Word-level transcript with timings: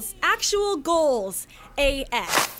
goals, 0.00 0.14
actual 0.22 0.76
goals, 0.78 1.46
AF. 1.76 2.56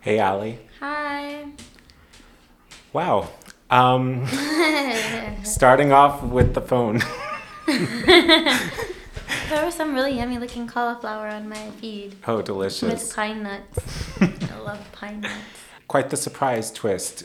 Hey, 0.00 0.18
Allie. 0.18 0.58
Hi. 0.80 1.44
Wow. 2.92 3.28
Um, 3.70 4.26
starting 5.44 5.92
off 5.92 6.22
with 6.24 6.54
the 6.54 6.60
phone. 6.60 7.00
There 9.48 9.66
was 9.66 9.74
some 9.74 9.94
really 9.94 10.16
yummy 10.16 10.38
looking 10.38 10.66
cauliflower 10.66 11.28
on 11.28 11.46
my 11.46 11.70
feed 11.72 12.16
Oh, 12.26 12.40
delicious. 12.40 12.80
with 12.82 12.90
delicious. 12.92 13.12
pine 13.12 13.42
nuts. 13.42 13.78
I 14.50 14.58
love 14.60 14.92
pine 14.92 15.20
nuts. 15.20 15.34
Quite 15.92 16.08
the 16.08 16.16
surprise 16.16 16.70
twist. 16.72 17.24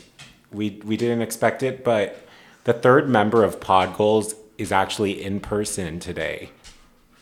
We 0.52 0.78
we 0.84 0.98
didn't 0.98 1.22
expect 1.22 1.62
it, 1.62 1.82
but 1.82 2.22
the 2.64 2.74
third 2.74 3.08
member 3.08 3.42
of 3.42 3.60
Pod 3.60 3.96
Goals 3.96 4.34
is 4.58 4.70
actually 4.72 5.22
in 5.24 5.40
person 5.40 5.98
today. 5.98 6.50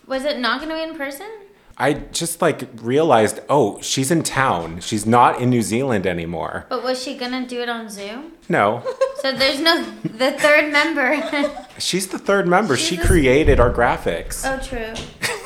Was 0.08 0.24
it 0.24 0.40
not 0.40 0.58
going 0.58 0.70
to 0.70 0.74
be 0.74 0.82
in 0.82 0.98
person? 0.98 1.30
I 1.78 1.92
just 1.92 2.42
like 2.42 2.68
realized, 2.82 3.38
oh, 3.48 3.80
she's 3.80 4.10
in 4.10 4.24
town. 4.24 4.80
She's 4.80 5.06
not 5.06 5.40
in 5.40 5.48
New 5.50 5.62
Zealand 5.62 6.04
anymore. 6.04 6.66
But 6.68 6.82
was 6.82 7.00
she 7.00 7.16
going 7.16 7.30
to 7.30 7.46
do 7.48 7.60
it 7.62 7.68
on 7.68 7.88
Zoom? 7.90 8.32
No, 8.48 8.82
So 9.22 9.30
there's 9.30 9.60
no, 9.60 9.84
the 10.02 10.32
third 10.32 10.72
member. 10.72 11.22
she's 11.78 12.08
the 12.08 12.18
third 12.18 12.48
member. 12.48 12.76
She's 12.76 12.98
she 12.98 13.06
created 13.06 13.60
our 13.60 13.72
graphics. 13.72 14.42
oh, 14.44 14.58
true. 14.66 14.94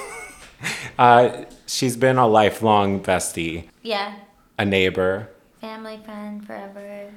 Uh, 0.99 1.45
she's 1.67 1.97
been 1.99 2.17
a 2.17 2.27
lifelong 2.27 3.03
bestie, 3.03 3.69
Yeah. 3.83 4.15
a 4.59 4.65
neighbor. 4.65 5.29
Family, 5.61 6.01
friend, 6.05 6.47
forever. 6.47 7.11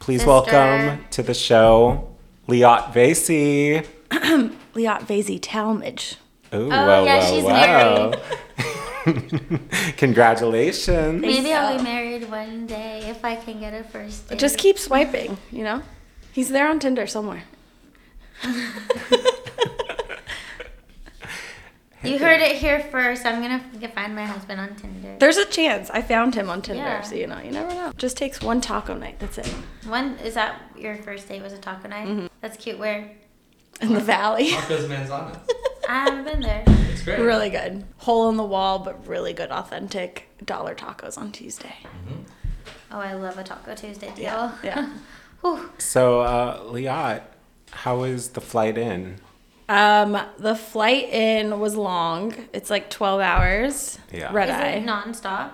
Please 0.00 0.20
Sister. 0.20 0.28
welcome 0.28 1.04
to 1.10 1.22
the 1.22 1.32
show, 1.32 2.14
Liat 2.46 2.92
Veysey. 2.92 3.86
Liat 4.10 5.06
Veysey 5.06 5.40
Talmage. 5.40 6.16
Ooh, 6.52 6.68
Oh, 6.70 7.04
yeah, 7.04 7.24
she's 7.24 7.42
Congratulations. 9.96 11.22
Maybe 11.22 11.54
I'll 11.54 11.78
be 11.78 11.82
married 11.82 12.30
one 12.30 12.66
day 12.66 13.00
if 13.08 13.24
I 13.24 13.36
can 13.36 13.60
get 13.60 13.72
a 13.72 13.82
first 13.84 14.28
date. 14.28 14.38
Just 14.38 14.58
keep 14.58 14.78
swiping, 14.78 15.38
you 15.50 15.64
know? 15.64 15.82
He's 16.32 16.50
there 16.50 16.68
on 16.68 16.80
Tinder 16.80 17.06
somewhere. 17.06 17.44
You 22.02 22.18
heard 22.18 22.40
it 22.40 22.56
here 22.56 22.80
first. 22.80 23.26
I'm 23.26 23.42
going 23.42 23.60
to 23.80 23.88
find 23.88 24.14
my 24.14 24.24
husband 24.24 24.58
on 24.60 24.74
Tinder. 24.76 25.16
There's 25.18 25.36
a 25.36 25.44
chance. 25.44 25.90
I 25.90 26.00
found 26.00 26.34
him 26.34 26.48
on 26.48 26.62
Tinder, 26.62 26.82
Yeah. 26.82 27.02
so 27.02 27.14
you 27.14 27.26
know, 27.26 27.38
you 27.40 27.50
never 27.50 27.68
know. 27.74 27.92
Just 27.98 28.16
takes 28.16 28.40
one 28.40 28.60
taco 28.62 28.94
night. 28.94 29.18
That's 29.18 29.36
it. 29.38 29.46
One, 29.86 30.16
is 30.24 30.34
that 30.34 30.60
your 30.78 30.96
first 30.96 31.28
date 31.28 31.42
was 31.42 31.52
a 31.52 31.58
taco 31.58 31.88
night? 31.88 32.08
Mm-hmm. 32.08 32.26
That's 32.40 32.56
cute. 32.56 32.78
Where? 32.78 33.10
In 33.82 33.92
the 33.92 34.00
valley. 34.00 34.48
Tacos 34.50 34.88
Manzana. 34.88 35.38
I 35.88 36.04
haven't 36.04 36.24
been 36.32 36.40
there. 36.40 36.64
It's 36.92 37.02
great. 37.02 37.20
really 37.20 37.50
good. 37.50 37.84
Hole 37.98 38.28
in 38.30 38.36
the 38.36 38.44
wall, 38.44 38.78
but 38.78 39.06
really 39.06 39.32
good, 39.34 39.50
authentic 39.50 40.28
dollar 40.44 40.74
tacos 40.74 41.18
on 41.18 41.32
Tuesday. 41.32 41.74
Oh, 42.90 42.98
I 42.98 43.12
love 43.14 43.38
a 43.38 43.44
Taco 43.44 43.74
Tuesday 43.74 44.12
deal. 44.14 44.52
Yeah. 44.62 44.88
Yeah. 45.42 45.64
So, 45.78 46.20
uh, 46.20 46.60
Liat, 46.64 47.22
how 47.70 48.02
is 48.02 48.30
the 48.30 48.42
flight 48.42 48.76
in? 48.76 49.16
Um, 49.70 50.20
the 50.36 50.56
flight 50.56 51.08
in 51.10 51.60
was 51.60 51.76
long. 51.76 52.34
It's 52.52 52.70
like 52.70 52.90
12 52.90 53.20
hours. 53.20 54.00
Yeah. 54.12 54.32
Red 54.32 54.48
Is 54.48 54.54
eye. 54.56 54.68
it 54.70 54.84
nonstop? 54.84 55.52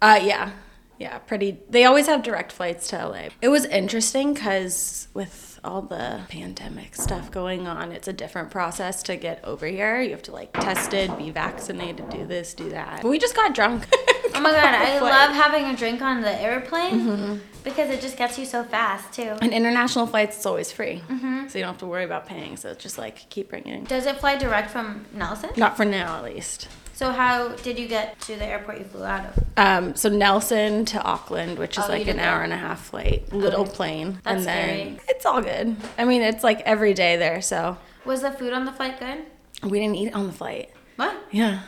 Uh, 0.00 0.20
yeah, 0.22 0.52
yeah, 0.96 1.18
pretty. 1.18 1.58
They 1.68 1.84
always 1.84 2.06
have 2.06 2.22
direct 2.22 2.52
flights 2.52 2.86
to 2.90 3.04
LA. 3.08 3.28
It 3.42 3.48
was 3.48 3.64
interesting 3.64 4.32
because 4.34 5.08
with 5.12 5.47
all 5.68 5.82
the 5.82 6.20
pandemic 6.28 6.94
stuff 6.96 7.30
going 7.30 7.66
on, 7.66 7.92
it's 7.92 8.08
a 8.08 8.12
different 8.12 8.50
process 8.50 9.02
to 9.04 9.16
get 9.16 9.44
over 9.44 9.66
here. 9.66 10.00
You 10.00 10.10
have 10.10 10.22
to 10.22 10.32
like 10.32 10.52
tested, 10.52 11.16
be 11.18 11.30
vaccinated, 11.30 12.08
do 12.10 12.26
this, 12.26 12.54
do 12.54 12.70
that. 12.70 13.02
But 13.02 13.08
we 13.08 13.18
just 13.18 13.36
got 13.36 13.54
drunk. 13.54 13.86
Oh 14.34 14.40
my 14.40 14.50
god, 14.52 14.74
I 14.74 15.00
love 15.00 15.34
having 15.34 15.64
a 15.64 15.74
drink 15.76 16.00
on 16.02 16.20
the 16.20 16.30
airplane 16.40 17.00
Mm-hmm. 17.00 17.36
because 17.64 17.88
it 17.90 18.00
just 18.02 18.16
gets 18.18 18.38
you 18.38 18.44
so 18.44 18.62
fast 18.62 19.12
too. 19.12 19.34
And 19.42 19.52
international 19.52 20.06
flights, 20.06 20.36
it's 20.36 20.46
always 20.46 20.70
free, 20.70 21.02
so 21.08 21.14
you 21.58 21.64
don't 21.64 21.72
have 21.72 21.78
to 21.78 21.86
worry 21.86 22.04
about 22.04 22.26
paying. 22.26 22.56
So 22.58 22.70
it's 22.70 22.82
just 22.82 22.98
like 22.98 23.28
keep 23.30 23.48
bringing. 23.48 23.84
Does 23.84 24.04
it 24.06 24.16
fly 24.18 24.36
direct 24.36 24.70
from 24.70 25.06
Nelson? 25.14 25.50
Not 25.56 25.76
for 25.78 25.84
now, 25.86 26.18
at 26.18 26.24
least. 26.24 26.68
So 26.98 27.12
how 27.12 27.50
did 27.50 27.78
you 27.78 27.86
get 27.86 28.18
to 28.22 28.34
the 28.34 28.44
airport 28.44 28.78
you 28.78 28.84
flew 28.84 29.04
out 29.04 29.26
of? 29.26 29.44
Um, 29.56 29.94
so 29.94 30.08
Nelson 30.08 30.84
to 30.86 31.00
Auckland, 31.04 31.56
which 31.56 31.78
is 31.78 31.84
Oh, 31.84 31.92
like 31.92 32.08
an 32.08 32.18
hour 32.18 32.38
that. 32.38 32.44
and 32.46 32.52
a 32.52 32.56
half 32.56 32.86
flight, 32.86 33.32
little 33.32 33.60
Okay. 33.60 33.70
plane, 33.70 34.18
That's 34.24 34.38
and 34.38 34.44
then 34.46 34.68
scary. 34.96 35.00
it's 35.08 35.24
all 35.24 35.40
good. 35.40 35.76
I 35.96 36.04
mean, 36.04 36.22
it's 36.22 36.42
like 36.42 36.60
every 36.62 36.94
day 36.94 37.16
there, 37.16 37.40
so 37.40 37.76
Was 38.04 38.22
the 38.22 38.32
food 38.32 38.52
on 38.52 38.64
the 38.64 38.72
flight 38.72 38.98
good? 38.98 39.18
we 39.62 39.78
didn't 39.78 39.94
eat 39.94 40.12
on 40.12 40.26
the 40.26 40.32
flight. 40.32 40.70
What? 40.96 41.14
Yeah. 41.30 41.60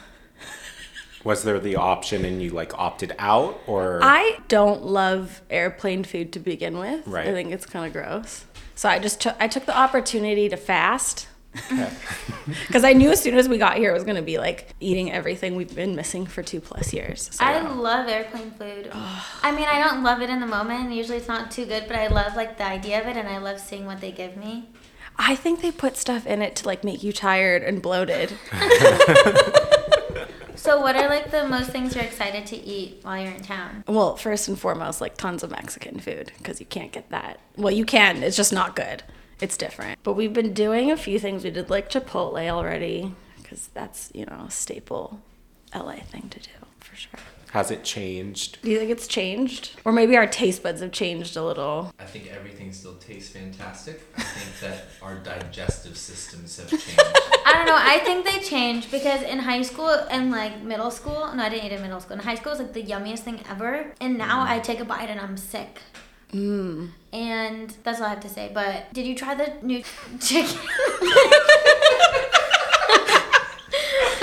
Was 1.23 1.45
there 1.45 1.61
the 1.61 1.77
option 1.77 2.25
and 2.25 2.43
you 2.43 2.51
like 2.51 2.77
opted 2.77 3.15
out 3.21 3.61
or? 3.69 4.01
I 4.03 4.39
don't 4.49 4.85
love 4.85 5.43
airplane 5.49 6.03
food 6.03 6.33
to 6.33 6.41
begin 6.41 6.77
with. 6.77 7.07
Right. 7.07 7.29
I 7.29 7.33
think 7.33 7.53
it's 7.53 7.67
kind 7.67 7.87
of 7.87 7.93
gross. 7.93 8.47
So 8.75 8.89
I 8.89 8.99
just 8.99 9.21
took 9.21 9.37
I 9.39 9.47
took 9.47 9.65
the 9.67 9.79
opportunity 9.79 10.49
to 10.49 10.57
fast 10.57 11.29
because 12.67 12.85
I 12.85 12.93
knew 12.93 13.11
as 13.11 13.21
soon 13.21 13.37
as 13.37 13.49
we 13.49 13.59
got 13.59 13.77
here 13.77 13.91
it 13.91 13.95
was 13.95 14.05
gonna 14.05 14.23
be 14.23 14.39
like 14.39 14.75
eating 14.81 15.11
everything 15.11 15.57
we've 15.57 15.75
been 15.75 15.97
missing 15.97 16.27
for 16.27 16.43
two 16.43 16.61
plus 16.61 16.93
years. 16.93 17.31
So 17.33 17.45
I 17.45 17.61
love 17.61 18.09
airplane 18.09 18.51
food. 18.53 18.91
I 19.43 19.51
mean, 19.53 19.67
I 19.69 19.83
don't 19.83 20.03
love 20.03 20.23
it 20.23 20.31
in 20.31 20.41
the 20.41 20.47
moment. 20.47 20.93
Usually 20.93 21.19
it's 21.19 21.29
not 21.29 21.51
too 21.51 21.67
good, 21.67 21.85
but 21.89 21.97
I 21.97 22.07
love 22.09 22.37
like 22.37 22.57
the 22.57 22.65
idea 22.67 23.01
of 23.01 23.07
it 23.07 23.17
and 23.17 23.29
I 23.29 23.39
love 23.39 23.61
seeing 23.61 23.87
what 23.87 24.01
they 24.01 24.13
give 24.13 24.37
me. 24.37 24.69
I 25.17 25.35
think 25.35 25.61
they 25.61 25.73
put 25.73 25.97
stuff 25.97 26.27
in 26.27 26.41
it 26.41 26.57
to 26.57 26.67
like 26.67 26.85
make 26.85 27.03
you 27.03 27.13
tired 27.13 27.63
and 27.63 27.83
bloated. 27.83 28.33
So 30.61 30.79
what 30.79 30.95
are 30.95 31.09
like 31.09 31.31
the 31.31 31.49
most 31.49 31.71
things 31.71 31.95
you're 31.95 32.05
excited 32.05 32.45
to 32.49 32.57
eat 32.57 32.99
while 33.01 33.19
you're 33.19 33.33
in 33.33 33.43
town? 33.43 33.83
Well, 33.89 34.17
first 34.17 34.47
and 34.47 34.59
foremost, 34.59 35.01
like 35.01 35.17
tons 35.17 35.43
of 35.43 35.51
Mexican 35.51 35.99
food 36.01 36.33
because 36.37 36.61
you 36.61 36.67
can't 36.67 36.93
get 36.93 37.09
that. 37.09 37.41
Well, 37.57 37.73
you 37.73 37.87
can. 37.87 38.23
It's 38.23 38.37
just 38.37 38.53
not 38.53 38.77
good. 38.77 39.03
It's 39.41 39.57
different. 39.57 39.99
But 40.03 40.15
we've 40.15 40.33
been 40.33 40.53
doing 40.53 40.91
a 40.91 40.97
few 40.97 41.19
things. 41.19 41.45
We 41.45 41.51
did 41.51 41.71
like 41.71 41.91
Chipotle 41.91 42.49
already 42.51 43.15
because 43.43 43.69
that's 43.69 44.11
you 44.15 44.27
know 44.27 44.45
a 44.47 44.51
staple 44.51 45.21
LA 45.75 45.97
thing 45.97 46.29
to 46.31 46.39
do 46.41 46.51
for 46.79 46.97
sure. 46.97 47.21
Has 47.53 47.73
it 47.73 47.83
changed? 47.83 48.63
Do 48.63 48.71
you 48.71 48.79
think 48.79 48.93
it's 48.93 49.09
changed, 49.09 49.73
or 49.85 49.91
maybe 49.91 50.17
our 50.17 50.27
taste 50.27 50.63
buds 50.63 50.81
have 50.83 50.93
changed 50.93 51.37
a 51.37 51.43
little? 51.43 51.93
I 51.99 52.05
think 52.05 52.29
everything 52.29 52.73
still 52.73 52.95
tastes 52.95 53.33
fantastic. 53.33 54.03
I 54.17 54.23
think 54.23 54.61
that 54.61 54.85
our 55.03 55.17
digestive 55.17 55.97
systems 55.97 56.57
have 56.59 56.71
changed. 56.71 57.01
I 57.45 57.55
don't 57.55 57.67
know. 57.67 57.77
I 57.77 57.99
think 58.05 58.25
they 58.25 58.39
changed 58.39 58.93
because 58.93 59.23
in 59.23 59.41
high 59.41 59.63
school 59.63 59.89
and 59.89 60.31
like 60.31 60.63
middle 60.63 60.93
school, 60.93 61.29
no, 61.35 61.43
I 61.43 61.49
didn't 61.49 61.67
eat 61.67 61.73
in 61.73 61.83
middle 61.83 61.99
school. 61.99 62.19
In 62.19 62.23
high 62.23 62.37
school, 62.37 62.53
it 62.53 62.59
was 62.59 62.67
like 62.67 62.73
the 62.73 62.85
yummiest 62.85 63.21
thing 63.21 63.41
ever. 63.51 63.93
And 64.01 64.17
now 64.17 64.45
mm-hmm. 64.45 64.53
I 64.53 64.61
take 64.61 64.79
a 64.79 64.85
bite 64.85 65.11
and 65.11 65.19
I'm 65.19 65.37
sick. 65.37 65.81
Mm. 66.33 66.91
And 67.13 67.71
that's 67.83 68.01
all 68.01 68.07
I 68.07 68.11
have 68.11 68.21
to 68.21 68.29
say. 68.29 68.51
But 68.53 68.93
did 68.93 69.07
you 69.07 69.15
try 69.15 69.35
the 69.35 69.53
new 69.63 69.83
chicken? 70.21 70.59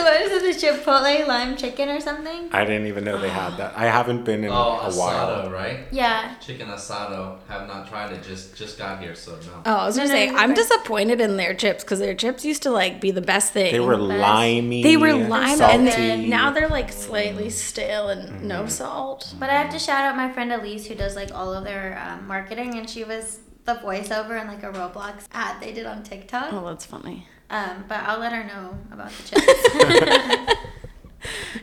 What 0.07 0.21
is 0.21 0.31
it? 0.43 0.59
The 0.59 0.67
Chipotle 0.67 1.27
lime 1.27 1.57
chicken 1.57 1.89
or 1.89 1.99
something? 1.99 2.49
I 2.51 2.63
didn't 2.63 2.87
even 2.87 3.03
know 3.03 3.17
they 3.19 3.29
had 3.29 3.57
that. 3.57 3.73
I 3.77 3.85
haven't 3.85 4.23
been 4.23 4.43
in 4.43 4.51
oh, 4.51 4.53
a 4.53 4.91
while. 4.91 5.47
asado, 5.47 5.51
right? 5.51 5.79
Yeah. 5.91 6.35
Chicken 6.39 6.67
asado. 6.69 7.39
Have 7.47 7.67
not 7.67 7.87
tried 7.87 8.11
it. 8.13 8.23
Just 8.23 8.55
just 8.55 8.77
got 8.77 9.01
here, 9.01 9.15
so 9.15 9.33
no. 9.33 9.61
Oh, 9.65 9.73
I 9.75 9.85
was 9.85 9.97
No, 9.97 10.03
gonna 10.03 10.13
no, 10.13 10.19
say 10.19 10.25
you're 10.27 10.37
I'm 10.37 10.49
right. 10.49 10.55
disappointed 10.55 11.21
in 11.21 11.37
their 11.37 11.53
chips 11.53 11.83
because 11.83 11.99
their 11.99 12.15
chips 12.15 12.45
used 12.45 12.63
to 12.63 12.71
like 12.71 13.01
be 13.01 13.11
the 13.11 13.21
best 13.21 13.53
thing. 13.53 13.71
They 13.71 13.79
were 13.79 13.97
Best. 13.97 14.19
limey. 14.19 14.83
They 14.83 14.97
were 14.97 15.13
lime, 15.13 15.57
salty. 15.57 15.75
and 15.75 15.87
then 15.87 16.29
now 16.29 16.51
they're 16.51 16.69
like 16.69 16.91
slightly 16.91 17.49
stale 17.49 18.09
and 18.09 18.43
no 18.43 18.67
salt. 18.67 19.33
But 19.39 19.49
I 19.49 19.53
have 19.61 19.71
to 19.73 19.79
shout 19.79 20.05
out 20.05 20.15
my 20.15 20.31
friend 20.31 20.51
Elise 20.51 20.87
who 20.87 20.95
does 20.95 21.15
like 21.15 21.33
all 21.33 21.53
of 21.53 21.63
their 21.63 21.99
um, 22.03 22.27
marketing, 22.27 22.77
and 22.77 22.89
she 22.89 23.03
was 23.03 23.39
the 23.65 23.75
voiceover 23.75 24.39
in 24.41 24.47
like 24.47 24.63
a 24.63 24.71
Roblox 24.71 25.25
ad 25.33 25.59
they 25.61 25.73
did 25.73 25.85
on 25.85 26.01
TikTok. 26.03 26.53
Oh, 26.53 26.65
that's 26.65 26.85
funny. 26.85 27.27
Um, 27.49 27.85
but 27.87 27.99
I'll 28.03 28.19
let 28.19 28.33
her 28.33 28.43
know 28.43 28.77
about 28.91 29.11
the 29.11 29.23
chips. 30.47 30.63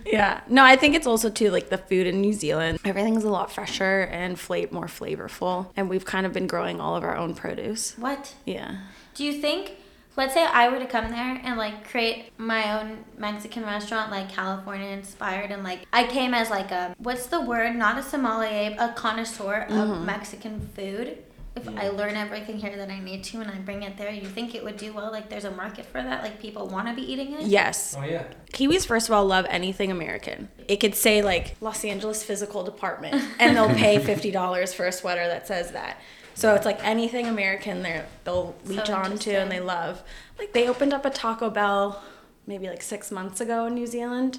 Yeah. 0.06 0.40
No, 0.48 0.62
I 0.64 0.76
think 0.76 0.94
it's 0.94 1.06
also 1.06 1.31
too 1.31 1.50
like 1.50 1.70
the 1.70 1.78
food 1.78 2.06
in 2.06 2.20
New 2.20 2.32
Zealand. 2.32 2.78
Everything's 2.84 3.25
a 3.25 3.31
lot 3.31 3.50
fresher 3.52 4.02
and 4.12 4.38
fla- 4.38 4.70
more 4.70 4.86
flavorful, 4.86 5.69
and 5.76 5.88
we've 5.88 6.04
kind 6.04 6.26
of 6.26 6.32
been 6.32 6.46
growing 6.46 6.81
all 6.81 6.96
of 6.96 7.02
our 7.04 7.16
own 7.16 7.34
produce. 7.34 7.94
what? 7.98 8.34
Yeah. 8.44 8.78
Do 9.14 9.25
you 9.25 9.40
think? 9.40 9.72
Let's 10.16 10.32
say 10.32 10.44
I 10.44 10.69
were 10.69 10.78
to 10.78 10.86
come 10.86 11.10
there 11.10 11.40
and 11.42 11.56
like 11.56 11.88
create 11.88 12.30
my 12.38 12.80
own 12.80 13.04
Mexican 13.19 13.64
restaurant, 13.64 14.10
like 14.12 14.28
California 14.30 14.88
inspired, 14.88 15.50
and 15.50 15.64
like 15.64 15.80
I 15.92 16.06
came 16.06 16.34
as 16.34 16.50
like 16.50 16.70
a 16.70 16.94
what's 16.98 17.26
the 17.26 17.40
word? 17.40 17.75
Not 17.75 17.98
a 17.98 18.02
sommelier, 18.02 18.76
a 18.78 18.90
connoisseur 18.92 19.66
of 19.70 20.04
Mexican 20.04 20.60
food. 20.76 21.19
If 21.56 21.68
I 21.68 21.88
learn 21.88 22.16
everything 22.16 22.58
here 22.58 22.76
that 22.76 22.90
I 22.90 22.98
need 22.98 23.22
to 23.24 23.40
and 23.40 23.50
I 23.50 23.58
bring 23.58 23.82
it 23.84 23.96
there, 23.96 24.10
you 24.10 24.26
think 24.26 24.54
it 24.54 24.64
would 24.64 24.76
do 24.76 24.92
well? 24.92 25.12
Like 25.12 25.28
there's 25.28 25.44
a 25.44 25.50
market 25.52 25.86
for 25.86 26.02
that? 26.02 26.22
Like 26.22 26.40
people 26.40 26.66
want 26.66 26.88
to 26.88 26.94
be 26.94 27.02
eating 27.02 27.32
it? 27.32 27.42
Yes. 27.42 27.94
Oh 27.98 28.04
yeah. 28.04 28.24
Kiwis, 28.52 28.86
first 28.86 29.08
of 29.08 29.14
all, 29.14 29.24
love 29.24 29.46
anything 29.48 29.90
American. 29.90 30.48
It 30.66 30.76
could 30.78 30.94
say 30.94 31.22
like 31.22 31.56
Los 31.60 31.84
Angeles 31.84 32.24
Physical 32.24 32.64
Department, 32.64 33.22
and 33.38 33.56
they'll 33.56 33.68
pay 33.74 33.98
fifty 33.98 34.30
dollars 34.30 34.74
for 34.74 34.86
a 34.86 34.92
sweater 34.92 35.26
that 35.26 35.46
says 35.46 35.70
that. 35.72 35.98
So 36.34 36.54
it's 36.54 36.66
like 36.66 36.84
anything 36.84 37.26
American, 37.26 37.82
they 37.82 38.02
they'll 38.24 38.56
leech 38.64 38.90
on 38.90 39.18
to 39.18 39.34
and 39.34 39.50
they 39.50 39.60
love. 39.60 40.02
Like 40.38 40.52
they 40.52 40.68
opened 40.68 40.92
up 40.92 41.04
a 41.04 41.10
Taco 41.10 41.50
Bell 41.50 42.02
maybe 42.46 42.69
like 42.69 42.82
six 42.82 43.11
months 43.11 43.41
ago 43.41 43.67
in 43.67 43.75
New 43.75 43.87
Zealand, 43.87 44.38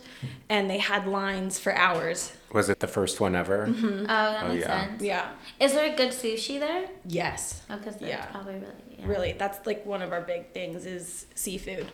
and 0.50 0.70
they 0.70 0.78
had 0.78 1.08
lines 1.08 1.58
for 1.60 1.74
hours. 1.76 2.34
Was 2.54 2.70
it 2.70 2.80
the 2.80 2.88
first 2.88 3.20
one 3.20 3.36
ever? 3.36 3.68
Mm-hmm. 3.68 4.02
Oh, 4.04 4.06
that 4.06 4.44
Oh, 4.44 4.48
makes 4.50 4.66
yeah. 4.66 4.88
sense. 4.88 5.02
Yeah. 5.04 5.30
Is 5.60 5.74
there 5.74 5.96
good 5.96 6.12
sushi 6.12 6.60
there? 6.60 6.88
Yes. 7.06 7.64
Oh, 7.70 7.78
because 7.78 8.02
Yeah. 8.02 8.26
probably 8.28 8.56
really. 8.56 8.74
Yeah. 8.98 9.06
Really, 9.08 9.32
that's 9.34 9.66
like 9.68 9.86
one 9.86 10.02
of 10.02 10.12
our 10.14 10.22
big 10.22 10.52
things 10.54 10.86
is 10.86 11.26
seafood. 11.36 11.88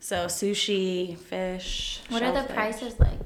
So 0.00 0.26
sushi, 0.26 1.16
fish. 1.16 2.00
What 2.10 2.22
are 2.22 2.30
the 2.32 2.40
shellfish. 2.40 2.54
prices 2.54 3.00
like? 3.00 3.18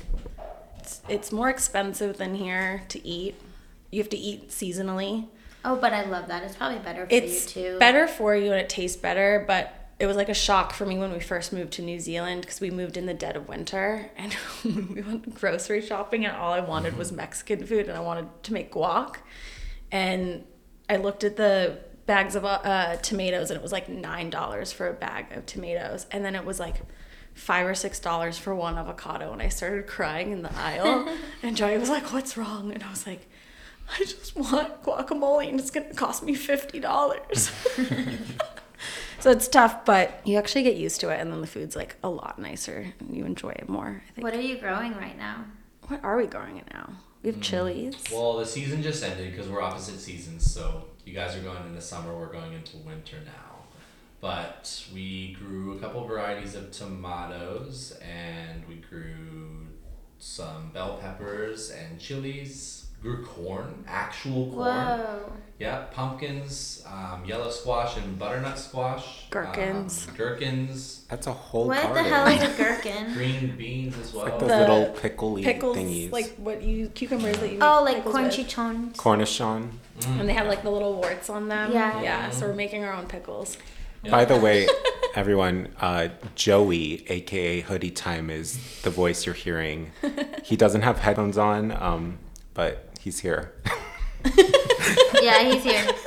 It's, 0.78 1.02
it's 1.08 1.32
more 1.32 1.48
expensive 1.50 2.16
than 2.18 2.36
here 2.36 2.82
to 2.90 3.04
eat. 3.06 3.34
You 3.90 4.00
have 4.00 4.10
to 4.10 4.16
eat 4.16 4.50
seasonally. 4.50 5.26
Oh, 5.64 5.74
but 5.74 5.92
I 5.92 6.04
love 6.04 6.28
that. 6.28 6.44
It's 6.44 6.54
probably 6.54 6.78
better 6.78 7.06
for 7.06 7.12
It's 7.12 7.56
you 7.56 7.62
too. 7.62 7.68
It's 7.70 7.78
better 7.80 8.06
for 8.06 8.36
you 8.36 8.52
and 8.52 8.60
it 8.60 8.68
tastes 8.68 8.96
better, 8.96 9.44
but 9.48 9.87
it 9.98 10.06
was 10.06 10.16
like 10.16 10.28
a 10.28 10.34
shock 10.34 10.72
for 10.72 10.86
me 10.86 10.96
when 10.96 11.12
we 11.12 11.20
first 11.20 11.52
moved 11.52 11.72
to 11.74 11.82
New 11.82 11.98
Zealand 11.98 12.42
because 12.42 12.60
we 12.60 12.70
moved 12.70 12.96
in 12.96 13.06
the 13.06 13.14
dead 13.14 13.36
of 13.36 13.48
winter 13.48 14.10
and 14.16 14.36
we 14.64 15.02
went 15.02 15.34
grocery 15.34 15.80
shopping 15.80 16.24
and 16.24 16.36
all 16.36 16.52
I 16.52 16.60
wanted 16.60 16.96
was 16.96 17.10
Mexican 17.12 17.66
food 17.66 17.88
and 17.88 17.96
I 17.96 18.00
wanted 18.00 18.26
to 18.44 18.52
make 18.52 18.72
guac. 18.72 19.16
And 19.90 20.44
I 20.88 20.96
looked 20.96 21.24
at 21.24 21.36
the 21.36 21.78
bags 22.06 22.36
of 22.36 22.44
uh, 22.44 22.96
tomatoes 22.96 23.50
and 23.50 23.58
it 23.58 23.62
was 23.62 23.72
like 23.72 23.88
$9 23.88 24.72
for 24.72 24.88
a 24.88 24.92
bag 24.92 25.32
of 25.32 25.46
tomatoes. 25.46 26.06
And 26.10 26.24
then 26.24 26.34
it 26.34 26.44
was 26.44 26.60
like 26.60 26.76
five 27.34 27.66
or 27.66 27.74
six 27.74 28.00
dollars 28.00 28.36
for 28.36 28.52
one 28.52 28.76
avocado 28.76 29.32
and 29.32 29.40
I 29.40 29.48
started 29.48 29.86
crying 29.86 30.32
in 30.32 30.42
the 30.42 30.52
aisle 30.56 31.08
and 31.42 31.56
Joey 31.56 31.78
was 31.78 31.88
like, 31.88 32.12
What's 32.12 32.36
wrong? 32.36 32.72
And 32.72 32.82
I 32.82 32.90
was 32.90 33.06
like, 33.06 33.28
I 33.94 33.98
just 34.00 34.34
want 34.34 34.82
guacamole 34.82 35.48
and 35.48 35.60
it's 35.60 35.70
gonna 35.70 35.94
cost 35.94 36.24
me 36.24 36.34
fifty 36.34 36.80
dollars. 36.80 37.52
So 39.20 39.30
it's 39.30 39.48
tough, 39.48 39.84
but 39.84 40.20
you 40.24 40.36
actually 40.36 40.62
get 40.62 40.76
used 40.76 41.00
to 41.00 41.10
it 41.10 41.20
and 41.20 41.32
then 41.32 41.40
the 41.40 41.46
food's 41.46 41.76
like 41.76 41.96
a 42.02 42.08
lot 42.08 42.38
nicer 42.38 42.92
and 43.00 43.16
you 43.16 43.24
enjoy 43.24 43.50
it 43.50 43.68
more. 43.68 44.02
I 44.06 44.12
think. 44.12 44.24
what 44.24 44.34
are 44.34 44.40
you 44.40 44.58
growing 44.58 44.94
right 44.96 45.16
now? 45.16 45.44
What 45.88 46.04
are 46.04 46.16
we 46.16 46.26
growing 46.26 46.58
it 46.58 46.66
now? 46.72 46.90
We 47.22 47.28
have 47.28 47.36
hmm. 47.36 47.42
chilies. 47.42 47.96
Well, 48.12 48.38
the 48.38 48.46
season 48.46 48.82
just 48.82 49.02
ended 49.02 49.30
because 49.30 49.48
we're 49.48 49.62
opposite 49.62 49.98
seasons. 49.98 50.50
So 50.50 50.84
you 51.04 51.14
guys 51.14 51.34
are 51.36 51.40
going 51.40 51.64
into 51.66 51.80
summer. 51.80 52.16
We're 52.16 52.32
going 52.32 52.52
into 52.52 52.76
winter 52.78 53.16
now. 53.24 53.48
But 54.20 54.84
we 54.92 55.36
grew 55.40 55.76
a 55.76 55.78
couple 55.78 56.04
varieties 56.04 56.56
of 56.56 56.72
tomatoes, 56.72 57.96
and 58.02 58.66
we 58.68 58.76
grew 58.76 59.68
some 60.18 60.70
bell 60.70 60.98
peppers 61.00 61.70
and 61.70 62.00
chilies. 62.00 62.87
Grew 63.02 63.24
corn, 63.24 63.84
actual 63.86 64.46
corn. 64.50 64.66
Whoa. 64.66 65.32
Yeah, 65.60 65.84
pumpkins, 65.92 66.84
um, 66.86 67.24
yellow 67.24 67.50
squash, 67.50 67.96
and 67.96 68.16
butternut 68.18 68.58
squash. 68.58 69.26
Gherkins. 69.30 70.06
Um, 70.08 70.14
gherkins, 70.16 71.04
That's 71.08 71.26
a 71.26 71.32
whole 71.32 71.66
What 71.68 71.82
garden. 71.82 72.04
the 72.04 72.08
hell 72.10 72.26
is 72.28 72.42
a 72.42 72.56
gherkin? 72.62 73.12
green 73.14 73.56
beans 73.56 73.96
as 73.98 74.12
well. 74.12 74.24
Like 74.26 74.38
those 74.38 74.48
The 74.48 74.58
little 74.58 74.86
pickly 75.00 75.42
Pickles, 75.42 75.76
thingies. 75.76 76.12
like 76.12 76.34
what 76.36 76.62
you 76.62 76.88
cucumbers 76.88 77.38
that 77.38 77.50
you. 77.52 77.58
oh, 77.60 77.82
like 77.84 77.96
pickles 77.98 78.14
cornichons. 78.14 78.96
Cornichon. 78.96 79.70
And 80.06 80.28
they 80.28 80.32
have 80.34 80.46
like 80.46 80.62
the 80.62 80.70
little 80.70 80.94
warts 80.94 81.28
on 81.28 81.48
them. 81.48 81.72
Yeah. 81.72 82.02
Yeah. 82.02 82.30
So 82.30 82.46
we're 82.48 82.54
making 82.54 82.84
our 82.84 82.92
own 82.92 83.06
pickles. 83.06 83.58
Yeah. 84.04 84.12
By 84.12 84.24
the 84.26 84.36
way, 84.38 84.68
everyone, 85.16 85.68
uh, 85.80 86.08
Joey, 86.36 87.04
aka 87.10 87.62
Hoody 87.62 87.94
Time, 87.94 88.30
is 88.30 88.80
the 88.82 88.90
voice 88.90 89.26
you're 89.26 89.34
hearing. 89.34 89.90
He 90.44 90.56
doesn't 90.56 90.82
have 90.82 91.00
headphones 91.00 91.36
on, 91.36 91.72
um, 91.72 92.18
but 92.54 92.87
he's 93.08 93.20
here. 93.20 93.54
yeah, 95.22 95.42
he's 95.42 95.64
here. 95.64 95.86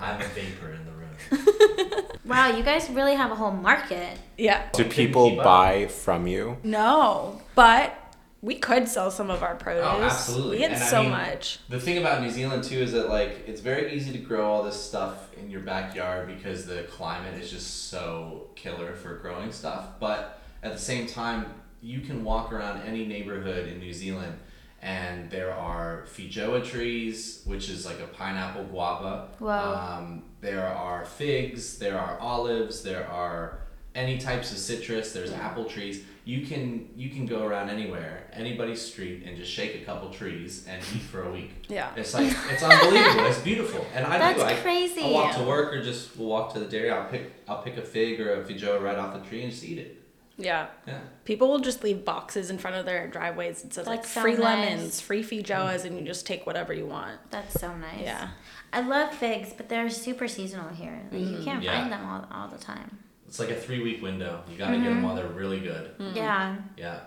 I'm 0.00 0.20
a 0.20 0.24
vapor 0.34 0.76
in 0.76 0.84
the 0.84 0.92
room. 0.92 2.02
Wow, 2.26 2.48
you 2.56 2.64
guys 2.64 2.90
really 2.90 3.14
have 3.14 3.30
a 3.30 3.36
whole 3.36 3.52
market. 3.52 4.18
Yeah. 4.36 4.68
Do 4.72 4.84
people 4.84 5.30
keep 5.30 5.38
up. 5.38 5.44
buy 5.44 5.86
from 5.86 6.26
you? 6.26 6.56
No, 6.64 7.40
but 7.54 7.96
we 8.42 8.56
could 8.56 8.88
sell 8.88 9.12
some 9.12 9.30
of 9.30 9.44
our 9.44 9.54
produce. 9.54 9.84
Oh, 9.86 10.02
absolutely. 10.02 10.50
We 10.56 10.58
get 10.58 10.72
And 10.72 10.82
I 10.82 10.86
so 10.86 11.02
mean, 11.02 11.12
much. 11.12 11.60
The 11.68 11.78
thing 11.78 11.98
about 11.98 12.22
New 12.22 12.30
Zealand 12.30 12.64
too 12.64 12.78
is 12.78 12.90
that 12.92 13.08
like 13.08 13.44
it's 13.46 13.60
very 13.60 13.94
easy 13.94 14.10
to 14.10 14.18
grow 14.18 14.44
all 14.44 14.64
this 14.64 14.74
stuff 14.78 15.28
in 15.36 15.50
your 15.50 15.60
backyard 15.60 16.26
because 16.26 16.66
the 16.66 16.82
climate 16.90 17.40
is 17.40 17.48
just 17.48 17.88
so 17.90 18.48
killer 18.56 18.92
for 18.94 19.14
growing 19.18 19.52
stuff. 19.52 20.00
But 20.00 20.42
at 20.64 20.72
the 20.72 20.80
same 20.80 21.06
time, 21.06 21.46
you 21.80 22.00
can 22.00 22.24
walk 22.24 22.52
around 22.52 22.82
any 22.82 23.06
neighborhood 23.06 23.68
in 23.68 23.78
New 23.78 23.92
Zealand 23.92 24.36
and 24.82 25.30
there 25.30 25.52
are 25.52 26.04
feijoa 26.06 26.64
trees, 26.64 27.42
which 27.44 27.68
is 27.68 27.86
like 27.86 28.00
a 28.00 28.06
pineapple 28.06 28.64
guava. 28.64 29.28
Wow. 29.40 29.98
Um, 29.98 30.22
there 30.40 30.66
are 30.66 31.04
figs, 31.04 31.78
there 31.78 31.98
are 31.98 32.18
olives, 32.20 32.82
there 32.82 33.08
are 33.08 33.60
any 33.94 34.18
types 34.18 34.52
of 34.52 34.58
citrus, 34.58 35.12
there's 35.12 35.32
apple 35.32 35.64
trees. 35.64 36.04
You 36.24 36.44
can 36.44 36.90
you 36.96 37.08
can 37.08 37.24
go 37.24 37.46
around 37.46 37.70
anywhere, 37.70 38.28
anybody's 38.32 38.82
street 38.82 39.22
and 39.24 39.36
just 39.36 39.50
shake 39.50 39.76
a 39.76 39.84
couple 39.84 40.10
trees 40.10 40.66
and 40.68 40.82
eat 40.94 41.02
for 41.02 41.22
a 41.22 41.32
week. 41.32 41.52
Yeah. 41.68 41.90
It's 41.96 42.14
like 42.14 42.32
it's 42.50 42.62
unbelievable. 42.62 43.26
it's 43.26 43.40
beautiful. 43.40 43.86
And 43.94 44.04
I 44.04 44.32
do. 44.32 44.40
That's 44.40 44.58
I, 44.58 44.62
crazy. 44.62 45.02
I'll 45.02 45.12
walk 45.12 45.36
to 45.36 45.42
work 45.44 45.72
or 45.72 45.82
just 45.82 46.16
we'll 46.16 46.28
walk 46.28 46.52
to 46.54 46.60
the 46.60 46.66
dairy. 46.66 46.90
I'll 46.90 47.08
pick 47.08 47.32
I'll 47.48 47.62
pick 47.62 47.76
a 47.76 47.82
fig 47.82 48.20
or 48.20 48.40
a 48.40 48.44
feijoa 48.44 48.82
right 48.82 48.98
off 48.98 49.14
the 49.14 49.28
tree 49.28 49.42
and 49.42 49.50
just 49.50 49.64
eat 49.64 49.78
it. 49.78 49.95
Yeah. 50.38 50.66
Yeah. 50.86 50.98
People 51.24 51.48
will 51.48 51.60
just 51.60 51.82
leave 51.82 52.04
boxes 52.04 52.50
in 52.50 52.58
front 52.58 52.76
of 52.76 52.84
their 52.84 53.08
driveways 53.08 53.62
and 53.62 53.72
says 53.72 53.86
like 53.86 54.02
That's 54.02 54.12
so 54.12 54.20
free 54.20 54.32
nice. 54.34 54.40
lemons, 54.42 55.00
free 55.00 55.22
feijoas, 55.24 55.84
and 55.84 55.98
you 55.98 56.04
just 56.04 56.26
take 56.26 56.46
whatever 56.46 56.72
you 56.74 56.86
want. 56.86 57.18
That's 57.30 57.58
so 57.58 57.74
nice. 57.76 58.02
Yeah. 58.02 58.28
I 58.72 58.80
love 58.82 59.14
figs, 59.14 59.54
but 59.56 59.68
they're 59.68 59.88
super 59.88 60.28
seasonal 60.28 60.68
here. 60.68 61.00
Like, 61.10 61.20
Mm-hmm. 61.22 61.36
You 61.38 61.44
can't 61.44 61.62
Yeah. 61.62 61.80
find 61.80 61.92
them 61.92 62.04
all, 62.06 62.26
all 62.30 62.48
the 62.48 62.58
time. 62.58 62.98
It's 63.26 63.38
like 63.38 63.50
a 63.50 63.54
three 63.56 63.82
week 63.82 64.02
window. 64.02 64.42
You 64.50 64.58
gotta 64.58 64.76
get 64.76 64.84
them 64.84 65.02
while 65.02 65.14
they're 65.16 65.26
really 65.26 65.60
good. 65.60 65.92
Yeah. 66.14 66.56
Yeah. 66.76 67.00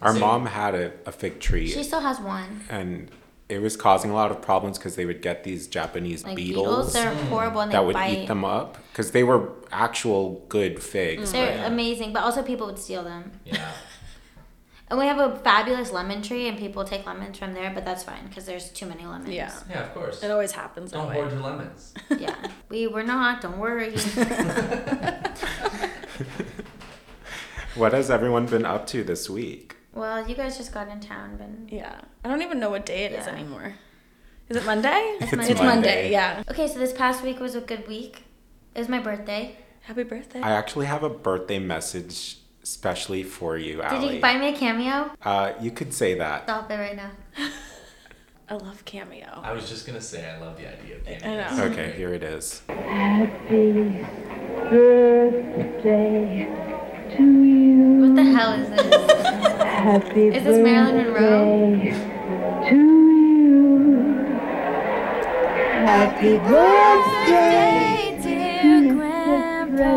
Our 0.00 0.12
Same- 0.12 0.20
mom 0.20 0.46
had 0.46 0.74
a, 0.74 0.92
a 1.06 1.12
fig 1.12 1.40
tree, 1.40 1.66
She 1.68 1.82
still 1.82 2.00
has 2.00 2.20
one. 2.20 2.64
and 2.70 3.10
it 3.48 3.60
was 3.62 3.76
causing 3.76 4.10
a 4.10 4.14
lot 4.14 4.30
of 4.32 4.42
problems 4.42 4.76
because 4.78 4.96
they 4.96 5.06
would 5.06 5.22
get 5.22 5.44
these 5.44 5.66
Japanese 5.68 6.24
Like 6.24 6.34
beetles, 6.36 6.66
beetles, 6.66 6.92
they're 6.92 7.14
horrible 7.26 7.60
and 7.60 7.70
they 7.70 7.76
that 7.76 7.84
would 7.84 7.94
bite. 7.94 8.18
eat 8.18 8.26
them 8.26 8.44
up 8.44 8.76
because 8.90 9.12
they 9.12 9.22
were 9.22 9.50
actual 9.70 10.44
good 10.48 10.82
figs. 10.82 11.30
They're 11.32 11.56
but- 11.58 11.66
amazing, 11.72 12.12
but 12.12 12.22
also 12.24 12.42
people 12.42 12.66
would 12.66 12.78
steal 12.78 13.04
them. 13.04 13.32
Yeah. 13.44 13.70
And 14.88 15.00
we 15.00 15.06
have 15.06 15.18
a 15.18 15.36
fabulous 15.40 15.90
lemon 15.90 16.22
tree, 16.22 16.46
and 16.46 16.56
people 16.56 16.84
take 16.84 17.04
lemons 17.04 17.36
from 17.36 17.54
there, 17.54 17.72
but 17.74 17.84
that's 17.84 18.04
fine 18.04 18.24
because 18.28 18.44
there's 18.46 18.70
too 18.70 18.86
many 18.86 19.04
lemons. 19.04 19.30
Yeah. 19.30 19.52
Yeah, 19.68 19.82
of 19.82 19.92
course. 19.92 20.22
It 20.22 20.30
always 20.30 20.52
happens 20.52 20.92
that 20.92 20.98
Don't 20.98 21.12
hoard 21.12 21.32
your 21.32 21.40
lemons. 21.40 21.92
Yeah. 22.20 22.36
we 22.68 22.86
were 22.86 23.02
not. 23.02 23.40
Don't 23.40 23.58
worry. 23.58 23.96
What 27.74 27.92
has 27.92 28.10
everyone 28.10 28.46
been 28.46 28.64
up 28.64 28.86
to 28.88 29.04
this 29.04 29.28
week? 29.28 29.75
Well, 29.96 30.28
you 30.28 30.34
guys 30.34 30.56
just 30.56 30.72
got 30.72 30.88
in 30.88 31.00
town, 31.00 31.36
but 31.38 31.72
Yeah. 31.72 32.00
I 32.24 32.28
don't 32.28 32.42
even 32.42 32.60
know 32.60 32.70
what 32.70 32.86
day 32.86 33.04
it 33.04 33.12
is 33.12 33.26
Yeah. 33.26 33.32
anymore. 33.32 33.74
Is 34.48 34.56
it 34.58 34.64
Monday? 34.64 35.16
It's 35.20 35.32
It's 35.32 35.48
It's 35.48 35.60
Monday. 35.60 35.64
Monday, 35.74 36.10
yeah. 36.12 36.42
okay. 36.50 36.68
So 36.68 36.78
this 36.78 36.92
past 36.92 37.22
week 37.24 37.40
was 37.40 37.54
a 37.56 37.60
good 37.60 37.88
week. 37.88 38.24
It 38.74 38.78
was 38.78 38.88
my 38.88 39.00
birthday. 39.00 39.56
Happy 39.82 40.04
birthday. 40.04 40.40
I 40.40 40.52
actually 40.52 40.86
have 40.86 41.02
a 41.02 41.08
birthday 41.10 41.58
message 41.58 42.38
especially 42.62 43.22
for 43.22 43.56
you, 43.56 43.80
Did 43.90 44.02
you 44.14 44.20
buy 44.20 44.36
me 44.36 44.48
a 44.48 44.52
cameo? 44.52 45.10
uh, 45.22 45.52
you 45.60 45.70
could 45.70 45.94
say 45.94 46.14
that. 46.14 46.42
Stop 46.44 46.68
it 46.70 46.74
right 46.74 46.96
now. 46.96 47.10
I 48.48 48.54
love 48.54 48.84
Cameo. 48.84 49.40
I 49.42 49.52
was 49.52 49.68
just 49.68 49.86
gonna 49.86 50.00
say 50.00 50.28
I 50.28 50.38
love 50.38 50.56
the 50.56 50.68
idea 50.72 50.96
of 50.96 51.02
I 51.08 51.14
cameos. 51.14 51.58
know. 51.58 51.64
Okay, 51.64 51.92
here 51.96 52.14
it 52.14 52.22
is. 52.22 52.62
Happy 52.68 53.72
birthday 54.70 56.46
to 57.16 57.22
you. 57.24 58.00
What 58.02 58.14
the 58.14 58.22
hell 58.24 58.52
is 58.52 58.68
this? 58.70 59.52
Happy 59.86 60.26
Is 60.34 60.42
this 60.42 60.58
Marilyn 60.58 61.12
Monroe? 61.12 61.76
to 61.76 61.84
you. 61.84 61.92
Happy 65.86 66.38
birthday, 66.38 68.18
dear 68.20 68.92
Grandpa. 68.92 69.92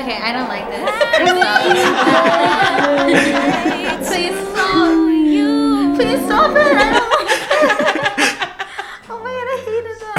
Okay, 0.00 0.16
I 0.16 0.32
don't 0.32 0.48
like 0.48 0.66
this. 0.72 0.88
Please 4.08 4.38
stop. 4.48 4.96
Please 5.98 6.22
stop 6.24 6.56
it. 6.56 6.72
I 6.72 6.74
don't 6.96 7.12
like 7.12 8.18
it. 8.18 8.30
Oh 9.10 9.18
my 9.22 9.32
god, 9.36 9.48
I 9.52 9.56
hated 9.68 9.96
that. 10.00 10.16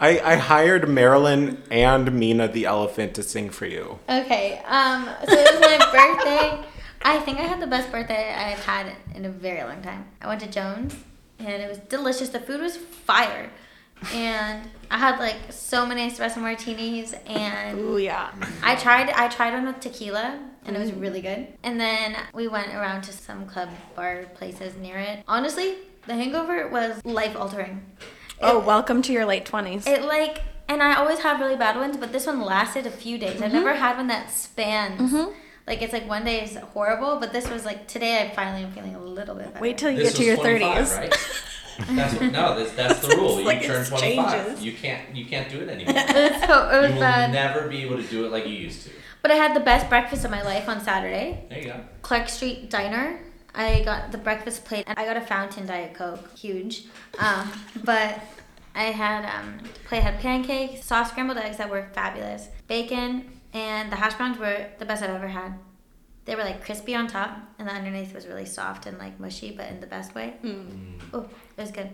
I, 0.00 0.18
I 0.20 0.36
hired 0.36 0.88
Marilyn 0.88 1.62
and 1.70 2.12
Mina 2.12 2.48
the 2.48 2.64
elephant 2.64 3.14
to 3.14 3.22
sing 3.22 3.50
for 3.50 3.66
you. 3.66 3.98
Okay, 4.08 4.62
um, 4.66 5.04
so 5.28 5.34
it 5.34 5.52
was 5.52 5.60
my 5.60 5.78
birthday. 5.92 6.66
I 7.02 7.18
think 7.20 7.38
I 7.38 7.42
had 7.42 7.60
the 7.60 7.66
best 7.66 7.92
birthday 7.92 8.32
I've 8.34 8.64
had 8.64 8.94
in 9.14 9.24
a 9.26 9.30
very 9.30 9.62
long 9.62 9.82
time. 9.82 10.06
I 10.20 10.28
went 10.28 10.40
to 10.40 10.46
Jones. 10.48 10.94
and 11.38 11.62
it 11.62 11.68
was 11.68 11.78
delicious. 11.78 12.30
The 12.30 12.40
food 12.40 12.60
was 12.60 12.76
fire, 12.76 13.50
and 14.14 14.68
I 14.90 14.98
had 14.98 15.18
like 15.18 15.36
so 15.50 15.84
many 15.84 16.10
espresso 16.10 16.38
martinis, 16.38 17.14
and 17.26 17.78
Ooh, 17.78 17.98
yeah. 17.98 18.30
I 18.62 18.76
tried 18.76 19.10
I 19.10 19.28
tried 19.28 19.52
one 19.52 19.66
with 19.66 19.80
tequila 19.80 20.38
and 20.66 20.76
it 20.76 20.78
was 20.78 20.92
really 20.92 21.20
good. 21.22 21.46
And 21.62 21.80
then 21.80 22.16
we 22.34 22.46
went 22.48 22.68
around 22.74 23.02
to 23.02 23.12
some 23.12 23.46
club 23.46 23.70
bar 23.96 24.24
places 24.34 24.76
near 24.76 24.98
it. 24.98 25.24
Honestly, 25.26 25.76
the 26.06 26.14
hangover 26.14 26.68
was 26.68 27.04
life 27.04 27.34
altering. 27.36 27.82
Oh, 28.42 28.58
welcome 28.58 29.02
to 29.02 29.12
your 29.12 29.26
late 29.26 29.44
20s. 29.44 29.86
It 29.86 30.02
like 30.04 30.40
and 30.68 30.82
I 30.82 30.94
always 30.94 31.18
have 31.18 31.40
really 31.40 31.56
bad 31.56 31.76
ones, 31.76 31.96
but 31.96 32.12
this 32.12 32.26
one 32.26 32.40
lasted 32.40 32.86
a 32.86 32.90
few 32.90 33.18
days. 33.18 33.42
I've 33.42 33.50
mm-hmm. 33.50 33.64
never 33.64 33.74
had 33.74 33.96
one 33.96 34.06
that 34.06 34.30
spans. 34.30 35.12
Mm-hmm. 35.12 35.32
Like 35.66 35.82
it's 35.82 35.92
like 35.92 36.08
one 36.08 36.24
day 36.24 36.42
is 36.44 36.56
horrible, 36.56 37.18
but 37.18 37.32
this 37.32 37.50
was 37.50 37.64
like 37.66 37.86
today 37.86 38.22
I 38.22 38.34
finally 38.34 38.64
am 38.64 38.72
feeling 38.72 38.94
a 38.94 39.00
little 39.00 39.34
bit 39.34 39.52
better. 39.52 39.60
Wait 39.60 39.76
till 39.76 39.90
you 39.90 39.98
This 39.98 40.12
get 40.12 40.18
to 40.18 40.24
your 40.24 40.36
30s. 40.38 40.96
right? 40.96 41.14
That's 41.90 42.12
what, 42.14 42.30
no, 42.30 42.58
that's, 42.58 42.72
that's 42.72 43.00
the 43.00 43.08
rule. 43.16 43.38
You 43.38 43.46
like 43.46 43.62
turn 43.62 43.86
25. 43.86 44.44
changes. 44.44 44.62
You 44.62 44.74
can't 44.74 45.16
you 45.16 45.24
can't 45.24 45.48
do 45.48 45.60
it 45.60 45.68
anymore. 45.70 45.94
so 45.94 46.68
it 46.68 46.74
you 46.74 46.80
was 46.82 46.92
will 46.92 47.00
bad. 47.00 47.32
never 47.32 47.68
be 47.68 47.82
able 47.82 47.96
to 47.96 48.02
do 48.02 48.26
it 48.26 48.30
like 48.30 48.46
you 48.46 48.52
used 48.52 48.84
to. 48.84 48.90
But 49.22 49.30
I 49.30 49.34
had 49.34 49.56
the 49.56 49.60
best 49.60 49.88
breakfast 49.88 50.24
of 50.26 50.30
my 50.30 50.42
life 50.42 50.68
on 50.68 50.82
Saturday. 50.82 51.46
There 51.48 51.58
you 51.58 51.64
go. 51.64 51.80
Clark 52.02 52.28
Street 52.28 52.68
Diner. 52.68 53.18
I 53.54 53.82
got 53.82 54.12
the 54.12 54.18
breakfast 54.18 54.64
plate 54.64 54.84
and 54.86 54.98
I 54.98 55.04
got 55.04 55.16
a 55.16 55.20
fountain 55.20 55.66
diet 55.66 55.94
coke, 55.94 56.36
huge. 56.36 56.84
Um, 57.18 57.50
but 57.84 58.20
I 58.74 58.84
had 58.84 59.24
um, 59.24 59.58
plate 59.84 60.02
had 60.02 60.20
pancakes, 60.20 60.84
soft 60.84 61.10
scrambled 61.10 61.38
eggs 61.38 61.56
that 61.58 61.68
were 61.68 61.88
fabulous, 61.92 62.48
bacon, 62.68 63.30
and 63.52 63.90
the 63.90 63.96
hash 63.96 64.14
browns 64.14 64.38
were 64.38 64.66
the 64.78 64.84
best 64.84 65.02
I've 65.02 65.10
ever 65.10 65.28
had. 65.28 65.54
They 66.24 66.36
were 66.36 66.44
like 66.44 66.64
crispy 66.64 66.94
on 66.94 67.08
top, 67.08 67.36
and 67.58 67.66
the 67.66 67.72
underneath 67.72 68.14
was 68.14 68.26
really 68.26 68.46
soft 68.46 68.86
and 68.86 68.98
like 68.98 69.18
mushy, 69.18 69.50
but 69.50 69.68
in 69.68 69.80
the 69.80 69.86
best 69.86 70.14
way. 70.14 70.34
Oh, 71.12 71.28
it 71.56 71.60
was 71.60 71.70
good. 71.72 71.90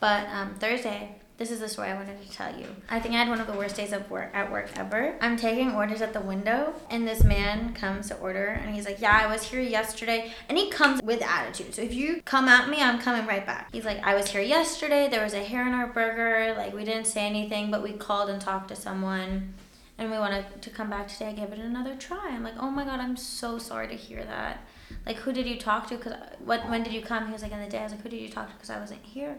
But 0.00 0.26
um, 0.28 0.54
Thursday, 0.54 1.14
this 1.38 1.50
is 1.50 1.60
the 1.60 1.68
story 1.68 1.88
I 1.88 1.94
wanted 1.94 2.22
to 2.22 2.32
tell 2.32 2.58
you. 2.58 2.66
I 2.88 2.98
think 2.98 3.14
I 3.14 3.18
had 3.18 3.28
one 3.28 3.40
of 3.40 3.46
the 3.46 3.52
worst 3.52 3.76
days 3.76 3.92
of 3.92 4.10
work 4.10 4.30
at 4.32 4.50
work 4.50 4.70
ever. 4.74 5.16
I'm 5.20 5.36
taking 5.36 5.72
orders 5.72 6.00
at 6.00 6.14
the 6.14 6.20
window, 6.20 6.72
and 6.88 7.06
this 7.06 7.22
man 7.22 7.74
comes 7.74 8.08
to 8.08 8.16
order, 8.16 8.46
and 8.46 8.74
he's 8.74 8.86
like, 8.86 9.00
"Yeah, 9.00 9.20
I 9.22 9.26
was 9.26 9.42
here 9.42 9.60
yesterday," 9.60 10.32
and 10.48 10.56
he 10.56 10.70
comes 10.70 11.02
with 11.02 11.20
attitude. 11.22 11.74
So 11.74 11.82
if 11.82 11.92
you 11.92 12.22
come 12.24 12.48
at 12.48 12.70
me, 12.70 12.80
I'm 12.80 12.98
coming 12.98 13.26
right 13.26 13.44
back. 13.44 13.68
He's 13.70 13.84
like, 13.84 14.02
"I 14.02 14.14
was 14.14 14.28
here 14.28 14.40
yesterday. 14.40 15.08
There 15.08 15.22
was 15.22 15.34
a 15.34 15.44
hair 15.44 15.66
in 15.66 15.74
our 15.74 15.86
burger. 15.86 16.54
Like 16.56 16.74
we 16.74 16.84
didn't 16.84 17.06
say 17.06 17.26
anything, 17.26 17.70
but 17.70 17.82
we 17.82 17.92
called 17.92 18.30
and 18.30 18.40
talked 18.40 18.68
to 18.68 18.76
someone." 18.76 19.54
And 19.98 20.10
we 20.10 20.18
wanted 20.18 20.44
to 20.60 20.70
come 20.70 20.90
back 20.90 21.08
today, 21.08 21.32
give 21.34 21.52
it 21.52 21.58
another 21.58 21.96
try. 21.96 22.28
I'm 22.28 22.42
like, 22.42 22.58
oh 22.60 22.70
my 22.70 22.84
god, 22.84 23.00
I'm 23.00 23.16
so 23.16 23.58
sorry 23.58 23.88
to 23.88 23.94
hear 23.94 24.22
that. 24.24 24.60
Like, 25.06 25.16
who 25.16 25.32
did 25.32 25.46
you 25.46 25.56
talk 25.56 25.88
to? 25.88 25.96
Cause 25.96 26.12
uh, 26.12 26.36
what? 26.44 26.68
When 26.68 26.82
did 26.82 26.92
you 26.92 27.00
come? 27.00 27.26
He 27.26 27.32
was 27.32 27.42
like, 27.42 27.52
in 27.52 27.60
the 27.60 27.68
day. 27.68 27.78
I 27.78 27.84
was 27.84 27.92
like, 27.92 28.02
who 28.02 28.10
did 28.10 28.20
you 28.20 28.28
talk 28.28 28.48
to? 28.48 28.54
Because 28.54 28.68
I 28.68 28.78
wasn't 28.78 29.02
here. 29.02 29.30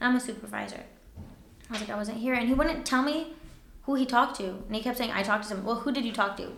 And 0.00 0.10
I'm 0.10 0.16
a 0.16 0.20
supervisor. 0.20 0.84
I 1.68 1.72
was 1.72 1.80
like, 1.80 1.90
I 1.90 1.96
wasn't 1.96 2.18
here, 2.18 2.34
and 2.34 2.48
he 2.48 2.54
wouldn't 2.54 2.84
tell 2.84 3.02
me 3.02 3.34
who 3.82 3.94
he 3.94 4.06
talked 4.06 4.36
to, 4.36 4.48
and 4.48 4.74
he 4.74 4.82
kept 4.82 4.98
saying, 4.98 5.10
I 5.12 5.22
talked 5.22 5.44
to 5.44 5.48
someone. 5.48 5.66
Well, 5.66 5.76
who 5.76 5.92
did 5.92 6.04
you 6.04 6.12
talk 6.12 6.36
to? 6.36 6.52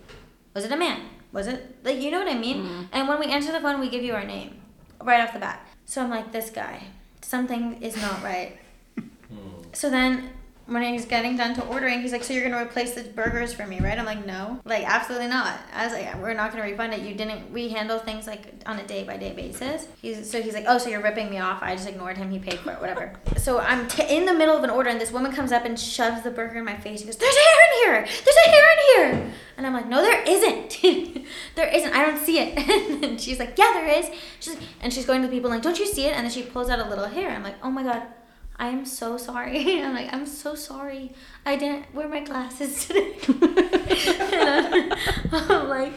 Was 0.55 0.65
it 0.65 0.73
a 0.73 0.77
man? 0.77 1.03
Was 1.33 1.47
it 1.47 1.77
like 1.85 2.01
you 2.01 2.11
know 2.11 2.19
what 2.19 2.29
I 2.29 2.39
mean? 2.39 2.65
Mm-hmm. 2.65 2.83
And 2.93 3.09
when 3.09 3.19
we 3.19 3.27
answer 3.27 3.53
the 3.53 3.61
phone, 3.61 3.81
we 3.81 3.89
give 3.89 4.03
you 4.03 4.15
our 4.15 4.25
name 4.25 4.61
right 5.03 5.21
off 5.21 5.33
the 5.33 5.39
bat. 5.39 5.67
So 5.85 6.03
I'm 6.03 6.11
like, 6.11 6.33
this 6.33 6.51
guy, 6.51 6.85
something 7.21 7.83
is 7.83 7.97
not 7.97 8.23
right. 8.23 8.59
Hmm. 9.27 9.65
So 9.73 9.91
then 9.91 10.31
when 10.67 10.83
he's 10.83 11.05
getting 11.05 11.37
done 11.37 11.55
to 11.55 11.65
ordering, 11.67 12.01
he's 12.01 12.13
like, 12.13 12.25
"So 12.25 12.33
you're 12.33 12.49
gonna 12.49 12.63
replace 12.63 12.95
the 12.95 13.03
burgers 13.03 13.53
for 13.53 13.67
me, 13.67 13.81
right?" 13.81 13.99
I'm 13.99 14.05
like, 14.05 14.27
"No, 14.27 14.61
like 14.65 14.85
absolutely 14.85 15.29
not." 15.29 15.59
I 15.75 15.85
was 15.85 15.93
like, 15.93 16.21
"We're 16.21 16.35
not 16.35 16.51
gonna 16.53 16.65
refund 16.65 16.93
it. 16.95 17.01
You 17.01 17.15
didn't. 17.15 17.53
We 17.53 17.69
handle 17.69 17.99
things 17.99 18.27
like 18.27 18.55
on 18.67 18.79
a 18.79 18.87
day 18.87 19.05
by 19.05 19.17
day 19.17 19.33
basis." 19.33 19.87
He's 20.03 20.29
so 20.31 20.43
he's 20.43 20.55
like, 20.55 20.65
"Oh, 20.67 20.79
so 20.79 20.89
you're 20.89 21.03
ripping 21.03 21.31
me 21.31 21.39
off?" 21.39 21.63
I 21.63 21.75
just 21.77 21.89
ignored 21.89 22.17
him. 22.17 22.31
He 22.31 22.39
paid 22.39 22.59
for 22.59 22.73
it, 22.73 22.81
whatever. 22.81 23.13
so 23.37 23.61
I'm 23.61 23.87
t- 23.87 24.05
in 24.09 24.27
the 24.27 24.35
middle 24.35 24.57
of 24.57 24.65
an 24.65 24.71
order, 24.71 24.91
and 24.91 25.01
this 25.01 25.13
woman 25.13 25.33
comes 25.33 25.53
up 25.53 25.65
and 25.65 25.79
shoves 25.79 26.23
the 26.23 26.31
burger 26.31 26.59
in 26.59 26.65
my 26.65 26.77
face. 26.77 27.01
She 27.01 27.07
goes, 27.07 27.17
"There's 27.17 27.37
a 27.37 27.39
hair 27.39 27.59
in 27.67 27.77
here. 27.85 28.09
There's 28.25 28.37
a 28.47 28.51
hair 28.51 28.65
in 28.73 28.79
here." 29.23 29.33
And 29.57 29.67
I'm 29.67 29.73
like, 29.73 29.87
"No, 29.87 30.03
there 30.03 30.23
isn't. 30.27 30.79
there 31.55 31.69
isn't. 31.69 31.93
I 31.95 32.05
don't 32.05 32.19
see 32.19 32.39
it." 32.39 32.59
and 33.05 33.21
she's 33.21 33.39
like, 33.39 33.57
"Yeah, 33.57 33.73
there 33.73 33.99
is." 33.99 34.11
She's 34.41 34.55
like, 34.55 34.65
and 34.81 34.93
she's 34.93 35.07
going 35.07 35.23
to 35.23 35.29
the 35.29 35.33
people 35.33 35.49
like, 35.49 35.63
"Don't 35.63 35.79
you 35.79 35.87
see 35.87 36.07
it?" 36.07 36.15
And 36.17 36.25
then 36.25 36.31
she 36.31 36.43
pulls 36.43 36.69
out 36.69 36.81
a 36.81 36.89
little 36.89 37.07
hair. 37.07 37.31
I'm 37.31 37.43
like, 37.43 37.57
"Oh 37.63 37.71
my 37.71 37.83
god." 37.83 38.03
I 38.59 38.69
am 38.69 38.85
so 38.85 39.17
sorry. 39.17 39.83
I'm 39.83 39.95
like, 39.95 40.13
I'm 40.13 40.27
so 40.27 40.55
sorry. 40.55 41.13
I 41.45 41.57
didn't 41.57 41.95
wear 41.95 42.09
my 42.09 42.21
glasses 42.21 42.87
today. 42.87 43.17
I'm, 44.33 44.93
I'm 45.33 45.69
like, 45.69 45.93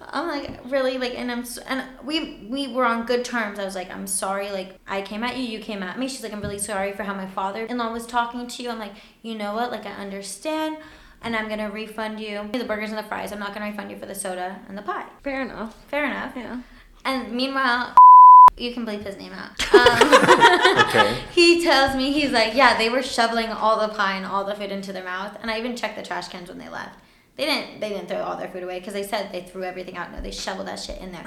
I'm 0.00 0.28
like 0.28 0.60
really 0.70 0.98
like, 0.98 1.18
and 1.18 1.30
I'm 1.30 1.44
and 1.66 1.84
we 2.04 2.46
we 2.48 2.72
were 2.72 2.84
on 2.84 3.06
good 3.06 3.24
terms. 3.24 3.58
I 3.58 3.64
was 3.64 3.74
like, 3.74 3.90
I'm 3.90 4.06
sorry. 4.06 4.50
Like 4.50 4.78
I 4.86 5.02
came 5.02 5.22
at 5.22 5.36
you, 5.36 5.44
you 5.44 5.60
came 5.60 5.82
at 5.82 5.98
me. 5.98 6.08
She's 6.08 6.22
like, 6.22 6.32
I'm 6.32 6.40
really 6.40 6.58
sorry 6.58 6.92
for 6.92 7.02
how 7.02 7.14
my 7.14 7.26
father-in-law 7.26 7.92
was 7.92 8.06
talking 8.06 8.46
to 8.46 8.62
you. 8.62 8.70
I'm 8.70 8.78
like, 8.78 8.94
you 9.22 9.34
know 9.36 9.54
what? 9.54 9.70
Like 9.70 9.86
I 9.86 9.92
understand. 9.92 10.78
And 11.22 11.36
I'm 11.36 11.50
gonna 11.50 11.70
refund 11.70 12.18
you 12.18 12.48
the 12.52 12.64
burgers 12.64 12.88
and 12.90 12.98
the 12.98 13.02
fries. 13.02 13.30
I'm 13.30 13.38
not 13.38 13.52
gonna 13.52 13.66
refund 13.66 13.90
you 13.90 13.98
for 13.98 14.06
the 14.06 14.14
soda 14.14 14.58
and 14.68 14.78
the 14.78 14.82
pie. 14.82 15.04
Fair 15.22 15.42
enough. 15.42 15.76
Fair 15.88 16.06
enough. 16.06 16.32
Yeah. 16.34 16.62
And 17.04 17.32
meanwhile, 17.32 17.94
you 18.60 18.72
can 18.72 18.84
bleep 18.86 19.04
his 19.04 19.16
name 19.16 19.32
out. 19.32 19.50
Um, 19.74 20.86
Okay. 20.88 21.16
he 21.32 21.62
tells 21.62 21.96
me 21.96 22.12
he's 22.12 22.30
like, 22.32 22.54
yeah, 22.54 22.76
they 22.76 22.88
were 22.90 23.02
shoveling 23.02 23.48
all 23.48 23.80
the 23.86 23.92
pie 23.94 24.16
and 24.16 24.26
all 24.26 24.44
the 24.44 24.54
food 24.54 24.70
into 24.70 24.92
their 24.92 25.04
mouth, 25.04 25.36
and 25.40 25.50
I 25.50 25.58
even 25.58 25.76
checked 25.76 25.96
the 25.96 26.02
trash 26.02 26.28
cans 26.28 26.48
when 26.48 26.58
they 26.58 26.68
left. 26.68 26.98
They 27.36 27.46
didn't. 27.46 27.80
They 27.80 27.88
didn't 27.90 28.08
throw 28.08 28.22
all 28.22 28.36
their 28.36 28.48
food 28.48 28.62
away 28.62 28.80
because 28.80 28.92
they 28.92 29.02
said 29.02 29.32
they 29.32 29.42
threw 29.42 29.64
everything 29.64 29.96
out. 29.96 30.12
No, 30.12 30.20
they 30.20 30.30
shoveled 30.30 30.66
that 30.68 30.78
shit 30.80 31.00
in 31.00 31.12
there. 31.12 31.24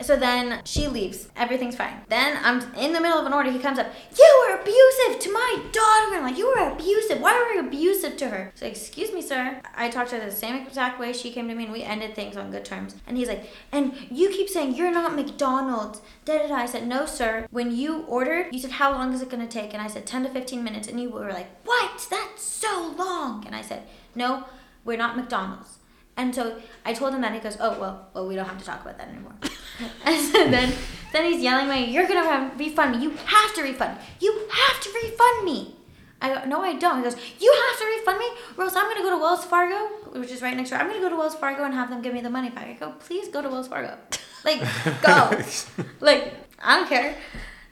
So 0.00 0.16
then 0.16 0.62
she 0.64 0.86
leaves. 0.86 1.28
Everything's 1.36 1.76
fine. 1.76 2.00
Then 2.08 2.38
I'm 2.42 2.62
in 2.74 2.92
the 2.92 3.00
middle 3.00 3.18
of 3.18 3.26
an 3.26 3.32
order. 3.32 3.50
He 3.50 3.58
comes 3.58 3.78
up. 3.78 3.88
You 4.16 4.46
were 4.48 4.60
abusive 4.60 5.20
to 5.20 5.32
my 5.32 5.62
daughter. 5.72 6.16
I'm 6.16 6.22
like, 6.22 6.38
you 6.38 6.46
were 6.46 6.70
abusive. 6.70 7.20
Why 7.20 7.38
were 7.38 7.60
you 7.60 7.66
abusive 7.66 8.16
to 8.18 8.28
her? 8.28 8.52
So 8.54 8.66
excuse 8.66 9.12
me, 9.12 9.20
sir. 9.20 9.60
I 9.74 9.88
talked 9.88 10.10
to 10.10 10.18
her 10.18 10.24
the 10.24 10.34
same 10.34 10.54
exact 10.66 11.00
way 11.00 11.12
she 11.12 11.30
came 11.30 11.48
to 11.48 11.54
me, 11.54 11.64
and 11.64 11.72
we 11.72 11.82
ended 11.82 12.14
things 12.14 12.36
on 12.36 12.50
good 12.50 12.64
terms. 12.64 12.96
And 13.06 13.16
he's 13.16 13.28
like, 13.28 13.50
and 13.72 13.92
you 14.10 14.30
keep 14.30 14.48
saying 14.48 14.74
you're 14.74 14.92
not 14.92 15.16
McDonald's. 15.16 16.00
Da 16.24 16.38
da 16.38 16.48
da. 16.48 16.54
I 16.54 16.66
said, 16.66 16.86
no, 16.86 17.06
sir. 17.06 17.46
When 17.50 17.74
you 17.74 18.02
ordered, 18.02 18.52
you 18.52 18.60
said, 18.60 18.72
how 18.72 18.92
long 18.92 19.12
is 19.12 19.22
it 19.22 19.30
gonna 19.30 19.48
take? 19.48 19.72
And 19.72 19.82
I 19.82 19.88
said, 19.88 20.06
10 20.06 20.24
to 20.24 20.28
15 20.30 20.62
minutes. 20.62 20.88
And 20.88 21.00
you 21.00 21.10
were 21.10 21.32
like, 21.32 21.48
what? 21.66 22.06
That's 22.10 22.42
so 22.42 22.94
long. 22.96 23.44
And 23.46 23.54
I 23.54 23.62
said, 23.62 23.82
no, 24.14 24.44
we're 24.84 24.96
not 24.96 25.16
McDonald's. 25.16 25.77
And 26.18 26.34
so 26.34 26.60
I 26.84 26.92
told 26.92 27.14
him 27.14 27.20
that. 27.22 27.28
And 27.28 27.36
he 27.36 27.40
goes, 27.40 27.56
"Oh 27.60 27.78
well, 27.78 28.08
well 28.12 28.26
we 28.26 28.34
don't 28.34 28.44
have 28.44 28.58
to 28.58 28.64
talk 28.64 28.82
about 28.82 28.98
that 28.98 29.08
anymore." 29.08 29.34
and 30.04 30.20
so 30.20 30.50
then, 30.50 30.74
then 31.12 31.24
he's 31.32 31.40
yelling 31.40 31.70
at 31.70 31.74
me, 31.74 31.92
"You're 31.92 32.08
gonna 32.08 32.24
have, 32.24 32.58
refund 32.58 32.96
me. 32.96 33.02
You 33.04 33.10
have 33.10 33.54
to 33.54 33.62
refund. 33.62 33.96
me. 33.96 34.04
You 34.20 34.48
have 34.50 34.80
to 34.82 34.90
refund 35.02 35.44
me." 35.44 35.76
I 36.20 36.34
go, 36.34 36.44
"No, 36.46 36.60
I 36.60 36.74
don't." 36.74 36.98
He 36.98 37.04
goes, 37.04 37.16
"You 37.38 37.54
have 37.68 37.78
to 37.78 37.86
refund 37.86 38.18
me, 38.18 38.28
or 38.56 38.64
else 38.64 38.74
I'm 38.74 38.88
gonna 38.90 39.02
go 39.02 39.10
to 39.10 39.16
Wells 39.16 39.44
Fargo, 39.44 39.78
which 40.18 40.32
is 40.32 40.42
right 40.42 40.56
next 40.56 40.70
door. 40.70 40.80
I'm 40.80 40.88
gonna 40.88 41.00
go 41.00 41.08
to 41.08 41.16
Wells 41.16 41.36
Fargo 41.36 41.62
and 41.62 41.72
have 41.72 41.88
them 41.88 42.02
give 42.02 42.12
me 42.12 42.20
the 42.20 42.30
money 42.30 42.50
back." 42.50 42.66
I 42.66 42.72
go, 42.72 42.90
"Please 42.98 43.28
go 43.28 43.40
to 43.40 43.48
Wells 43.48 43.68
Fargo, 43.68 43.96
like 44.44 44.60
go, 45.02 45.40
like 46.00 46.34
I 46.58 46.78
don't 46.78 46.88
care." 46.88 47.14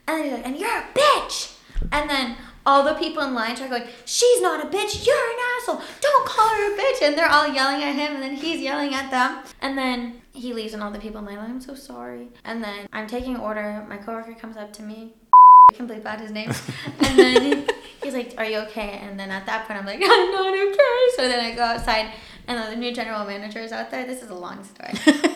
And 0.07 0.19
then 0.19 0.25
he's 0.25 0.33
like, 0.35 0.47
"And 0.47 0.57
you're 0.57 0.71
a 0.71 0.85
bitch." 0.95 1.57
And 1.91 2.09
then 2.09 2.37
all 2.67 2.83
the 2.83 2.95
people 2.95 3.23
in 3.23 3.33
line 3.33 3.55
start 3.55 3.71
going, 3.71 3.85
She's 4.05 4.43
not 4.43 4.63
a 4.63 4.69
bitch, 4.69 5.07
you're 5.07 5.17
an 5.17 5.39
asshole. 5.57 5.81
Don't 6.01 6.27
call 6.27 6.49
her 6.49 6.75
a 6.75 6.77
bitch. 6.77 7.01
And 7.01 7.17
they're 7.17 7.31
all 7.31 7.47
yelling 7.47 7.83
at 7.83 7.95
him, 7.95 8.15
and 8.15 8.23
then 8.23 8.35
he's 8.35 8.61
yelling 8.61 8.93
at 8.93 9.11
them. 9.11 9.45
And 9.63 9.79
then 9.79 10.21
he 10.33 10.53
leaves, 10.53 10.75
and 10.75 10.83
all 10.83 10.91
the 10.91 10.99
people 10.99 11.21
in 11.21 11.27
line, 11.27 11.39
I'm 11.39 11.61
so 11.61 11.75
sorry. 11.75 12.29
And 12.45 12.63
then 12.63 12.89
I'm 12.93 13.07
taking 13.07 13.37
order. 13.37 13.87
My 13.89 13.97
coworker 13.97 14.35
comes 14.35 14.57
up 14.57 14.73
to 14.75 14.83
me. 14.83 15.15
I 15.71 15.75
can 15.75 15.89
bleep 15.89 16.05
out 16.05 16.21
his 16.21 16.33
name. 16.33 16.53
And 17.01 17.19
then 17.19 17.67
he's 18.03 18.15
like, 18.15 18.35
Are 18.37 18.45
you 18.45 18.59
okay? 18.59 18.99
And 19.03 19.19
then 19.19 19.31
at 19.31 19.47
that 19.47 19.67
point, 19.67 19.79
I'm 19.79 19.87
like, 19.87 20.01
I'm 20.03 20.33
not 20.33 20.53
okay. 20.53 21.17
So 21.17 21.29
then 21.29 21.45
I 21.45 21.55
go 21.55 21.63
outside. 21.63 22.11
And 22.49 22.59
then 22.59 22.71
the 22.71 22.77
new 22.77 22.95
general 22.95 23.25
manager 23.25 23.59
is 23.59 23.73
out 23.73 23.91
there. 23.91 24.07
This 24.07 24.23
is 24.23 24.31
a 24.31 24.35
long 24.35 24.63
story. 24.63 24.91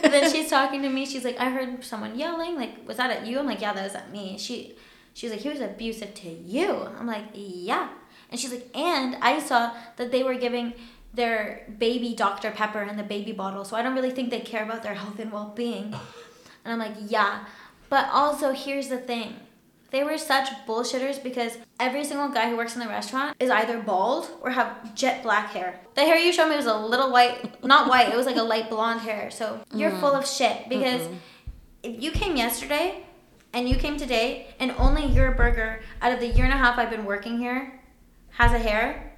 and 0.04 0.12
then 0.12 0.30
she's 0.30 0.48
talking 0.48 0.82
to 0.82 0.88
me. 0.88 1.06
She's 1.06 1.24
like, 1.24 1.40
I 1.40 1.50
heard 1.50 1.84
someone 1.84 2.16
yelling. 2.16 2.54
Like, 2.54 2.86
was 2.86 2.98
that 2.98 3.10
at 3.10 3.26
you? 3.26 3.38
I'm 3.40 3.46
like, 3.46 3.60
yeah, 3.60 3.72
that 3.72 3.82
was 3.82 3.94
at 3.94 4.12
me. 4.12 4.38
She, 4.38 4.76
she 5.14 5.26
was 5.26 5.32
like, 5.32 5.42
he 5.42 5.48
was 5.48 5.60
abusive 5.60 6.14
to 6.14 6.28
you. 6.28 6.88
I'm 6.98 7.06
like, 7.06 7.24
yeah. 7.34 7.88
And 8.30 8.38
she's 8.38 8.52
like, 8.52 8.68
and 8.74 9.16
I 9.20 9.40
saw 9.40 9.72
that 9.96 10.12
they 10.12 10.22
were 10.22 10.34
giving 10.34 10.74
their 11.12 11.66
baby 11.78 12.14
Dr. 12.14 12.50
Pepper 12.50 12.82
in 12.82 12.96
the 12.96 13.02
baby 13.02 13.32
bottle. 13.32 13.64
So 13.64 13.76
I 13.76 13.82
don't 13.82 13.94
really 13.94 14.12
think 14.12 14.30
they 14.30 14.40
care 14.40 14.62
about 14.62 14.82
their 14.82 14.94
health 15.02 15.18
and 15.18 15.32
well 15.32 15.52
being. 15.54 15.94
And 16.62 16.74
I'm 16.74 16.78
like, 16.78 17.10
yeah. 17.10 17.46
But 17.88 18.10
also, 18.12 18.52
here's 18.52 18.88
the 18.88 18.98
thing. 18.98 19.34
They 19.90 20.04
were 20.04 20.18
such 20.18 20.48
bullshitters 20.66 21.22
because 21.22 21.58
every 21.80 22.04
single 22.04 22.28
guy 22.28 22.50
who 22.50 22.56
works 22.56 22.74
in 22.74 22.80
the 22.80 22.86
restaurant 22.86 23.34
is 23.40 23.50
either 23.50 23.80
bald 23.80 24.28
or 24.42 24.50
have 24.50 24.94
jet 24.94 25.22
black 25.22 25.50
hair. 25.50 25.80
The 25.94 26.02
hair 26.02 26.18
you 26.18 26.32
showed 26.32 26.50
me 26.50 26.56
was 26.56 26.66
a 26.66 26.76
little 26.76 27.10
white, 27.10 27.64
not 27.64 27.88
white, 27.88 28.08
it 28.08 28.16
was 28.16 28.26
like 28.26 28.36
a 28.36 28.42
light 28.42 28.70
blonde 28.70 29.00
hair. 29.00 29.30
So 29.30 29.58
you're 29.74 29.90
mm. 29.90 30.00
full 30.00 30.12
of 30.14 30.26
shit 30.26 30.68
because 30.68 31.08
if 31.82 32.00
you 32.00 32.12
came 32.12 32.36
yesterday 32.36 33.04
and 33.52 33.68
you 33.68 33.76
came 33.76 33.96
today 33.96 34.46
and 34.58 34.72
only 34.78 35.06
your 35.06 35.32
burger 35.32 35.80
out 36.02 36.12
of 36.12 36.20
the 36.20 36.28
year 36.28 36.44
and 36.44 36.54
a 36.54 36.56
half 36.56 36.78
I've 36.78 36.90
been 36.90 37.04
working 37.04 37.38
here 37.38 37.80
has 38.32 38.52
a 38.52 38.58
hair, 38.58 39.12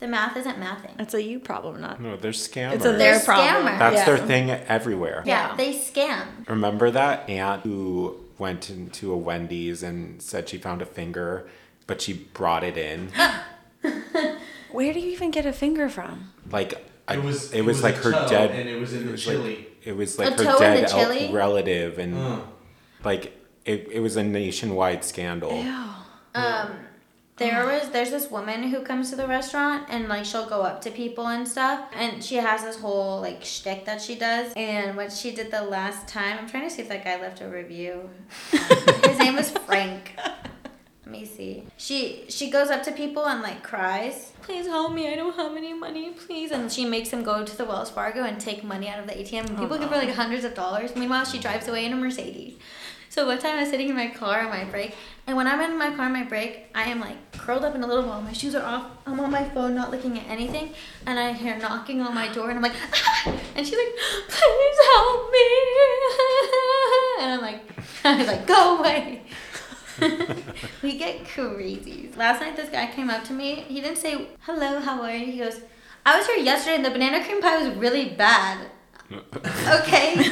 the 0.00 0.06
math 0.08 0.36
isn't 0.36 0.58
mathing. 0.60 0.98
It's 1.00 1.14
a 1.14 1.22
you 1.22 1.38
problem, 1.40 1.80
not. 1.80 2.00
No, 2.00 2.16
they're 2.16 2.32
scammers. 2.32 2.74
It's 2.74 2.84
a 2.84 2.88
They're 2.88 2.98
their 2.98 3.20
problem. 3.20 3.66
scammers. 3.66 3.78
That's 3.78 3.96
yeah. 3.96 4.04
their 4.04 4.18
thing 4.18 4.50
everywhere. 4.50 5.22
Yeah, 5.24 5.50
Yeah. 5.50 5.56
they 5.56 5.74
scam. 5.74 6.48
Remember 6.48 6.90
that 6.90 7.28
aunt 7.30 7.62
who 7.62 8.16
went 8.38 8.68
into 8.70 9.12
a 9.12 9.16
Wendy's 9.16 9.82
and 9.82 10.20
said 10.22 10.48
she 10.48 10.58
found 10.58 10.82
a 10.82 10.86
finger, 10.86 11.48
but 11.86 12.00
she 12.00 12.12
brought 12.12 12.62
it 12.64 12.76
in. 12.76 13.10
Where 14.70 14.92
do 14.92 15.00
you 15.00 15.10
even 15.12 15.30
get 15.30 15.46
a 15.46 15.52
finger 15.52 15.88
from? 15.88 16.32
Like 16.50 16.74
It 17.10 17.22
was- 17.22 17.52
it 17.52 17.58
it 17.60 17.62
was 17.64 17.76
was 17.78 17.82
like 17.84 17.94
her 17.96 18.10
dead 18.28 18.50
and 18.50 18.68
it 18.68 18.78
was 18.78 18.92
in 18.92 19.06
the 19.06 19.12
like- 19.12 19.20
chili. 19.20 19.66
it 19.82 19.96
was 19.96 20.18
like 20.18 20.36
toe 20.36 20.44
her 20.44 20.58
dead 20.58 20.86
the 20.88 20.92
el- 20.94 21.04
chili? 21.12 21.32
relative 21.32 21.98
and 21.98 22.16
Uh. 22.18 22.40
like 23.02 23.32
it, 23.68 23.86
it 23.92 24.00
was 24.00 24.16
a 24.16 24.22
nationwide 24.22 25.04
scandal. 25.04 25.52
Um, 26.34 26.72
there 27.36 27.66
was 27.66 27.90
there's 27.90 28.10
this 28.10 28.30
woman 28.30 28.64
who 28.64 28.80
comes 28.80 29.10
to 29.10 29.16
the 29.16 29.26
restaurant 29.26 29.86
and 29.90 30.08
like 30.08 30.24
she'll 30.24 30.48
go 30.48 30.62
up 30.62 30.80
to 30.82 30.90
people 30.90 31.28
and 31.28 31.46
stuff 31.46 31.88
and 31.94 32.24
she 32.24 32.36
has 32.36 32.64
this 32.64 32.80
whole 32.80 33.20
like 33.20 33.44
shtick 33.44 33.84
that 33.84 34.00
she 34.02 34.16
does 34.16 34.52
and 34.56 34.96
what 34.96 35.12
she 35.12 35.30
did 35.32 35.50
the 35.52 35.62
last 35.62 36.08
time 36.08 36.36
I'm 36.38 36.48
trying 36.48 36.68
to 36.68 36.70
see 36.70 36.82
if 36.82 36.88
that 36.88 37.04
guy 37.04 37.20
left 37.20 37.40
a 37.40 37.48
review. 37.48 38.10
His 38.50 39.18
name 39.18 39.36
was 39.36 39.50
Frank. 39.50 40.14
Let 41.08 41.12
me 41.20 41.24
see. 41.24 41.64
She 41.76 42.24
she 42.28 42.50
goes 42.50 42.70
up 42.70 42.82
to 42.84 42.92
people 42.92 43.26
and 43.26 43.40
like 43.40 43.62
cries. 43.62 44.32
Please 44.42 44.66
help 44.66 44.92
me! 44.92 45.10
I 45.10 45.16
don't 45.16 45.34
have 45.36 45.56
any 45.56 45.72
money. 45.72 46.10
Please, 46.10 46.50
and 46.50 46.70
she 46.70 46.84
makes 46.84 47.08
him 47.10 47.22
go 47.22 47.44
to 47.44 47.56
the 47.56 47.64
Wells 47.64 47.90
Fargo 47.90 48.24
and 48.24 48.38
take 48.38 48.62
money 48.62 48.88
out 48.88 48.98
of 48.98 49.06
the 49.06 49.14
ATM. 49.14 49.48
And 49.48 49.58
people 49.58 49.78
give 49.78 49.88
her 49.88 49.96
like 49.96 50.14
hundreds 50.14 50.44
of 50.44 50.54
dollars. 50.54 50.94
Meanwhile, 50.94 51.24
she 51.24 51.38
drives 51.38 51.66
away 51.66 51.86
in 51.86 51.94
a 51.94 51.96
Mercedes. 51.96 52.56
So 53.10 53.26
one 53.26 53.38
time 53.38 53.56
I 53.56 53.60
was 53.62 53.70
sitting 53.70 53.88
in 53.88 53.96
my 53.96 54.08
car 54.08 54.40
on 54.40 54.50
my 54.50 54.64
break, 54.64 54.94
and 55.26 55.36
when 55.36 55.46
I'm 55.46 55.60
in 55.60 55.78
my 55.78 55.90
car 55.96 56.06
on 56.06 56.12
my 56.12 56.24
break, 56.24 56.66
I 56.74 56.84
am 56.84 57.00
like 57.00 57.32
curled 57.32 57.64
up 57.64 57.74
in 57.74 57.82
a 57.82 57.86
little 57.86 58.02
ball. 58.02 58.20
My 58.20 58.32
shoes 58.32 58.54
are 58.54 58.62
off. 58.62 58.86
I'm 59.06 59.18
on 59.18 59.30
my 59.30 59.44
phone, 59.48 59.74
not 59.74 59.90
looking 59.90 60.18
at 60.18 60.28
anything, 60.28 60.74
and 61.06 61.18
I 61.18 61.32
hear 61.32 61.56
knocking 61.58 62.02
on 62.02 62.14
my 62.14 62.28
door, 62.32 62.50
and 62.50 62.58
I'm 62.58 62.62
like, 62.62 62.76
ah! 62.92 63.34
and 63.56 63.66
she's 63.66 63.76
like, 63.76 63.94
please 64.28 64.78
help 64.92 65.32
me, 65.32 65.46
and 67.20 67.32
I'm 67.32 67.40
like, 67.40 67.60
I 68.04 68.16
was 68.18 68.26
like, 68.26 68.46
go 68.46 68.78
away. 68.78 69.22
we 70.82 70.98
get 70.98 71.26
crazy. 71.26 72.10
Last 72.14 72.40
night, 72.40 72.56
this 72.56 72.68
guy 72.68 72.86
came 72.88 73.08
up 73.08 73.24
to 73.24 73.32
me. 73.32 73.64
He 73.68 73.80
didn't 73.80 73.98
say 73.98 74.28
hello, 74.40 74.80
how 74.80 75.02
are 75.02 75.14
you? 75.14 75.32
He 75.32 75.38
goes, 75.38 75.62
I 76.04 76.18
was 76.18 76.26
here 76.26 76.36
yesterday, 76.36 76.76
and 76.76 76.84
the 76.84 76.90
banana 76.90 77.24
cream 77.24 77.40
pie 77.40 77.66
was 77.66 77.74
really 77.76 78.10
bad. 78.10 78.66
okay. 79.80 80.30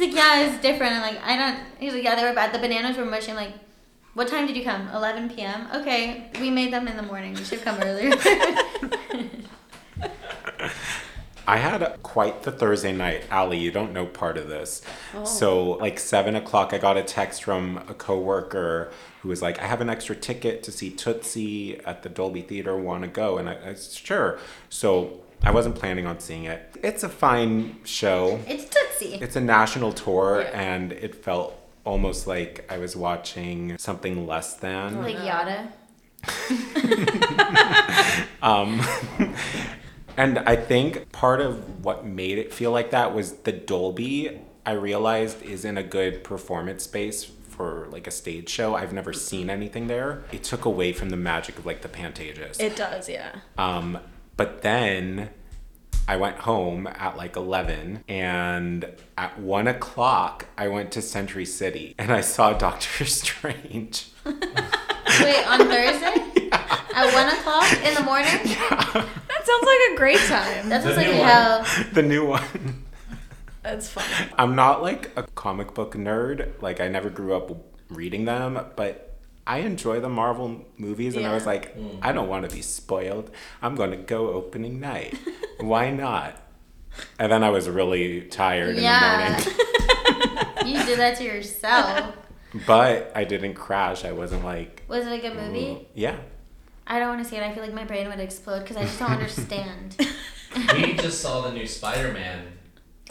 He's 0.00 0.14
like, 0.14 0.16
yeah, 0.16 0.46
it's 0.46 0.62
different. 0.62 0.94
I'm 0.94 1.02
like, 1.02 1.22
I 1.22 1.36
don't. 1.36 1.58
He's 1.78 1.92
like, 1.92 2.02
yeah, 2.02 2.14
they 2.14 2.24
were 2.24 2.32
bad. 2.32 2.54
The 2.54 2.58
bananas 2.58 2.96
were 2.96 3.04
mushy. 3.04 3.32
I'm 3.32 3.36
like, 3.36 3.52
what 4.14 4.28
time 4.28 4.46
did 4.46 4.56
you 4.56 4.64
come? 4.64 4.88
11 4.88 5.28
p.m. 5.28 5.68
Okay, 5.74 6.30
we 6.40 6.48
made 6.48 6.72
them 6.72 6.88
in 6.88 6.96
the 6.96 7.02
morning. 7.02 7.36
You 7.36 7.44
should 7.44 7.60
come 7.60 7.78
earlier. 7.82 8.10
I 11.46 11.58
had 11.58 12.02
quite 12.02 12.44
the 12.44 12.52
Thursday 12.52 12.92
night. 12.92 13.24
Allie, 13.30 13.58
you 13.58 13.70
don't 13.70 13.92
know 13.92 14.06
part 14.06 14.38
of 14.38 14.48
this. 14.48 14.80
Oh. 15.14 15.24
So, 15.26 15.72
like 15.72 15.98
seven 15.98 16.34
o'clock, 16.34 16.72
I 16.72 16.78
got 16.78 16.96
a 16.96 17.02
text 17.02 17.44
from 17.44 17.76
a 17.86 17.92
coworker 17.92 18.90
who 19.20 19.28
was 19.28 19.42
like, 19.42 19.60
"I 19.60 19.66
have 19.66 19.82
an 19.82 19.90
extra 19.90 20.16
ticket 20.16 20.62
to 20.62 20.72
see 20.72 20.88
Tootsie 20.90 21.78
at 21.84 22.02
the 22.02 22.08
Dolby 22.08 22.40
Theater. 22.40 22.74
Want 22.74 23.02
to 23.02 23.08
go?" 23.08 23.36
And 23.36 23.50
I, 23.50 23.58
I 23.70 23.74
said, 23.74 23.92
"Sure." 23.92 24.38
So 24.70 25.19
I 25.42 25.50
wasn't 25.52 25.74
planning 25.76 26.06
on 26.06 26.20
seeing 26.20 26.44
it. 26.44 26.76
It's 26.82 27.02
a 27.02 27.08
fine 27.08 27.76
show. 27.84 28.40
it's 28.46 28.64
Tootsie. 28.64 29.14
It's 29.22 29.36
a 29.36 29.40
national 29.40 29.92
tour, 29.92 30.42
Yeah. 30.42 30.60
and 30.60 30.92
it 30.92 31.14
felt 31.14 31.54
almost 31.84 32.26
like 32.26 32.66
I 32.70 32.76
was 32.78 32.94
watching 32.94 33.76
something 33.78 34.26
less 34.26 34.54
than. 34.54 35.02
like 35.02 35.16
Yada. 35.16 35.72
Um, 38.42 38.80
and 40.16 40.38
I 40.40 40.56
think 40.56 41.12
part 41.12 41.42
of 41.42 41.84
what 41.84 42.06
made 42.06 42.38
it 42.38 42.54
feel 42.54 42.70
like 42.72 42.90
that 42.90 43.14
was 43.14 43.32
the 43.32 43.52
Dolby. 43.52 44.40
I 44.64 44.72
realized 44.72 45.42
isn't 45.42 45.76
a 45.76 45.82
good 45.82 46.24
performance 46.24 46.84
space 46.84 47.22
for 47.24 47.86
like 47.90 48.06
a 48.06 48.10
stage 48.10 48.48
show. 48.48 48.74
I've 48.74 48.94
never 48.94 49.12
seen 49.12 49.50
anything 49.50 49.88
there. 49.88 50.22
It 50.32 50.42
took 50.42 50.64
away 50.64 50.94
from 50.94 51.10
the 51.10 51.18
magic 51.18 51.58
of 51.58 51.66
like 51.66 51.82
the 51.82 51.88
Pantages. 51.88 52.58
It 52.60 52.76
does, 52.76 53.10
yeah. 53.10 53.36
Um, 53.58 53.98
but 54.40 54.62
then 54.62 55.28
I 56.08 56.16
went 56.16 56.38
home 56.38 56.86
at 56.86 57.14
like 57.14 57.36
11, 57.36 58.04
and 58.08 58.86
at 59.18 59.38
1 59.38 59.66
o'clock, 59.68 60.46
I 60.56 60.68
went 60.68 60.92
to 60.92 61.02
Century 61.02 61.44
City 61.44 61.94
and 61.98 62.10
I 62.10 62.22
saw 62.22 62.54
Doctor 62.54 63.04
Strange. 63.20 64.08
Wait, 64.24 65.46
on 65.46 65.58
Thursday? 65.68 66.48
At 66.52 67.12
1 67.12 67.38
o'clock 67.38 67.70
in 67.84 67.92
the 67.92 68.02
morning? 68.02 68.30
Yeah. 68.46 68.70
That 69.28 69.42
sounds 69.44 69.66
like 69.66 69.92
a 69.92 69.96
great 69.98 70.20
time. 70.20 70.70
That 70.70 70.84
sounds 70.84 70.96
The 70.96 71.02
like 71.02 71.12
new 71.14 71.22
hell. 71.22 71.66
the 71.92 72.02
new 72.02 72.24
one. 72.24 72.84
That's 73.62 73.90
fun. 73.90 74.06
I'm 74.38 74.54
not 74.56 74.80
like 74.80 75.10
a 75.16 75.24
comic 75.34 75.74
book 75.74 75.94
nerd. 75.96 76.62
Like, 76.62 76.80
I 76.80 76.88
never 76.88 77.10
grew 77.10 77.36
up 77.36 77.50
reading 77.90 78.24
them, 78.24 78.58
but 78.74 79.09
I 79.50 79.58
enjoy 79.58 79.98
the 80.00 80.08
Marvel 80.08 80.64
movies, 80.76 81.16
and 81.16 81.26
I 81.26 81.34
was 81.34 81.42
Yeah. 81.44 81.48
like, 81.54 81.76
mm. 81.76 81.98
I 82.02 82.12
don't 82.12 82.28
want 82.28 82.48
to 82.48 82.54
be 82.54 82.62
spoiled. 82.62 83.30
I'm 83.60 83.74
going 83.74 83.90
to 83.90 83.96
go 83.96 84.28
opening 84.30 84.78
night. 84.78 85.18
Why 85.60 85.90
not? 85.90 86.40
And 87.18 87.32
then 87.32 87.42
I 87.42 87.50
was 87.50 87.68
really 87.68 88.22
tired 88.22 88.76
Yeah. 88.76 89.26
in 89.26 89.32
the 89.44 89.50
morning. 89.50 89.66
You 90.66 90.84
did 90.84 90.98
that 91.00 91.16
to 91.18 91.24
yourself. 91.24 92.14
But 92.66 93.10
I 93.16 93.24
didn't 93.24 93.54
crash. 93.54 94.04
I 94.04 94.12
wasn't 94.12 94.44
like, 94.44 94.82
Was 94.88 95.06
it 95.06 95.12
a 95.12 95.18
good 95.18 95.34
movie? 95.36 95.88
yeah. 95.94 96.16
I 96.86 96.98
don't 96.98 97.08
want 97.08 97.22
to 97.24 97.28
see 97.28 97.36
it. 97.36 97.42
I 97.42 97.52
feel 97.54 97.62
like 97.62 97.72
my 97.74 97.84
brain 97.84 98.06
would 98.08 98.20
explode 98.20 98.60
because 98.60 98.76
I 98.76 98.82
just 98.82 98.98
don't 99.00 99.10
understand. 99.18 99.96
we 100.74 100.94
just 100.94 101.20
saw 101.20 101.40
the 101.42 101.52
new 101.52 101.66
Spider-Man. 101.66 102.38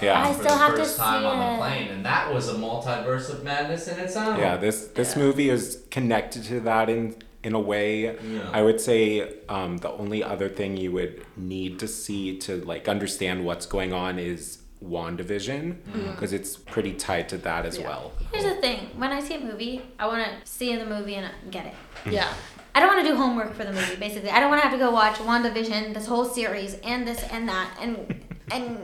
Yeah. 0.01 0.21
I 0.23 0.27
for 0.33 0.43
still 0.43 0.53
the 0.53 0.57
have 0.57 0.71
to 0.75 0.77
first 0.77 0.97
time 0.97 1.21
see 1.21 1.25
on 1.27 1.41
it. 1.41 1.51
the 1.51 1.57
plane, 1.57 1.88
and 1.89 2.05
that 2.05 2.33
was 2.33 2.47
a 2.49 2.53
multiverse 2.53 3.29
of 3.29 3.43
madness 3.43 3.88
in 3.88 3.99
its 3.99 4.15
own. 4.15 4.39
Yeah, 4.39 4.57
this 4.57 4.88
this 4.88 5.15
Yeah. 5.15 5.23
movie 5.23 5.49
is 5.49 5.83
connected 5.91 6.43
to 6.45 6.59
that 6.62 6.89
in 6.89 7.15
in 7.43 7.53
a 7.53 7.59
way. 7.59 8.03
Yeah. 8.03 8.49
I 8.51 8.62
would 8.62 8.79
say 8.81 9.33
um, 9.47 9.77
the 9.77 9.89
only 9.91 10.23
other 10.23 10.49
thing 10.49 10.75
you 10.77 10.91
would 10.91 11.25
need 11.38 11.79
to 11.79 11.88
see 11.88 12.38
to 12.39 12.57
like 12.65 12.88
understand 12.88 13.45
what's 13.45 13.65
going 13.65 13.93
on 13.93 14.19
is 14.19 14.59
WandaVision 14.83 15.75
because 16.12 16.31
it's 16.33 16.55
pretty 16.55 16.93
tied 16.93 17.27
to 17.29 17.38
that 17.39 17.65
as 17.65 17.77
Yeah. 17.77 17.88
well. 17.88 18.12
Here's 18.31 18.43
the 18.45 18.55
thing: 18.62 18.89
when 18.97 19.12
I 19.12 19.19
see 19.21 19.35
a 19.35 19.39
movie, 19.39 19.81
I 19.97 20.07
want 20.07 20.23
to 20.25 20.31
see 20.49 20.75
the 20.75 20.85
movie 20.85 21.15
and 21.15 21.27
get 21.51 21.65
it. 21.65 21.73
Yeah. 22.09 22.27
I 22.75 22.79
don't 22.81 22.89
want 22.93 23.03
to 23.05 23.12
do 23.12 23.17
homework 23.17 23.55
for 23.55 23.63
the 23.65 23.73
movie. 23.73 23.95
Basically, 23.95 24.29
I 24.29 24.39
don't 24.39 24.49
want 24.49 24.62
to 24.62 24.67
have 24.67 24.77
to 24.77 24.83
go 24.85 24.91
watch 24.91 25.15
WandaVision, 25.15 25.93
this 25.93 26.05
whole 26.05 26.23
series, 26.23 26.75
and 26.83 27.05
this 27.07 27.21
and 27.31 27.49
that, 27.49 27.69
and 27.81 28.23
and 28.51 28.77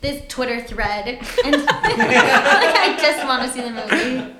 this 0.00 0.22
Twitter 0.28 0.60
thread, 0.62 1.08
and 1.08 1.20
like 1.66 1.68
I 1.68 2.96
just 3.00 3.26
want 3.26 3.42
to 3.44 3.48
see 3.50 3.60
the 3.62 3.70
movie. 3.70 4.34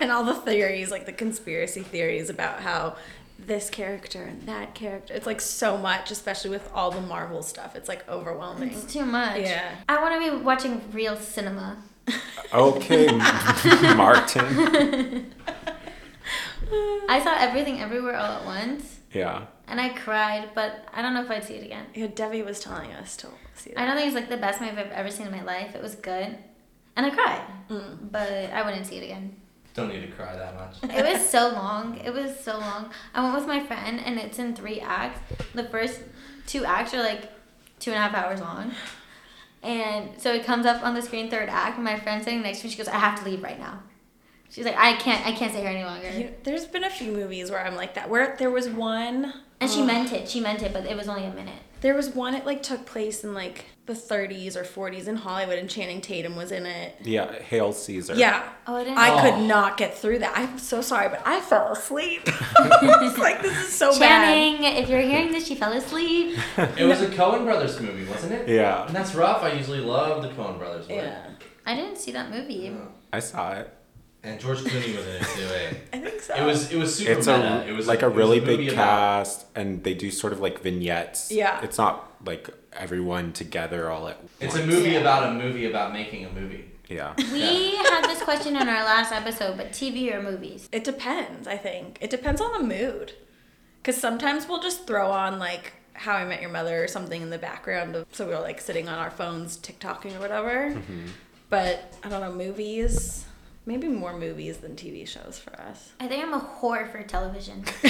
And 0.00 0.12
all 0.12 0.24
the 0.24 0.34
theories, 0.34 0.90
like 0.90 1.06
the 1.06 1.12
conspiracy 1.12 1.82
theories 1.82 2.28
about 2.28 2.60
how 2.60 2.96
this 3.38 3.70
character 3.70 4.22
and 4.24 4.42
that 4.42 4.74
character. 4.74 5.14
It's 5.14 5.26
like 5.26 5.40
so 5.40 5.76
much, 5.78 6.10
especially 6.10 6.50
with 6.50 6.68
all 6.74 6.90
the 6.90 7.00
Marvel 7.00 7.42
stuff. 7.42 7.74
It's 7.76 7.88
like 7.88 8.06
overwhelming. 8.08 8.70
It's 8.72 8.92
too 8.92 9.06
much. 9.06 9.40
Yeah. 9.40 9.74
I 9.88 10.00
want 10.02 10.22
to 10.22 10.30
be 10.38 10.42
watching 10.44 10.82
real 10.92 11.16
cinema. 11.16 11.78
Okay, 12.54 13.08
Martin. 13.96 15.34
I 17.08 17.20
saw 17.22 17.34
everything 17.38 17.80
everywhere 17.80 18.16
all 18.16 18.26
at 18.38 18.44
once, 18.44 19.00
Yeah. 19.12 19.46
and 19.66 19.80
I 19.80 19.90
cried, 19.90 20.50
but 20.54 20.86
I 20.92 21.02
don't 21.02 21.14
know 21.14 21.22
if 21.24 21.30
I'd 21.30 21.44
see 21.44 21.54
it 21.54 21.64
again. 21.64 21.86
Yeah, 21.94 22.06
Debbie 22.06 22.42
was 22.42 22.60
telling 22.60 22.92
us 22.92 23.16
to 23.18 23.28
see 23.56 23.70
that. 23.70 23.80
I 23.80 23.86
don't 23.86 23.96
think 23.96 24.06
it's 24.08 24.14
like 24.16 24.28
the 24.28 24.36
best 24.36 24.60
movie 24.60 24.72
I've 24.78 24.90
ever 24.92 25.10
seen 25.10 25.26
in 25.26 25.32
my 25.32 25.42
life. 25.42 25.74
It 25.74 25.82
was 25.82 25.94
good, 25.96 26.36
and 26.96 27.06
I 27.06 27.10
cried, 27.10 27.42
Mm. 27.70 28.10
but 28.12 28.30
I 28.30 28.62
wouldn't 28.62 28.86
see 28.86 28.96
it 28.98 29.04
again. 29.04 29.36
Don't 29.74 29.88
need 29.88 30.00
to 30.02 30.12
cry 30.12 30.34
that 30.34 30.54
much. 30.54 30.76
It 30.96 31.04
was 31.04 31.28
so 31.28 31.48
long. 31.54 31.98
It 31.98 32.12
was 32.12 32.38
so 32.40 32.58
long. 32.58 32.90
I 33.14 33.22
went 33.22 33.34
with 33.36 33.46
my 33.46 33.60
friend, 33.64 34.00
and 34.04 34.18
it's 34.18 34.38
in 34.38 34.54
three 34.56 34.80
acts. 34.80 35.20
The 35.54 35.64
first 35.64 36.00
two 36.46 36.64
acts 36.64 36.94
are 36.94 37.02
like 37.02 37.30
two 37.78 37.90
and 37.90 37.98
a 37.98 38.02
half 38.02 38.14
hours 38.14 38.40
long. 38.40 38.72
And 39.62 40.10
so 40.20 40.32
it 40.32 40.44
comes 40.44 40.64
up 40.64 40.82
on 40.84 40.94
the 40.94 41.02
screen, 41.02 41.28
third 41.30 41.48
act, 41.48 41.76
and 41.76 41.84
my 41.84 41.98
friend 41.98 42.22
sitting 42.22 42.42
next 42.42 42.60
to 42.60 42.66
me, 42.66 42.70
she 42.70 42.78
goes, 42.78 42.88
I 42.88 42.98
have 42.98 43.18
to 43.22 43.28
leave 43.28 43.42
right 43.42 43.58
now. 43.58 43.80
She's 44.48 44.64
like, 44.64 44.76
I 44.76 44.92
can't, 44.94 45.26
I 45.26 45.32
can't 45.32 45.50
stay 45.50 45.60
here 45.62 45.70
any 45.70 45.84
longer. 45.84 46.08
You- 46.10 46.30
there's 46.44 46.66
been 46.66 46.84
a 46.84 46.90
few 46.90 47.10
movies 47.12 47.50
where 47.50 47.64
I'm 47.66 47.74
like 47.74 47.94
that. 47.94 48.08
Where 48.08 48.36
there 48.38 48.50
was 48.50 48.68
one, 48.68 49.32
And 49.60 49.70
she 49.70 49.80
Ugh. 49.80 49.86
meant 49.86 50.12
it. 50.12 50.28
She 50.28 50.40
meant 50.40 50.62
it, 50.62 50.72
but 50.72 50.86
it 50.86 50.96
was 50.96 51.08
only 51.08 51.24
a 51.24 51.32
minute. 51.32 51.62
There 51.80 51.94
was 51.94 52.08
one. 52.10 52.34
It 52.34 52.44
like 52.46 52.62
took 52.62 52.86
place 52.86 53.24
in 53.24 53.34
like 53.34 53.66
the 53.86 53.92
30s 53.92 54.56
or 54.56 54.64
40s 54.64 55.06
in 55.06 55.14
Hollywood, 55.16 55.58
and 55.58 55.70
Channing 55.70 56.00
Tatum 56.00 56.34
was 56.34 56.50
in 56.50 56.66
it. 56.66 56.96
Yeah. 57.04 57.40
Hail 57.40 57.72
Caesar. 57.72 58.14
Yeah. 58.16 58.42
Oh, 58.66 58.76
I 58.76 58.82
didn't. 58.84 58.98
I 58.98 59.10
Oh. 59.10 59.22
could 59.22 59.46
not 59.46 59.76
get 59.76 59.96
through 59.96 60.18
that. 60.20 60.32
I'm 60.36 60.58
so 60.58 60.80
sorry, 60.80 61.08
but 61.08 61.22
I 61.24 61.40
fell 61.40 61.70
asleep. 61.72 62.22
it's 62.26 63.18
like 63.18 63.42
this 63.42 63.56
is 63.68 63.72
so 63.72 63.90
bad. 63.98 64.26
Channing, 64.34 64.64
if 64.82 64.88
you're 64.88 65.00
hearing 65.00 65.30
this, 65.30 65.46
she 65.46 65.54
fell 65.54 65.72
asleep. 65.72 66.36
It 66.76 66.84
was 66.84 67.00
a 67.02 67.08
Coen 67.08 67.44
Brothers 67.44 67.80
movie, 67.80 68.04
wasn't 68.06 68.32
it? 68.32 68.48
Yeah. 68.48 68.86
And 68.86 68.94
that's 68.96 69.14
rough. 69.14 69.42
I 69.42 69.52
usually 69.52 69.80
love 69.80 70.22
the 70.22 70.30
Coen 70.30 70.58
Brothers 70.58 70.88
work. 70.88 70.96
Yeah, 70.98 71.28
I 71.64 71.76
didn't 71.76 71.96
see 71.98 72.10
that 72.12 72.30
movie. 72.30 72.76
I 73.12 73.20
saw 73.20 73.52
it. 73.52 73.72
And 74.26 74.40
George 74.40 74.58
Clooney 74.58 74.96
was 74.96 75.06
in 75.06 75.14
it 75.14 75.22
too. 75.22 75.46
Eh? 75.54 75.74
I 75.96 75.98
think 76.00 76.20
so. 76.20 76.34
It 76.34 76.44
was 76.44 76.72
it 76.72 76.76
was 76.76 76.96
super 76.96 77.12
It's 77.12 77.26
meta. 77.26 77.62
a 77.64 77.68
it 77.68 77.72
was 77.72 77.86
like 77.86 78.02
a 78.02 78.06
it 78.06 78.08
was 78.08 78.16
really 78.18 78.40
movie 78.40 78.56
big 78.56 78.68
about- 78.72 78.84
cast, 79.24 79.46
and 79.54 79.82
they 79.84 79.94
do 79.94 80.10
sort 80.10 80.32
of 80.32 80.40
like 80.40 80.60
vignettes. 80.62 81.30
Yeah. 81.30 81.60
It's 81.62 81.78
not 81.78 82.12
like 82.24 82.50
everyone 82.72 83.32
together 83.32 83.88
all 83.90 84.08
at 84.08 84.18
It's 84.40 84.54
once. 84.54 84.64
a 84.64 84.66
movie 84.66 84.90
Yeah. 84.90 84.98
about 85.00 85.30
a 85.30 85.34
movie 85.34 85.66
about 85.66 85.92
making 85.92 86.24
a 86.26 86.30
movie. 86.32 86.70
Yeah. 86.88 87.14
We 87.32 87.76
had 87.76 88.02
this 88.04 88.22
question 88.22 88.54
in 88.56 88.68
our 88.68 88.84
last 88.84 89.12
episode, 89.12 89.56
but 89.56 89.70
TV 89.72 90.12
or 90.14 90.22
movies? 90.22 90.68
It 90.72 90.84
depends, 90.84 91.48
I 91.48 91.56
think. 91.56 91.98
It 92.00 92.10
depends 92.10 92.40
on 92.40 92.52
the 92.52 92.62
mood. 92.66 93.12
Because 93.82 94.00
sometimes 94.00 94.46
we'll 94.48 94.60
just 94.62 94.86
throw 94.86 95.10
on 95.10 95.38
like 95.38 95.72
How 95.94 96.14
I 96.14 96.24
Met 96.24 96.40
Your 96.40 96.50
Mother 96.50 96.82
or 96.84 96.88
something 96.88 97.22
in 97.22 97.30
the 97.30 97.38
background. 97.38 97.96
Of, 97.96 98.06
so 98.12 98.26
we're 98.26 98.40
like 98.40 98.60
sitting 98.60 98.88
on 98.88 98.98
our 98.98 99.10
phones, 99.10 99.56
TikToking 99.58 100.16
or 100.16 100.20
whatever. 100.20 100.76
But 101.50 101.94
I 102.04 102.08
don't 102.08 102.20
know, 102.20 102.32
movies. 102.32 103.24
Maybe 103.68 103.88
more 103.88 104.16
movies 104.16 104.58
than 104.58 104.76
TV 104.76 105.06
shows 105.06 105.40
for 105.40 105.60
us. 105.60 105.90
I 105.98 106.06
think 106.06 106.22
I'm 106.22 106.32
a 106.32 106.38
whore 106.40 106.88
for 106.90 107.02
television. 107.02 107.64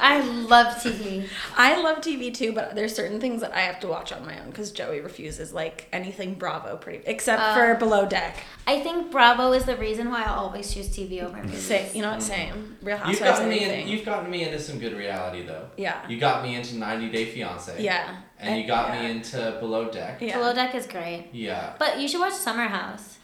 I 0.00 0.20
love 0.20 0.76
TV. 0.76 1.26
I 1.56 1.80
love 1.80 1.98
TV 1.98 2.32
too, 2.32 2.52
but 2.52 2.74
there's 2.74 2.94
certain 2.94 3.20
things 3.20 3.40
that 3.40 3.52
I 3.52 3.60
have 3.60 3.80
to 3.80 3.88
watch 3.88 4.12
on 4.12 4.26
my 4.26 4.38
own 4.38 4.50
because 4.50 4.70
Joey 4.70 5.00
refuses 5.00 5.54
like 5.54 5.88
anything 5.94 6.34
Bravo, 6.34 6.76
pretty 6.76 7.02
except 7.06 7.40
for 7.56 7.72
uh, 7.72 7.78
Below 7.78 8.06
Deck. 8.06 8.36
I 8.66 8.80
think 8.80 9.10
Bravo 9.10 9.52
is 9.52 9.64
the 9.64 9.76
reason 9.76 10.10
why 10.10 10.24
I 10.24 10.34
always 10.34 10.72
choose 10.72 10.90
TV 10.90 11.22
over 11.22 11.42
movies. 11.42 11.62
Say, 11.62 11.90
you 11.94 12.02
know 12.02 12.10
what? 12.10 12.22
Same. 12.22 12.76
Real 12.82 12.96
You've 12.98 13.18
Housewives. 13.18 13.38
gotten 13.38 13.48
me. 13.48 13.64
In, 13.64 13.88
you've 13.88 14.04
gotten 14.04 14.30
me 14.30 14.44
into 14.44 14.60
some 14.60 14.78
good 14.78 14.92
reality 14.92 15.46
though. 15.46 15.70
Yeah. 15.78 16.06
You 16.06 16.20
got 16.20 16.42
me 16.42 16.54
into 16.54 16.76
90 16.76 17.08
Day 17.10 17.24
Fiance. 17.24 17.82
Yeah. 17.82 18.14
And 18.38 18.60
you 18.60 18.66
got 18.66 18.92
yeah. 18.92 19.00
me 19.00 19.10
into 19.10 19.56
Below 19.58 19.90
Deck. 19.90 20.20
Yeah. 20.20 20.36
Below 20.36 20.52
Deck 20.54 20.74
is 20.74 20.86
great. 20.86 21.30
Yeah. 21.32 21.72
But 21.78 21.98
you 21.98 22.08
should 22.08 22.20
watch 22.20 22.34
Summer 22.34 22.68
House. 22.68 23.17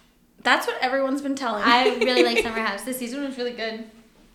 That's 0.45 0.67
what 0.69 0.77
everyone's 0.81 1.23
been 1.23 1.35
telling 1.35 1.65
me. 1.65 1.71
I 1.71 1.97
really 1.97 2.23
like 2.23 2.39
Summer 2.45 2.61
House. 2.61 2.83
This 2.85 2.99
season 2.99 3.25
was 3.25 3.37
really 3.37 3.53
good. 3.53 3.85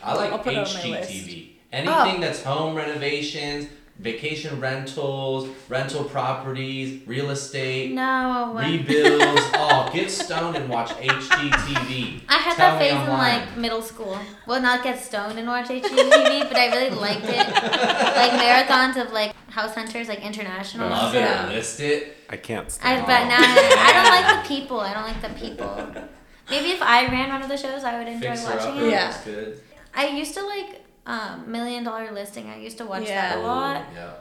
I 0.04 0.16
like 0.16 0.32
I'll 0.34 0.40
put 0.40 0.54
it 0.54 0.58
on 0.58 0.64
my 0.74 1.00
list. 1.00 1.10
HGTV. 1.12 1.50
Anything 1.72 1.88
Oh. 2.18 2.18
that's 2.20 2.44
home 2.44 2.76
renovations, 2.76 3.68
vacation 4.00 4.60
rentals, 4.62 5.50
rental 5.68 6.06
properties, 6.06 7.06
real 7.06 7.30
estate, 7.30 7.92
No. 7.92 8.54
rebuilds. 8.58 9.42
oh, 9.56 9.90
get 9.94 10.10
stoned 10.10 10.56
and 10.56 10.70
watch 10.70 10.90
HGTV. 10.92 12.22
I 12.30 12.34
had 12.38 12.56
Tell 12.56 12.72
that 12.72 12.80
phase 12.80 12.94
I'm 12.94 13.04
in 13.04 13.10
like 13.10 13.58
middle 13.58 13.82
school. 13.82 14.18
Well, 14.48 14.62
not 14.62 14.84
get 14.84 15.00
stoned 15.04 15.38
and 15.38 15.48
watch 15.48 15.68
HGTV, 15.68 16.48
but 16.48 16.56
I 16.58 16.68
really 16.76 16.96
liked 16.96 17.26
it. 17.26 17.38
Like 17.38 18.32
marathons 18.42 19.02
of 19.06 19.12
like 19.12 19.36
House 19.50 19.76
Hunters, 19.76 20.08
like 20.08 20.22
international. 20.26 20.90
Love 20.90 21.12
stuff. 21.12 21.46
it 21.48 21.50
or 21.52 21.54
list 21.56 21.80
it. 21.82 22.16
I 22.30 22.38
can't 22.38 22.78
I 22.84 23.00
but 23.02 23.28
now 23.28 23.38
I 23.40 23.92
don't 23.94 24.06
like 24.06 24.44
the 24.44 24.48
people. 24.56 24.80
I 24.80 24.94
don't 24.94 25.04
like 25.04 25.22
the 25.22 25.40
people. 25.40 26.10
Maybe 26.50 26.70
if 26.72 26.82
I 26.82 27.08
ran 27.08 27.30
one 27.30 27.42
of 27.42 27.50
the 27.50 27.58
shows, 27.58 27.84
I 27.84 27.98
would 28.00 28.08
enjoy 28.08 28.30
Fixer 28.30 28.46
watching 28.46 28.72
Upper 28.72 28.86
it. 28.86 28.92
Yeah. 28.92 29.18
good. 29.26 29.62
I 29.94 30.08
used 30.08 30.34
to 30.36 30.46
like 30.46 30.84
um, 31.10 31.52
Million 31.52 31.84
Dollar 31.84 32.12
Listing. 32.12 32.50
I 32.50 32.58
used 32.60 32.78
to 32.78 32.86
watch 32.86 33.04
Yeah. 33.08 33.36
that 33.36 33.38
a 33.40 33.42
lot, 33.42 33.86
Yeah. 33.94 34.12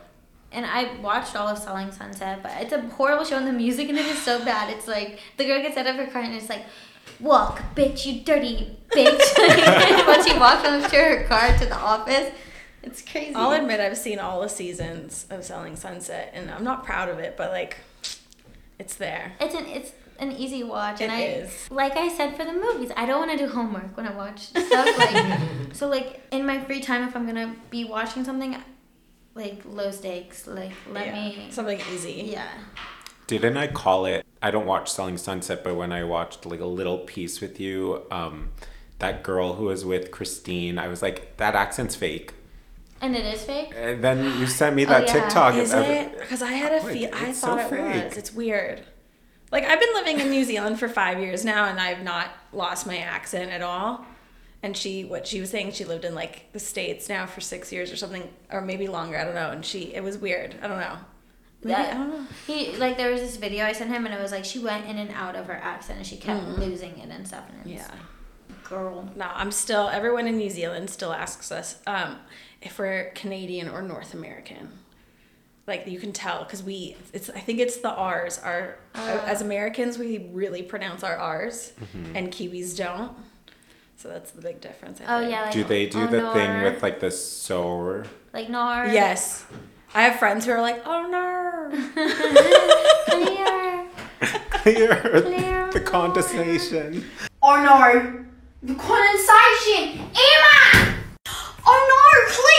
and 0.52 0.64
I 0.66 0.94
watched 1.00 1.36
all 1.36 1.46
of 1.48 1.58
Selling 1.58 1.92
Sunset. 1.92 2.42
But 2.42 2.52
it's 2.62 2.72
a 2.72 2.80
horrible 2.80 3.24
show, 3.24 3.36
and 3.36 3.46
the 3.46 3.52
music 3.52 3.88
in 3.88 3.96
it 3.96 4.06
is 4.06 4.20
so 4.22 4.44
bad. 4.44 4.70
It's 4.70 4.88
like 4.88 5.20
the 5.36 5.44
girl 5.44 5.60
gets 5.62 5.76
out 5.76 5.86
of 5.86 5.96
her 5.96 6.06
car 6.06 6.22
and 6.22 6.34
it's 6.34 6.48
like. 6.48 6.64
Walk, 7.20 7.62
bitch, 7.74 8.04
you 8.06 8.20
dirty 8.22 8.76
bitch. 8.90 9.18
when 10.06 10.24
she 10.28 10.38
walks 10.38 10.62
up 10.62 10.88
to 10.90 10.96
her 10.96 11.24
car 11.24 11.56
to 11.58 11.64
the 11.64 11.74
office, 11.76 12.30
it's 12.82 13.00
crazy. 13.02 13.34
I'll 13.34 13.50
admit 13.52 13.80
I've 13.80 13.96
seen 13.96 14.18
all 14.20 14.42
the 14.42 14.48
seasons 14.48 15.26
of 15.30 15.42
Selling 15.42 15.74
Sunset, 15.74 16.30
and 16.34 16.48
I'm 16.50 16.62
not 16.62 16.84
proud 16.84 17.08
of 17.08 17.18
it, 17.18 17.34
but 17.36 17.50
like, 17.50 17.78
it's 18.78 18.94
there. 18.94 19.32
It's 19.40 19.54
an 19.54 19.64
it's 19.66 19.90
an 20.18 20.32
easy 20.32 20.62
watch, 20.64 21.00
and 21.00 21.12
It 21.12 21.14
I 21.14 21.20
is. 21.44 21.68
like 21.70 21.96
I 21.96 22.08
said 22.08 22.36
for 22.36 22.44
the 22.44 22.52
movies, 22.52 22.90
I 22.96 23.06
don't 23.06 23.18
want 23.26 23.38
to 23.38 23.46
do 23.46 23.52
homework 23.52 23.96
when 23.96 24.06
I 24.06 24.14
watch 24.14 24.48
stuff. 24.48 24.98
Like 24.98 25.40
so, 25.72 25.88
like 25.88 26.20
in 26.32 26.44
my 26.46 26.62
free 26.64 26.80
time, 26.80 27.06
if 27.08 27.14
I'm 27.16 27.26
gonna 27.26 27.54
be 27.70 27.84
watching 27.84 28.24
something, 28.24 28.56
like 29.34 29.62
low 29.64 29.90
stakes, 29.90 30.46
like 30.46 30.72
let 30.92 31.06
Yeah. 31.06 31.14
me. 31.14 31.46
Something 31.50 31.80
easy. 31.92 32.30
Yeah. 32.32 32.48
Didn't 33.26 33.56
I 33.56 33.66
call 33.68 34.06
it? 34.06 34.24
I 34.42 34.50
don't 34.50 34.66
watch 34.66 34.90
Selling 34.90 35.18
Sunset, 35.18 35.62
but 35.62 35.74
when 35.74 35.92
I 35.92 36.02
watched 36.04 36.46
like 36.46 36.60
a 36.60 36.66
little 36.66 36.98
piece 36.98 37.40
with 37.40 37.60
you, 37.60 38.04
um, 38.10 38.50
that 39.00 39.22
girl 39.22 39.54
who 39.54 39.64
was 39.66 39.84
with 39.84 40.10
Christine, 40.10 40.78
I 40.78 40.88
was 40.88 41.02
like, 41.02 41.36
that 41.36 41.54
accent's 41.54 41.94
fake. 41.94 42.32
And 43.00 43.14
it 43.14 43.24
is 43.26 43.44
fake. 43.44 43.72
And 43.76 44.02
then 44.02 44.24
you 44.40 44.46
sent 44.46 44.74
me 44.74 44.84
that 44.86 45.02
Oh, 45.02 45.06
that 45.06 45.14
yeah. 45.14 45.22
TikTok. 45.22 45.54
Is 45.54 45.72
of- 45.74 45.84
it? 45.84 46.18
Because 46.18 46.42
I 46.42 46.52
had 46.52 46.72
a 46.72 46.84
Like, 46.84 46.92
feel. 46.94 47.10
I 47.14 47.26
it's 47.28 47.38
so 47.38 47.46
thought 47.48 47.58
it 47.60 47.70
fake. 47.70 48.04
was. 48.06 48.16
It's 48.16 48.32
weird. 48.34 48.82
Like 49.50 49.64
I've 49.64 49.80
been 49.80 49.94
living 49.94 50.20
in 50.20 50.30
New 50.30 50.44
Zealand 50.44 50.78
for 50.78 50.88
five 50.88 51.18
years 51.20 51.44
now, 51.44 51.64
and 51.66 51.80
I've 51.80 52.02
not 52.02 52.30
lost 52.52 52.86
my 52.86 52.98
accent 52.98 53.50
at 53.50 53.62
all. 53.62 54.04
And 54.62 54.76
she, 54.76 55.04
what 55.04 55.26
she 55.26 55.40
was 55.40 55.50
saying, 55.50 55.72
she 55.72 55.84
lived 55.84 56.04
in 56.04 56.14
like 56.14 56.52
the 56.52 56.58
states 56.58 57.08
now 57.08 57.26
for 57.26 57.40
six 57.40 57.72
years 57.72 57.92
or 57.92 57.96
something, 57.96 58.28
or 58.50 58.60
maybe 58.60 58.88
longer. 58.88 59.16
I 59.16 59.24
don't 59.24 59.34
know. 59.36 59.50
And 59.52 59.64
she, 59.64 59.94
it 59.94 60.02
was 60.02 60.18
weird. 60.18 60.56
I 60.60 60.66
don't 60.68 60.80
know. 60.80 60.96
Maybe, 61.62 61.74
That- 61.74 61.94
I 61.94 61.96
don't 61.96 62.10
know. 62.10 62.26
He 62.46 62.76
like 62.76 62.96
there 62.96 63.10
was 63.10 63.20
this 63.20 63.36
video 63.36 63.64
I 63.64 63.72
sent 63.72 63.90
him, 63.90 64.04
and 64.04 64.14
it 64.14 64.20
was 64.20 64.32
like 64.32 64.44
she 64.44 64.58
went 64.58 64.86
in 64.86 64.98
and 64.98 65.10
out 65.12 65.34
of 65.36 65.46
her 65.46 65.54
accent, 65.56 65.98
and 65.98 66.06
she 66.06 66.16
kept 66.16 66.44
Mm. 66.44 66.58
losing 66.58 66.98
it 66.98 67.08
and 67.10 67.26
stuff. 67.26 67.44
And 67.62 67.70
Yeah. 67.72 67.88
girl. 68.64 69.08
No, 69.16 69.30
I'm 69.32 69.50
still. 69.52 69.88
Everyone 69.88 70.26
in 70.26 70.36
New 70.36 70.50
Zealand 70.50 70.90
still 70.90 71.12
asks 71.12 71.50
us 71.50 71.76
um, 71.86 72.18
if 72.60 72.78
we're 72.78 73.10
Canadian 73.14 73.68
or 73.68 73.80
North 73.80 74.12
American. 74.12 74.70
Like 75.68 75.86
you 75.86 76.00
can 76.00 76.12
tell 76.12 76.42
because 76.42 76.62
we. 76.62 76.96
It's. 77.12 77.28
I 77.30 77.40
think 77.40 77.60
it's 77.60 77.76
the 77.76 77.90
R's. 77.90 78.38
Our 78.38 78.78
ah. 78.94 79.24
as 79.26 79.42
Americans 79.42 79.98
we 79.98 80.28
really 80.32 80.62
pronounce 80.62 81.04
our 81.04 81.16
R's, 81.16 81.72
mm-hmm. 81.78 82.16
and 82.16 82.32
Kiwis 82.32 82.76
don't. 82.76 83.12
So 83.96 84.08
that's 84.08 84.30
the 84.30 84.40
big 84.40 84.60
difference. 84.60 85.00
I 85.00 85.04
Oh 85.16 85.20
think. 85.20 85.32
yeah. 85.32 85.42
Like, 85.42 85.52
do 85.52 85.64
they 85.64 85.86
do 85.86 86.02
oh, 86.02 86.06
the 86.06 86.32
thing 86.32 86.62
with 86.62 86.82
like 86.82 87.00
the 87.00 87.10
so? 87.10 88.04
like 88.32 88.48
nor. 88.48 88.86
Yes. 88.86 89.44
I 89.94 90.02
have 90.02 90.18
friends 90.18 90.46
who 90.46 90.52
are 90.52 90.60
like, 90.60 90.82
oh 90.86 91.06
no. 91.06 91.68
Clear. 93.08 93.86
Clear 94.50 95.22
Clear. 95.22 95.70
the 95.72 95.80
condensation. 95.80 97.04
Oh 97.42 97.56
no! 97.62 98.24
The 98.62 98.74
condensation! 98.74 100.00
Emma! 100.00 100.94
Oh 101.64 101.80
no, 101.88 102.02
clear! 102.34 102.57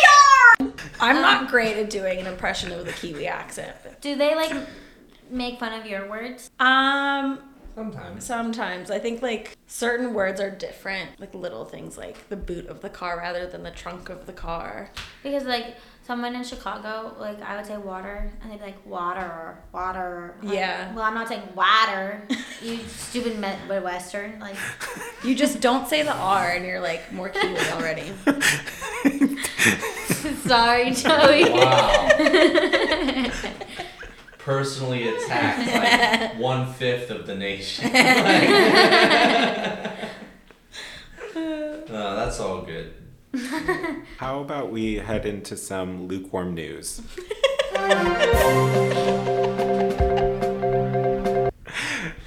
I'm 1.00 1.22
not 1.22 1.50
great 1.50 1.78
at 1.78 1.90
doing 1.90 2.20
an 2.20 2.28
impression 2.28 2.72
of 2.72 2.86
the 2.86 2.92
Kiwi 2.92 3.28
accent. 3.28 3.76
Do 4.02 4.16
they 4.16 4.36
like 4.36 4.56
make 5.30 5.60
fun 5.60 5.80
of 5.80 5.86
your 5.86 6.10
words? 6.10 6.52
Um, 6.60 7.40
Sometimes. 7.76 8.26
Sometimes 8.26 8.92
I 8.92 9.00
think 9.00 9.22
like 9.22 9.58
certain 9.68 10.14
words 10.14 10.42
are 10.42 10.52
different, 10.52 11.18
like 11.18 11.34
little 11.34 11.64
things 11.64 11.98
like 11.98 12.28
the 12.28 12.36
boot 12.36 12.68
of 12.68 12.82
the 12.82 12.90
car 12.90 13.18
rather 13.18 13.48
than 13.48 13.64
the 13.64 13.72
trunk 13.72 14.10
of 14.10 14.26
the 14.26 14.34
car. 14.34 14.92
Because 15.24 15.46
like 15.46 15.78
someone 16.10 16.34
in 16.36 16.44
Chicago, 16.44 17.16
like 17.20 17.40
I 17.40 17.56
would 17.56 17.68
say 17.68 17.78
water, 17.78 18.32
and 18.42 18.52
they'd 18.52 18.58
be 18.58 18.64
like 18.64 18.84
water, 18.84 19.60
water. 19.72 20.34
Like, 20.42 20.56
Yeah. 20.56 20.92
Well, 20.96 21.04
I'm 21.04 21.14
not 21.14 21.28
saying 21.28 21.44
water. 21.54 22.28
you 22.64 22.80
stupid 22.88 23.38
Midwestern. 23.70 24.40
Like 24.40 24.56
You 25.24 25.36
just 25.36 25.62
don't 25.62 25.88
say 25.88 26.02
the 26.02 26.16
R 26.16 26.50
and 26.50 26.66
you're 26.66 26.80
like 26.80 27.12
more 27.14 27.30
Kiwi 27.30 27.60
already. 27.74 28.12
sorry, 30.48 30.90
Joey. 30.96 31.48
Wow. 31.52 32.10
Personally 34.40 35.10
attacked 35.10 36.32
like 36.32 36.40
one 36.42 36.74
fifth 36.74 37.12
of 37.12 37.28
the 37.28 37.36
nation. 37.36 37.86
Uh, 37.96 38.00
that's 42.16 42.40
all 42.40 42.64
good. 42.64 42.96
How 44.18 44.40
about 44.42 44.72
we 44.72 44.96
head 44.96 45.26
into 45.26 45.56
some 45.56 46.08
lukewarm 46.08 46.56
news? 46.56 47.02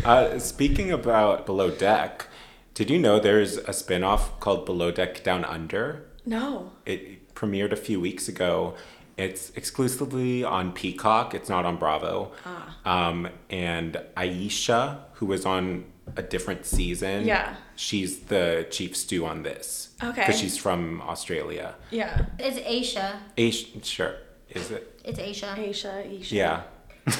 uh, 0.04 0.38
speaking 0.38 0.92
about 0.92 1.44
Below 1.44 1.70
Deck, 1.70 2.28
did 2.74 2.88
you 2.88 2.98
know 2.98 3.18
there's 3.18 3.56
a 3.56 3.72
spin-off 3.72 4.38
called 4.38 4.64
Below 4.64 4.92
Deck 4.92 5.24
Down 5.24 5.44
Under? 5.44 6.04
No. 6.24 6.70
It 6.86 7.34
premiered 7.34 7.72
a 7.72 7.76
few 7.76 8.00
weeks 8.00 8.28
ago. 8.28 8.74
It's 9.16 9.50
exclusively 9.50 10.44
on 10.44 10.72
Peacock. 10.72 11.34
It's 11.34 11.48
not 11.48 11.64
on 11.64 11.76
Bravo. 11.76 12.32
Um, 12.84 13.28
and 13.50 14.00
Aisha, 14.16 15.00
who 15.14 15.26
was 15.26 15.44
on 15.44 15.84
a 16.16 16.22
different 16.22 16.66
season, 16.66 17.24
Yeah. 17.24 17.54
she's 17.76 18.20
the 18.20 18.66
chief 18.70 18.96
stew 18.96 19.24
on 19.26 19.42
this. 19.42 19.90
Okay. 20.02 20.22
Because 20.22 20.38
she's 20.40 20.56
from 20.58 21.00
Australia. 21.02 21.74
Yeah. 21.90 22.26
It's 22.38 22.58
Asia. 22.64 23.20
Aisha, 23.36 23.84
sure. 23.84 24.14
Is 24.50 24.70
it? 24.70 25.00
It's 25.04 25.18
Asia. 25.18 25.54
Asia, 25.56 26.02
Asia. 26.04 26.34
Yeah. 26.34 26.62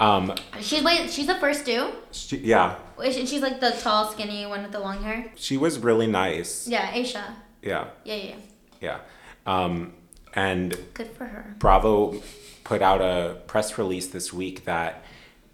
um, 0.00 0.34
She's 0.60 0.82
wait. 0.82 1.10
She's 1.10 1.26
the 1.26 1.36
first 1.36 1.64
dude. 1.64 1.92
she, 2.12 2.38
yeah. 2.38 2.76
Wait, 2.98 3.14
she- 3.14 3.26
She's 3.26 3.40
like 3.42 3.60
the 3.60 3.70
tall, 3.70 4.10
skinny 4.10 4.46
one 4.46 4.62
with 4.62 4.72
the 4.72 4.80
long 4.80 5.02
hair. 5.02 5.30
She 5.36 5.56
was 5.56 5.78
really 5.78 6.06
nice. 6.06 6.66
Yeah, 6.68 6.90
Aisha. 6.92 7.22
Yeah. 7.62 7.86
Yeah, 8.04 8.14
yeah. 8.14 8.34
Yeah. 8.80 8.98
Um, 9.46 9.94
and 10.34 10.76
Good 10.94 11.10
for 11.12 11.24
her. 11.24 11.54
Bravo 11.58 12.20
put 12.64 12.82
out 12.82 13.00
a 13.00 13.36
press 13.46 13.78
release 13.78 14.08
this 14.08 14.32
week 14.32 14.64
that 14.66 15.02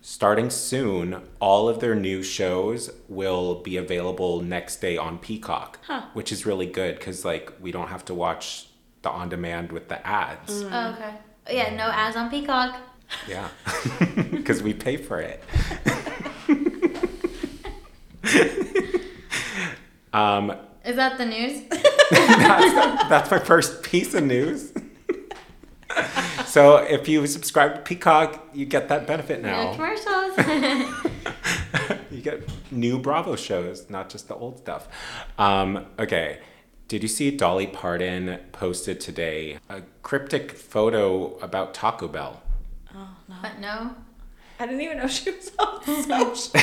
starting 0.04 0.50
soon, 0.50 1.22
all 1.40 1.66
of 1.66 1.80
their 1.80 1.94
new 1.94 2.22
shows 2.22 2.90
will 3.08 3.62
be 3.62 3.78
available 3.78 4.42
next 4.42 4.82
day 4.82 4.98
on 4.98 5.18
Peacock, 5.18 5.78
which 6.12 6.30
is 6.30 6.44
really 6.44 6.66
good 6.66 6.96
because 6.96 7.24
like 7.24 7.50
we 7.58 7.72
don't 7.72 7.88
have 7.88 8.04
to 8.04 8.12
watch 8.12 8.66
the 9.00 9.08
on 9.08 9.30
demand 9.30 9.72
with 9.72 9.88
the 9.88 10.06
ads. 10.06 10.62
Oh, 10.62 10.94
okay. 10.94 11.14
Yeah, 11.50 11.74
no 11.74 11.84
ads 11.84 12.16
on 12.16 12.28
Peacock. 12.28 12.76
Yeah, 13.26 13.48
because 14.30 14.62
we 14.62 14.74
pay 14.74 14.98
for 14.98 15.20
it. 15.20 15.42
um, 20.12 20.52
Is 20.84 20.96
that 20.96 21.16
the 21.16 21.24
news? 21.24 21.62
that's, 22.10 23.08
that's 23.08 23.30
my 23.30 23.38
first 23.38 23.82
piece 23.82 24.12
of 24.12 24.24
news. 24.24 24.73
so 26.46 26.76
if 26.78 27.08
you 27.08 27.26
subscribe 27.26 27.74
to 27.76 27.80
Peacock, 27.82 28.48
you 28.52 28.66
get 28.66 28.88
that 28.88 29.06
benefit 29.06 29.42
No 29.42 29.48
now. 29.48 29.72
commercials. 29.74 30.36
you 32.10 32.20
get 32.20 32.48
new 32.72 32.98
Bravo 32.98 33.36
shows, 33.36 33.88
not 33.90 34.08
just 34.08 34.28
the 34.28 34.34
old 34.34 34.58
stuff. 34.58 34.88
Um, 35.38 35.86
okay. 35.98 36.40
Did 36.86 37.02
you 37.02 37.08
see 37.08 37.30
Dolly 37.30 37.66
Parton 37.66 38.38
posted 38.52 39.00
today 39.00 39.58
a 39.70 39.82
cryptic 40.02 40.52
photo 40.52 41.36
about 41.38 41.72
Taco 41.74 42.08
Bell? 42.08 42.42
but 43.28 43.58
no. 43.58 43.94
I 44.60 44.66
didn't 44.66 44.82
even 44.82 44.98
know 44.98 45.08
she 45.08 45.30
was 45.30 45.50
on 45.58 45.82
social. 46.02 46.60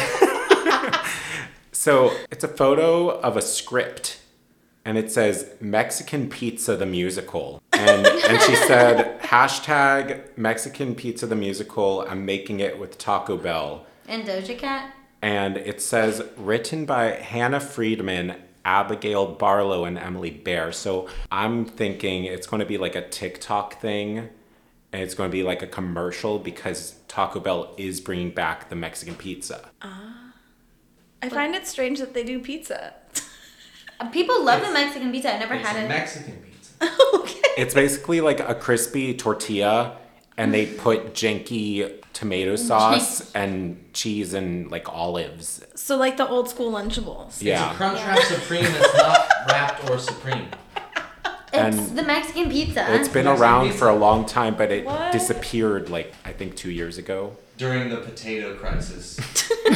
So 1.73 2.11
it's 2.29 2.43
a 2.43 2.47
photo 2.47 3.09
of 3.09 3.35
a 3.37 3.41
script, 3.41 4.20
and 4.85 4.97
it 4.97 5.11
says 5.11 5.49
Mexican 5.59 6.29
Pizza 6.29 6.75
the 6.75 6.85
Musical, 6.85 7.61
and 7.71 8.05
and 8.07 8.41
she 8.41 8.55
said 8.55 9.19
hashtag 9.21 10.35
Mexican 10.37 10.95
Pizza 10.95 11.27
the 11.27 11.35
Musical. 11.35 12.05
I'm 12.09 12.25
making 12.25 12.59
it 12.59 12.79
with 12.79 12.97
Taco 12.97 13.37
Bell, 13.37 13.85
And 14.07 14.23
Doja 14.25 14.57
Cat? 14.57 14.93
and 15.21 15.57
it 15.57 15.81
says 15.81 16.23
written 16.37 16.85
by 16.85 17.11
Hannah 17.11 17.59
Friedman. 17.59 18.35
Abigail 18.63 19.25
Barlow 19.25 19.85
and 19.85 19.97
Emily 19.97 20.29
Bear. 20.29 20.71
So 20.71 21.09
I'm 21.31 21.65
thinking 21.65 22.25
it's 22.25 22.45
going 22.45 22.59
to 22.59 22.65
be 22.67 22.77
like 22.77 22.93
a 22.93 23.01
TikTok 23.09 23.81
thing 23.81 24.29
and 24.93 25.01
it's 25.01 25.15
going 25.15 25.31
to 25.31 25.31
be 25.31 25.41
like 25.41 25.63
a 25.63 25.67
commercial 25.67 26.37
because 26.37 26.93
Taco 27.07 27.39
Bell 27.39 27.73
is 27.77 27.99
bringing 27.99 28.29
back 28.29 28.69
the 28.69 28.75
Mexican 28.75 29.15
pizza. 29.15 29.67
Ah, 29.81 30.33
I 31.23 31.29
find 31.29 31.55
it 31.55 31.65
strange 31.65 31.97
that 31.97 32.13
they 32.13 32.23
do 32.23 32.37
pizza. 32.39 32.93
Uh, 34.01 34.09
People 34.09 34.43
love 34.43 34.61
the 34.65 34.71
Mexican 34.73 35.11
pizza. 35.11 35.33
I 35.33 35.39
never 35.39 35.53
It's 35.55 35.67
had 35.67 35.83
it. 35.83 35.87
Mexican 35.87 36.33
pizza. 36.41 36.73
okay. 37.15 37.39
It's 37.57 37.73
basically 37.73 38.21
like 38.21 38.39
a 38.39 38.55
crispy 38.55 39.13
tortilla, 39.13 39.97
and 40.37 40.53
they 40.53 40.65
put 40.65 41.13
janky 41.13 41.99
tomato 42.13 42.55
sauce 42.55 43.31
and 43.33 43.83
cheese 43.93 44.33
and 44.33 44.69
like 44.71 44.89
olives. 44.89 45.63
So 45.75 45.97
like 45.97 46.17
the 46.17 46.27
old 46.27 46.49
school 46.49 46.71
Lunchables. 46.71 47.27
It's 47.29 47.41
a 47.43 47.45
Yeah. 47.45 47.73
Crunchwrap 47.75 48.19
Supreme 48.23 48.63
that's 48.63 48.97
not 48.97 49.27
wrapped 49.47 49.89
or 49.89 49.97
supreme. 49.97 50.47
It's 51.53 51.77
and 51.77 51.97
the 51.97 52.03
Mexican 52.03 52.49
pizza. 52.49 52.81
It's 52.95 53.09
been 53.09 53.25
Mexican 53.25 53.27
around 53.41 53.65
pizza. 53.65 53.79
for 53.79 53.89
a 53.89 53.95
long 53.95 54.25
time, 54.25 54.55
but 54.55 54.71
it 54.71 54.85
What? 54.85 55.11
disappeared 55.11 55.89
like 55.89 56.13
I 56.25 56.31
think 56.31 56.55
two 56.55 56.71
years 56.71 56.97
ago. 56.97 57.35
During 57.61 57.89
the 57.89 57.97
potato 57.97 58.55
crisis, 58.55 59.19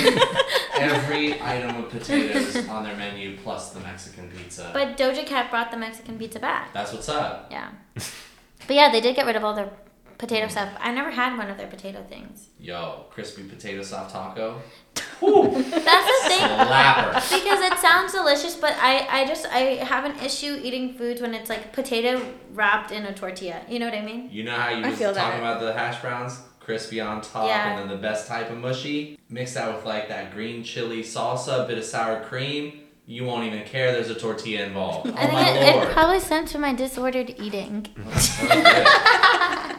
every 0.73 1.39
item 1.39 1.75
of 1.83 1.91
potatoes 1.91 2.67
on 2.67 2.83
their 2.83 2.95
menu 2.95 3.37
plus 3.43 3.73
the 3.73 3.79
Mexican 3.81 4.27
pizza. 4.31 4.71
but 4.73 4.97
Doja 4.97 5.23
Cat 5.23 5.51
brought 5.51 5.69
the 5.69 5.77
Mexican 5.77 6.17
pizza 6.17 6.39
back. 6.39 6.73
that's 6.73 6.91
what's 6.93 7.09
up. 7.09 7.47
Yeah. 7.51 7.69
but 7.93 8.75
yeah, 8.75 8.91
they 8.91 9.01
did 9.01 9.15
get 9.15 9.27
rid 9.27 9.35
of 9.35 9.43
all 9.43 9.53
their 9.53 9.69
potato 10.17 10.47
stuff. 10.47 10.69
I 10.79 10.91
never 10.93 11.11
had 11.11 11.37
one 11.37 11.51
of 11.51 11.57
their 11.57 11.67
potato 11.67 12.03
things. 12.09 12.49
Yo, 12.59 13.05
crispy 13.11 13.43
potato 13.43 13.83
soft 13.83 14.11
taco. 14.11 14.59
That's 14.95 15.21
the 15.21 16.29
thing. 16.29 16.41
Slapper. 16.41 17.13
because 17.13 17.71
it 17.71 17.77
sounds 17.77 18.13
delicious, 18.13 18.55
but 18.55 18.73
I, 18.81 19.21
I 19.21 19.25
just 19.27 19.45
I 19.45 19.59
have 19.93 20.05
an 20.05 20.17
issue 20.25 20.59
eating 20.63 20.95
foods 20.97 21.21
when 21.21 21.35
it's 21.35 21.51
like 21.51 21.71
potato 21.71 22.19
wrapped 22.51 22.91
in 22.91 23.05
a 23.05 23.13
tortilla. 23.13 23.61
You 23.69 23.77
know 23.77 23.85
what 23.85 23.95
I 23.95 24.01
mean? 24.01 24.29
You 24.31 24.43
know 24.43 24.55
how 24.55 24.69
you 24.71 24.83
I 24.83 24.89
was 24.89 24.97
feel 24.97 25.13
talking 25.13 25.41
that. 25.43 25.57
about 25.57 25.61
the 25.61 25.71
hash 25.73 26.01
browns? 26.01 26.39
Crispy 26.65 26.99
on 26.99 27.21
top 27.21 27.47
Yeah. 27.47 27.69
and 27.69 27.79
then 27.79 27.87
the 27.95 28.01
best 28.01 28.27
type 28.27 28.49
of 28.49 28.57
mushy. 28.57 29.19
Mix 29.29 29.53
that 29.53 29.73
with 29.73 29.85
like 29.85 30.09
that 30.09 30.33
green 30.33 30.63
chili 30.63 31.03
salsa, 31.03 31.63
a 31.63 31.67
bit 31.67 31.77
of 31.77 31.83
sour 31.83 32.23
cream. 32.23 32.81
You 33.05 33.23
won't 33.23 33.45
even 33.45 33.63
care 33.65 33.91
there's 33.91 34.09
a 34.09 34.15
tortilla 34.15 34.65
involved. 34.65 35.07
Oh 35.07 35.13
I 35.15 35.21
think 35.21 35.33
my 35.33 35.49
it, 35.49 35.75
lord. 35.75 35.87
it 35.87 35.93
probably 35.93 36.19
stems 36.19 36.51
from 36.51 36.61
my 36.61 36.73
disordered 36.73 37.35
eating. 37.37 37.85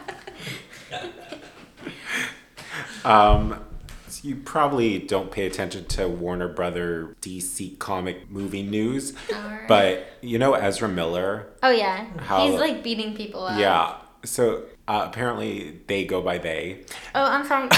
Um, 3.05 3.63
so 4.07 4.27
you 4.27 4.35
probably 4.37 4.99
don't 4.99 5.31
pay 5.31 5.45
attention 5.45 5.85
to 5.85 6.07
Warner 6.09 6.47
Brother 6.49 7.15
DC 7.21 7.77
comic 7.79 8.29
movie 8.29 8.63
news, 8.63 9.13
Alright. 9.31 9.67
but 9.67 10.07
you 10.21 10.37
know 10.37 10.53
Ezra 10.55 10.89
Miller. 10.89 11.47
Oh 11.63 11.69
yeah, 11.69 12.05
How- 12.19 12.45
he's 12.49 12.59
like 12.59 12.83
beating 12.83 13.15
people 13.15 13.45
up. 13.45 13.59
Yeah. 13.59 13.95
So 14.25 14.63
uh, 14.87 15.03
apparently 15.05 15.81
they 15.87 16.05
go 16.05 16.21
by 16.21 16.37
they. 16.37 16.83
Oh, 17.13 17.23
I'm 17.23 17.45
sorry. 17.45 17.69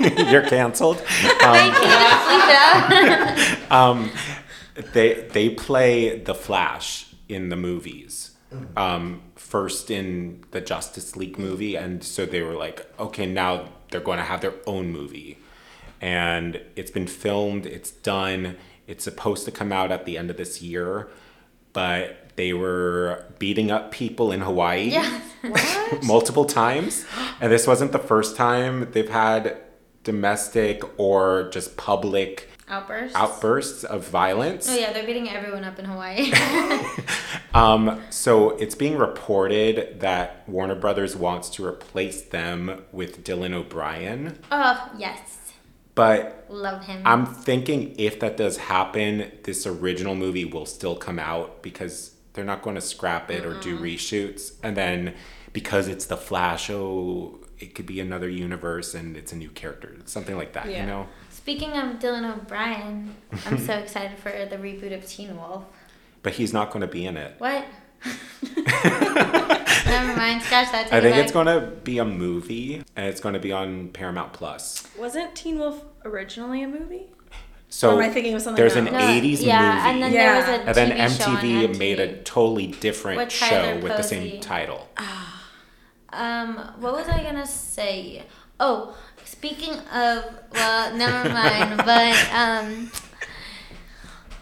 You're 0.30 0.46
canceled. 0.48 1.02
I 1.06 1.70
can't 3.38 3.58
sleep 3.58 3.70
um, 3.70 4.10
they 4.92 5.28
they 5.32 5.50
play 5.50 6.18
the 6.18 6.34
Flash 6.34 7.14
in 7.28 7.48
the 7.48 7.56
movies. 7.56 8.30
Um, 8.76 9.22
first 9.34 9.90
in 9.90 10.44
the 10.50 10.60
Justice 10.60 11.16
League 11.16 11.38
movie, 11.38 11.74
and 11.74 12.04
so 12.04 12.26
they 12.26 12.42
were 12.42 12.52
like, 12.52 12.86
okay, 13.00 13.24
now 13.24 13.70
they're 13.90 14.02
going 14.02 14.18
to 14.18 14.24
have 14.24 14.42
their 14.42 14.52
own 14.66 14.90
movie, 14.92 15.38
and 16.02 16.60
it's 16.76 16.90
been 16.90 17.06
filmed, 17.06 17.64
it's 17.64 17.90
done, 17.90 18.58
it's 18.86 19.04
supposed 19.04 19.46
to 19.46 19.50
come 19.50 19.72
out 19.72 19.90
at 19.90 20.04
the 20.04 20.18
end 20.18 20.28
of 20.28 20.36
this 20.36 20.60
year, 20.60 21.08
but 21.72 22.21
they 22.36 22.52
were 22.52 23.24
beating 23.38 23.70
up 23.70 23.90
people 23.90 24.32
in 24.32 24.40
Hawaii 24.40 24.90
yeah. 24.90 25.20
multiple 26.04 26.44
times, 26.44 27.04
and 27.40 27.52
this 27.52 27.66
wasn't 27.66 27.92
the 27.92 27.98
first 27.98 28.36
time 28.36 28.88
they've 28.92 29.08
had 29.10 29.56
domestic 30.04 30.82
or 30.98 31.48
just 31.50 31.76
public 31.76 32.48
Outbursts. 32.68 33.14
outbursts 33.16 33.84
of 33.84 34.08
violence. 34.08 34.68
Oh 34.68 34.74
yeah, 34.74 34.92
they're 34.92 35.04
beating 35.06 35.28
everyone 35.28 35.64
up 35.64 35.78
in 35.78 35.84
Hawaii. 35.84 36.32
Um, 37.54 38.00
so 38.08 38.50
it's 38.52 38.74
being 38.74 38.96
reported 38.96 40.00
that 40.00 40.48
Warner 40.48 40.74
Brothers 40.74 41.14
wants 41.14 41.50
to 41.50 41.66
replace 41.66 42.22
them 42.22 42.82
with 42.92 43.24
Dylan 43.24 43.52
O'Brien. 43.52 44.38
oh 44.50 44.90
yes, 44.96 45.52
But 45.94 46.46
love 46.48 46.86
him. 46.86 47.02
I'm 47.04 47.26
thinking 47.26 47.94
if 47.98 48.18
that 48.20 48.38
does 48.38 48.56
happen, 48.56 49.30
this 49.42 49.66
original 49.66 50.14
movie 50.14 50.46
will 50.46 50.64
still 50.64 50.96
come 50.96 51.18
out 51.18 51.62
because 51.62 52.11
they're 52.34 52.44
not 52.44 52.62
going 52.62 52.76
to 52.76 52.80
scrap 52.82 53.30
it 53.30 53.44
or 53.44 53.58
do 53.60 53.78
reshoots. 53.78 54.52
And 54.62 54.76
then 54.76 55.14
because 55.52 55.88
it's 55.88 56.06
the 56.06 56.16
Flash, 56.16 56.70
oh, 56.70 57.38
it 57.58 57.74
could 57.74 57.86
be 57.86 58.00
another 58.00 58.28
universe 58.28 58.94
and 58.94 59.16
it's 59.16 59.32
a 59.32 59.36
new 59.36 59.50
character, 59.50 59.94
something 60.04 60.36
like 60.36 60.52
that, 60.54 60.66
Yeah. 60.68 60.80
you 60.80 60.86
know? 60.86 61.08
Speaking 61.30 61.72
of 61.72 61.98
Dylan 61.98 62.24
O'Brien, 62.36 63.14
I'm 63.46 63.58
so 63.58 63.74
excited 63.74 64.18
for 64.18 64.30
the 64.30 64.56
reboot 64.56 64.94
of 64.94 65.06
Teen 65.06 65.36
Wolf. 65.36 65.64
But 66.22 66.34
he's 66.34 66.52
not 66.52 66.70
going 66.70 66.82
to 66.82 66.86
be 66.86 67.04
in 67.04 67.16
it. 67.16 67.34
What? 67.38 67.64
Never 68.82 70.16
mind. 70.16 70.42
Scratch 70.42 70.70
that. 70.72 70.88
I 70.92 71.00
think 71.00 71.14
back. 71.14 71.22
it's 71.24 71.32
going 71.32 71.46
to 71.46 71.66
be 71.84 71.98
a 71.98 72.04
movie 72.04 72.82
and 72.96 73.06
it's 73.06 73.20
going 73.20 73.34
to 73.34 73.40
be 73.40 73.52
on 73.52 73.88
Paramount 73.88 74.32
Plus. 74.32 74.86
Wasn't 74.98 75.34
Teen 75.34 75.58
Wolf 75.58 75.84
originally 76.04 76.62
a 76.62 76.68
movie? 76.68 77.06
So 77.74 77.88
Or 77.96 78.02
am 78.02 78.10
I 78.10 78.12
thinking 78.12 78.34
of 78.34 78.42
something 78.42 78.60
there's 78.60 78.76
an? 78.76 78.84
No, 78.84 78.90
80s 78.92 79.40
yeah, 79.42 79.62
movie. 79.76 79.88
and 79.88 80.02
then 80.02 80.12
Yeah. 80.12 80.18
there 80.24 80.36
was 80.36 80.46
a 80.60 80.62
and 80.68 80.74
then 80.76 80.90
TV 81.08 81.18
show 81.18 81.30
on 81.30 81.36
MTV, 81.38 81.78
made 81.78 82.00
a 82.00 82.16
totally 82.22 82.66
different 82.66 83.16
With 83.16 83.32
show 83.32 83.46
Tyler 83.48 83.80
with 83.80 83.96
the 83.96 84.02
same 84.02 84.40
title. 84.42 84.88
Um, 86.12 86.56
what 86.80 86.92
was 86.92 87.08
I 87.08 87.22
gonna 87.22 87.46
say? 87.46 88.24
Oh, 88.60 88.94
speaking 89.24 89.72
of, 89.72 90.24
well, 90.52 90.94
never 90.94 91.28
mind. 91.40 91.78
but 91.78 92.32
um, 92.34 92.90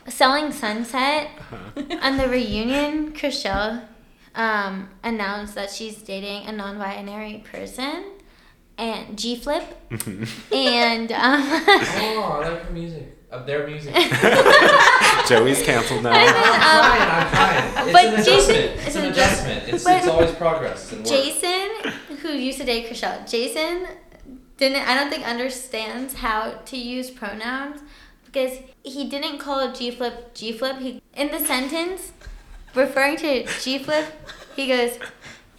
selling 0.08 0.50
Sunset 0.50 1.28
on 2.02 2.16
the 2.16 2.28
reunion, 2.36 3.12
Chrishell 3.12 3.84
um 4.34 4.88
announced 5.04 5.54
that 5.54 5.70
she's 5.70 5.96
dating 6.02 6.46
a 6.46 6.52
non-binary 6.52 7.44
person 7.50 8.04
and 8.76 9.16
G 9.16 9.36
Flip, 9.36 9.62
and 10.52 11.12
um, 11.12 11.42
Oh, 11.62 12.40
I 12.42 12.48
like 12.48 12.62
her 12.66 12.72
music. 12.72 13.16
Of 13.30 13.46
their 13.46 13.66
music. 13.66 13.94
Joey's 15.28 15.62
canceled 15.62 16.02
now. 16.02 16.10
I'm 16.12 16.26
um, 16.26 16.34
trying, 16.34 17.10
I'm 17.10 17.30
trying. 17.30 17.88
It's 17.88 17.92
But 17.92 18.04
an 18.04 18.24
Jason- 18.24 18.54
adjustment. 18.56 18.74
It's 18.74 18.86
it's 18.86 18.96
an 18.96 19.04
an 19.04 19.12
adjustment. 19.12 19.68
It's, 19.68 19.84
but 19.84 19.96
it's 19.98 20.08
always 20.08 20.32
progress 20.32 20.92
and 20.92 21.00
work. 21.02 21.08
Jason, 21.08 22.16
who 22.22 22.28
used 22.32 22.58
to 22.58 22.64
date 22.64 22.88
Chrishell, 22.90 23.30
Jason 23.30 23.86
didn't, 24.56 24.86
I 24.88 24.94
don't 24.96 25.10
think, 25.10 25.26
understands 25.26 26.14
how 26.14 26.50
to 26.64 26.76
use 26.76 27.08
pronouns 27.10 27.80
because 28.24 28.58
he 28.82 29.08
didn't 29.08 29.38
call 29.38 29.72
G 29.72 29.92
Flip 29.92 30.34
G 30.34 30.52
Flip. 30.52 30.78
He 30.78 31.00
in 31.14 31.30
the 31.30 31.38
sentence 31.38 32.12
referring 32.74 33.16
to 33.18 33.46
G 33.60 33.78
Flip, 33.78 34.06
he 34.56 34.66
goes, 34.66 34.98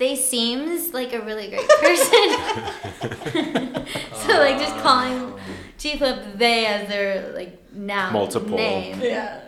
"They 0.01 0.15
seems 0.15 0.93
like 0.95 1.13
a 1.13 1.21
really 1.21 1.47
great 1.53 1.69
person." 1.87 2.25
so 4.23 4.31
like 4.45 4.57
just 4.57 4.75
calling 4.81 5.17
ah. 5.33 5.39
G 5.77 5.95
Flip 5.97 6.19
they 6.35 6.65
as 6.65 6.87
their 6.89 7.31
like 7.33 7.53
noun 7.71 8.11
Multiple. 8.13 8.57
name, 8.57 8.99
Yeah. 8.99 9.41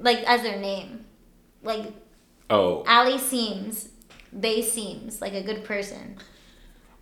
like 0.00 0.20
as 0.24 0.40
their 0.42 0.58
name, 0.58 1.04
like 1.62 1.92
Oh, 2.50 2.82
Ali 2.88 3.18
seems, 3.18 3.90
they 4.32 4.62
seems 4.62 5.20
like 5.20 5.34
a 5.34 5.42
good 5.42 5.64
person. 5.64 6.16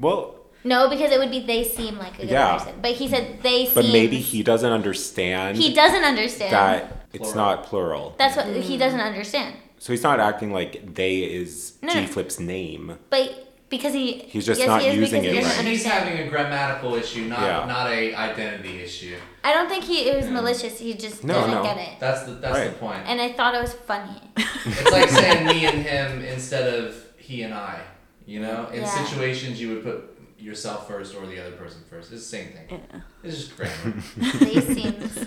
well, 0.00 0.34
No, 0.64 0.90
because 0.90 1.12
it 1.12 1.20
would 1.20 1.30
be 1.30 1.40
they 1.46 1.62
seem 1.62 1.94
like 1.98 2.14
a 2.18 2.22
good 2.22 2.30
Yeah. 2.30 2.58
person. 2.58 2.74
But 2.82 2.92
he 3.00 3.06
said 3.06 3.24
they 3.42 3.66
seem. 3.66 3.74
But 3.74 3.86
maybe 3.86 4.18
he 4.18 4.42
doesn't 4.42 4.72
understand 4.80 5.56
He 5.56 5.72
doesn't 5.72 6.02
understand. 6.02 6.52
that 6.52 7.06
it's 7.12 7.34
not 7.34 7.62
plural. 7.68 8.14
That's 8.18 8.36
what 8.36 8.46
he 8.46 8.74
mm. 8.76 8.78
doesn't 8.84 9.00
understand. 9.10 9.54
So 9.78 9.92
he's 9.92 10.02
not 10.02 10.20
acting 10.20 10.52
like 10.52 10.94
they 10.94 11.18
is 11.20 11.74
No, 11.82 11.92
G. 11.92 12.06
Flip's 12.06 12.40
name. 12.40 12.98
But 13.10 13.42
because 13.68 13.92
he. 13.92 14.20
He's 14.20 14.46
just 14.46 14.60
yes, 14.60 14.68
not 14.68 14.80
he 14.82 14.88
is 14.88 14.96
using 14.96 15.24
it 15.24 15.34
doesn't 15.34 15.56
right. 15.58 15.66
He's 15.66 15.84
having 15.84 16.18
a 16.18 16.28
grammatical 16.28 16.94
issue, 16.94 17.22
not 17.26 17.40
Yeah. 17.42 17.64
not 17.66 17.90
a 17.90 18.14
identity 18.14 18.80
issue. 18.82 19.16
I 19.44 19.52
don't 19.52 19.68
think 19.68 19.84
he 19.84 20.08
it 20.08 20.16
was 20.16 20.28
malicious. 20.28 20.78
He 20.78 20.94
just 20.94 21.24
No, 21.24 21.34
doesn't 21.34 21.50
no. 21.50 21.62
get 21.62 21.76
it. 21.78 22.00
That's 22.00 22.22
the 22.24 22.32
that's 22.32 22.56
Right. 22.58 22.68
the 22.72 22.78
point. 22.78 23.02
And 23.06 23.20
I 23.20 23.32
thought 23.32 23.54
it 23.54 23.60
was 23.60 23.74
funny. 23.74 24.20
It's 24.66 24.90
like 24.90 25.08
saying 25.10 25.46
me 25.46 25.66
and 25.66 25.82
him 25.82 26.22
instead 26.24 26.72
of 26.74 26.96
he 27.18 27.42
and 27.42 27.54
I. 27.54 27.80
You 28.24 28.40
know, 28.40 28.68
in 28.72 28.82
Yeah. 28.82 29.04
situations 29.04 29.60
you 29.60 29.68
would 29.74 29.84
put 29.84 30.18
yourself 30.38 30.88
first 30.88 31.14
or 31.14 31.26
the 31.26 31.40
other 31.40 31.52
person 31.56 31.82
first. 31.88 32.12
It's 32.12 32.22
the 32.22 32.36
same 32.38 32.48
thing. 32.48 32.80
It's 33.22 33.36
just 33.36 33.56
grammar. 33.56 34.02
they 34.16 34.60
seems. 34.74 35.24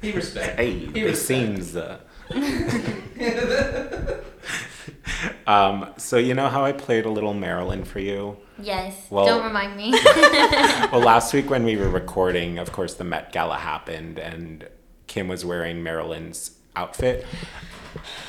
he 0.00 0.12
respect. 0.12 0.58
Hey, 0.58 0.72
he 0.72 1.00
it 1.00 1.04
respect. 1.04 1.18
seems. 1.18 1.76
Uh... 1.76 1.98
um, 5.46 5.92
so 5.96 6.18
you 6.18 6.34
know 6.34 6.48
how 6.48 6.64
I 6.64 6.72
played 6.72 7.06
a 7.06 7.10
little 7.10 7.34
Marilyn 7.34 7.84
for 7.84 8.00
you? 8.00 8.36
Yes. 8.60 9.06
Well- 9.10 9.26
don't 9.26 9.44
remind 9.44 9.76
me. 9.76 9.92
well, 10.92 11.00
last 11.00 11.32
week 11.32 11.50
when 11.50 11.64
we 11.64 11.76
were 11.76 11.88
recording, 11.88 12.58
of 12.58 12.72
course, 12.72 12.94
the 12.94 13.04
Met 13.04 13.32
Gala 13.32 13.56
happened, 13.56 14.18
and 14.18 14.66
Kim 15.06 15.28
was 15.28 15.44
wearing 15.44 15.82
Marilyn's 15.82 16.58
outfit. 16.76 17.26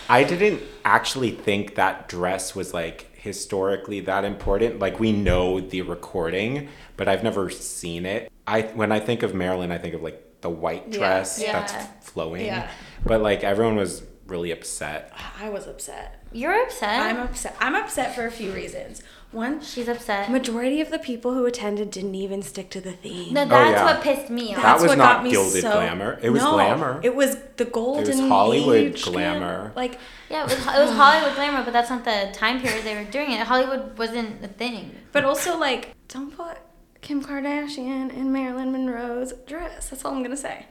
I 0.07 0.23
didn't 0.23 0.61
actually 0.85 1.31
think 1.31 1.75
that 1.75 2.07
dress 2.07 2.55
was 2.55 2.73
like 2.73 3.15
historically 3.15 3.99
that 4.01 4.23
important. 4.23 4.79
Like 4.79 4.99
we 4.99 5.11
know 5.11 5.59
the 5.59 5.81
recording, 5.81 6.69
but 6.97 7.07
I've 7.07 7.23
never 7.23 7.49
seen 7.49 8.05
it. 8.05 8.31
I 8.47 8.61
when 8.61 8.91
I 8.91 8.99
think 8.99 9.23
of 9.23 9.35
Marilyn, 9.35 9.71
I 9.71 9.77
think 9.77 9.93
of 9.93 10.01
like 10.01 10.23
the 10.41 10.49
white 10.49 10.91
dress 10.91 11.41
Yeah. 11.41 11.53
that's 11.65 12.09
flowing. 12.09 12.45
Yeah. 12.45 12.69
But 13.05 13.21
like 13.21 13.43
everyone 13.43 13.75
was 13.75 14.03
really 14.27 14.51
upset. 14.51 15.11
I 15.41 15.49
was 15.49 15.67
upset. 15.67 16.23
You're 16.31 16.61
upset. 16.63 17.01
I'm 17.01 17.17
upset. 17.17 17.55
I'm 17.59 17.75
upset 17.75 18.13
for 18.15 18.25
a 18.25 18.31
few 18.31 18.51
reasons. 18.51 19.01
One, 19.31 19.61
She's 19.61 19.87
upset. 19.87 20.31
majority 20.31 20.81
of 20.81 20.89
the 20.89 20.97
people 20.97 21.35
who 21.35 21.45
attended 21.45 21.91
didn't 21.91 22.15
even 22.15 22.41
stick 22.41 22.71
to 22.71 22.81
the 22.81 22.93
theme. 22.93 23.33
No, 23.35 23.43
oh, 23.43 23.45
that's 23.47 23.71
yeah. 23.79 23.83
what 23.85 24.01
pissed 24.01 24.31
me 24.31 24.49
off. 24.49 24.55
That 24.55 24.61
That's 24.63 24.81
was 24.81 24.89
what 24.89 24.97
not 24.97 25.15
got 25.17 25.23
me 25.23 25.29
gilded 25.31 25.61
so- 25.61 25.71
glamour. 25.71 26.19
It 26.23 26.31
was 26.31 26.41
No, 26.41 26.53
glamour. 26.53 26.99
It 27.03 27.15
was 27.15 27.37
the 27.57 27.65
golden 27.65 28.27
Hollywood 28.27 28.75
age 28.75 29.03
glam- 29.03 29.39
glamour. 29.39 29.71
Like 29.75 29.99
Yeah, 30.31 30.41
it 30.41 30.45
was, 30.45 30.53
it 30.53 30.65
was 30.79 30.91
Hollywood 30.91 31.35
glamour, 31.35 31.63
but 31.63 31.73
that's 31.73 31.91
not 31.91 32.05
the 32.05 32.29
time 32.33 32.59
period 32.59 32.83
they 32.83 32.95
were 32.95 33.09
doing 33.09 33.31
it. 33.31 33.45
Hollywood 33.45 33.97
wasn't 33.99 34.43
a 34.43 34.47
thing. 34.47 34.95
But 35.11 35.25
also, 35.25 35.57
like, 35.57 35.93
don't 36.07 36.35
put 36.35 36.57
Kim 37.01 37.23
Kardashian 37.23 38.13
in 38.13 38.31
Marilyn 38.31 38.71
Monroe's 38.71 39.33
dress. 39.47 39.89
That's 39.89 40.03
all 40.05 40.13
I'm 40.15 40.23
gonna 40.23 40.37
say. 40.37 40.65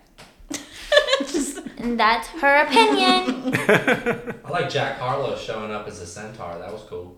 Just- 1.21 1.59
And 1.79 1.99
that's 1.99 2.27
her 2.29 2.63
opinion. 2.67 3.55
I 4.45 4.51
like 4.51 4.69
Jack 4.69 4.99
Harlow 4.99 5.37
showing 5.37 5.71
up 5.71 5.87
as 5.87 6.01
a 6.01 6.07
centaur. 6.07 6.59
That 6.59 6.73
was 6.73 6.83
cool. 6.83 7.17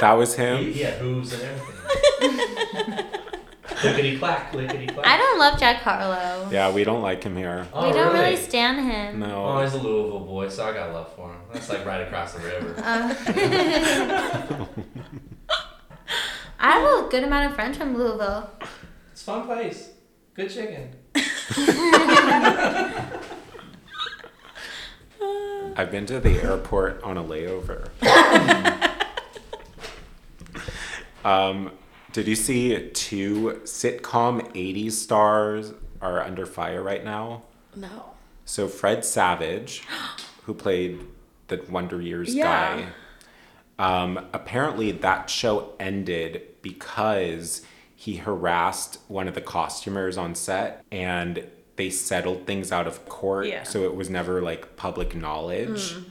That 0.00 0.12
was 0.12 0.34
him. 0.34 0.58
he 0.72 0.80
had 0.80 0.94
hooves 0.98 1.32
and 1.32 1.42
everything. 1.42 3.06
lickety 3.84 4.18
clack, 4.18 4.52
lickety 4.52 4.86
clack. 4.88 5.06
I 5.06 5.16
don't 5.16 5.38
love 5.38 5.58
Jack 5.58 5.76
Harlow. 5.76 6.50
Yeah, 6.50 6.70
we 6.70 6.84
don't 6.84 7.00
like 7.00 7.22
him 7.24 7.34
here. 7.34 7.66
Oh, 7.72 7.86
we 7.86 7.92
don't 7.94 8.12
really 8.12 8.30
really? 8.32 8.36
stand 8.36 8.78
him. 8.90 9.20
No. 9.20 9.46
Oh, 9.46 9.62
he's 9.62 9.72
a 9.72 9.78
Louisville 9.78 10.20
boy, 10.20 10.48
so 10.50 10.66
I 10.68 10.74
got 10.74 10.92
love 10.92 11.10
for 11.14 11.30
him. 11.32 11.40
That's 11.52 11.70
like 11.70 11.86
right 11.86 12.02
across 12.02 12.34
the 12.34 12.40
river. 12.40 12.74
Uh, 12.76 13.14
I 16.62 16.72
have 16.78 17.06
a 17.06 17.08
good 17.08 17.24
amount 17.24 17.46
of 17.50 17.54
friends 17.54 17.76
from 17.78 17.96
Louisville. 17.96 18.50
It's 19.12 19.22
a 19.22 19.24
fun 19.24 19.46
place. 19.46 19.90
Good 20.34 20.50
chicken. 20.50 20.90
I've 25.76 25.90
been 25.90 26.04
to 26.06 26.20
the 26.20 26.42
airport 26.42 27.02
on 27.02 27.16
a 27.16 27.24
layover. 27.24 27.88
um, 31.24 31.72
did 32.12 32.28
you 32.28 32.36
see 32.36 32.90
two 32.90 33.60
sitcom 33.64 34.52
80s 34.54 34.92
stars 34.92 35.72
are 36.02 36.20
under 36.22 36.44
fire 36.46 36.82
right 36.82 37.04
now? 37.04 37.42
no. 37.74 38.06
So 38.44 38.66
Fred 38.66 39.04
Savage, 39.04 39.84
who 40.42 40.54
played 40.54 41.00
the 41.46 41.62
Wonder 41.70 42.00
Years 42.02 42.34
Yeah. 42.34 42.82
guy, 43.78 44.02
um, 44.02 44.26
apparently 44.32 44.90
that 44.92 45.30
show 45.30 45.72
ended 45.78 46.42
because 46.62 47.62
he 47.94 48.16
harassed 48.16 48.98
one 49.08 49.28
of 49.28 49.34
the 49.34 49.40
costumers 49.40 50.16
on 50.16 50.34
set 50.34 50.84
and 50.90 51.46
they 51.76 51.90
settled 51.90 52.46
things 52.46 52.72
out 52.72 52.86
of 52.86 53.06
court. 53.08 53.46
Yeah. 53.46 53.62
So 53.62 53.84
it 53.84 53.94
was 53.94 54.10
never 54.10 54.42
like 54.42 54.76
public 54.76 55.14
knowledge. 55.14 55.94
Mm. 55.94 56.04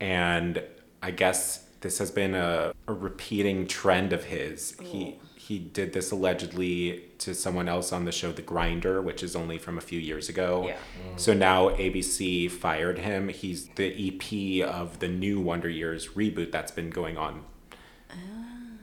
And 0.00 0.62
I 1.02 1.10
guess 1.10 1.66
this 1.80 1.98
has 1.98 2.10
been 2.10 2.34
a, 2.34 2.72
a 2.86 2.92
repeating 2.92 3.66
trend 3.66 4.12
of 4.12 4.24
his. 4.24 4.76
He 4.82 5.18
he 5.46 5.60
did 5.60 5.92
this 5.92 6.10
allegedly 6.10 7.04
to 7.18 7.32
someone 7.32 7.68
else 7.68 7.92
on 7.92 8.04
the 8.04 8.10
show 8.10 8.32
The 8.32 8.42
Grinder, 8.42 9.00
which 9.00 9.22
is 9.22 9.36
only 9.36 9.58
from 9.58 9.78
a 9.78 9.80
few 9.80 10.00
years 10.00 10.28
ago. 10.28 10.64
Yeah. 10.66 10.74
Mm. 10.74 11.20
So 11.20 11.34
now 11.34 11.68
ABC 11.68 12.50
fired 12.50 12.98
him. 12.98 13.28
He's 13.28 13.68
the 13.76 13.86
EP 14.08 14.68
of 14.68 14.98
the 14.98 15.08
new 15.08 15.40
Wonder 15.40 15.68
Years 15.68 16.08
reboot 16.08 16.50
that's 16.50 16.72
been 16.72 16.90
going 16.90 17.16
on. 17.16 17.44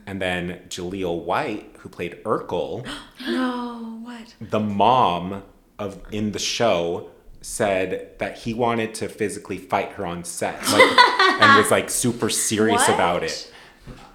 And 0.06 0.20
then 0.20 0.60
Jaleel 0.68 1.22
White, 1.24 1.76
who 1.78 1.88
played 1.88 2.22
Urkel, 2.24 2.86
No. 3.26 3.98
What? 4.02 4.34
the 4.40 4.60
mom 4.60 5.42
of 5.78 6.00
in 6.12 6.32
the 6.32 6.38
show 6.38 7.10
said 7.40 8.10
that 8.18 8.38
he 8.38 8.54
wanted 8.54 8.94
to 8.94 9.08
physically 9.08 9.58
fight 9.58 9.92
her 9.92 10.06
on 10.06 10.24
set 10.24 10.62
like, 10.72 10.98
and 11.42 11.56
was 11.58 11.70
like 11.70 11.90
super 11.90 12.30
serious 12.30 12.86
What? 12.88 12.94
about 12.94 13.22
it. 13.24 13.50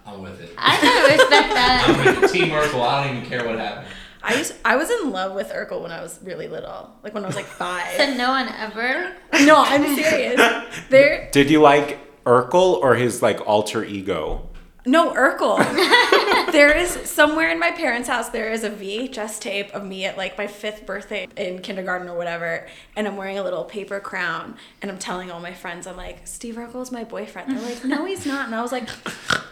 I'm 0.06 0.21
with 0.21 0.41
it. 0.41 0.52
I 0.58 0.78
can 0.78 1.04
respect 1.12 1.30
that. 1.54 1.86
I'm 2.15 2.21
with 2.21 2.32
Team 2.32 2.49
Urkel. 2.49 2.82
I 2.82 3.08
don't 3.08 3.17
even 3.17 3.30
care 3.30 3.45
what 3.47 3.60
happened. 3.60 3.88
I 4.23 4.36
used. 4.36 4.54
I 4.65 4.75
was 4.75 4.89
in 4.89 5.12
love 5.12 5.34
with 5.36 5.49
Urkel 5.49 5.82
when 5.82 5.91
I 5.91 6.02
was 6.02 6.19
really 6.23 6.47
little. 6.47 6.91
Like 7.04 7.13
when 7.13 7.23
I 7.23 7.28
was 7.28 7.36
like 7.36 7.45
five. 7.45 7.88
Said 7.95 8.17
no 8.17 8.30
one 8.30 8.47
ever. 8.49 9.13
no, 9.45 9.56
I'm 9.63 9.95
serious. 9.95 10.39
There. 10.89 11.30
Did 11.32 11.49
you 11.52 11.62
like 11.62 12.23
Urkel 12.25 12.78
or 12.82 12.95
his 12.95 13.21
like 13.21 13.45
alter 13.47 13.84
ego? 13.84 14.48
No, 14.85 15.13
Urkel. 15.13 15.57
there 16.51 16.75
is 16.75 16.89
somewhere 17.09 17.49
in 17.49 17.59
my 17.59 17.71
parents' 17.71 18.07
house. 18.07 18.29
There 18.29 18.49
is 18.49 18.63
a 18.63 18.69
VHS 18.69 19.39
tape 19.39 19.73
of 19.75 19.85
me 19.85 20.05
at 20.05 20.17
like 20.17 20.37
my 20.37 20.47
fifth 20.47 20.85
birthday 20.85 21.27
in 21.35 21.59
kindergarten 21.59 22.07
or 22.07 22.17
whatever, 22.17 22.65
and 22.95 23.05
I'm 23.07 23.17
wearing 23.17 23.37
a 23.37 23.43
little 23.43 23.65
paper 23.65 23.99
crown, 23.99 24.55
and 24.81 24.89
I'm 24.89 24.97
telling 24.97 25.31
all 25.31 25.41
my 25.41 25.53
friends, 25.53 25.85
I'm 25.85 25.97
like, 25.97 26.25
Steve 26.27 26.55
Urkel's 26.55 26.91
my 26.91 27.03
boyfriend. 27.03 27.51
They're 27.51 27.61
like, 27.61 27.83
No, 27.83 28.05
he's 28.05 28.25
not. 28.25 28.45
And 28.45 28.55
I 28.55 28.61
was 28.61 28.71
like, 28.71 28.87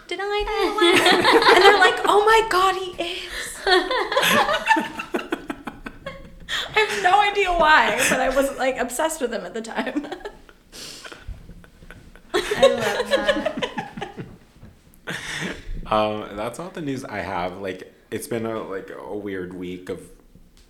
Did 0.07 0.19
I 0.21 0.41
know? 0.43 0.79
and 1.57 1.61
they're 1.63 1.79
like, 1.79 1.99
Oh 2.05 2.23
my 2.25 2.47
God, 2.49 2.75
he 2.75 2.91
is. 3.03 3.57
I 6.75 6.79
have 6.79 7.03
no 7.03 7.19
idea 7.21 7.51
why, 7.51 7.97
but 8.09 8.21
I 8.21 8.29
was 8.29 8.57
like 8.57 8.77
obsessed 8.77 9.19
with 9.19 9.33
him 9.33 9.45
at 9.45 9.53
the 9.53 9.61
time. 9.61 10.07
I 12.33 12.67
love 12.67 13.09
that. 13.09 13.73
Um, 15.89 16.35
that's 16.35 16.59
all 16.59 16.69
the 16.69 16.81
news 16.81 17.05
I 17.05 17.19
have. 17.19 17.59
Like 17.59 17.93
it's 18.11 18.27
been 18.27 18.45
a 18.45 18.59
like 18.61 18.89
a 18.89 19.15
weird 19.15 19.53
week 19.53 19.87
of 19.89 20.01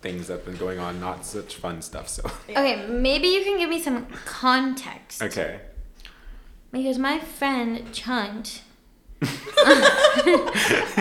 things 0.00 0.28
that've 0.28 0.44
been 0.44 0.56
going 0.56 0.78
on, 0.78 1.00
not 1.00 1.26
such 1.26 1.56
fun 1.56 1.82
stuff. 1.82 2.08
So 2.08 2.22
Okay, 2.48 2.86
maybe 2.88 3.26
you 3.26 3.42
can 3.42 3.58
give 3.58 3.68
me 3.68 3.80
some 3.82 4.06
context. 4.24 5.20
okay. 5.22 5.60
Because 6.70 6.98
my 6.98 7.18
friend 7.18 7.92
Chunt, 7.92 8.62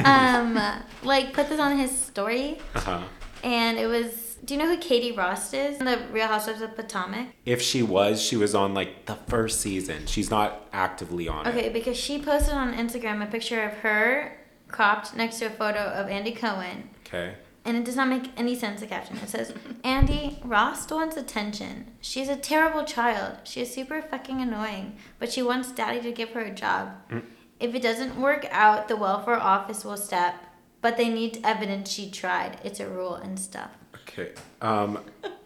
um, 0.03 0.59
like 1.03 1.33
put 1.33 1.49
this 1.49 1.59
on 1.59 1.77
his 1.77 1.91
story, 1.95 2.57
Uh 2.75 2.79
huh. 2.79 3.03
and 3.43 3.77
it 3.77 3.87
was. 3.87 4.26
Do 4.47 4.53
you 4.53 4.59
know 4.61 4.67
who 4.67 4.77
Katie 4.77 5.11
Rost 5.11 5.53
is? 5.53 5.77
In 5.79 5.85
the 5.85 5.99
Real 6.09 6.27
Housewives 6.27 6.61
of 6.61 6.73
Potomac. 6.73 7.27
If 7.45 7.61
she 7.61 7.83
was, 7.83 8.21
she 8.21 8.37
was 8.37 8.55
on 8.55 8.73
like 8.73 9.05
the 9.05 9.15
first 9.15 9.59
season. 9.59 10.05
She's 10.07 10.29
not 10.31 10.65
actively 10.71 11.27
on 11.27 11.45
Okay, 11.45 11.65
it. 11.65 11.73
because 11.73 11.97
she 11.97 12.17
posted 12.21 12.53
on 12.53 12.73
Instagram 12.73 13.21
a 13.21 13.25
picture 13.29 13.61
of 13.61 13.73
her 13.79 14.37
cropped 14.69 15.13
next 15.17 15.39
to 15.39 15.45
a 15.47 15.49
photo 15.49 15.79
of 15.79 16.07
Andy 16.07 16.31
Cohen, 16.31 16.89
Okay. 17.05 17.35
and 17.65 17.75
it 17.75 17.83
does 17.83 17.97
not 17.97 18.07
make 18.07 18.31
any 18.37 18.55
sense. 18.55 18.79
The 18.79 18.87
caption 18.87 19.17
it 19.17 19.27
says, 19.27 19.53
"Andy 19.83 20.39
Rost 20.45 20.89
wants 20.91 21.17
attention. 21.17 21.91
She's 21.99 22.29
a 22.29 22.37
terrible 22.37 22.85
child. 22.85 23.39
She 23.43 23.59
is 23.59 23.73
super 23.73 24.01
fucking 24.01 24.39
annoying, 24.41 24.95
but 25.19 25.29
she 25.29 25.41
wants 25.41 25.73
Daddy 25.73 25.99
to 26.01 26.13
give 26.13 26.29
her 26.29 26.39
a 26.41 26.51
job. 26.55 26.91
Mm. 27.11 27.23
If 27.59 27.75
it 27.75 27.81
doesn't 27.81 28.15
work 28.15 28.47
out, 28.51 28.87
the 28.87 28.95
welfare 28.95 29.41
office 29.41 29.83
will 29.83 29.97
step." 29.97 30.35
But 30.79 30.95
they 30.95 31.09
need 31.09 31.41
evidence 31.43 31.89
she 31.91 32.09
tried. 32.09 32.59
It's 32.63 32.79
a 32.79 32.87
rule 32.87 33.15
and 33.15 33.37
stuff. 33.39 33.71
Okay. 34.07 34.31
Um, 34.61 34.99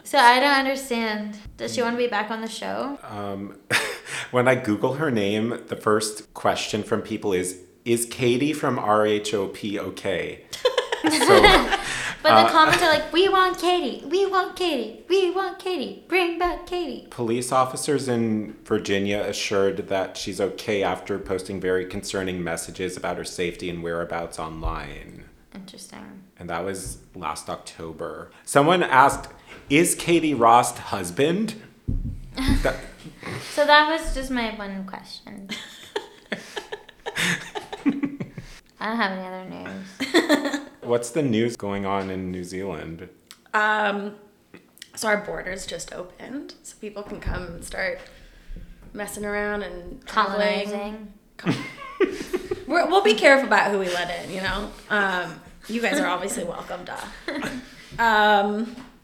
So 0.03 0.17
I 0.17 0.39
don't 0.39 0.57
understand. 0.57 1.37
Does 1.57 1.73
she 1.75 1.81
want 1.81 1.93
to 1.93 1.97
be 1.97 2.07
back 2.07 2.31
on 2.31 2.41
the 2.41 2.49
show? 2.49 2.97
um, 3.07 3.55
when 4.31 4.47
I 4.47 4.55
Google 4.55 4.93
her 4.95 5.11
name, 5.11 5.61
the 5.67 5.75
first 5.75 6.33
question 6.33 6.81
from 6.83 7.01
people 7.01 7.33
is, 7.33 7.59
"Is 7.85 8.05
Katie 8.07 8.53
from 8.53 8.77
RHOP 8.77 9.77
okay?" 9.77 10.45
So 11.03 11.41
But 12.23 12.33
Uh, 12.33 12.43
the 12.43 12.49
comments 12.49 12.83
are 12.83 12.89
like, 12.91 13.11
"We 13.19 13.27
want 13.29 13.57
Katie. 13.59 14.05
We 14.07 14.25
want 14.27 14.55
Katie. 14.55 15.03
We 15.09 15.31
want 15.31 15.57
Katie. 15.59 16.03
Bring 16.07 16.37
back 16.39 16.65
Katie." 16.67 17.07
police 17.09 17.51
officers 17.51 18.07
in 18.07 18.55
Virginia 18.65 19.21
assured 19.21 19.87
that 19.89 20.17
she's 20.17 20.39
okay 20.39 20.83
after 20.83 21.17
posting 21.19 21.59
very 21.61 21.85
concerning 21.85 22.43
messages 22.43 22.97
about 22.97 23.17
her 23.17 23.23
safety 23.23 23.69
and 23.69 23.81
whereabouts 23.83 24.37
online. 24.39 25.25
Interesting. 25.55 26.20
And 26.41 26.49
that 26.49 26.65
was 26.65 26.97
last 27.13 27.51
October. 27.51 28.31
Someone 28.45 28.81
asked, 28.81 29.29
"Is 29.69 29.93
Katie 29.93 30.33
Ross 30.33 30.75
husband?" 30.75 31.53
That- 32.63 32.77
So 33.53 33.63
that 33.65 33.87
was 33.87 34.15
just 34.15 34.31
my 34.31 34.49
one 34.55 34.85
question. 34.85 35.49
I 38.79 38.87
don't 38.87 38.97
have 38.97 39.11
any 39.11 39.27
other 39.27 39.45
news. 39.49 40.59
what's 40.81 41.11
the 41.11 41.21
news 41.21 41.55
going 41.55 41.85
on 41.85 42.09
in 42.09 42.31
New 42.31 42.43
Zealand? 42.43 43.07
Um, 43.53 44.15
so 44.95 45.07
our 45.09 45.17
borders 45.17 45.67
just 45.67 45.93
opened, 45.93 46.55
so 46.63 46.75
people 46.81 47.03
can 47.03 47.19
come 47.19 47.43
and 47.43 47.63
start 47.63 47.99
messing 48.93 49.25
around 49.25 49.61
and 49.61 50.03
traveling. 50.07 50.65
Colonizing. 50.65 51.13
We're, 52.67 52.87
we'll 52.87 53.03
be 53.03 53.13
careful 53.15 53.45
about 53.47 53.69
who 53.71 53.77
we 53.79 53.89
let 53.89 54.23
in, 54.25 54.31
you 54.33 54.41
know. 54.41 54.71
Um, 54.89 55.39
you 55.67 55.81
guys 55.81 55.99
are 55.99 56.07
obviously 56.07 56.43
welcome, 56.43 56.85
duh. 56.85 56.97
Um, 57.99 58.73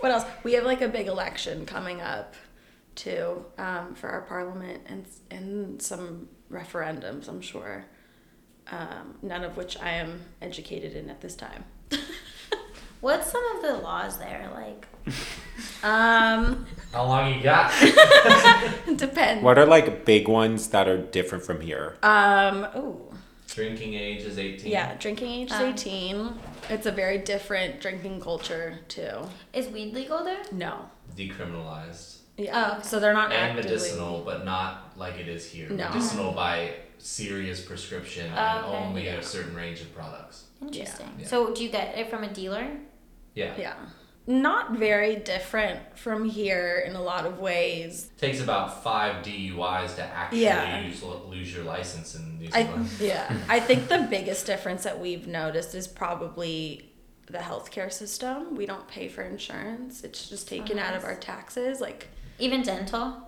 what 0.00 0.10
else? 0.10 0.24
We 0.42 0.54
have 0.54 0.64
like 0.64 0.80
a 0.80 0.88
big 0.88 1.06
election 1.06 1.66
coming 1.66 2.00
up 2.00 2.34
too 2.94 3.44
um, 3.58 3.94
for 3.94 4.08
our 4.08 4.22
parliament 4.22 4.80
and 4.86 5.04
and 5.30 5.82
some 5.82 6.28
referendums. 6.50 7.28
I'm 7.28 7.42
sure. 7.42 7.84
Um, 8.70 9.18
none 9.22 9.44
of 9.44 9.56
which 9.56 9.78
I 9.78 9.90
am 9.90 10.22
educated 10.42 10.96
in 10.96 11.10
at 11.10 11.20
this 11.20 11.36
time. 11.36 11.64
What's 13.00 13.30
some 13.30 13.44
of 13.56 13.62
the 13.62 13.74
laws 13.74 14.18
there 14.18 14.50
like? 14.54 14.86
Um, 15.84 16.66
How 16.92 17.04
long 17.04 17.34
you 17.34 17.42
got? 17.42 17.70
depends. 18.96 19.44
What 19.44 19.58
are 19.58 19.66
like 19.66 20.04
big 20.04 20.26
ones 20.26 20.68
that 20.68 20.88
are 20.88 20.98
different 20.98 21.44
from 21.44 21.60
here? 21.60 21.96
Um, 22.02 22.66
ooh. 22.76 23.05
Drinking 23.56 23.94
age 23.94 24.20
is 24.20 24.38
18. 24.38 24.70
Yeah, 24.70 24.94
drinking 24.98 25.30
age 25.30 25.50
is 25.50 25.56
Um. 25.56 25.72
18. 25.72 26.38
It's 26.68 26.84
a 26.84 26.92
very 26.92 27.16
different 27.16 27.80
drinking 27.80 28.20
culture, 28.20 28.80
too. 28.88 29.26
Is 29.54 29.66
weed 29.68 29.94
legal 29.94 30.22
there? 30.24 30.42
No. 30.52 30.90
Decriminalized. 31.16 32.18
Yeah. 32.36 32.52
Oh, 32.52 32.78
okay. 32.78 32.86
So 32.86 33.00
they're 33.00 33.14
not 33.14 33.32
And 33.32 33.52
actively. 33.52 33.70
medicinal, 33.72 34.22
but 34.26 34.44
not 34.44 34.92
like 34.98 35.14
it 35.18 35.26
is 35.26 35.50
here. 35.50 35.70
No. 35.70 35.88
Medicinal 35.88 36.32
by 36.32 36.74
serious 36.98 37.62
prescription 37.64 38.30
Oh, 38.36 38.38
and 38.38 38.66
okay. 38.66 38.76
only 38.76 39.08
a 39.08 39.22
certain 39.22 39.54
range 39.56 39.80
of 39.80 39.94
products. 39.94 40.44
Interesting. 40.60 41.10
Yeah. 41.18 41.26
So 41.26 41.54
do 41.54 41.64
you 41.64 41.70
get 41.70 41.96
it 41.96 42.10
from 42.10 42.24
a 42.24 42.28
dealer? 42.32 42.68
Yeah. 43.34 43.54
Yeah. 43.58 43.76
Not 44.28 44.72
very 44.72 45.16
different 45.16 45.96
from 45.96 46.28
here 46.28 46.82
in 46.84 46.96
a 46.96 47.02
lot 47.02 47.26
of 47.26 47.38
ways. 47.38 48.10
Takes 48.18 48.40
about 48.40 48.82
five 48.82 49.24
DUIs 49.24 49.94
to 49.96 50.02
actually 50.02 50.42
Yeah. 50.42 50.80
use, 50.80 51.00
lose 51.02 51.54
your 51.54 51.62
license 51.64 52.16
in 52.16 52.38
New 52.40 52.48
I 52.52 52.68
yeah. 53.00 53.32
I 53.48 53.60
think 53.60 53.88
the 53.88 54.06
biggest 54.10 54.44
difference 54.46 54.82
that 54.82 54.98
we've 54.98 55.28
noticed 55.28 55.74
is 55.76 55.86
probably 55.86 56.90
the 57.26 57.38
healthcare 57.38 57.92
system. 57.92 58.56
We 58.56 58.66
don't 58.66 58.86
pay 58.88 59.08
for 59.08 59.22
insurance. 59.22 60.02
It's 60.02 60.28
just 60.28 60.48
taken 60.48 60.78
out 60.78 60.94
of 60.94 61.04
our 61.04 61.14
taxes. 61.16 61.80
Like 61.80 62.08
Even 62.40 62.62
dental? 62.62 63.25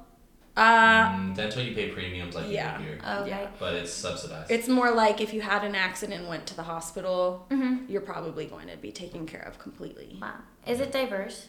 Uh 0.59 1.09
Mm, 1.11 1.35
dental, 1.37 1.63
you 1.63 1.75
pay 1.75 1.89
premiums 1.91 2.35
like 2.35 2.49
yeah. 2.49 2.79
you 2.79 2.85
do 2.85 2.91
here, 2.91 2.99
Oh, 3.05 3.25
Yeah. 3.25 3.47
but 3.59 3.75
it's 3.75 3.93
subsidized. 3.93 4.51
it's 4.51 4.69
more 4.69 4.91
like 4.91 5.21
if 5.21 5.33
you 5.33 5.41
had 5.41 5.63
an 5.65 5.75
accident 5.75 6.21
and 6.21 6.29
went 6.29 6.47
to 6.47 6.57
the 6.57 6.65
hospital, 6.65 7.47
Mm-hmm. 7.51 7.91
you're 7.91 8.01
probably 8.15 8.47
going 8.47 8.69
to 8.69 8.77
be 8.77 8.91
taken 8.93 9.27
care 9.27 9.43
of 9.51 9.59
completely. 9.59 10.19
Wow. 10.21 10.35
Is 10.67 10.81
it 10.81 10.91
diverse? 10.93 11.49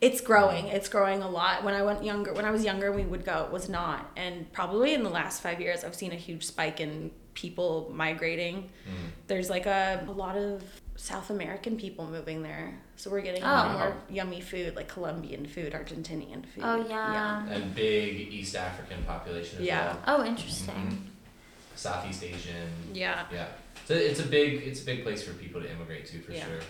It's 0.00 0.20
growing. 0.20 0.66
It's 0.68 0.88
growing 0.88 1.22
a 1.22 1.28
lot. 1.28 1.62
When 1.62 1.74
I 1.74 1.82
went 1.82 2.02
younger, 2.02 2.32
when 2.32 2.44
I 2.44 2.50
was 2.50 2.64
younger, 2.64 2.90
we 2.92 3.04
would 3.04 3.24
go. 3.24 3.44
It 3.44 3.52
was 3.52 3.68
not, 3.68 4.10
and 4.16 4.50
probably 4.52 4.94
in 4.94 5.02
the 5.02 5.10
last 5.10 5.42
five 5.42 5.60
years, 5.60 5.84
I've 5.84 5.94
seen 5.94 6.12
a 6.12 6.16
huge 6.28 6.44
spike 6.46 6.80
in 6.80 7.10
people 7.34 7.90
migrating. 7.94 8.56
Mm. 8.88 8.92
There's 9.26 9.50
like 9.50 9.66
a, 9.66 10.02
a 10.08 10.10
lot 10.10 10.36
of 10.36 10.62
South 10.96 11.28
American 11.30 11.76
people 11.76 12.06
moving 12.06 12.42
there, 12.42 12.80
so 12.96 13.10
we're 13.10 13.20
getting 13.20 13.42
a 13.42 13.46
Oh. 13.46 13.50
lot 13.50 13.72
more 13.78 13.96
yummy 14.10 14.40
food, 14.40 14.74
like 14.76 14.88
Colombian 14.88 15.46
food, 15.46 15.72
Argentinian 15.72 16.44
food. 16.46 16.62
Oh, 16.64 16.84
yeah. 16.88 17.46
and 17.48 17.74
big 17.74 18.32
East 18.32 18.56
African 18.56 19.02
population 19.04 19.58
as 19.60 19.64
Yeah. 19.64 19.86
well. 20.06 20.20
Oh, 20.20 20.24
interesting. 20.24 20.74
Mhm. 20.74 21.76
Southeast 21.76 22.22
Asian. 22.24 22.68
yeah, 22.94 23.26
Yeah. 23.32 23.46
So 23.84 23.94
it's 23.94 24.18
a 24.20 24.26
big 24.26 24.62
it's 24.66 24.80
a 24.82 24.84
big 24.84 25.02
place 25.04 25.22
for 25.22 25.32
people 25.34 25.60
to 25.60 25.70
immigrate 25.70 26.06
to 26.06 26.20
for 26.20 26.32
Yeah. 26.32 26.44
sure. 26.46 26.60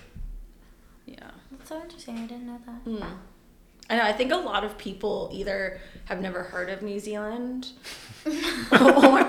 yeah. 1.06 1.30
That's 1.52 1.68
so 1.68 1.80
interesting. 1.80 2.18
I 2.18 2.26
didn't 2.26 2.46
know 2.46 2.60
that. 2.66 2.84
Mm. 2.84 3.06
I 3.88 3.96
know. 3.96 4.02
I 4.02 4.12
think 4.12 4.32
a 4.32 4.36
lot 4.36 4.64
of 4.64 4.76
people 4.76 5.30
either 5.32 5.80
have 6.06 6.20
never 6.20 6.42
heard 6.42 6.68
of 6.70 6.82
New 6.82 6.98
Zealand, 6.98 7.68
or 8.26 8.32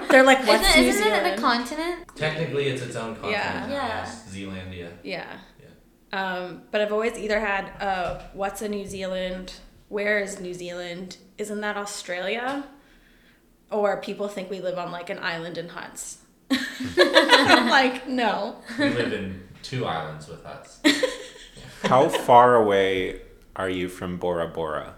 they're 0.09 0.23
like, 0.23 0.39
"What's 0.47 0.67
isn't 0.67 0.81
New 0.81 0.87
isn't 0.89 1.03
Zealand?" 1.03 1.27
it 1.27 1.37
a 1.37 1.41
continent? 1.41 2.07
Technically, 2.15 2.69
it's 2.69 2.81
its 2.81 2.95
own 2.95 3.13
continent. 3.15 3.33
Yeah. 3.43 3.65
now, 3.67 3.73
Yeah. 3.73 4.05
Zealandia. 4.27 4.89
Yeah. 5.03 5.37
Yeah. 6.11 6.33
Um, 6.33 6.61
but 6.71 6.81
I've 6.81 6.91
always 6.91 7.17
either 7.17 7.39
had 7.39 7.71
uh, 7.81 8.21
what's 8.33 8.61
a 8.61 8.69
New 8.69 8.85
Zealand? 8.85 9.53
Where 9.89 10.19
is 10.19 10.39
New 10.39 10.53
Zealand? 10.53 11.17
Isn't 11.37 11.61
that 11.61 11.77
Australia? 11.77 12.65
Or 13.69 13.97
people 14.01 14.27
think 14.27 14.49
we 14.49 14.61
live 14.61 14.77
on 14.77 14.91
like 14.91 15.09
an 15.09 15.19
island 15.19 15.57
in 15.57 15.69
huts. 15.69 16.19
I'm 16.49 17.69
like, 17.69 18.07
no. 18.07 18.55
We 18.79 18.89
live 18.89 19.11
in 19.11 19.47
two 19.63 19.85
islands 19.85 20.27
with 20.27 20.43
huts. 20.45 20.79
How 21.83 22.07
far 22.07 22.55
away 22.55 23.21
are 23.55 23.69
you 23.69 23.89
from 23.89 24.17
Bora 24.17 24.47
Bora? 24.47 24.95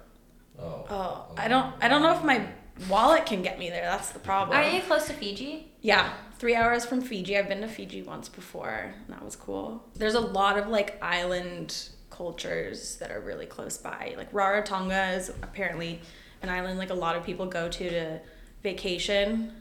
Oh. 0.60 0.86
Oh, 0.90 1.26
I 1.38 1.48
don't. 1.48 1.74
I 1.82 1.88
don't 1.88 2.02
know 2.02 2.14
if 2.16 2.24
my 2.24 2.46
wallet 2.88 3.26
can 3.26 3.42
get 3.42 3.60
me 3.60 3.70
there. 3.70 3.84
That's 3.86 4.10
the 4.12 4.20
problem. 4.20 4.58
Aren't 4.58 4.74
you 4.74 4.82
close 4.82 5.08
to 5.08 5.14
Fiji? 5.14 5.72
Yeah, 5.82 6.12
three 6.38 6.56
hours 6.56 6.86
from 6.86 7.02
Fiji. 7.02 7.38
I've 7.38 7.48
been 7.50 7.62
to 7.62 7.68
Fiji 7.68 8.02
once 8.02 8.30
before, 8.30 8.94
and 9.06 9.14
that 9.16 9.24
was 9.24 9.36
cool. 9.36 9.84
There's 9.96 10.16
a 10.16 10.20
lot 10.20 10.58
of 10.58 10.68
like 10.68 10.98
island 11.02 11.90
cultures 12.10 12.98
that 12.98 13.12
are 13.12 13.22
really 13.22 13.46
close 13.46 13.78
by. 13.78 14.14
Like 14.18 14.32
Rarotonga 14.32 15.16
is 15.18 15.30
apparently 15.42 16.02
an 16.42 16.50
island 16.50 16.78
like 16.78 16.90
a 16.90 16.94
lot 16.96 17.16
of 17.16 17.24
people 17.24 17.46
go 17.46 17.70
to 17.70 17.90
to 17.90 18.20
vacation, 18.64 19.54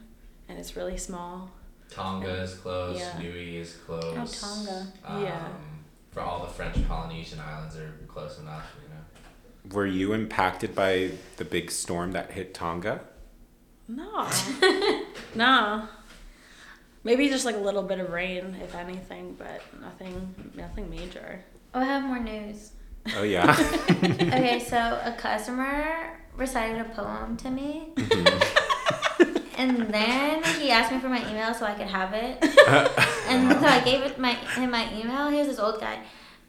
and 0.47 0.59
it's 0.59 0.75
really 0.75 0.97
small. 0.97 1.51
Tonga 1.89 2.43
is 2.43 2.53
close. 2.55 2.99
Yeah. 2.99 3.17
Niue 3.19 3.61
is 3.61 3.75
close. 3.85 4.03
Oh, 4.03 4.65
Tonga. 4.65 4.87
Um, 5.05 5.23
Yeah. 5.23 5.47
For 6.11 6.21
all 6.21 6.41
the 6.45 6.51
French 6.51 6.75
Polynesian 6.87 7.39
islands 7.39 7.75
are 7.77 7.91
close 8.07 8.39
enough, 8.39 8.65
you 8.83 8.88
know. 8.88 8.88
Were 9.71 9.85
you 9.85 10.13
impacted 10.13 10.73
by 10.73 11.11
the 11.37 11.45
big 11.45 11.69
storm 11.69 12.13
that 12.13 12.31
hit 12.31 12.53
Tonga? 12.53 13.01
No, 13.87 14.27
no. 15.35 15.87
Maybe 17.03 17.29
just 17.29 17.45
like 17.45 17.55
a 17.55 17.59
little 17.59 17.83
bit 17.83 17.99
of 17.99 18.11
rain, 18.11 18.55
if 18.63 18.75
anything, 18.75 19.35
but 19.37 19.61
nothing, 19.79 20.51
nothing 20.55 20.89
major. 20.89 21.43
Oh, 21.73 21.79
I 21.81 21.85
have 21.85 22.03
more 22.03 22.19
news. 22.19 22.71
Oh 23.15 23.23
yeah. 23.23 23.51
okay, 23.89 24.59
so 24.67 24.77
a 24.77 25.13
customer 25.17 26.19
recited 26.35 26.81
a 26.81 26.85
poem 26.85 27.37
to 27.37 27.49
me. 27.49 27.89
Mm-hmm. 27.95 29.37
and 29.57 29.93
then 29.93 30.43
he 30.59 30.71
asked 30.71 30.91
me 30.91 30.99
for 30.99 31.09
my 31.09 31.21
email 31.29 31.53
so 31.53 31.65
I 31.65 31.73
could 31.73 31.87
have 31.87 32.13
it. 32.13 32.43
and 33.27 33.59
so 33.59 33.65
I 33.65 33.81
gave 33.83 34.01
it 34.01 34.19
my 34.19 34.33
him 34.33 34.71
my 34.71 34.91
email. 34.99 35.29
He 35.29 35.37
was 35.37 35.47
this 35.47 35.59
old 35.59 35.79
guy. 35.79 35.99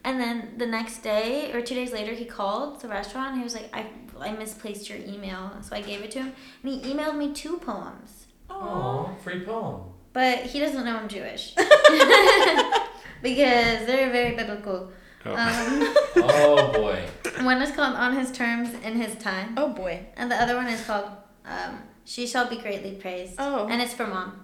And 0.03 0.19
then 0.19 0.53
the 0.57 0.65
next 0.65 0.99
day 1.03 1.51
or 1.53 1.61
two 1.61 1.75
days 1.75 1.91
later, 1.93 2.13
he 2.13 2.25
called 2.25 2.81
the 2.81 2.87
restaurant. 2.87 3.37
He 3.37 3.43
was 3.43 3.53
like, 3.53 3.69
"I 3.73 3.85
I 4.19 4.31
misplaced 4.31 4.89
your 4.89 4.97
email," 4.99 5.51
so 5.61 5.75
I 5.75 5.81
gave 5.81 6.01
it 6.01 6.11
to 6.11 6.19
him, 6.23 6.33
and 6.63 6.73
he 6.73 6.79
emailed 6.93 7.17
me 7.17 7.33
two 7.33 7.57
poems. 7.57 8.25
Oh, 8.49 9.09
free 9.23 9.41
poem. 9.41 9.81
But 10.13 10.39
he 10.39 10.59
doesn't 10.59 10.83
know 10.83 10.95
I'm 10.97 11.07
Jewish 11.07 11.53
because 13.21 13.85
they're 13.85 14.11
very 14.11 14.35
biblical. 14.35 14.91
Oh. 15.25 15.35
Um, 15.35 15.95
Oh 16.23 16.71
boy. 16.73 17.05
one 17.45 17.61
is 17.61 17.71
called 17.71 17.95
"On 17.95 18.15
His 18.17 18.31
Terms 18.31 18.73
in 18.83 18.95
His 18.95 19.15
Time." 19.15 19.53
Oh 19.57 19.69
boy. 19.69 20.05
And 20.17 20.31
the 20.31 20.35
other 20.35 20.55
one 20.55 20.67
is 20.67 20.83
called 20.85 21.09
um, 21.45 21.83
She 22.05 22.25
Shall 22.27 22.49
Be 22.49 22.57
Greatly 22.57 22.93
Praised. 22.95 23.35
Oh. 23.37 23.67
And 23.69 23.81
it's 23.81 23.93
for 23.93 24.07
mom. 24.07 24.43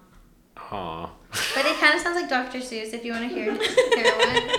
Aw. 0.57 1.09
But 1.55 1.65
it 1.65 1.77
kind 1.79 1.93
of 1.95 2.01
sounds 2.01 2.15
like 2.15 2.29
Dr. 2.29 2.59
Seuss 2.59 2.93
if 2.93 3.03
you 3.03 3.11
want 3.11 3.27
to 3.29 3.35
hear, 3.35 3.53
hear 3.53 4.17
one. 4.17 4.49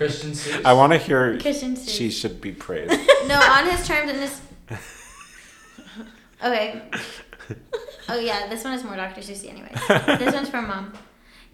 Christian 0.00 0.30
Seuss. 0.32 0.64
I 0.64 0.72
want 0.72 0.92
to 0.94 0.98
hear. 0.98 1.38
Christian 1.38 1.76
Seuss. 1.76 1.90
She 1.90 2.10
should 2.10 2.40
be 2.40 2.52
praised. 2.52 2.98
No, 3.26 3.38
on 3.38 3.68
his 3.68 3.86
terms 3.86 4.10
and 4.10 4.18
his. 4.18 4.40
Okay. 6.42 6.82
Oh, 8.08 8.18
yeah, 8.18 8.48
this 8.48 8.64
one 8.64 8.72
is 8.72 8.82
more 8.82 8.96
Dr. 8.96 9.20
Seuss 9.20 9.46
anyway. 9.46 9.70
This 10.18 10.34
one's 10.34 10.48
from 10.48 10.68
mom. 10.68 10.94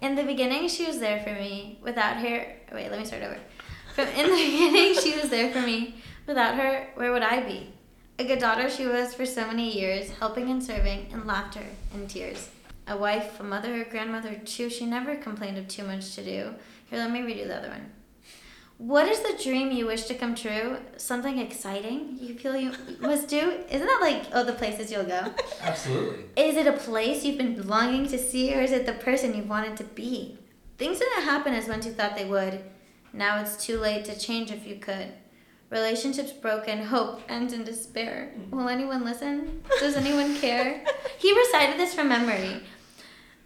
In 0.01 0.14
the 0.14 0.22
beginning, 0.22 0.68
she 0.68 0.86
was 0.86 1.01
there 1.01 1.20
for 1.24 1.32
me. 1.32 1.80
Without 1.82 2.18
her. 2.18 2.47
Wait, 2.72 2.88
let 2.88 3.01
me 3.01 3.05
start 3.05 3.24
over. 3.24 3.36
From 3.94 4.07
in 4.09 4.30
the 4.30 4.36
beginning, 4.36 4.94
she 4.94 5.18
was 5.20 5.28
there 5.28 5.51
for 5.53 5.61
me. 5.61 5.97
Without 6.28 6.55
her, 6.55 6.86
where 6.94 7.11
would 7.12 7.22
I 7.22 7.40
be? 7.40 7.72
A 8.20 8.24
good 8.24 8.38
daughter 8.38 8.70
she 8.70 8.86
was 8.86 9.12
for 9.12 9.26
so 9.26 9.47
many 9.49 9.76
years, 9.76 10.11
helping 10.20 10.49
and 10.51 10.62
serving, 10.62 11.11
in 11.11 11.26
laughter 11.26 11.66
and 11.92 12.09
tears. 12.09 12.49
a 12.86 12.97
wife, 12.97 13.40
a 13.40 13.42
mother, 13.42 13.82
a 13.82 13.84
grandmother 13.84 14.36
too. 14.44 14.70
She 14.70 14.86
never 14.86 15.16
complained 15.16 15.59
of 15.59 15.66
too 15.66 15.84
much 15.84 16.14
to 16.14 16.22
do. 16.22 16.55
Here, 16.88 17.01
let 17.01 17.11
me 17.11 17.22
read 17.22 17.38
you 17.38 17.49
the 17.49 17.57
other 17.57 17.70
one. 17.70 17.90
What 18.79 19.09
is 19.09 19.20
the 19.20 19.43
dream 19.43 19.70
you 19.70 19.87
wish 19.87 20.05
to 20.05 20.14
come 20.14 20.35
true? 20.35 20.77
Something 20.99 21.39
exciting 21.39 22.18
you 22.20 22.35
feel 22.35 22.57
you 22.57 22.72
must 23.01 23.27
do? 23.29 23.64
Isn't 23.70 23.87
that 23.87 24.01
like, 24.03 24.24
oh, 24.35 24.45
the 24.45 24.53
places 24.53 24.93
you'll 24.93 25.05
go? 25.05 25.33
Absolutely. 25.62 26.24
Is 26.37 26.57
it 26.57 26.66
a 26.66 26.72
place 26.74 27.24
you've 27.24 27.39
been 27.39 27.66
longing 27.66 28.07
to 28.09 28.18
see, 28.18 28.55
or 28.55 28.61
is 28.61 28.72
it 28.72 28.85
the 28.85 28.93
person 28.93 29.35
you 29.35 29.45
wanted 29.45 29.79
to 29.79 29.85
be? 29.85 30.39
Things 30.77 30.99
didn't 30.99 31.24
happen 31.24 31.55
as 31.55 31.68
once 31.68 31.87
you 31.87 31.93
thought 31.93 32.16
they 32.16 32.27
would. 32.27 32.62
Now 33.14 33.41
it's 33.41 33.57
too 33.57 33.79
late 33.79 34.05
to 34.07 34.18
change 34.18 34.51
if 34.51 34.66
you 34.66 34.77
could. 34.77 35.09
Relationships 35.70 36.33
broken, 36.33 36.85
hope 36.85 37.22
ends 37.31 37.55
in 37.55 37.64
despair. 37.64 38.33
Will 38.51 38.68
anyone 38.68 39.05
listen? 39.05 39.62
Does 39.81 39.97
anyone 39.97 40.37
care? 40.37 40.85
he 41.18 41.37
recited 41.37 41.81
this 41.81 41.95
from 41.95 42.09
memory. 42.09 42.61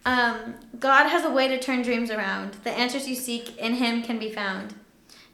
Um, 0.05 0.55
God 0.77 1.07
has 1.07 1.23
a 1.23 1.31
way 1.31 1.47
to 1.47 1.59
turn 1.59 1.83
dreams 1.83 2.11
around. 2.11 2.55
The 2.63 2.71
answers 2.71 3.07
you 3.07 3.15
seek 3.15 3.57
in 3.57 3.75
Him 3.75 4.03
can 4.03 4.19
be 4.19 4.31
found. 4.31 4.75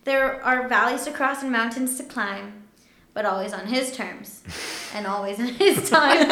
There 0.08 0.42
are 0.42 0.70
valleys 0.70 1.04
to 1.04 1.12
cross 1.12 1.44
and 1.44 1.52
mountains 1.52 1.98
to 1.98 2.04
climb, 2.04 2.64
but 3.14 3.26
always 3.26 3.52
on 3.52 3.68
His 3.68 3.92
terms 3.94 4.42
and 4.96 5.06
always 5.06 5.38
in 5.38 5.48
His 5.48 5.90
time. 5.90 6.32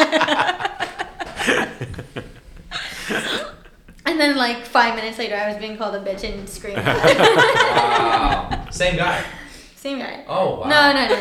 and 4.06 4.18
then, 4.18 4.34
like 4.38 4.64
five 4.64 4.94
minutes 4.96 5.18
later, 5.18 5.36
I 5.36 5.48
was 5.48 5.58
being 5.58 5.76
called 5.76 5.94
a 5.94 6.00
bitch 6.02 6.24
and 6.24 6.48
screamed. 6.48 6.78
Wow. 6.86 8.66
Same 8.70 8.96
guy. 8.96 9.22
Same 9.74 9.98
guy. 9.98 10.24
Oh 10.26 10.60
wow. 10.60 10.68
No, 10.68 10.92
no, 10.94 11.06
no, 11.08 11.16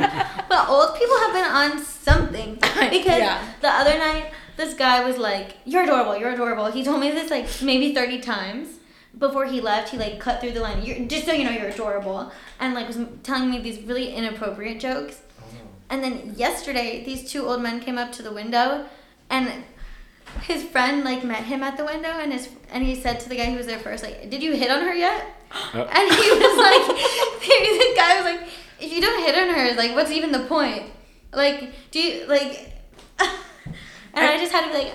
no. 0.00 0.22
but 0.48 0.68
old 0.68 0.94
people 0.96 1.18
have 1.18 1.32
been 1.32 1.44
on 1.44 1.84
something 1.84 2.54
because 2.54 3.18
Yeah. 3.18 3.44
the 3.60 3.68
other 3.68 3.98
night 3.98 4.30
this 4.56 4.74
guy 4.74 5.04
was 5.04 5.18
like, 5.18 5.56
"You're 5.64 5.82
adorable. 5.82 6.16
You're 6.16 6.30
adorable." 6.30 6.66
He 6.70 6.84
told 6.84 7.00
me 7.00 7.10
this 7.10 7.28
like 7.28 7.48
maybe 7.60 7.92
thirty 7.92 8.20
times 8.20 8.75
before 9.18 9.46
he 9.46 9.60
left. 9.60 9.90
He 9.90 9.98
like 9.98 10.20
cut 10.20 10.40
through 10.40 10.52
the 10.52 10.60
line. 10.60 10.82
You're 10.82 11.06
just 11.06 11.26
so 11.26 11.32
you 11.32 11.44
know, 11.44 11.50
you're 11.50 11.68
adorable, 11.68 12.32
and 12.60 12.74
like 12.74 12.88
was 12.88 12.98
telling 13.22 13.50
me 13.50 13.58
these 13.60 13.80
really 13.82 14.14
inappropriate 14.14 14.80
jokes. 14.80 15.20
And 15.88 16.02
then 16.02 16.34
yesterday, 16.36 17.04
these 17.04 17.30
two 17.30 17.46
old 17.46 17.62
men 17.62 17.80
came 17.80 17.96
up 17.96 18.12
to 18.12 18.22
the 18.22 18.32
window, 18.32 18.86
and 19.30 19.64
his 20.42 20.64
friend 20.64 21.04
like 21.04 21.24
met 21.24 21.44
him 21.44 21.62
at 21.62 21.76
the 21.76 21.84
window, 21.84 22.08
and 22.08 22.32
his 22.32 22.48
and 22.70 22.84
he 22.84 22.94
said 22.94 23.20
to 23.20 23.28
the 23.28 23.36
guy 23.36 23.46
who 23.46 23.56
was 23.56 23.66
there 23.66 23.78
first, 23.78 24.02
like, 24.02 24.28
"Did 24.30 24.42
you 24.42 24.52
hit 24.52 24.70
on 24.70 24.82
her 24.82 24.94
yet?" 24.94 25.24
Uh. 25.50 25.84
And 25.90 26.12
he 26.12 26.30
was 26.30 26.58
like, 26.58 26.96
the 27.40 27.92
guy 27.96 28.16
was 28.16 28.24
like, 28.24 28.48
"If 28.80 28.92
you 28.92 29.00
don't 29.00 29.24
hit 29.24 29.34
on 29.36 29.54
her, 29.54 29.74
like, 29.74 29.94
what's 29.94 30.10
even 30.10 30.32
the 30.32 30.40
point? 30.40 30.90
Like, 31.32 31.72
do 31.90 32.00
you 32.00 32.26
like?" 32.26 32.72
And 34.16 34.24
I, 34.24 34.38
just 34.38 34.50
had 34.50 34.64
to 34.64 34.72
be 34.72 34.84
like, 34.84 34.94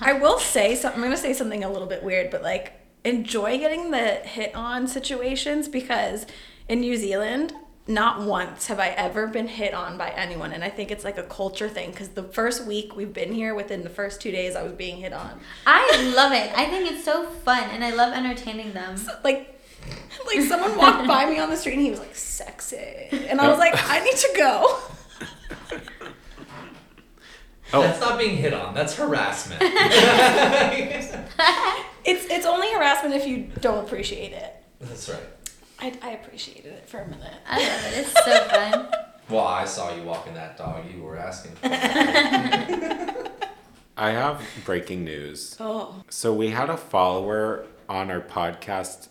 I 0.00 0.18
will 0.20 0.40
say 0.40 0.74
something. 0.74 1.00
I'm 1.00 1.06
gonna 1.06 1.16
say 1.16 1.32
something 1.32 1.62
a 1.62 1.70
little 1.70 1.86
bit 1.86 2.02
weird, 2.02 2.28
but 2.28 2.42
like 2.42 2.72
enjoy 3.04 3.58
getting 3.58 3.90
the 3.90 3.98
hit 3.98 4.54
on 4.54 4.86
situations 4.86 5.68
because 5.68 6.26
in 6.68 6.80
New 6.80 6.96
Zealand, 6.96 7.52
not 7.86 8.22
once 8.22 8.68
have 8.68 8.80
I 8.80 8.88
ever 8.88 9.26
been 9.26 9.46
hit 9.46 9.74
on 9.74 9.98
by 9.98 10.08
anyone, 10.10 10.52
and 10.52 10.64
I 10.64 10.70
think 10.70 10.90
it's 10.90 11.04
like 11.04 11.18
a 11.18 11.22
culture 11.22 11.68
thing. 11.68 11.90
Because 11.90 12.08
the 12.08 12.22
first 12.22 12.66
week 12.66 12.96
we've 12.96 13.12
been 13.12 13.32
here, 13.32 13.54
within 13.54 13.82
the 13.82 13.90
first 13.90 14.22
two 14.22 14.30
days, 14.30 14.56
I 14.56 14.62
was 14.62 14.72
being 14.72 14.96
hit 14.96 15.12
on. 15.12 15.38
I 15.66 16.12
love 16.14 16.32
it. 16.32 16.50
I 16.56 16.64
think 16.66 16.90
it's 16.90 17.04
so 17.04 17.26
fun, 17.26 17.64
and 17.70 17.84
I 17.84 17.90
love 17.90 18.14
entertaining 18.14 18.72
them. 18.72 18.96
Like, 19.22 19.60
like 20.26 20.40
someone 20.40 20.78
walked 20.78 21.06
by 21.06 21.28
me 21.28 21.38
on 21.38 21.50
the 21.50 21.58
street 21.58 21.74
and 21.74 21.82
he 21.82 21.90
was 21.90 21.98
like 21.98 22.16
sexy, 22.16 23.08
and 23.28 23.38
I 23.38 23.50
was 23.50 23.58
like, 23.58 23.74
I 23.76 24.02
need 24.02 24.16
to 24.16 24.32
go. 24.36 24.78
Oh. 27.72 27.82
That's 27.82 28.00
not 28.00 28.18
being 28.18 28.36
hit 28.36 28.54
on. 28.54 28.72
That's 28.72 28.94
harassment. 28.94 29.60
It's 32.04 32.26
it's 32.30 32.46
only 32.46 32.72
harassment 32.72 33.14
if 33.14 33.26
you 33.26 33.48
don't 33.60 33.84
appreciate 33.84 34.32
it. 34.32 34.54
That's 34.80 35.08
right. 35.08 35.22
I, 35.80 35.92
I 36.02 36.10
appreciated 36.12 36.72
it 36.72 36.88
for 36.88 37.00
a 37.00 37.08
minute. 37.08 37.34
I 37.48 37.58
love 37.58 37.84
it. 37.92 37.98
It's 37.98 38.12
so 38.24 38.44
fun. 38.48 38.88
Well, 39.30 39.46
I 39.46 39.64
saw 39.64 39.90
you 39.96 40.02
walking 40.02 40.34
that 40.34 40.58
dog. 40.58 40.84
You 40.94 41.02
were 41.02 41.16
asking. 41.16 41.52
For. 41.52 41.68
I 43.96 44.10
have 44.10 44.42
breaking 44.66 45.02
news. 45.02 45.56
Oh, 45.58 46.02
So 46.10 46.34
we 46.34 46.50
had 46.50 46.68
a 46.68 46.76
follower 46.76 47.64
on 47.88 48.10
our 48.10 48.20
podcast 48.20 49.08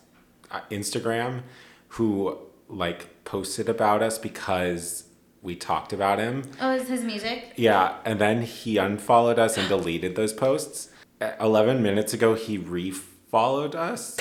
uh, 0.52 0.60
Instagram 0.70 1.42
who 1.88 2.38
like 2.68 3.24
posted 3.24 3.68
about 3.68 4.04
us 4.04 4.16
because 4.18 5.04
we 5.42 5.56
talked 5.56 5.92
about 5.92 6.20
him. 6.20 6.44
Oh, 6.60 6.72
is 6.74 6.88
his 6.88 7.02
music? 7.02 7.52
Yeah, 7.56 7.96
and 8.04 8.20
then 8.20 8.42
he 8.42 8.76
unfollowed 8.78 9.40
us 9.40 9.58
and 9.58 9.68
deleted 9.68 10.14
those 10.14 10.32
posts. 10.32 10.90
Uh, 11.24 11.44
11 11.44 11.82
minutes 11.82 12.12
ago 12.12 12.34
he 12.34 12.58
refollowed 12.58 13.74
us. 13.74 14.16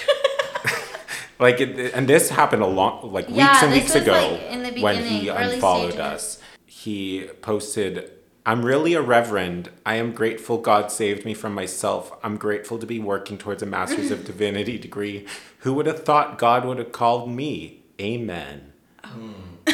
like 1.39 1.59
it, 1.59 1.93
and 1.93 2.07
this 2.07 2.29
happened 2.29 2.63
a 2.63 2.67
long 2.67 3.11
like 3.11 3.27
weeks 3.27 3.61
and 3.61 3.71
weeks 3.71 3.95
ago 3.95 4.39
like, 4.51 4.81
when 4.81 5.03
he 5.03 5.27
unfollowed 5.27 5.99
us. 5.99 6.39
He 6.65 7.27
posted 7.41 8.11
I'm 8.45 8.65
really 8.65 8.93
a 8.93 9.01
reverend. 9.01 9.69
I 9.85 9.95
am 9.95 10.11
grateful 10.11 10.57
God 10.57 10.91
saved 10.91 11.23
me 11.23 11.33
from 11.33 11.53
myself. 11.53 12.11
I'm 12.23 12.35
grateful 12.35 12.77
to 12.77 12.85
be 12.85 12.99
working 12.99 13.37
towards 13.37 13.63
a 13.63 13.65
Master's 13.65 14.11
of 14.11 14.25
Divinity 14.25 14.77
degree. 14.77 15.25
Who 15.59 15.73
would 15.75 15.85
have 15.85 16.03
thought 16.03 16.37
God 16.37 16.65
would 16.65 16.77
have 16.77 16.91
called 16.91 17.29
me? 17.29 17.83
Amen. 18.01 18.73
yeah, 19.05 19.73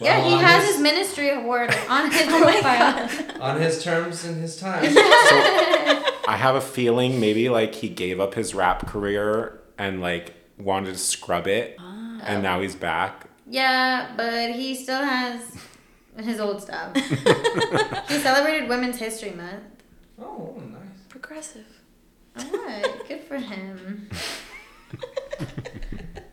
Well, 0.00 0.30
he 0.30 0.36
has 0.42 0.64
his- 0.64 0.74
his 0.74 0.82
ministry 0.82 1.30
award 1.30 1.74
on 1.88 2.10
his 2.10 2.28
Oh 2.28 2.42
profile. 2.42 3.08
on 3.42 3.60
his 3.60 3.82
terms 3.82 4.24
and 4.24 4.40
his 4.40 4.56
time. 4.56 4.84
I 4.94 6.36
have 6.36 6.54
a 6.56 6.60
feeling 6.60 7.20
maybe 7.20 7.48
like 7.48 7.74
he 7.74 7.88
gave 7.88 8.20
up 8.20 8.34
his 8.34 8.54
rap 8.54 8.86
career 8.86 9.60
and 9.78 10.00
like 10.00 10.34
wanted 10.58 10.92
to 10.92 10.98
scrub 10.98 11.46
it, 11.46 11.76
ah. 11.78 12.20
and 12.22 12.42
now 12.42 12.60
he's 12.60 12.74
back. 12.74 13.28
yeah, 13.48 14.12
but 14.16 14.50
he 14.52 14.74
still 14.74 15.02
has 15.02 15.40
his 16.20 16.38
old 16.40 16.60
stuff. 16.60 16.94
he 16.96 18.18
celebrated 18.18 18.68
Women's 18.68 18.98
History 18.98 19.30
Month. 19.30 19.62
Oh, 20.20 20.60
nice. 20.70 20.80
progressive. 21.08 21.64
Oh, 22.36 22.44
Alright, 22.52 23.08
good 23.08 23.22
for 23.22 23.36
him. 23.38 24.08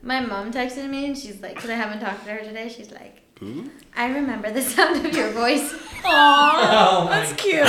My 0.02 0.20
mom 0.22 0.52
texted 0.52 0.90
me 0.90 1.06
and 1.08 1.18
she's 1.18 1.42
like, 1.42 1.56
because 1.56 1.70
I 1.70 1.76
haven't 1.76 2.00
talked 2.00 2.26
to 2.26 2.32
her 2.32 2.40
today, 2.44 2.68
she's 2.70 2.92
like, 2.92 3.22
Ooh. 3.42 3.70
I 3.96 4.08
remember 4.10 4.52
the 4.52 4.62
sound 4.76 5.06
of 5.06 5.16
your 5.16 5.30
voice. 5.32 5.74
Aww, 6.04 6.06
Oh 6.08 7.08
that's 7.10 7.34
cute. 7.34 7.68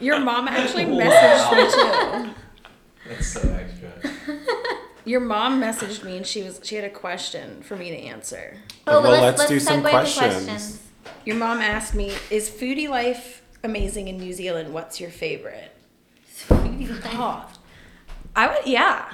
Your 0.00 0.20
mom 0.20 0.48
actually 0.48 0.84
messaged 0.84 1.52
me 1.56 1.70
too. 1.70 2.34
That's 3.08 3.26
so 3.26 3.40
extra. 3.40 4.34
Your 5.04 5.20
mom 5.20 5.60
messaged 5.60 6.02
me 6.02 6.16
and 6.16 6.26
she 6.26 6.42
was 6.42 6.60
she 6.62 6.76
had 6.76 6.84
a 6.84 6.90
question 6.90 7.62
for 7.62 7.76
me 7.76 7.90
to 7.90 7.96
answer. 7.96 8.56
Well, 8.86 9.02
let's 9.02 9.46
do 9.46 9.60
some 9.60 9.82
segue 9.82 9.84
to 9.84 9.90
questions. 9.90 10.82
Your 11.26 11.36
mom 11.36 11.58
asked 11.58 11.94
me, 11.94 12.12
"Is 12.30 12.48
foodie 12.48 12.88
life 12.88 13.42
amazing 13.62 14.08
in 14.08 14.16
New 14.16 14.32
Zealand? 14.32 14.72
What's 14.72 15.00
your 15.00 15.10
favorite?" 15.10 15.72
Oh, 16.50 17.46
I 18.34 18.48
would 18.48 18.66
yeah. 18.66 19.12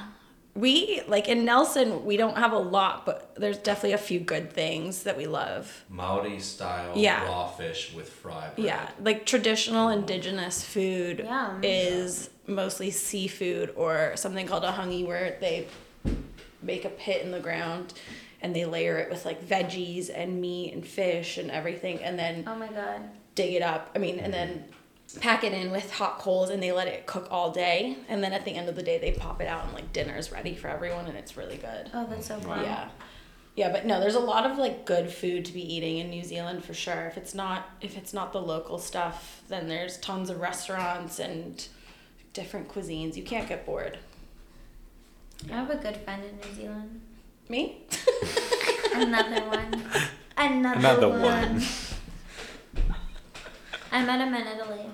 We 0.55 1.03
like 1.07 1.29
in 1.29 1.45
Nelson, 1.45 2.05
we 2.05 2.17
don't 2.17 2.37
have 2.37 2.53
a 2.53 2.59
lot, 2.59 3.07
but 3.07 3.35
there's 3.37 3.59
definitely 3.59 3.93
a 3.93 3.99
few 3.99 4.19
good 4.21 4.53
things 4.53 5.05
that 5.05 5.17
we 5.17 5.27
love. 5.27 5.85
Maori 5.89 6.41
style 6.41 6.93
Yeah. 6.97 7.25
raw 7.25 7.47
fish 7.49 7.93
with 7.95 8.09
fried 8.09 8.57
bread. 8.57 8.67
Yeah, 8.67 8.89
like 9.01 9.27
traditional 9.27 9.89
mm-hmm. 9.89 10.01
indigenous 10.01 10.65
food 10.65 11.21
Yum. 11.21 11.61
is 11.63 12.31
mostly 12.47 12.91
seafood 12.91 13.73
or 13.77 14.13
something 14.17 14.47
called 14.47 14.65
a 14.65 14.73
hungi, 14.73 15.07
where 15.07 15.37
they 15.41 15.69
make 16.63 16.85
a 16.85 16.91
pit 16.91 17.23
in 17.23 17.31
the 17.31 17.41
ground 17.41 17.95
and 18.43 18.55
they 18.55 18.65
layer 18.65 18.99
it 18.99 19.11
with 19.11 19.25
like 19.25 19.43
veggies 19.47 20.11
and 20.15 20.41
meat 20.41 20.73
and 20.75 20.85
fish 20.87 21.39
and 21.39 21.51
everything 21.51 22.03
and 22.03 22.19
then 22.19 22.45
Oh 22.47 22.55
my 22.57 22.69
god. 22.69 23.03
dig 23.35 23.55
it 23.55 23.63
up. 23.63 23.91
I 23.95 23.99
mean, 23.99 24.19
and 24.19 24.33
then 24.33 24.49
mm-hmm. 24.49 24.73
Pack 25.21 25.45
it 25.45 25.53
in 25.53 25.71
with 25.71 25.91
hot 25.93 26.19
coals 26.19 26.51
and 26.51 26.63
they 26.63 26.73
let 26.73 26.87
it 26.87 27.07
cook 27.07 27.29
all 27.31 27.51
day 27.51 27.97
and 28.09 28.23
then 28.23 28.33
at 28.33 28.45
the 28.45 28.53
end 28.53 28.69
of 28.69 28.77
the 28.77 28.83
day 28.83 28.99
they 28.99 29.13
pop 29.13 29.41
it 29.41 29.49
out 29.49 29.65
and 29.65 29.73
like 29.73 29.93
dinner's 29.93 30.31
ready 30.31 30.55
for 30.55 30.69
everyone 30.69 31.07
and 31.07 31.17
it's 31.17 31.37
really 31.37 31.57
good. 31.57 31.91
Oh, 31.93 32.07
that's 32.09 32.27
so 32.27 32.39
fun. 32.41 32.63
Yeah. 32.63 32.89
Yeah, 33.57 33.73
but 33.73 33.85
no, 33.85 33.99
there's 34.01 34.15
a 34.15 34.21
lot 34.21 34.49
of 34.49 34.59
like 34.59 34.87
good 34.87 35.11
food 35.13 35.45
to 35.47 35.53
be 35.53 35.75
eating 35.75 35.99
in 35.99 36.09
New 36.09 36.23
Zealand 36.23 36.65
for 36.65 36.73
sure. 36.73 37.07
If 37.07 37.17
it's 37.17 37.35
not 37.35 37.69
if 37.81 37.97
it's 37.97 38.13
not 38.15 38.33
the 38.33 38.41
local 38.41 38.79
stuff, 38.79 39.43
then 39.49 39.69
there's 39.69 39.99
tons 39.99 40.31
of 40.31 40.41
restaurants 40.41 41.19
and 41.19 41.67
different 42.33 42.69
cuisines. 42.69 43.17
You 43.17 43.23
can't 43.25 43.49
get 43.49 43.67
bored. 43.67 43.99
I 45.51 45.55
have 45.55 45.71
a 45.71 45.77
good 45.77 45.97
friend 45.97 46.23
in 46.25 46.37
New 46.37 46.55
Zealand. 46.55 47.01
Me? 47.49 47.85
Another 48.95 49.41
one. 49.47 49.85
Another, 50.37 50.79
Another 50.79 51.09
one. 51.09 51.21
one. 51.21 51.63
I 53.93 54.05
met 54.05 54.21
him 54.21 54.35
in 54.35 54.47
Italy. 54.47 54.87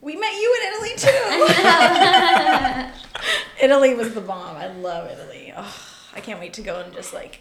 We 0.00 0.16
met 0.16 0.32
you 0.32 0.56
in 0.60 0.68
Italy 0.72 0.94
too. 0.96 1.22
Italy 3.62 3.94
was 3.94 4.14
the 4.14 4.20
bomb. 4.20 4.56
I 4.56 4.66
love 4.68 5.10
Italy. 5.10 5.52
Oh, 5.56 5.76
I 6.14 6.20
can't 6.20 6.40
wait 6.40 6.52
to 6.54 6.62
go 6.62 6.80
and 6.80 6.92
just 6.92 7.12
like 7.12 7.40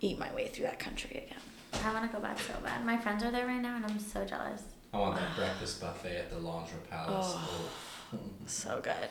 eat 0.00 0.18
my 0.18 0.32
way 0.34 0.48
through 0.48 0.64
that 0.64 0.78
country 0.78 1.26
again. 1.26 1.38
I 1.84 1.92
want 1.92 2.10
to 2.10 2.16
go 2.16 2.22
back 2.22 2.38
so 2.38 2.54
bad. 2.62 2.84
My 2.84 2.96
friends 2.96 3.22
are 3.22 3.30
there 3.30 3.46
right 3.46 3.60
now, 3.60 3.76
and 3.76 3.84
I'm 3.84 3.98
so 3.98 4.24
jealous. 4.24 4.62
I 4.92 4.98
want 4.98 5.16
that 5.16 5.36
breakfast 5.36 5.80
buffet 5.80 6.16
at 6.16 6.30
the 6.30 6.38
Lingerie 6.38 6.80
Palace. 6.90 7.34
Oh. 7.36 7.70
Oh. 8.14 8.18
So 8.46 8.80
good. 8.82 9.10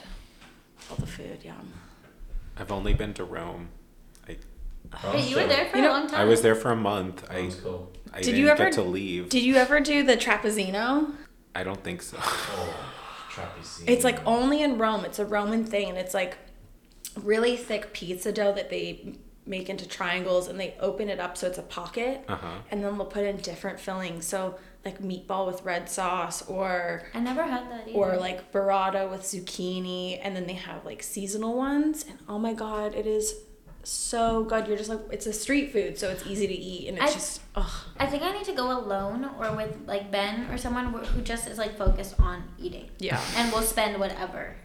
All 0.89 0.97
the 0.97 1.05
food, 1.05 1.43
yum. 1.43 1.73
I've 2.57 2.71
only 2.71 2.93
been 2.93 3.13
to 3.15 3.23
Rome. 3.23 3.69
I, 4.93 5.15
Wait, 5.15 5.29
you 5.29 5.35
were 5.37 5.47
there 5.47 5.65
for 5.65 5.77
You 5.77 5.83
a 5.83 5.87
know- 5.87 5.93
long 5.93 6.07
time. 6.07 6.19
I 6.21 6.25
was 6.25 6.41
there 6.41 6.55
for 6.55 6.71
a 6.71 6.75
month. 6.75 7.25
I, 7.29 7.41
Sounds 7.49 7.55
cool. 7.55 7.91
I 8.13 8.17
Did 8.17 8.25
didn't 8.27 8.41
you 8.41 8.47
ever- 8.49 8.63
get 8.65 8.73
to 8.73 8.81
leave. 8.81 9.29
Did 9.29 9.43
you 9.43 9.55
ever 9.55 9.79
do 9.79 10.03
the 10.03 10.15
trapizzino? 10.17 11.13
I 11.53 11.63
don't 11.63 11.83
think 11.83 12.01
so. 12.01 12.17
Oh, 12.19 12.75
trapizzino. 13.31 13.83
It's 13.89 14.03
like 14.03 14.25
only 14.25 14.61
in 14.61 14.77
Rome. 14.77 15.05
It's 15.05 15.19
a 15.19 15.25
Roman 15.25 15.65
thing, 15.65 15.89
and 15.89 15.97
it's 15.97 16.13
like 16.13 16.37
really 17.21 17.55
thick 17.57 17.93
pizza 17.93 18.31
dough 18.31 18.53
that 18.53 18.69
they 18.69 19.15
make 19.45 19.69
into 19.69 19.87
triangles, 19.87 20.47
and 20.47 20.59
they 20.59 20.75
open 20.79 21.07
it 21.09 21.19
up 21.19 21.37
so 21.37 21.47
it's 21.47 21.57
a 21.57 21.61
pocket, 21.63 22.23
Uh-huh. 22.27 22.47
and 22.71 22.83
then 22.83 22.97
they'll 22.97 23.05
put 23.05 23.23
in 23.25 23.37
different 23.37 23.79
fillings. 23.79 24.25
So 24.25 24.57
like 24.83 24.99
meatball 24.99 25.45
with 25.47 25.63
red 25.63 25.89
sauce, 25.89 26.47
or 26.47 27.03
I 27.13 27.19
never 27.19 27.43
had 27.43 27.69
that 27.71 27.87
either. 27.89 27.97
or 27.97 28.17
like 28.17 28.51
burrata 28.51 29.09
with 29.09 29.21
zucchini, 29.21 30.19
and 30.21 30.35
then 30.35 30.47
they 30.47 30.53
have 30.53 30.83
like 30.85 31.03
seasonal 31.03 31.55
ones, 31.55 32.05
and 32.09 32.17
oh 32.27 32.39
my 32.39 32.53
god, 32.53 32.95
it 32.95 33.05
is 33.05 33.35
so 33.87 34.43
good. 34.43 34.67
You're 34.67 34.77
just 34.77 34.89
like 34.89 34.99
it's 35.11 35.25
a 35.25 35.33
street 35.33 35.71
food, 35.71 35.97
so 35.97 36.09
it's 36.09 36.25
easy 36.25 36.47
to 36.47 36.53
eat, 36.53 36.87
and 36.89 36.97
it's 36.97 37.11
I- 37.11 37.13
just 37.13 37.41
ugh. 37.55 37.71
I 37.99 38.05
think 38.07 38.23
I 38.23 38.31
need 38.31 38.45
to 38.45 38.53
go 38.53 38.71
alone 38.77 39.29
or 39.39 39.55
with 39.55 39.77
like 39.87 40.11
Ben 40.11 40.49
or 40.51 40.57
someone 40.57 40.93
who 40.93 41.21
just 41.21 41.47
is 41.47 41.57
like 41.57 41.77
focused 41.77 42.19
on 42.19 42.43
eating. 42.59 42.89
Yeah. 42.99 43.21
And 43.37 43.51
we'll 43.51 43.61
spend 43.61 43.99
whatever. 43.99 44.55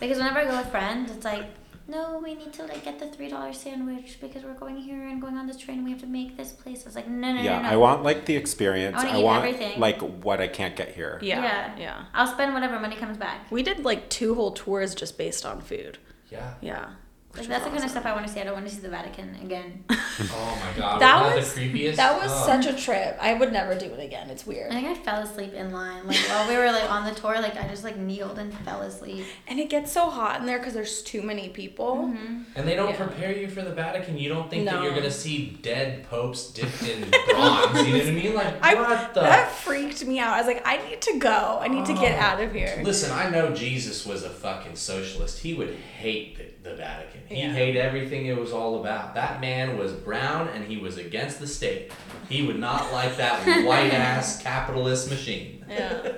Because 0.00 0.18
whenever 0.18 0.38
I 0.40 0.44
go 0.44 0.56
with 0.56 0.70
friends, 0.70 1.10
it's 1.10 1.24
like, 1.24 1.46
no, 1.88 2.20
we 2.22 2.34
need 2.34 2.52
to 2.54 2.62
like 2.64 2.84
get 2.84 2.98
the 2.98 3.08
three 3.08 3.28
dollar 3.28 3.52
sandwich 3.52 4.18
because 4.20 4.42
we're 4.44 4.54
going 4.54 4.76
here 4.78 5.06
and 5.08 5.20
going 5.20 5.36
on 5.36 5.46
this 5.46 5.58
train. 5.58 5.78
and 5.78 5.84
We 5.84 5.90
have 5.92 6.00
to 6.00 6.06
make 6.06 6.36
this 6.36 6.52
place. 6.52 6.86
It's 6.86 6.94
like 6.96 7.08
no, 7.08 7.32
no, 7.34 7.42
yeah, 7.42 7.56
no, 7.58 7.62
no. 7.64 7.68
I 7.68 7.76
want 7.76 8.02
like 8.02 8.24
the 8.24 8.36
experience. 8.36 8.96
I 8.96 9.04
wanna 9.04 9.16
I, 9.16 9.20
eat 9.20 9.24
want 9.24 9.44
everything. 9.44 9.80
like 9.80 10.00
what 10.00 10.40
I 10.40 10.48
can't 10.48 10.74
get 10.76 10.94
here. 10.94 11.18
Yeah, 11.22 11.42
Yeah. 11.42 11.76
yeah. 11.78 12.04
I'll 12.14 12.26
spend 12.26 12.54
whatever 12.54 12.78
money 12.80 12.96
comes 12.96 13.18
back. 13.18 13.50
We 13.50 13.62
did 13.62 13.84
like 13.84 14.08
two 14.08 14.34
whole 14.34 14.52
tours 14.52 14.94
just 14.94 15.18
based 15.18 15.44
on 15.44 15.60
food. 15.60 15.98
Yeah. 16.30 16.54
Yeah. 16.62 16.86
Like 17.36 17.48
that's 17.48 17.64
the 17.64 17.70
kind 17.70 17.82
of 17.84 17.90
stuff 17.90 18.06
I 18.06 18.12
want 18.12 18.26
to 18.26 18.32
see. 18.32 18.40
I 18.40 18.44
don't 18.44 18.54
want 18.54 18.68
to 18.68 18.74
see 18.74 18.80
the 18.80 18.88
Vatican 18.88 19.36
again. 19.42 19.84
Oh 20.16 20.58
my 20.64 20.78
god. 20.80 21.00
That 21.00 21.34
wasn't 21.34 21.56
the 21.56 21.60
creepiest. 21.80 21.96
that 21.96 22.16
was 22.22 22.30
Oh. 22.32 22.46
such 22.46 22.66
a 22.66 22.72
trip. 22.72 23.18
I 23.20 23.34
would 23.34 23.52
never 23.52 23.74
do 23.74 23.86
it 23.86 23.98
again. 23.98 24.30
It's 24.30 24.46
weird. 24.46 24.70
I 24.70 24.74
think 24.80 24.86
I 24.86 24.94
fell 24.94 25.18
asleep 25.22 25.52
in 25.54 25.72
line. 25.72 26.06
Like 26.06 26.18
while 26.28 26.48
we 26.48 26.56
were 26.56 26.70
like 26.70 26.88
on 26.88 27.04
the 27.04 27.10
tour, 27.18 27.40
like 27.40 27.56
I 27.56 27.66
just 27.66 27.82
like 27.82 27.96
kneeled 27.96 28.38
and 28.38 28.54
fell 28.60 28.82
asleep. 28.82 29.26
And 29.48 29.58
it 29.58 29.68
gets 29.68 29.90
so 29.90 30.08
hot 30.10 30.38
in 30.38 30.46
there 30.46 30.58
because 30.58 30.72
there's 30.72 31.02
too 31.02 31.20
many 31.22 31.48
people. 31.48 31.96
Mm-hmm. 32.14 32.42
And 32.54 32.68
they 32.68 32.76
don't 32.76 32.90
Yeah. 32.90 33.06
prepare 33.06 33.32
you 33.36 33.48
for 33.48 33.62
the 33.62 33.72
Vatican. 33.72 34.16
You 34.16 34.28
don't 34.28 34.48
think 34.48 34.66
that 34.66 34.82
you're 34.84 34.94
gonna 34.94 35.10
see 35.10 35.58
dead 35.62 36.08
popes 36.08 36.46
dipped 36.52 36.82
in 36.84 37.10
bronze. 37.10 37.84
You 37.86 37.92
know 37.94 37.98
what 37.98 38.06
I 38.06 38.10
mean? 38.12 38.34
Like 38.36 38.54
I, 38.62 38.74
what 38.76 39.14
the? 39.14 39.20
that 39.22 39.50
freaked 39.50 40.04
me 40.06 40.20
out. 40.20 40.34
I 40.34 40.38
was 40.38 40.46
like, 40.46 40.62
I 40.64 40.76
need 40.88 41.02
to 41.02 41.18
go. 41.18 41.58
I 41.60 41.66
need 41.66 41.86
to 41.86 41.94
get 41.94 42.16
Oh. 42.20 42.22
out 42.22 42.40
of 42.40 42.52
here. 42.52 42.80
Listen, 42.84 43.10
I 43.10 43.28
know 43.30 43.52
Jesus 43.52 44.06
was 44.06 44.22
a 44.22 44.30
fucking 44.30 44.76
socialist. 44.76 45.40
He 45.40 45.54
would 45.54 45.74
hate 45.74 46.36
the, 46.38 46.44
the 46.64 46.74
Vatican. 46.74 47.20
He'd 47.28 47.38
Yeah. 47.38 47.52
hate 47.52 47.76
everything 47.76 48.26
it 48.26 48.36
was 48.36 48.52
all 48.52 48.80
about. 48.80 49.14
That 49.14 49.40
man 49.40 49.78
was 49.78 49.92
brown 49.92 50.48
and 50.48 50.64
he 50.64 50.78
was 50.78 50.96
against 50.96 51.38
the 51.38 51.46
state. 51.46 51.92
He 52.28 52.42
would 52.46 52.58
not 52.58 52.90
like 52.92 53.16
that 53.18 53.44
white 53.66 53.92
ass 53.92 54.42
capitalist 54.42 55.10
machine. 55.10 55.64
Yeah. 55.68 56.10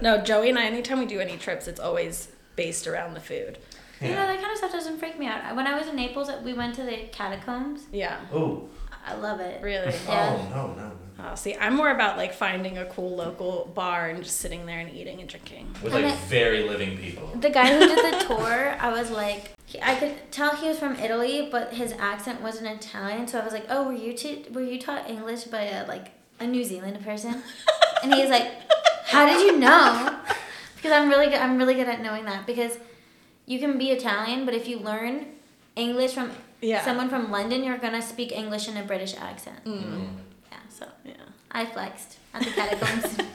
No, 0.00 0.18
Joey 0.22 0.48
and 0.48 0.58
I, 0.58 0.64
anytime 0.64 0.98
we 0.98 1.06
do 1.06 1.20
any 1.20 1.36
trips, 1.36 1.68
it's 1.68 1.78
always 1.80 2.28
based 2.56 2.86
around 2.86 3.14
the 3.14 3.20
food. 3.20 3.58
You 4.00 4.08
know 4.08 4.14
that 4.26 4.40
kind 4.40 4.50
of 4.50 4.56
stuff 4.56 4.72
doesn't 4.72 4.98
freak 4.98 5.18
me 5.18 5.26
out. 5.26 5.54
When 5.54 5.66
I 5.66 5.78
was 5.78 5.86
in 5.86 5.94
Naples, 5.96 6.30
uh, 6.30 6.40
we 6.42 6.54
went 6.54 6.74
to 6.76 6.82
the 6.82 6.96
catacombs. 7.12 7.82
Yeah. 7.92 8.18
Oh, 8.32 8.66
I 9.06 9.14
love 9.16 9.40
it. 9.40 9.62
Really. 9.62 9.88
Oh, 9.92 10.00
yeah. 10.08 10.36
oh 10.38 10.48
no, 10.48 10.66
no, 10.68 10.88
no. 10.88 10.92
Oh, 11.30 11.34
see, 11.34 11.54
I'm 11.56 11.76
more 11.76 11.90
about 11.90 12.16
like 12.16 12.32
finding 12.32 12.78
a 12.78 12.86
cool 12.86 13.14
local 13.14 13.70
bar 13.74 14.08
and 14.08 14.22
just 14.24 14.38
sitting 14.38 14.64
there 14.64 14.78
and 14.78 14.90
eating 14.90 15.20
and 15.20 15.28
drinking. 15.28 15.68
With 15.82 15.92
like 15.92 16.14
very 16.28 16.62
living 16.66 16.96
people. 16.96 17.26
The 17.38 17.50
guy 17.50 17.66
who 17.78 17.80
did 17.86 17.98
the 17.98 18.24
tour, 18.24 18.74
I 18.80 18.90
was 18.90 19.10
like, 19.10 19.50
he, 19.70 19.80
I 19.80 19.94
could 19.94 20.14
tell 20.32 20.50
he 20.56 20.66
was 20.68 20.78
from 20.78 20.96
Italy, 20.96 21.48
but 21.50 21.74
his 21.74 21.92
accent 21.92 22.40
wasn't 22.40 22.66
Italian. 22.68 23.28
So 23.28 23.38
I 23.40 23.44
was 23.44 23.52
like, 23.52 23.66
"Oh, 23.70 23.84
were 23.88 23.92
you 24.06 24.12
t- 24.14 24.46
were 24.52 24.62
you 24.62 24.78
taught 24.86 25.08
English 25.08 25.44
by 25.44 25.62
a, 25.62 25.86
like 25.86 26.06
a 26.40 26.46
New 26.46 26.64
Zealand 26.64 26.98
person?" 27.04 27.42
and 28.02 28.12
he's 28.14 28.30
like, 28.30 28.48
"How 29.06 29.26
did 29.26 29.40
you 29.46 29.58
know?" 29.58 30.18
Because 30.76 30.92
I'm 30.92 31.08
really 31.08 31.26
good. 31.26 31.40
I'm 31.44 31.56
really 31.58 31.74
good 31.74 31.88
at 31.88 32.00
knowing 32.02 32.24
that 32.24 32.46
because 32.46 32.78
you 33.46 33.58
can 33.58 33.78
be 33.78 33.90
Italian, 33.90 34.44
but 34.44 34.54
if 34.54 34.66
you 34.66 34.78
learn 34.78 35.26
English 35.76 36.12
from 36.14 36.30
Yeah. 36.60 36.82
someone 36.84 37.08
from 37.08 37.30
London, 37.30 37.62
you're 37.64 37.78
gonna 37.78 38.02
speak 38.02 38.32
English 38.32 38.66
in 38.68 38.76
a 38.76 38.82
British 38.82 39.14
accent. 39.16 39.64
Mm. 39.64 40.08
Yeah, 40.50 40.58
so 40.68 40.86
Yeah. 41.04 41.14
I 41.52 41.66
flexed 41.66 42.18
at 42.34 42.42
the 42.42 42.50
catacombs. 42.50 43.18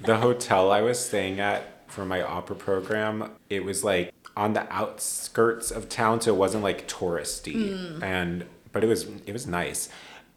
The 0.00 0.16
hotel 0.16 0.72
I 0.72 0.80
was 0.82 0.98
staying 0.98 1.38
at 1.38 1.62
for 1.86 2.04
my 2.04 2.20
opera 2.22 2.56
program, 2.56 3.30
it 3.48 3.64
was 3.64 3.84
like 3.84 4.12
on 4.36 4.52
the 4.54 4.70
outskirts 4.72 5.70
of 5.70 5.88
town, 5.88 6.20
so 6.20 6.34
it 6.34 6.38
wasn't 6.38 6.62
like 6.64 6.88
touristy. 6.88 7.54
Mm. 7.54 8.02
And 8.02 8.44
but 8.72 8.82
it 8.84 8.86
was 8.86 9.06
it 9.26 9.32
was 9.32 9.46
nice. 9.46 9.88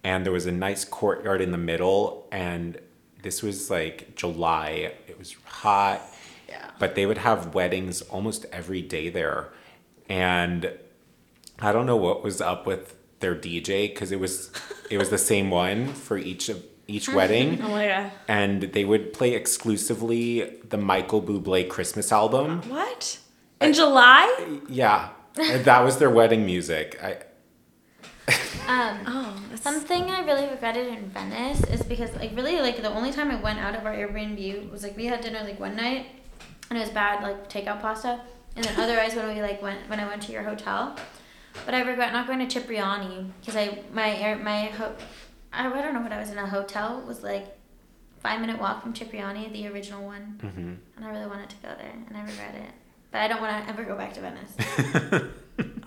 And 0.03 0.25
there 0.25 0.33
was 0.33 0.45
a 0.45 0.51
nice 0.51 0.85
courtyard 0.85 1.41
in 1.41 1.51
the 1.51 1.57
middle 1.57 2.27
and 2.31 2.77
this 3.23 3.41
was 3.41 3.71
like 3.71 4.15
July. 4.15 4.93
It 5.07 5.17
was 5.17 5.35
hot. 5.45 6.01
Yeah. 6.47 6.69
But 6.77 6.93
they 6.93 7.07
would 7.07 7.17
have 7.17 7.55
weddings 7.55 8.01
almost 8.03 8.45
every 8.51 8.81
day 8.83 9.09
there. 9.09 9.51
And 10.07 10.71
I 11.59 11.71
don't 11.71 11.87
know 11.87 11.95
what 11.95 12.23
was 12.23 12.39
up 12.39 12.67
with 12.67 12.95
their 13.19 13.33
DJ 13.33 13.87
because 13.91 14.11
it 14.11 14.19
was 14.19 14.51
it 14.91 14.97
was 14.99 15.09
the 15.09 15.17
same 15.31 15.49
one 15.49 15.87
for 15.93 16.17
each 16.17 16.49
of 16.49 16.63
each 16.87 17.09
wedding 17.19 17.59
Oh 17.63 17.69
my 17.69 17.87
god. 17.87 18.11
and 18.27 18.61
they 18.61 18.85
would 18.85 19.11
play 19.11 19.33
exclusively 19.33 20.59
the 20.69 20.77
Michael 20.77 21.21
Bublé 21.21 21.67
Christmas 21.67 22.11
album. 22.11 22.61
What? 22.69 23.17
In 23.61 23.73
July? 23.73 24.59
Yeah, 24.69 25.09
that 25.35 25.83
was 25.83 25.97
their 25.97 26.09
wedding 26.09 26.45
music. 26.45 26.99
I, 27.01 27.17
Um, 28.67 28.97
Oh, 29.07 29.43
that's 29.49 29.61
Something 29.61 30.09
I 30.09 30.21
really 30.25 30.47
regretted 30.47 30.87
in 30.87 31.09
Venice 31.09 31.63
is 31.65 31.81
because 31.83 32.13
like 32.15 32.35
really 32.35 32.59
like 32.59 32.81
the 32.81 32.89
only 32.89 33.11
time 33.11 33.29
I 33.31 33.35
went 33.35 33.59
out 33.59 33.75
of 33.75 33.85
our 33.85 33.93
Airbnb 33.93 34.71
was 34.71 34.83
like 34.83 34.97
we 34.97 35.05
had 35.05 35.21
dinner 35.21 35.41
like 35.43 35.59
one 35.59 35.75
night 35.75 36.07
and 36.69 36.77
it 36.77 36.81
was 36.81 36.89
bad 36.89 37.21
like 37.23 37.47
takeout 37.49 37.81
pasta 37.81 38.21
and 38.55 38.65
then 38.65 38.75
otherwise 38.79 39.15
when 39.15 39.27
we 39.33 39.41
like 39.41 39.61
went 39.61 39.87
when 39.89 39.99
I 39.99 40.07
went 40.07 40.21
to 40.23 40.31
your 40.31 40.43
hotel. 40.43 40.95
But 41.65 41.73
I 41.75 41.81
regret 41.81 42.11
not 42.13 42.27
going 42.27 42.39
to 42.39 42.47
Cipriani 42.47 43.31
because 43.39 43.55
I 43.55 43.79
my 43.93 44.15
air 44.17 44.35
my 44.37 44.65
ho- 44.65 44.95
I, 45.53 45.67
I 45.67 45.81
don't 45.81 45.93
know 45.93 46.01
what 46.01 46.11
I 46.11 46.19
was 46.19 46.29
in 46.31 46.37
a 46.37 46.47
hotel 46.47 47.01
was 47.07 47.21
like 47.23 47.45
five 48.21 48.41
minute 48.41 48.59
walk 48.59 48.81
from 48.83 48.93
Cipriani 48.93 49.49
the 49.49 49.67
original 49.67 50.03
one. 50.05 50.39
And 50.95 51.05
I 51.05 51.09
really 51.11 51.27
wanted 51.27 51.49
to 51.51 51.55
go 51.57 51.69
there 51.77 51.93
and 52.07 52.17
I 52.17 52.21
regret 52.21 52.55
it 52.55 52.71
but 53.15 53.21
I 53.21 53.27
don't 53.29 53.39
want 53.39 53.63
to 53.63 53.69
ever 53.71 53.85
go 53.85 53.95
back 53.95 54.13
to 54.15 54.19
Venice 54.19 54.53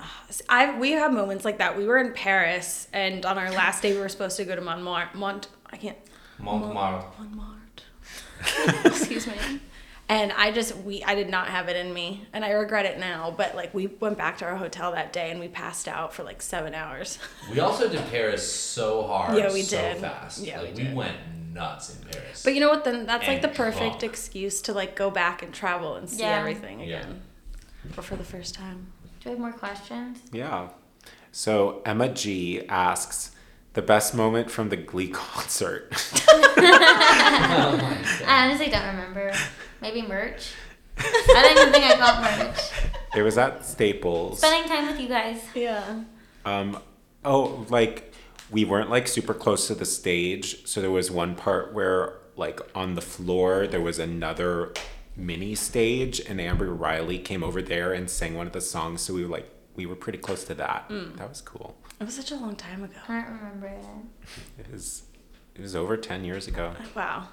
ah, 0.00 0.22
I 0.48 0.78
we 0.78 0.92
have 0.92 1.12
moments 1.12 1.44
like 1.44 1.58
that. 1.58 1.76
We 1.76 1.84
were 1.84 1.98
in 1.98 2.14
Paris, 2.14 2.88
and 2.94 3.26
on 3.26 3.36
our 3.36 3.50
last 3.50 3.82
day, 3.82 3.92
we 3.92 3.98
were 4.00 4.08
supposed 4.08 4.38
to 4.38 4.46
go 4.46 4.54
to 4.56 4.62
Montmartre. 4.62 5.14
Mont, 5.18 5.48
I 5.70 5.76
can't. 5.76 5.98
Montmartre. 6.38 7.04
Montmartre. 7.18 8.86
Excuse 8.86 9.26
me. 9.26 9.34
And 10.08 10.32
I 10.32 10.52
just 10.52 10.74
we 10.78 11.02
I 11.04 11.14
did 11.14 11.28
not 11.28 11.48
have 11.48 11.68
it 11.68 11.76
in 11.76 11.92
me, 11.92 12.26
and 12.32 12.46
I 12.46 12.52
regret 12.52 12.86
it 12.86 12.98
now. 12.98 13.34
But 13.36 13.54
like 13.54 13.74
we 13.74 13.88
went 13.88 14.16
back 14.16 14.38
to 14.38 14.46
our 14.46 14.56
hotel 14.56 14.92
that 14.92 15.12
day, 15.12 15.30
and 15.30 15.38
we 15.38 15.48
passed 15.48 15.86
out 15.86 16.14
for 16.14 16.22
like 16.22 16.40
seven 16.40 16.74
hours. 16.74 17.18
We 17.52 17.60
also 17.60 17.90
did 17.90 18.00
Paris 18.08 18.50
so 18.50 19.02
hard, 19.06 19.36
Yeah, 19.36 19.52
we 19.52 19.60
so 19.60 19.76
did. 19.76 19.98
fast. 19.98 20.42
Yeah, 20.42 20.62
like, 20.62 20.74
we 20.76 20.82
we, 20.82 20.88
did. 20.88 20.96
went 20.96 21.16
nuts 21.58 21.94
in 21.94 22.08
Paris. 22.08 22.42
But 22.44 22.54
you 22.54 22.60
know 22.60 22.68
what? 22.70 22.84
Then 22.84 23.04
that's 23.06 23.26
like 23.26 23.42
the 23.42 23.48
perfect 23.48 24.00
drunk. 24.00 24.02
excuse 24.04 24.62
to 24.62 24.72
like 24.72 24.94
go 24.96 25.10
back 25.10 25.42
and 25.42 25.52
travel 25.52 25.94
and 25.96 26.08
see 26.08 26.22
Yeah. 26.22 26.38
everything 26.38 26.80
Yeah. 26.80 26.86
again, 27.00 27.22
or 27.96 28.02
for 28.02 28.16
the 28.16 28.24
first 28.24 28.54
time. 28.54 28.92
do 29.20 29.28
we 29.28 29.30
have 29.32 29.40
more 29.40 29.52
questions 29.52 30.18
yeah. 30.32 30.68
So 31.32 31.82
Emma 31.84 32.08
G 32.08 32.62
asks 32.68 33.32
the 33.74 33.82
best 33.82 34.14
moment 34.14 34.50
from 34.50 34.68
the 34.70 34.76
Glee 34.76 35.08
concert. 35.12 35.92
I 36.88 38.46
honestly 38.46 38.68
don't 38.68 38.86
remember 38.86 39.32
maybe 39.80 40.02
merch 40.02 40.52
I 40.98 41.42
don't 41.42 41.58
even 41.58 41.72
think 41.72 41.84
I 41.84 41.96
got 41.98 42.22
merch 42.22 42.60
it 43.16 43.22
was 43.22 43.38
at 43.38 43.64
Staples. 43.64 44.38
spending 44.38 44.68
time 44.68 44.86
with 44.88 45.00
you 45.00 45.08
guys 45.08 45.40
Yeah. 45.54 46.02
Um, 46.44 46.78
oh, 47.24 47.66
like 47.68 48.07
we 48.50 48.64
weren't 48.64 48.90
like 48.90 49.06
super 49.08 49.34
close 49.34 49.66
to 49.68 49.74
the 49.74 49.84
stage, 49.84 50.66
so 50.66 50.80
there 50.80 50.90
was 50.90 51.10
one 51.10 51.34
part 51.34 51.72
where 51.72 52.14
like 52.36 52.60
on 52.74 52.94
the 52.94 53.00
floor 53.02 53.66
there 53.66 53.80
was 53.80 53.98
another 53.98 54.72
mini 55.16 55.54
stage, 55.54 56.20
and 56.20 56.40
Amber 56.40 56.72
Riley 56.72 57.18
came 57.18 57.42
over 57.42 57.60
there 57.60 57.92
and 57.92 58.08
sang 58.08 58.34
one 58.34 58.46
of 58.46 58.52
the 58.52 58.60
songs. 58.60 59.02
So 59.02 59.12
we 59.14 59.22
were 59.24 59.30
like 59.30 59.50
we 59.74 59.86
were 59.86 59.96
pretty 59.96 60.18
close 60.18 60.44
to 60.44 60.54
that. 60.54 60.86
That 61.16 61.28
was 61.28 61.40
cool. 61.40 61.76
It 62.00 62.04
was 62.04 62.14
such 62.14 62.30
a 62.32 62.36
long 62.36 62.56
time 62.56 62.84
ago. 62.84 62.98
I 63.08 63.20
don't 63.22 63.32
remember 63.38 63.66
it. 63.68 63.84
It 64.58 64.70
was 64.72 65.02
it 65.54 65.60
was 65.60 65.74
over 65.76 65.96
ten 65.96 66.24
years 66.24 66.46
ago. 66.48 66.72
Wow. 66.94 67.28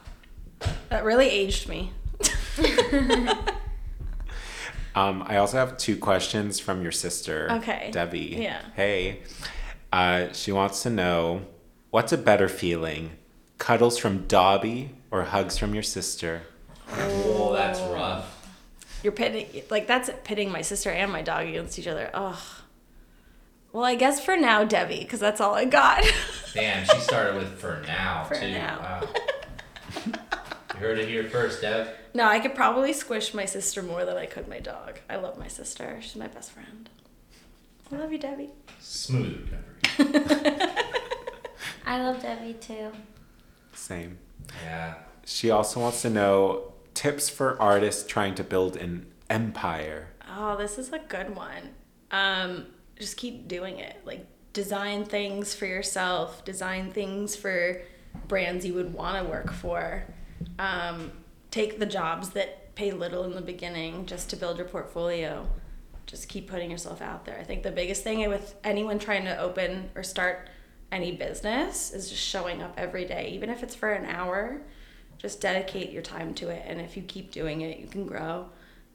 That 0.89 1.03
really 1.03 1.29
aged 1.29 1.67
me. 1.69 1.91
Um, 4.95 5.23
I 5.27 5.37
also 5.37 5.57
have 5.57 5.77
two 5.77 5.97
questions 5.97 6.57
from 6.61 6.81
your 6.81 6.93
sister, 6.93 7.49
Okay. 7.51 7.89
Debbie. 7.91 8.37
Yeah. 8.39 8.61
Hey, 8.77 9.23
uh, 9.95 10.33
she 10.33 10.51
wants 10.51 10.83
to 10.83 10.89
know 10.89 11.41
what's 11.89 12.11
a 12.11 12.17
better 12.17 12.49
feeling, 12.49 13.11
Cuddles 13.57 13.97
from 13.97 14.27
Dobby 14.27 14.91
or 15.09 15.23
hugs 15.23 15.57
from 15.57 15.73
your 15.73 15.83
sister? 15.83 16.41
Oh, 16.91 17.53
that's 17.53 17.79
rough. 17.79 18.31
You're 19.03 19.13
pitting 19.13 19.63
like 19.69 19.87
that's 19.87 20.09
pitting 20.23 20.51
my 20.51 20.61
sister 20.61 20.89
and 20.89 21.11
my 21.11 21.21
dog 21.21 21.47
against 21.47 21.79
each 21.79 21.87
other. 21.87 22.09
Ugh. 22.13 22.37
Well, 23.71 23.83
I 23.85 23.95
guess 23.95 24.23
for 24.23 24.35
now, 24.37 24.63
Debbie, 24.63 24.99
because 24.99 25.19
that's 25.19 25.39
all 25.41 25.53
I 25.53 25.65
got. 25.65 26.03
Damn, 26.53 26.85
she 26.85 26.99
started 26.99 27.35
with 27.35 27.57
for 27.59 27.81
now 27.87 28.23
For 28.25 28.35
too. 28.35 28.51
now. 28.51 29.01
Wow. 29.03 29.09
you 30.73 30.79
heard 30.79 30.97
it 30.99 31.07
here 31.07 31.29
first, 31.29 31.61
Dev. 31.61 31.89
no, 32.13 32.25
I 32.25 32.39
could 32.39 32.55
probably 32.55 32.93
squish 32.93 33.33
my 33.33 33.45
sister 33.45 33.81
more 33.81 34.03
than 34.05 34.17
I 34.17 34.25
could 34.25 34.47
my 34.47 34.59
dog. 34.59 34.99
I 35.09 35.15
love 35.17 35.37
my 35.37 35.47
sister. 35.47 35.97
She's 36.01 36.15
my 36.15 36.27
best 36.27 36.51
friend. 36.51 36.89
I 37.91 37.97
love 37.97 38.11
you, 38.11 38.17
Debbie. 38.17 38.49
Smooth 38.79 39.41
recovery. 39.43 39.74
I 41.85 42.01
love 42.01 42.21
Debbie 42.21 42.53
too. 42.53 42.91
Same. 43.73 44.17
Yeah. 44.63 44.95
She 45.25 45.49
also 45.49 45.79
wants 45.79 46.01
to 46.03 46.09
know 46.09 46.73
tips 46.93 47.29
for 47.29 47.61
artists 47.61 48.05
trying 48.05 48.35
to 48.35 48.43
build 48.43 48.77
an 48.77 49.05
empire. 49.29 50.09
Oh, 50.37 50.57
this 50.57 50.77
is 50.77 50.91
a 50.91 50.99
good 50.99 51.35
one. 51.35 51.71
Um, 52.11 52.67
just 52.97 53.17
keep 53.17 53.47
doing 53.47 53.79
it. 53.79 53.97
Like 54.05 54.25
design 54.53 55.05
things 55.05 55.53
for 55.53 55.65
yourself, 55.65 56.45
design 56.45 56.91
things 56.91 57.35
for 57.35 57.81
brands 58.27 58.65
you 58.65 58.73
would 58.73 58.93
want 58.93 59.23
to 59.23 59.29
work 59.29 59.51
for. 59.51 60.05
Um, 60.59 61.11
take 61.51 61.79
the 61.79 61.85
jobs 61.85 62.29
that 62.31 62.73
pay 62.75 62.91
little 62.91 63.23
in 63.23 63.33
the 63.33 63.41
beginning 63.41 64.05
just 64.05 64.29
to 64.29 64.35
build 64.35 64.57
your 64.57 64.67
portfolio. 64.67 65.47
Just 66.15 66.29
keep 66.29 66.49
putting 66.49 66.71
yourself 66.71 67.01
out 67.01 67.25
there. 67.25 67.37
I 67.37 67.43
think 67.43 67.63
the 67.63 67.71
biggest 67.71 68.01
thing 68.01 68.25
with 68.29 68.55
anyone 68.63 68.99
trying 68.99 69.25
to 69.25 69.37
open 69.37 69.89
or 69.95 70.01
start 70.01 70.47
any 70.89 71.11
business 71.11 71.91
is 71.91 72.09
just 72.09 72.23
showing 72.23 72.63
up 72.63 72.73
every 72.77 73.03
day, 73.03 73.31
even 73.33 73.49
if 73.49 73.63
it's 73.63 73.75
for 73.75 73.91
an 73.91 74.05
hour. 74.05 74.61
Just 75.17 75.41
dedicate 75.41 75.91
your 75.91 76.01
time 76.01 76.33
to 76.35 76.47
it, 76.47 76.63
and 76.65 76.79
if 76.79 76.95
you 76.95 77.03
keep 77.03 77.31
doing 77.31 77.59
it, 77.59 77.79
you 77.79 77.87
can 77.87 78.07
grow 78.07 78.47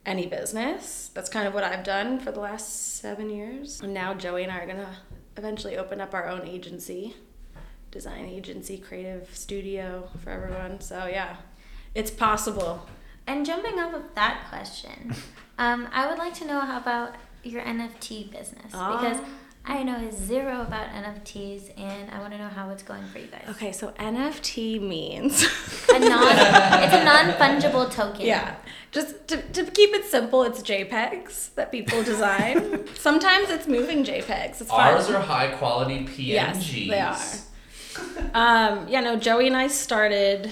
any 0.07 0.29
business. 0.29 1.11
That's 1.13 1.29
kind 1.29 1.47
of 1.47 1.53
what 1.53 1.63
I've 1.63 1.85
done 1.85 2.21
for 2.21 2.33
the 2.33 2.41
last 2.41 2.97
seven 2.97 3.29
years. 3.29 3.83
And 3.83 3.93
now 3.93 4.15
Joey 4.15 4.45
and 4.45 4.51
I 4.51 4.61
are 4.61 4.67
gonna 4.67 4.97
eventually 5.37 5.77
open 5.77 6.01
up 6.01 6.15
our 6.15 6.27
own 6.27 6.49
agency, 6.49 7.17
design 7.91 8.25
agency, 8.25 8.79
creative 8.79 9.29
studio 9.37 10.09
for 10.25 10.31
everyone. 10.31 10.81
So 10.81 11.05
yeah, 11.05 11.37
it's 11.95 12.11
possible. 12.11 12.87
And 13.27 13.45
jumping 13.45 13.79
off 13.79 13.93
of 13.93 14.15
that 14.15 14.47
question, 14.49 15.15
um, 15.65 15.89
I 15.93 16.09
would 16.09 16.19
like 16.19 16.35
to 16.41 16.45
know 16.51 16.61
how 16.61 16.79
about 16.79 17.11
your 17.45 17.63
NFT 17.63 18.31
business 18.37 18.71
Ah. 18.75 18.97
because 18.97 19.19
I 19.65 19.83
know 19.83 19.99
zero 20.11 20.63
about 20.63 20.87
NFTs 21.03 21.63
and 21.79 22.11
I 22.11 22.19
want 22.23 22.33
to 22.33 22.39
know 22.39 22.49
how 22.49 22.71
it's 22.71 22.83
going 22.83 23.05
for 23.13 23.19
you 23.19 23.27
guys. 23.35 23.45
Okay, 23.55 23.73
so 23.73 23.85
NFT 24.13 24.81
means 24.81 25.35
A 25.95 25.99
non, 25.99 26.23
it's 26.85 26.95
a 27.01 27.05
non 27.05 27.27
fungible 27.41 27.87
token. 27.91 28.25
Yeah. 28.27 28.57
Just 28.91 29.29
to, 29.29 29.37
to 29.57 29.61
keep 29.79 29.91
it 29.99 30.05
simple, 30.07 30.43
it's 30.49 30.61
JPEGs 30.63 31.55
that 31.57 31.71
people 31.71 32.03
design. 32.03 32.87
Sometimes 33.09 33.51
it's 33.51 33.69
moving 33.69 34.03
JPEGs. 34.05 34.61
It's 34.63 34.71
fun. 34.71 34.95
Ours 34.95 35.09
are 35.11 35.21
high 35.21 35.49
quality 35.61 35.99
PNGs. 36.07 36.87
Yes, 36.89 37.47
they 37.95 38.21
are. 38.35 38.71
Um, 38.73 38.89
yeah, 38.89 39.01
no, 39.01 39.17
Joey 39.17 39.47
and 39.47 39.57
I 39.57 39.69
started 39.69 40.51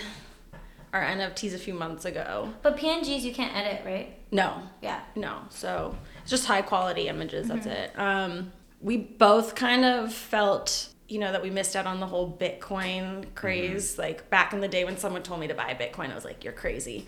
our 0.93 1.03
NFTs 1.03 1.55
a 1.55 1.59
few 1.59 1.75
months 1.75 2.05
ago. 2.05 2.53
But 2.63 2.77
PNGs 2.77 3.23
you 3.23 3.33
can't 3.33 3.55
edit, 3.55 3.83
right? 3.85 4.17
No, 4.31 4.63
Yeah. 4.83 5.01
no. 5.17 5.41
So 5.51 5.97
it's 6.23 6.31
just 6.31 6.47
high 6.47 6.63
quality 6.63 7.09
images. 7.09 7.49
That's 7.49 7.67
it. 7.67 7.93
Um, 7.99 8.53
we 8.81 8.97
both 8.97 9.55
kind 9.55 9.85
of 9.85 10.13
felt, 10.15 10.89
you 11.09 11.19
know, 11.19 11.33
that 11.33 11.43
we 11.43 11.51
missed 11.51 11.75
out 11.77 11.87
on 11.87 12.01
the 12.01 12.07
whole 12.07 12.31
Bitcoin 12.39 13.27
craze. 13.35 13.99
Like 13.99 14.29
back 14.31 14.53
in 14.53 14.61
the 14.61 14.69
day 14.69 14.85
when 14.85 14.97
someone 14.97 15.23
told 15.23 15.41
me 15.41 15.49
to 15.49 15.55
buy 15.55 15.75
Bitcoin, 15.75 16.11
I 16.11 16.15
was 16.15 16.25
like, 16.25 16.45
"You're 16.45 16.53
crazy," 16.53 17.07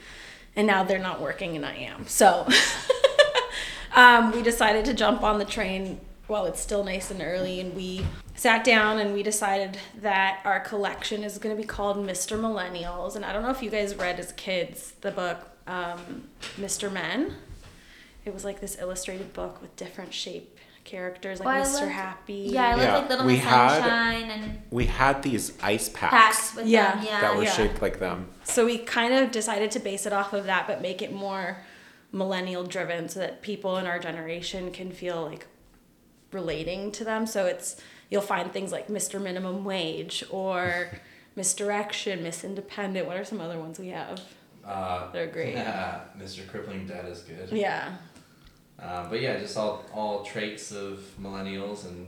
and 0.57 0.67
now 0.67 0.83
they're 0.85 0.99
not 0.99 1.21
working, 1.21 1.57
and 1.57 1.65
I 1.65 1.75
am. 1.75 2.07
So 2.07 2.49
um, 3.95 4.33
we 4.33 4.43
decided 4.43 4.85
to 4.87 4.95
jump 4.95 5.23
on 5.23 5.39
the 5.39 5.45
train 5.45 6.01
while 6.31 6.47
it's 6.47 6.61
still 6.61 6.85
nice 6.85 7.11
and 7.11 7.21
early, 7.21 7.61
and 7.61 7.75
we 7.75 8.07
sat 8.37 8.65
down 8.65 8.99
and 8.99 9.13
we 9.13 9.23
decided 9.23 9.77
that 10.01 10.41
our 10.45 10.61
collection 10.61 11.25
is 11.25 11.37
going 11.39 11.55
to 11.55 11.61
be 11.61 11.67
called 11.67 11.97
Mr. 11.99 12.39
Millennials. 12.39 13.17
And 13.17 13.25
I 13.25 13.33
don't 13.33 13.43
know 13.43 13.51
if 13.51 13.63
you 13.63 13.69
guys 13.69 13.97
read 13.97 14.19
as 14.21 14.33
kids 14.33 14.93
the 15.01 15.11
book 15.11 15.39
um, 15.67 16.29
Mr. 16.59 16.91
Men. 16.91 17.35
It 18.25 18.33
was 18.33 18.45
like 18.45 18.61
this 18.61 18.79
illustrated 18.81 19.33
book 19.33 19.61
with 19.61 19.75
different 19.77 20.15
shape 20.15 20.57
characters, 20.85 21.41
like 21.41 21.47
Well, 21.47 21.65
Mr. 21.65 21.81
loved- 21.81 21.93
Happy. 21.93 22.35
Yeah, 22.53 22.69
I 22.69 22.71
love 22.75 22.81
Yeah, 22.83 22.97
like 22.99 23.09
Little 23.11 23.27
we 23.27 23.35
Miss 23.35 23.45
had- 23.45 23.81
Sunshine 23.81 24.31
and 24.31 24.63
We 24.71 24.87
had 24.87 25.23
these 25.23 25.53
ice 25.63 25.89
packs, 25.89 26.11
packs 26.13 26.55
with 26.55 26.67
Yeah. 26.67 26.95
them. 26.97 27.05
Yeah. 27.05 27.21
that 27.23 27.37
were 27.37 27.43
yeah. 27.45 27.51
shaped 27.53 27.83
like 27.83 27.99
them. 27.99 28.29
So 28.45 28.65
we 28.65 28.79
kind 28.79 29.13
of 29.15 29.31
decided 29.31 29.71
to 29.73 29.81
base 29.81 30.07
it 30.07 30.13
off 30.13 30.33
of 30.33 30.45
that, 30.47 30.67
but 30.67 30.81
make 30.81 31.03
it 31.03 31.13
more 31.13 31.59
millennial 32.13 32.65
driven 32.65 33.09
so 33.09 33.21
that 33.21 33.43
people 33.43 33.77
in 33.77 33.87
our 33.87 33.99
generation 33.99 34.71
can 34.73 34.91
feel 34.93 35.23
like 35.25 35.47
relating 36.33 36.93
to 36.93 37.05
them. 37.05 37.27
So 37.27 37.47
it's 37.47 37.81
you'll 38.09 38.23
find 38.23 38.53
things 38.53 38.73
like 38.73 38.89
Mr. 38.89 39.21
Minimum 39.21 39.65
Wage 39.65 40.25
or 40.31 40.89
Misdirection, 41.37 42.23
Miss 42.23 42.45
Independent. 42.45 43.07
What 43.07 43.17
are 43.17 43.25
some 43.25 43.41
other 43.41 43.59
ones 43.59 43.79
we 43.79 43.89
have? 43.89 44.21
Uh, 44.65 45.11
They're 45.13 45.27
great. 45.29 45.55
Yeah, 45.55 46.01
Mr. 46.19 46.47
Crippling 46.49 46.87
Debt 46.87 47.05
is 47.07 47.21
good. 47.23 47.49
Yeah. 47.53 47.97
Uh, 48.79 49.09
but 49.09 49.21
yeah, 49.21 49.39
just 49.39 49.57
all 49.57 49.85
all 49.93 50.25
traits 50.25 50.73
of 50.73 51.01
millennials 51.21 51.85
and 51.87 52.07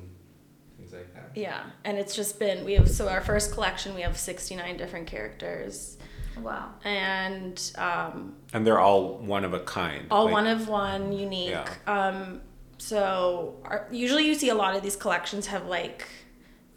things 0.78 0.92
like 0.92 1.12
that. 1.14 1.30
Yeah. 1.34 1.64
And 1.84 1.98
it's 1.98 2.14
just 2.16 2.38
been 2.38 2.64
we 2.64 2.74
have 2.74 2.90
so 2.90 3.08
our 3.08 3.20
first 3.20 3.52
collection 3.52 3.94
we 3.94 4.00
have 4.02 4.16
69 4.16 4.76
different 4.78 5.06
characters 5.06 5.98
Wow. 6.40 6.70
and 6.82 7.60
um 7.76 8.36
And 8.54 8.66
they're 8.66 8.80
all 8.80 9.18
one 9.18 9.44
of 9.44 9.52
a 9.52 9.60
kind. 9.60 10.06
all 10.10 10.24
like- 10.24 10.32
one 10.32 10.46
of 10.46 10.66
one 10.68 11.12
unique 11.12 11.50
Yeah. 11.50 11.66
um 11.86 12.40
so 12.82 13.54
our, 13.64 13.86
usually 13.92 14.26
you 14.26 14.34
see 14.34 14.48
a 14.48 14.54
lot 14.56 14.74
of 14.74 14.82
these 14.82 14.96
collections 14.96 15.46
have 15.46 15.66
like 15.66 16.04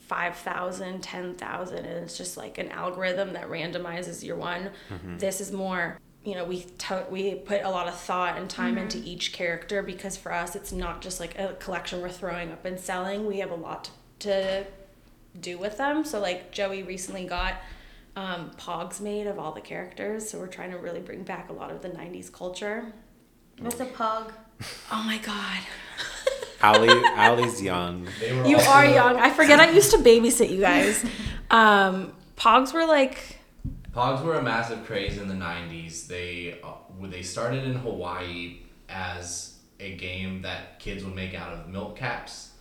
5000 0.02 1.02
10000 1.02 1.78
and 1.80 1.88
it's 1.88 2.16
just 2.16 2.38
like 2.38 2.60
an 2.60 2.70
algorithm 2.70 3.34
that 3.34 3.50
randomizes 3.50 4.24
your 4.24 4.36
one. 4.36 4.70
This 5.18 5.42
is 5.42 5.52
more 5.52 6.00
you 6.24 6.36
know 6.36 6.46
we 6.46 6.62
to- 6.78 7.08
we 7.10 7.34
put 7.36 7.64
a 7.64 7.70
lot 7.72 7.88
of 7.88 7.96
thought 7.96 8.38
and 8.38 8.48
time 8.48 8.78
into 8.78 9.00
each 9.00 9.34
character 9.34 9.82
because 9.82 10.16
for 10.16 10.32
us 10.32 10.56
it's 10.56 10.72
not 10.72 11.02
just 11.02 11.20
like 11.20 11.40
a 11.40 11.54
collection 11.60 12.02
we're 12.02 12.10
throwing 12.10 12.52
up 12.52 12.66
and 12.66 12.80
selling. 12.80 13.26
We 13.26 13.40
have 13.40 13.50
a 13.50 13.56
lot 13.56 13.90
to 14.20 14.66
do 15.40 15.58
with 15.58 15.78
them. 15.78 16.06
So 16.06 16.20
like 16.20 16.52
joey 16.52 16.84
recently 16.84 17.26
got 17.26 17.56
um, 18.16 18.52
pogs 18.58 19.02
made 19.02 19.26
of 19.26 19.40
all 19.40 19.54
the 19.54 19.62
characters. 19.62 20.30
So 20.30 20.38
we're 20.38 20.48
trying 20.48 20.70
to 20.72 20.78
really 20.78 21.02
bring 21.02 21.24
back 21.24 21.50
a 21.50 21.54
lot 21.54 21.72
of 21.72 21.82
the 21.82 21.90
90s 21.90 22.32
culture. 22.32 22.94
What's 23.60 23.80
a 23.80 23.88
pog? 23.88 24.32
Oh 24.92 25.04
my 25.06 25.18
god. 25.20 25.60
Allie, 26.62 26.90
Allie's 27.16 27.62
young. 27.62 28.08
You 28.46 28.56
also- 28.58 28.70
are 28.72 28.86
young. 28.86 29.18
I 29.18 29.30
forget 29.30 29.60
I 29.60 29.70
used 29.72 29.92
to 29.92 29.98
babysit 29.98 30.50
you 30.50 30.62
guys. 30.62 31.04
Um, 31.52 32.14
Pogs 32.38 32.74
were 32.74 32.86
like, 32.86 33.40
Pogs 33.94 34.24
were 34.24 34.36
a 34.36 34.42
massive 34.44 34.86
craze 34.86 35.18
in 35.18 35.28
the 35.28 35.36
'90s. 35.36 36.08
They 36.08 36.60
uh, 36.64 36.74
they 37.04 37.22
started 37.22 37.64
in 37.66 37.76
Hawaii 37.76 38.58
as 38.90 39.56
a 39.80 39.96
game 39.96 40.42
that 40.42 40.80
kids 40.80 41.04
would 41.04 41.16
make 41.16 41.34
out 41.34 41.54
of 41.54 41.68
milk 41.70 41.96
caps, 41.98 42.52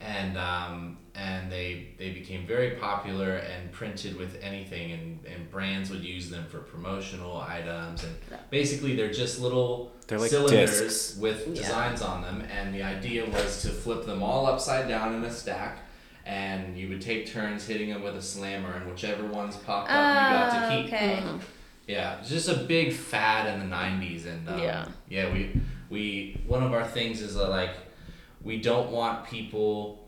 and 0.00 0.36
um, 0.38 0.98
and 1.14 1.50
they 1.50 1.88
they 1.98 2.10
became 2.10 2.46
very 2.46 2.72
popular 2.76 3.36
and 3.36 3.72
printed 3.72 4.16
with 4.16 4.38
anything, 4.42 4.92
and, 4.92 5.24
and 5.26 5.50
brands 5.50 5.90
would 5.90 6.04
use 6.04 6.30
them 6.30 6.44
for 6.46 6.58
promotional 6.58 7.36
items, 7.40 8.04
and 8.04 8.14
basically 8.50 8.94
they're 8.96 9.12
just 9.12 9.40
little 9.40 9.92
They're 10.06 10.18
like 10.18 10.30
cylinders 10.30 10.80
discs. 10.80 11.16
with 11.18 11.54
designs 11.54 12.02
on 12.02 12.22
them, 12.22 12.42
and 12.56 12.74
the 12.74 12.82
idea 12.82 13.24
was 13.28 13.62
to 13.62 13.68
flip 13.68 14.06
them 14.06 14.22
all 14.22 14.46
upside 14.46 14.88
down 14.88 15.14
in 15.14 15.24
a 15.24 15.30
stack. 15.32 15.78
And 16.26 16.76
you 16.76 16.90
would 16.90 17.00
take 17.00 17.26
turns 17.26 17.66
hitting 17.66 17.88
them 17.88 18.02
with 18.02 18.14
a 18.14 18.20
slammer, 18.20 18.70
and 18.74 18.86
whichever 18.90 19.24
ones 19.24 19.56
popped 19.56 19.90
up, 19.90 19.96
you 19.96 20.36
got 20.36 20.50
to 20.50 20.66
Oh, 20.66 20.82
keep. 20.82 20.92
okay. 20.92 21.24
Yeah, 21.86 22.18
it's 22.20 22.28
just 22.28 22.50
a 22.50 22.54
big 22.54 22.92
fad 22.92 23.46
in 23.54 23.60
the 23.66 23.74
'90s, 23.74 24.26
and 24.26 24.46
um, 24.46 24.58
Yeah. 24.58 24.88
yeah, 25.08 25.32
we 25.32 25.58
we 25.88 26.38
one 26.46 26.62
of 26.62 26.74
our 26.74 26.84
things 26.86 27.22
is 27.22 27.38
uh, 27.38 27.48
like 27.48 27.70
we 28.42 28.60
don't 28.60 28.90
want 28.90 29.26
people. 29.26 30.04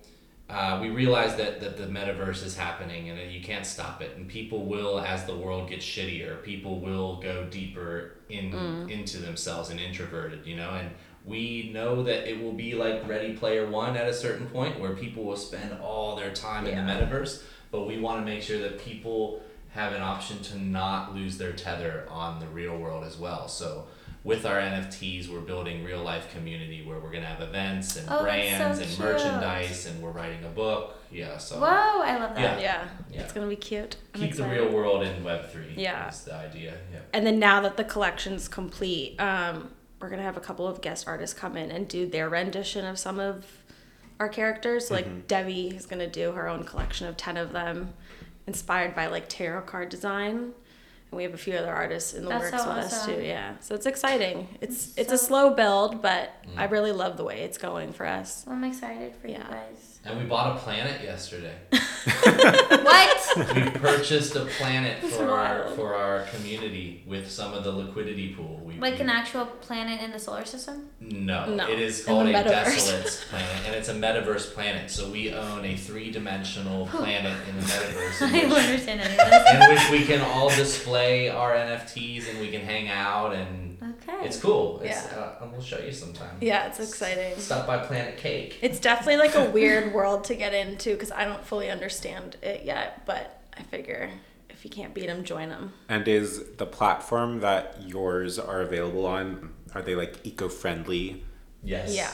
Uh, 0.49 0.81
we 0.83 0.91
realize 0.91 1.37
that, 1.37 1.61
that 1.61 1.77
the 1.77 1.87
metaverse 1.87 2.45
is 2.45 2.57
happening 2.57 3.09
and 3.09 3.17
that 3.17 3.29
you 3.29 3.41
can't 3.41 3.65
stop 3.65 4.03
it, 4.03 4.17
and 4.17 4.27
people 4.27 4.67
will, 4.67 4.99
as 4.99 5.25
the 5.25 5.37
world 5.37 5.69
gets 5.69 5.85
shittier, 5.85 6.43
people 6.43 6.81
will 6.81 7.21
go 7.21 7.45
deeper 7.45 8.17
in 8.29 8.53
into 8.89 9.19
themselves 9.19 9.71
and 9.71 9.79
introverted, 9.79 10.45
you 10.45 10.57
know, 10.57 10.71
and 10.71 10.91
we 11.25 11.71
know 11.73 12.03
that 12.03 12.29
it 12.29 12.43
will 12.43 12.53
be 12.53 12.75
like 12.75 13.07
Ready 13.07 13.35
Player 13.35 13.69
One 13.69 13.97
at 13.97 14.09
a 14.09 14.15
certain 14.15 14.47
point 14.47 14.81
where 14.81 14.95
people 14.97 15.25
will 15.25 15.37
spend 15.37 15.79
all 15.81 16.17
their 16.17 16.33
time 16.33 16.67
in 16.67 16.87
the 16.87 16.93
metaverse, 16.93 17.43
but 17.71 17.87
we 17.87 17.99
want 17.99 18.21
to 18.21 18.25
make 18.25 18.43
sure 18.43 18.59
that 18.59 18.81
people 18.81 19.43
have 19.71 19.93
an 19.93 20.03
option 20.03 20.41
to 20.43 20.59
not 20.59 21.15
lose 21.15 21.39
their 21.39 21.53
tether 21.53 22.07
on 22.11 22.41
the 22.41 22.47
real 22.47 22.77
world 22.77 23.05
as 23.05 23.17
well. 23.17 23.47
So 23.47 23.87
with 24.23 24.45
our 24.45 24.59
NFTs, 24.61 25.29
we're 25.29 25.41
building 25.41 25.83
real 25.85 26.03
life 26.03 26.31
community 26.33 26.85
where 26.85 26.99
we're 26.99 27.11
gonna 27.11 27.25
have 27.25 27.41
events 27.41 27.97
and 27.97 28.07
Oh, 28.11 28.23
that's 28.25 28.51
so 28.51 28.59
brands 28.59 28.79
and 28.81 28.89
cute. 28.89 28.99
merchandise, 29.01 29.87
and 29.87 30.03
we're 30.03 30.11
writing 30.11 30.45
a 30.45 30.49
book. 30.49 30.97
Yeah, 31.11 31.39
so 31.39 31.57
Whoa, 31.59 31.67
I 31.67 32.19
love 32.19 32.35
that. 32.37 32.61
Yeah. 32.61 32.61
Yeah, 32.61 32.89
Yeah. 33.11 33.21
it's 33.23 33.33
gonna 33.33 33.47
be 33.47 33.57
cute. 33.57 33.97
I'm 34.15 34.21
keep 34.21 34.35
the 34.35 34.45
real 34.45 34.69
world 34.71 35.03
in 35.03 35.25
Web 35.25 35.51
three. 35.51 35.73
Yeah. 35.77 36.09
is 36.09 36.23
the 36.25 36.35
idea. 36.35 36.75
Yeah. 36.93 37.01
And 37.13 37.27
then 37.27 37.39
now 37.39 37.61
that 37.63 37.77
the 37.77 37.85
collection's 37.85 38.47
complete, 38.47 39.19
um, 39.21 39.71
we're 40.01 40.11
gonna 40.11 40.23
have 40.23 40.37
a 40.37 40.41
couple 40.41 40.67
of 40.69 40.81
guest 40.81 41.09
artists 41.09 41.39
come 41.39 41.57
in 41.57 41.71
and 41.71 41.89
do 41.89 42.07
their 42.07 42.29
rendition 42.29 42.85
of 42.85 42.99
some 42.99 43.19
of 43.19 43.47
our 44.21 44.29
characters. 44.29 44.91
Like 44.91 45.27
Debbie 45.27 45.69
is 45.69 45.87
gonna 45.87 46.07
do 46.07 46.33
her 46.33 46.47
own 46.47 46.65
collection 46.65 47.07
of 47.07 47.17
ten 47.17 47.37
of 47.39 47.53
them, 47.53 47.95
inspired 48.47 48.95
by 48.95 49.07
like 49.07 49.29
tarot 49.29 49.63
card 49.63 49.89
design. 49.89 50.53
And 51.11 51.17
we 51.17 51.25
have 51.25 51.35
a 51.35 51.39
few 51.39 51.55
other 51.55 51.73
artists 51.75 52.15
in 52.15 52.23
the 52.25 52.31
That's 52.31 52.53
works 52.53 52.63
so 52.63 52.69
with 52.69 52.79
us 52.79 53.07
too. 53.07 53.21
Yeah, 53.23 53.55
so 53.61 53.75
it's 53.75 53.87
exciting. 53.87 54.47
It's 54.61 54.97
it's 54.97 55.13
a 55.13 55.19
so- 55.19 55.27
slow 55.27 55.51
build, 55.55 56.01
but 56.03 56.31
I 56.57 56.67
Mm. 56.67 56.71
really 56.71 56.93
love 56.93 57.17
the 57.17 57.25
way 57.25 57.41
it's 57.43 57.59
going 57.59 57.93
for 57.93 58.07
us. 58.07 58.45
Well, 58.47 58.55
I'm 58.57 58.65
excited 58.65 59.15
for 59.17 59.27
you 59.29 59.39
guys. 59.39 59.90
And 60.05 60.19
we 60.19 60.25
bought 60.25 60.57
a 60.57 60.59
planet 60.61 61.03
yesterday. 61.03 61.55
What? 62.83 63.55
we 63.55 63.63
purchased 63.71 64.35
a 64.35 64.45
planet 64.47 65.03
for 65.05 65.31
our 65.31 65.69
for 65.77 65.95
our 65.95 66.23
community 66.35 67.05
with 67.07 67.31
some 67.31 67.53
of 67.53 67.63
the 67.65 67.71
liquidity 67.71 68.35
pool. 68.35 68.61
We, 68.65 68.75
like 68.79 68.95
we- 68.95 69.01
an 69.03 69.11
actual 69.11 69.45
planet 69.47 70.01
in 70.01 70.11
the 70.11 70.19
solar 70.19 70.45
system? 70.47 70.89
No, 71.01 71.55
No, 71.55 71.69
it 71.69 71.79
is 71.79 72.05
called 72.05 72.27
a 72.29 72.33
metaverse. 72.33 72.45
desolate 72.65 73.27
planet, 73.31 73.67
and 73.67 73.75
it's 73.75 73.89
a 73.91 73.95
metaverse 73.95 74.53
planet. 74.55 74.91
So 74.91 75.11
we 75.11 75.33
own 75.33 75.65
a 75.65 75.77
three-dimensional 75.77 76.87
planet 76.87 77.37
in 77.49 77.57
the 77.57 77.63
metaverse, 77.63 78.23
I 78.33 78.39
in 78.39 78.49
don't 78.49 78.59
understand 78.59 79.01
any 79.03 79.19
of 79.19 79.31
this. 79.31 79.53
in 79.55 79.61
which 79.75 80.01
we 80.01 80.07
can 80.07 80.23
all 80.23 80.49
display 80.49 81.29
our 81.29 81.53
NFTs 81.55 82.31
and 82.31 82.41
we 82.41 82.51
can 82.51 82.63
hang 82.63 82.89
out, 82.89 83.35
and 83.35 83.70
Okay. 84.09 84.27
it's 84.27 84.41
cool. 84.41 84.81
It's, 84.83 85.07
Yeah. 85.07 85.19
uh, 85.19 85.43
and 85.43 85.53
we'll 85.53 85.63
show 85.63 85.79
you 85.79 85.93
sometime. 85.93 86.37
Yeah, 86.41 86.67
it's 86.69 86.81
exciting. 86.81 87.37
Stop 87.39 87.67
by 87.67 87.79
Planet 87.79 88.17
Cake. 88.17 88.59
It's 88.63 88.81
definitely 88.81 89.17
like 89.19 89.35
a 89.35 89.51
weird 89.53 89.93
world 89.93 90.25
to 90.25 90.35
get 90.35 90.55
into 90.55 90.93
because 90.95 91.11
I 91.13 91.25
don't 91.25 91.45
fully 91.45 91.71
understand 91.71 92.37
it 92.43 92.65
yet. 92.65 93.05
But 93.07 93.43
I 93.57 93.63
figure 93.63 94.11
if 94.49 94.65
you 94.65 94.71
can't 94.71 94.93
beat 94.95 95.07
them, 95.07 95.25
join 95.25 95.49
them. 95.49 95.73
And 95.89 96.07
is 96.07 96.43
the 96.59 96.67
platform 96.67 97.41
that 97.41 97.77
yours 97.87 98.39
are 98.39 98.61
available 98.61 99.07
on, 99.07 99.55
are 99.75 99.81
they 99.83 99.95
like 99.95 100.19
eco-friendly? 100.25 101.25
Yes. 101.63 101.95
Yeah. 101.95 102.13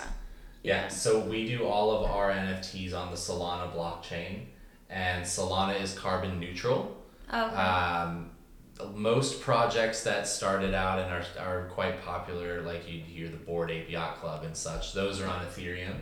Yeah, 0.63 0.89
so 0.89 1.21
we 1.21 1.47
do 1.47 1.65
all 1.65 1.91
of 1.93 2.11
our 2.11 2.31
NFTs 2.33 2.93
on 2.93 3.11
the 3.13 3.17
Solana 3.17 3.73
blockchain, 3.73 4.47
and 4.91 5.25
Solana 5.25 5.81
is 5.81 5.97
carbon 5.97 6.41
neutral. 6.41 6.97
Okay. 7.29 7.39
Um, 7.55 8.31
most 8.95 9.41
projects 9.41 10.03
that 10.05 10.27
started 10.27 10.75
out 10.75 10.99
and 10.99 11.11
are, 11.11 11.25
are 11.39 11.69
quite 11.69 12.03
popular, 12.05 12.63
like 12.63 12.89
you 12.89 13.01
hear 13.01 13.29
the 13.29 13.37
Bored 13.37 13.71
Ape 13.71 13.91
Yacht 13.91 14.21
Club 14.21 14.45
and 14.45 14.57
such, 14.57 14.93
those 14.93 15.21
are 15.21 15.29
on 15.29 15.45
Ethereum. 15.45 15.97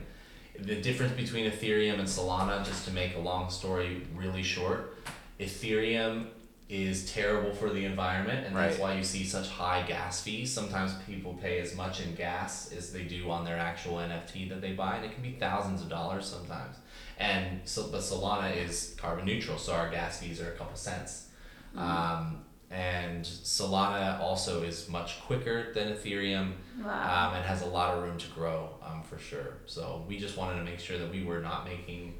The 0.58 0.80
difference 0.80 1.12
between 1.12 1.50
Ethereum 1.50 1.98
and 1.98 2.08
Solana, 2.08 2.64
just 2.64 2.84
to 2.86 2.92
make 2.92 3.16
a 3.16 3.20
long 3.20 3.50
story 3.50 4.02
really 4.14 4.42
short, 4.42 4.96
Ethereum 5.40 6.26
is 6.68 7.12
terrible 7.12 7.52
for 7.52 7.70
the 7.70 7.84
environment, 7.84 8.46
and 8.46 8.56
that's 8.56 8.78
why 8.78 8.94
you 8.94 9.04
see 9.04 9.24
such 9.24 9.48
high 9.48 9.82
gas 9.82 10.22
fees. 10.22 10.52
Sometimes 10.52 10.94
people 11.06 11.34
pay 11.34 11.60
as 11.60 11.76
much 11.76 12.00
in 12.00 12.14
gas 12.14 12.72
as 12.72 12.92
they 12.92 13.02
do 13.02 13.30
on 13.30 13.44
their 13.44 13.58
actual 13.58 13.96
NFT 13.96 14.48
that 14.48 14.60
they 14.60 14.72
buy, 14.72 14.96
and 14.96 15.04
it 15.04 15.12
can 15.12 15.22
be 15.22 15.32
thousands 15.32 15.82
of 15.82 15.90
dollars 15.90 16.24
sometimes. 16.24 16.76
And 17.18 17.60
so, 17.64 17.88
but 17.92 18.00
Solana 18.00 18.56
is 18.56 18.96
carbon 18.98 19.26
neutral, 19.26 19.58
so 19.58 19.74
our 19.74 19.90
gas 19.90 20.20
fees 20.20 20.40
are 20.40 20.52
a 20.52 20.56
couple 20.56 20.76
cents. 20.76 21.28
Um, 21.76 22.44
and 22.70 23.24
Solana 23.24 24.18
also 24.20 24.62
is 24.62 24.88
much 24.88 25.20
quicker 25.22 25.72
than 25.74 25.92
Ethereum 25.94 26.52
Wow. 26.82 27.28
um, 27.28 27.36
and 27.36 27.44
has 27.44 27.62
a 27.62 27.66
lot 27.66 27.94
of 27.94 28.02
room 28.02 28.18
to 28.18 28.26
grow 28.28 28.70
um, 28.84 29.02
for 29.02 29.18
sure. 29.18 29.58
So 29.66 30.04
we 30.08 30.18
just 30.18 30.36
wanted 30.36 30.56
to 30.58 30.64
make 30.64 30.80
sure 30.80 30.98
that 30.98 31.10
we 31.10 31.24
were 31.24 31.40
not 31.40 31.64
making 31.64 32.14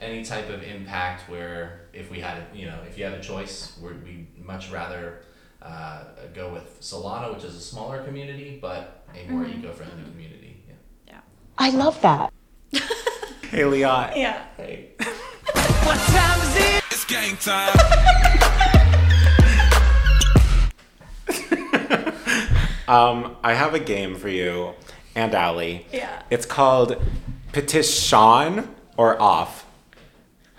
any 0.00 0.22
type 0.24 0.48
of 0.50 0.62
impact 0.62 1.28
where 1.28 1.88
if 1.92 2.10
we 2.10 2.20
had, 2.20 2.44
you 2.54 2.66
know, 2.66 2.78
if 2.88 2.96
you 2.96 3.04
have 3.04 3.14
a 3.14 3.20
choice, 3.20 3.76
we'd 3.82 4.02
we 4.04 4.26
much 4.40 4.70
rather 4.70 5.22
uh, 5.60 6.04
go 6.34 6.52
with 6.52 6.80
Solana, 6.80 7.34
which 7.34 7.42
is 7.42 7.56
a 7.56 7.60
smaller 7.60 8.04
community, 8.04 8.58
but 8.62 9.04
a 9.16 9.28
more 9.28 9.44
eco-friendly 9.44 10.04
community. 10.12 10.62
Yeah. 10.68 10.74
yeah. 11.08 11.20
I 11.58 11.70
love 11.70 12.00
that. 12.02 12.32
Hey, 13.50 13.62
Liat. 13.62 14.16
Yeah. 14.16 14.44
Hey. 14.56 14.90
What 15.84 15.96
time 15.98 16.40
is 16.42 16.56
it? 16.56 16.84
It's 16.90 17.04
game 17.06 17.36
time. 17.38 17.74
Um, 22.88 23.36
I 23.44 23.52
have 23.54 23.74
a 23.74 23.78
game 23.78 24.16
for 24.16 24.30
you 24.30 24.74
and 25.14 25.34
Allie. 25.34 25.86
Yeah. 25.92 26.22
It's 26.30 26.46
called 26.46 27.00
Petition 27.52 28.74
or 28.96 29.20
Off. 29.20 29.66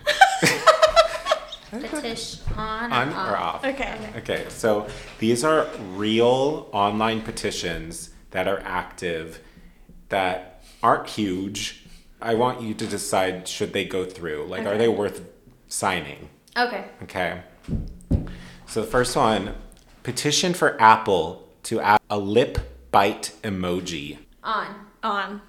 Petition 1.71 2.41
on, 2.55 2.91
On 2.91 3.09
or 3.09 3.11
or 3.11 3.38
off. 3.38 3.55
off? 3.55 3.65
Okay. 3.65 3.95
Okay, 4.17 4.45
so 4.49 4.88
these 5.19 5.43
are 5.43 5.67
real 5.93 6.67
online 6.71 7.21
petitions 7.21 8.09
that 8.32 8.47
are 8.47 8.59
active 8.65 9.39
that 10.09 10.63
aren't 10.82 11.07
huge. 11.07 11.86
I 12.21 12.34
want 12.34 12.61
you 12.61 12.73
to 12.73 12.88
decide 12.88 13.47
should 13.47 13.71
they 13.73 13.86
go 13.86 14.03
through. 14.05 14.45
Like, 14.47 14.65
are 14.65 14.77
they 14.77 14.88
worth 14.88 15.21
signing? 15.67 16.30
Okay. 16.57 16.86
Okay. 17.03 17.41
So 18.67 18.82
the 18.82 18.88
first 18.88 19.15
one 19.15 19.55
petition 20.03 20.53
for 20.53 20.80
Apple 20.82 21.48
to 21.64 21.80
add 21.82 21.99
a 22.10 22.18
lip 22.18 22.57
bite 22.91 23.34
emoji. 23.43 24.18
On. 24.43 24.68
On. 25.03 25.41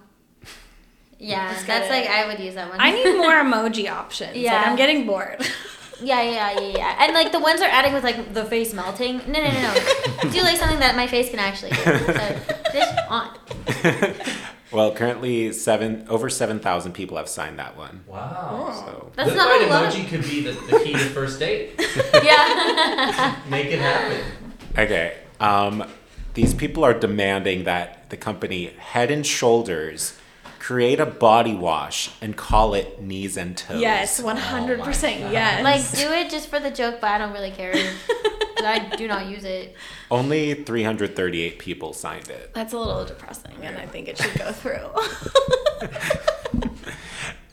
Yeah, 1.19 1.49
Let's 1.51 1.65
that's 1.65 1.91
like 1.91 2.07
I 2.09 2.27
would 2.27 2.39
use 2.41 2.55
that 2.55 2.71
one. 2.71 2.81
I 2.81 2.93
need 2.93 3.17
more 3.19 3.33
emoji 3.33 3.91
options. 3.91 4.37
Yeah. 4.37 4.53
Yeah. 4.53 4.71
I'm 4.71 4.77
getting 4.77 5.07
bored. 5.07 5.41
Yeah, 6.03 6.23
yeah, 6.23 6.59
yeah, 6.59 6.73
yeah. 6.79 6.97
And 7.05 7.13
like 7.13 7.31
the 7.31 7.39
ones 7.39 7.61
they're 7.61 7.69
adding 7.71 7.93
with 7.93 8.03
like 8.03 8.33
the 8.33 8.47
face 8.47 8.73
melting. 8.73 9.19
No, 9.19 9.33
no, 9.39 9.51
no, 9.53 9.61
no. 9.61 9.75
do 10.31 10.41
like 10.41 10.57
something 10.57 10.79
that 10.79 10.97
my 10.97 11.07
face 11.07 11.29
can 11.29 11.39
actually 11.39 11.73
do. 11.73 11.77
So 11.77 12.39
this 12.73 12.89
on. 13.11 13.37
Well, 14.73 14.95
currently 14.95 15.53
seven 15.53 16.07
over 16.09 16.31
seven 16.31 16.59
thousand 16.59 16.93
people 16.93 17.19
have 17.19 17.29
signed 17.29 17.59
that 17.59 17.77
one. 17.77 18.05
Wow. 18.07 18.73
So 18.87 19.13
That's 19.15 19.29
Lip 19.29 19.37
not 19.37 19.49
bite 19.49 19.67
a 19.67 19.71
lot. 19.71 19.93
emoji 19.93 20.09
could 20.09 20.23
be 20.23 20.41
the, 20.43 20.53
the 20.53 20.79
key 20.83 20.93
to 20.93 20.99
first 20.99 21.39
date. 21.39 21.73
Yeah. 22.23 23.37
Make 23.51 23.67
it 23.67 23.81
happen. 23.81 24.25
okay. 24.79 25.19
Um, 25.39 25.85
these 26.41 26.55
people 26.55 26.85
are 26.85 26.95
demanding 26.95 27.65
that 27.65 28.09
the 28.09 28.17
company 28.17 28.73
Head 28.79 29.11
and 29.11 29.27
Shoulders 29.27 30.19
create 30.59 30.99
a 30.99 31.05
body 31.05 31.55
wash 31.55 32.13
and 32.23 32.35
call 32.35 32.73
it 32.73 33.03
knees 33.03 33.37
and 33.37 33.55
toes. 33.57 33.79
yes, 33.79 34.19
100%. 34.21 34.79
God. 34.79 35.33
yes. 35.33 35.63
like 35.63 36.03
do 36.03 36.11
it 36.11 36.31
just 36.31 36.49
for 36.49 36.59
the 36.59 36.71
joke, 36.71 36.99
but 36.99 37.11
I 37.11 37.19
don't 37.19 37.33
really 37.33 37.51
care. 37.51 37.75
I 38.63 38.91
do 38.97 39.07
not 39.07 39.27
use 39.27 39.45
it. 39.45 39.75
Only 40.11 40.55
338 40.55 41.59
people 41.59 41.93
signed 41.93 42.31
it. 42.31 42.55
That's 42.55 42.73
a 42.73 42.79
little 42.79 43.05
depressing, 43.05 43.57
and 43.63 43.77
I 43.77 43.85
think 43.85 44.09
it 44.09 44.17
should 44.17 44.39
go 44.39 44.53
through. 44.53 44.91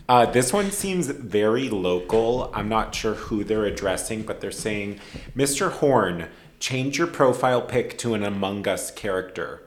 Uh, 0.10 0.26
this 0.26 0.54
one 0.54 0.72
seems 0.72 1.08
very 1.08 1.68
local. 1.68 2.50
I'm 2.54 2.70
not 2.70 2.96
sure 2.96 3.16
who 3.16 3.44
they're 3.44 3.66
addressing, 3.66 4.22
but 4.22 4.40
they're 4.40 4.54
saying, 4.54 5.02
Mr. 5.36 5.70
Horn, 5.70 6.30
change 6.60 6.98
your 6.98 7.08
profile 7.08 7.62
pic 7.62 7.98
to 8.00 8.14
an 8.14 8.24
Among 8.24 8.68
Us 8.68 8.92
character. 8.92 9.64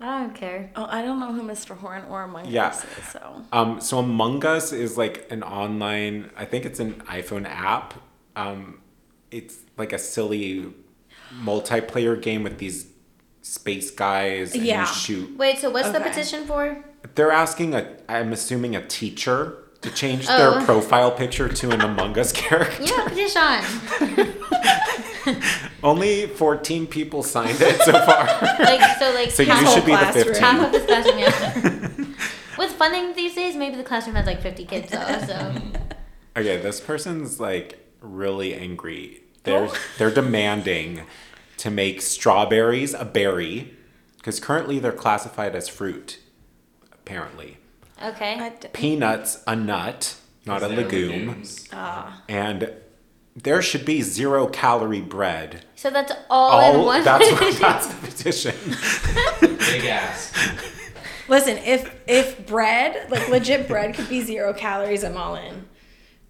I 0.00 0.20
don't 0.20 0.34
care. 0.34 0.70
oh, 0.76 0.86
I 0.88 1.02
don't 1.02 1.18
know 1.18 1.32
who 1.32 1.42
Mr. 1.42 1.76
Horn 1.76 2.04
or 2.08 2.22
Among 2.22 2.46
Yeah. 2.46 2.68
Us 2.68 2.84
is, 2.84 3.04
so. 3.12 3.42
Um, 3.52 3.80
so 3.80 3.98
Among 3.98 4.44
Us 4.44 4.72
is 4.72 4.96
like 4.96 5.26
an 5.30 5.42
online, 5.42 6.30
I 6.36 6.44
think 6.44 6.64
it's 6.64 6.78
an 6.78 6.94
iPhone 7.08 7.46
app. 7.48 7.94
Um, 8.36 8.80
it's 9.32 9.56
like 9.76 9.92
a 9.92 9.98
silly 9.98 10.72
multiplayer 11.42 12.20
game 12.20 12.42
with 12.44 12.58
these 12.58 12.86
space 13.42 13.90
guys 13.90 14.54
and 14.54 14.62
Yeah. 14.64 14.80
you 14.82 14.86
shoot. 14.86 15.36
Wait, 15.36 15.58
so 15.58 15.70
what's 15.70 15.90
the 15.90 16.00
petition 16.00 16.46
for? 16.46 16.84
They're 17.16 17.32
asking 17.32 17.74
a, 17.74 17.96
I'm 18.08 18.32
assuming 18.32 18.76
a 18.76 18.86
teacher 18.86 19.56
to 19.80 19.90
change 19.90 20.26
their 20.26 20.60
Oh. 20.60 20.64
profile 20.64 21.10
picture 21.10 21.48
to 21.48 21.70
an 21.70 21.80
Among 21.80 22.16
Us 22.18 22.30
character. 22.44 22.82
Yeah, 22.84 23.04
petition. 23.08 24.34
Only 25.82 26.26
14 26.26 26.86
people 26.86 27.22
signed 27.22 27.58
it 27.60 27.80
so 27.82 27.92
far. 27.92 28.26
Like 28.58 28.98
so, 28.98 29.12
like 29.14 29.30
so 29.30 29.42
you 29.44 29.50
half, 29.52 29.72
should 29.74 29.84
be 29.86 29.92
the 29.92 29.98
classroom. 29.98 30.24
15. 30.24 30.42
half 30.42 30.66
of 30.66 30.72
this 30.72 30.86
classroom. 30.86 31.18
Yeah. 31.18 32.14
With 32.58 32.72
funding 32.72 33.14
these 33.14 33.34
days, 33.36 33.54
maybe 33.56 33.76
the 33.76 33.84
classroom 33.84 34.16
has 34.16 34.26
like 34.26 34.42
fifty 34.42 34.64
kids 34.64 34.90
though. 34.90 35.18
So 35.26 35.54
Okay, 36.36 36.56
this 36.60 36.80
person's 36.80 37.38
like 37.38 37.78
really 38.00 38.54
angry. 38.54 39.22
They're 39.44 39.68
they're 39.98 40.10
demanding 40.10 41.02
to 41.58 41.70
make 41.70 42.02
strawberries 42.02 42.94
a 42.94 43.04
berry 43.04 43.76
because 44.16 44.40
currently 44.40 44.80
they're 44.80 44.92
classified 44.92 45.54
as 45.54 45.68
fruit. 45.68 46.18
Apparently, 46.92 47.56
okay. 48.04 48.34
I 48.40 48.48
d- 48.50 48.68
peanuts 48.72 49.42
a 49.46 49.54
nut, 49.56 50.16
not 50.44 50.62
a 50.64 50.68
legume, 50.68 51.28
legumes. 51.28 51.68
ah, 51.72 52.22
and 52.28 52.72
there 53.42 53.62
should 53.62 53.84
be 53.84 54.02
zero 54.02 54.46
calorie 54.46 55.00
bread. 55.00 55.64
So 55.76 55.90
that's 55.90 56.12
all, 56.28 56.74
in 56.74 56.84
one. 56.84 57.04
that's 57.04 57.30
what, 57.32 57.56
that's 57.60 57.86
the 57.86 58.06
petition. 58.06 58.54
Big 59.40 59.84
ass. 59.84 60.32
Listen, 61.28 61.58
if 61.58 61.94
if 62.06 62.46
bread, 62.46 63.10
like 63.10 63.28
legit 63.28 63.68
bread, 63.68 63.94
could 63.94 64.08
be 64.08 64.22
zero 64.22 64.52
calories, 64.52 65.04
I'm 65.04 65.16
all 65.16 65.36
in. 65.36 65.68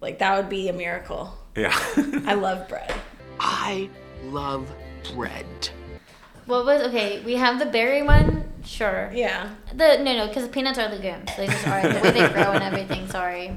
Like 0.01 0.19
that 0.19 0.37
would 0.37 0.49
be 0.49 0.69
a 0.69 0.73
miracle. 0.73 1.33
Yeah. 1.55 1.77
I 2.25 2.35
love 2.35 2.67
bread. 2.67 2.93
I 3.39 3.89
love 4.25 4.69
bread. 5.15 5.45
What 6.45 6.65
was 6.65 6.81
okay? 6.87 7.21
We 7.23 7.35
have 7.35 7.59
the 7.59 7.65
berry 7.65 8.01
one. 8.01 8.43
Sure. 8.65 9.09
Yeah, 9.13 9.49
The 9.73 9.97
no 9.97 10.17
no 10.17 10.27
because 10.27 10.43
the 10.43 10.49
peanuts 10.49 10.77
are 10.77 10.89
legumes. 10.89 11.29
They 11.37 11.47
just 11.47 11.65
are 11.65 11.81
the 11.81 11.99
way 12.01 12.11
they 12.11 12.29
grow 12.29 12.51
and 12.51 12.63
everything. 12.63 13.07
Sorry. 13.07 13.55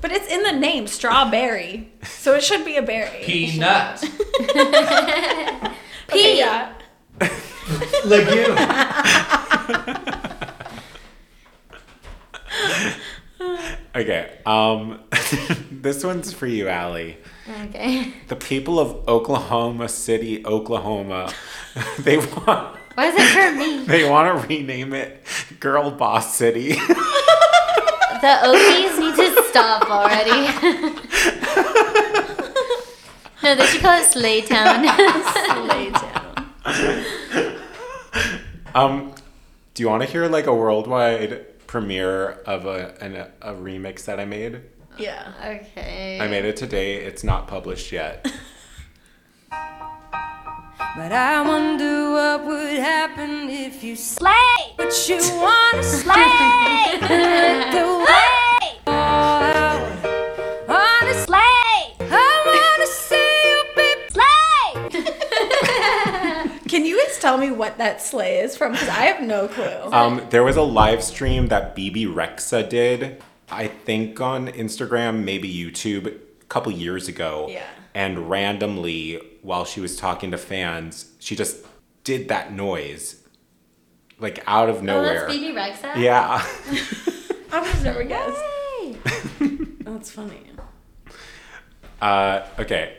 But 0.00 0.12
it's 0.12 0.26
in 0.28 0.42
the 0.42 0.52
name, 0.52 0.86
strawberry, 0.86 1.92
so 2.02 2.34
it 2.34 2.42
should 2.42 2.64
be 2.64 2.76
a 2.76 2.82
berry. 2.82 3.22
Peanut. 3.24 4.00
Pea. 6.08 6.38
Yeah. 6.38 6.72
Legume. 8.06 8.56
okay. 13.94 14.38
Um, 14.46 15.00
this 15.70 16.04
one's 16.04 16.32
for 16.32 16.46
you, 16.46 16.68
Allie. 16.68 17.18
Okay. 17.66 18.12
The 18.28 18.36
people 18.36 18.78
of 18.78 19.08
Oklahoma 19.08 19.88
City, 19.88 20.44
Oklahoma, 20.46 21.32
they 21.98 22.18
want 22.18 22.76
Why 22.94 23.06
is 23.08 23.14
it 23.16 23.28
for 23.28 23.52
me? 23.58 23.84
they 23.84 24.08
want 24.08 24.40
to 24.42 24.46
rename 24.48 24.92
it 24.94 25.24
Girl 25.60 25.90
Boss 25.90 26.34
City. 26.34 26.72
The 28.20 28.34
Okies 28.42 28.98
need 28.98 29.14
to 29.14 29.37
stop 29.58 29.90
already. 29.90 30.30
no, 33.42 33.54
they 33.54 33.66
should 33.66 33.82
call 33.82 34.00
it 34.00 34.04
Slay 34.04 34.40
Town. 34.42 34.82
Lay 35.68 35.90
down. 35.90 36.46
um, 38.74 39.14
do 39.74 39.82
you 39.82 39.88
want 39.88 40.02
to 40.02 40.08
hear 40.08 40.28
like 40.28 40.46
a 40.46 40.54
worldwide 40.54 41.44
premiere 41.66 42.30
of 42.46 42.66
a 42.66 42.94
an, 43.00 43.16
a 43.42 43.54
remix 43.54 44.04
that 44.04 44.20
I 44.20 44.24
made? 44.24 44.62
Yeah. 44.98 45.32
okay. 45.44 46.18
I 46.20 46.26
made 46.26 46.44
it 46.44 46.56
today. 46.56 46.96
It's 46.96 47.24
not 47.24 47.46
published 47.46 47.92
yet. 47.92 48.30
But 50.96 51.12
I 51.12 51.42
wonder 51.42 52.10
what 52.10 52.46
would 52.46 52.78
happen 52.78 53.48
if 53.48 53.84
you 53.84 53.94
Slay! 53.94 54.32
But 54.76 55.08
you 55.08 55.20
wanna 55.34 55.82
Slay! 55.84 56.98
the 57.00 58.04
way. 58.04 58.37
Slay! 67.18 67.30
Can 67.30 67.42
you 67.42 67.48
guys 67.48 67.50
tell 67.50 67.52
me 67.52 67.56
what 67.56 67.78
that 67.78 68.02
sleigh 68.02 68.38
is 68.40 68.56
from? 68.56 68.72
Because 68.72 68.88
I 68.88 69.02
have 69.02 69.22
no 69.22 69.48
clue. 69.48 69.64
Um, 69.92 70.22
there 70.30 70.44
was 70.44 70.56
a 70.56 70.62
live 70.62 71.02
stream 71.02 71.48
that 71.48 71.74
Bebe 71.74 72.04
Rexha 72.06 72.68
did, 72.68 73.22
I 73.50 73.68
think 73.68 74.20
on 74.20 74.48
Instagram, 74.48 75.24
maybe 75.24 75.52
YouTube, 75.52 76.06
a 76.06 76.44
couple 76.46 76.70
years 76.72 77.08
ago. 77.08 77.46
Yeah. 77.50 77.64
And 77.94 78.28
randomly, 78.30 79.20
while 79.42 79.64
she 79.64 79.80
was 79.80 79.96
talking 79.96 80.30
to 80.30 80.38
fans, 80.38 81.10
she 81.18 81.34
just 81.34 81.64
did 82.04 82.28
that 82.28 82.52
noise, 82.52 83.22
like 84.18 84.42
out 84.46 84.68
of 84.68 84.82
nowhere. 84.82 85.26
Oh, 85.28 85.28
nowhere. 85.28 85.28
that's 85.28 85.38
Bebe 85.38 85.54
Rexha? 85.54 85.96
yeah. 86.02 86.46
I 87.52 87.60
would 87.60 87.68
have 87.70 87.84
never 87.84 88.04
guessed. 88.04 88.42
That's 89.80 90.10
funny. 90.10 90.42
Uh, 92.00 92.46
okay. 92.58 92.96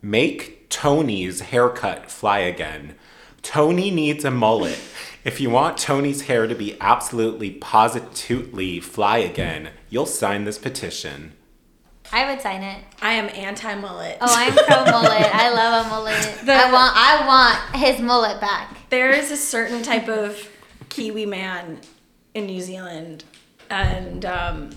Make 0.00 0.57
Tony's 0.70 1.40
haircut 1.40 2.10
fly 2.10 2.40
again. 2.40 2.94
Tony 3.42 3.90
needs 3.90 4.24
a 4.24 4.30
mullet. 4.30 4.78
If 5.24 5.40
you 5.40 5.50
want 5.50 5.78
Tony's 5.78 6.22
hair 6.22 6.46
to 6.46 6.54
be 6.54 6.76
absolutely 6.80 7.50
positively 7.52 8.80
fly 8.80 9.18
again, 9.18 9.70
you'll 9.90 10.06
sign 10.06 10.44
this 10.44 10.58
petition. 10.58 11.32
I 12.12 12.30
would 12.30 12.40
sign 12.40 12.62
it. 12.62 12.82
I 13.02 13.12
am 13.14 13.28
anti 13.34 13.74
mullet. 13.74 14.16
Oh, 14.20 14.26
I'm 14.34 14.52
pro 14.54 14.84
mullet. 14.90 15.34
I 15.34 15.50
love 15.50 15.86
a 15.86 15.88
mullet. 15.90 16.38
The- 16.44 16.52
I 16.54 16.72
want 16.72 16.92
I 16.96 17.26
want 17.26 17.76
his 17.84 18.00
mullet 18.00 18.40
back. 18.40 18.76
there 18.88 19.10
is 19.10 19.30
a 19.30 19.36
certain 19.36 19.82
type 19.82 20.08
of 20.08 20.48
Kiwi 20.88 21.26
man 21.26 21.80
in 22.34 22.46
New 22.46 22.60
Zealand, 22.62 23.24
and 23.68 24.24
um, 24.24 24.70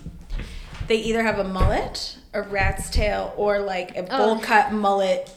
they 0.88 0.98
either 0.98 1.24
have 1.24 1.40
a 1.40 1.44
mullet, 1.46 2.18
a 2.34 2.42
rat's 2.42 2.90
tail, 2.90 3.34
or 3.38 3.60
like 3.60 3.96
a 3.96 4.04
bowl 4.04 4.38
Oh. 4.38 4.40
cut 4.44 4.74
mullet 4.74 5.30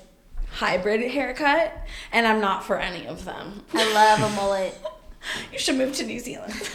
hybrid 0.55 1.03
haircut, 1.11 1.73
and 2.13 2.27
I'm 2.27 2.41
not 2.41 2.65
for 2.65 2.79
any 2.79 3.07
of 3.07 3.25
them. 3.25 3.65
I 3.75 3.93
love 3.93 4.33
a 4.33 4.37
mullet. 4.37 4.79
You 5.51 5.59
should 5.59 5.77
move 5.77 5.95
to 5.95 6.05
New 6.05 6.21
Zealand. 6.21 6.53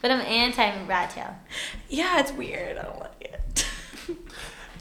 But 0.00 0.12
I'm 0.12 0.20
anti 0.20 0.84
rat 0.86 1.10
tail. 1.10 1.34
yeah, 1.88 2.20
it's 2.20 2.30
weird. 2.32 2.78
I 2.78 2.82
don't 2.82 3.00
like 3.00 3.20
it. 3.20 3.66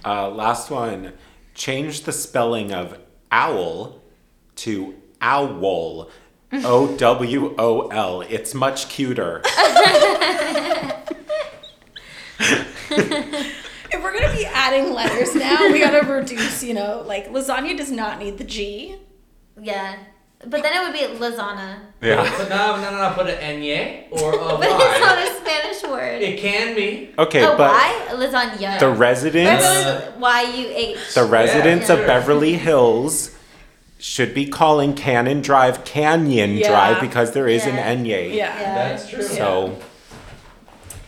Uh, 0.05 0.29
last 0.29 0.69
one. 0.69 1.13
Change 1.55 2.01
the 2.01 2.11
spelling 2.11 2.71
of 2.71 2.99
owl 3.31 3.99
to 4.57 4.93
owl. 5.19 6.11
O 6.53 6.95
W 6.95 7.55
O 7.57 7.87
L. 7.87 8.21
It's 8.21 8.53
much 8.53 8.87
cuter. 8.87 9.41
If 13.97 14.03
we're 14.03 14.13
gonna 14.19 14.33
be 14.35 14.45
adding 14.45 14.93
letters 14.93 15.33
now, 15.35 15.71
we 15.71 15.79
gotta 15.79 16.05
reduce. 16.05 16.63
You 16.63 16.73
know, 16.75 17.03
like 17.05 17.31
lasagna 17.31 17.75
does 17.75 17.91
not 17.91 18.19
need 18.19 18.37
the 18.37 18.43
G. 18.43 18.95
Yeah. 19.59 19.97
But 20.45 20.61
then 20.61 20.71
it 20.71 20.85
would 20.85 20.93
be 20.93 21.19
lasagna. 21.19 21.79
Yeah. 21.99 22.21
But 22.37 22.49
no, 22.49 22.75
no, 22.75 22.91
no, 22.91 23.09
no. 23.09 23.13
Put 23.15 23.27
an 23.27 23.37
enye 23.39 24.05
or 24.11 24.33
a 24.35 24.37
But 24.59 24.67
it's 24.69 24.99
not 24.99 25.17
y. 25.17 25.23
a 25.23 25.35
Spanish 25.41 25.83
word. 25.83 26.21
It 26.21 26.39
can 26.39 26.75
be. 26.75 27.09
Okay, 27.17 27.41
a 27.43 27.47
but 27.57 27.71
Y? 27.71 28.07
Lasagna. 28.11 28.79
the 28.79 28.89
residents. 28.89 29.65
Y 30.19 30.41
U 30.43 30.67
H. 30.69 31.13
The 31.15 31.25
residents 31.25 31.87
Yeah, 31.87 31.93
of 31.95 31.99
sure. 32.01 32.07
Beverly 32.07 32.53
Hills 32.53 33.35
should 33.99 34.35
be 34.35 34.45
calling 34.47 34.93
Cannon 34.93 35.41
Drive 35.41 35.83
Canyon 35.83 36.57
Yeah. 36.57 36.67
Drive 36.69 37.01
because 37.01 37.31
there 37.31 37.47
is 37.47 37.65
Yeah. 37.65 37.77
an 37.77 38.03
Nye. 38.03 38.27
Yeah. 38.31 38.55
That's 38.75 39.09
true. 39.09 39.23
So 39.23 39.79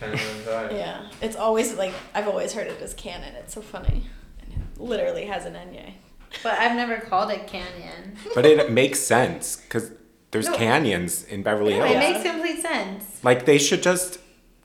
Kind 0.00 0.14
of. 0.14 0.72
Yeah, 0.72 1.08
it's 1.20 1.36
always 1.36 1.74
like 1.74 1.92
I've 2.14 2.26
always 2.28 2.52
heard 2.52 2.66
it 2.66 2.80
as 2.80 2.94
canon. 2.94 3.34
It's 3.36 3.54
so 3.54 3.60
funny. 3.60 4.04
And 4.40 4.52
it 4.52 4.80
literally 4.80 5.26
has 5.26 5.44
an 5.44 5.54
enye. 5.54 5.94
But 6.42 6.54
I've 6.54 6.74
never 6.76 6.96
called 6.98 7.30
it 7.30 7.46
canyon. 7.46 8.16
but 8.34 8.46
it 8.46 8.70
makes 8.70 9.00
sense 9.00 9.56
because 9.56 9.92
there's 10.30 10.46
No. 10.48 10.56
canyons 10.56 11.24
in 11.24 11.42
Beverly 11.42 11.74
Hills. 11.74 11.90
It 11.90 11.98
makes 11.98 12.22
complete 12.22 12.62
sense. 12.62 13.22
Like 13.22 13.44
they 13.46 13.58
should 13.58 13.82
just 13.82 14.18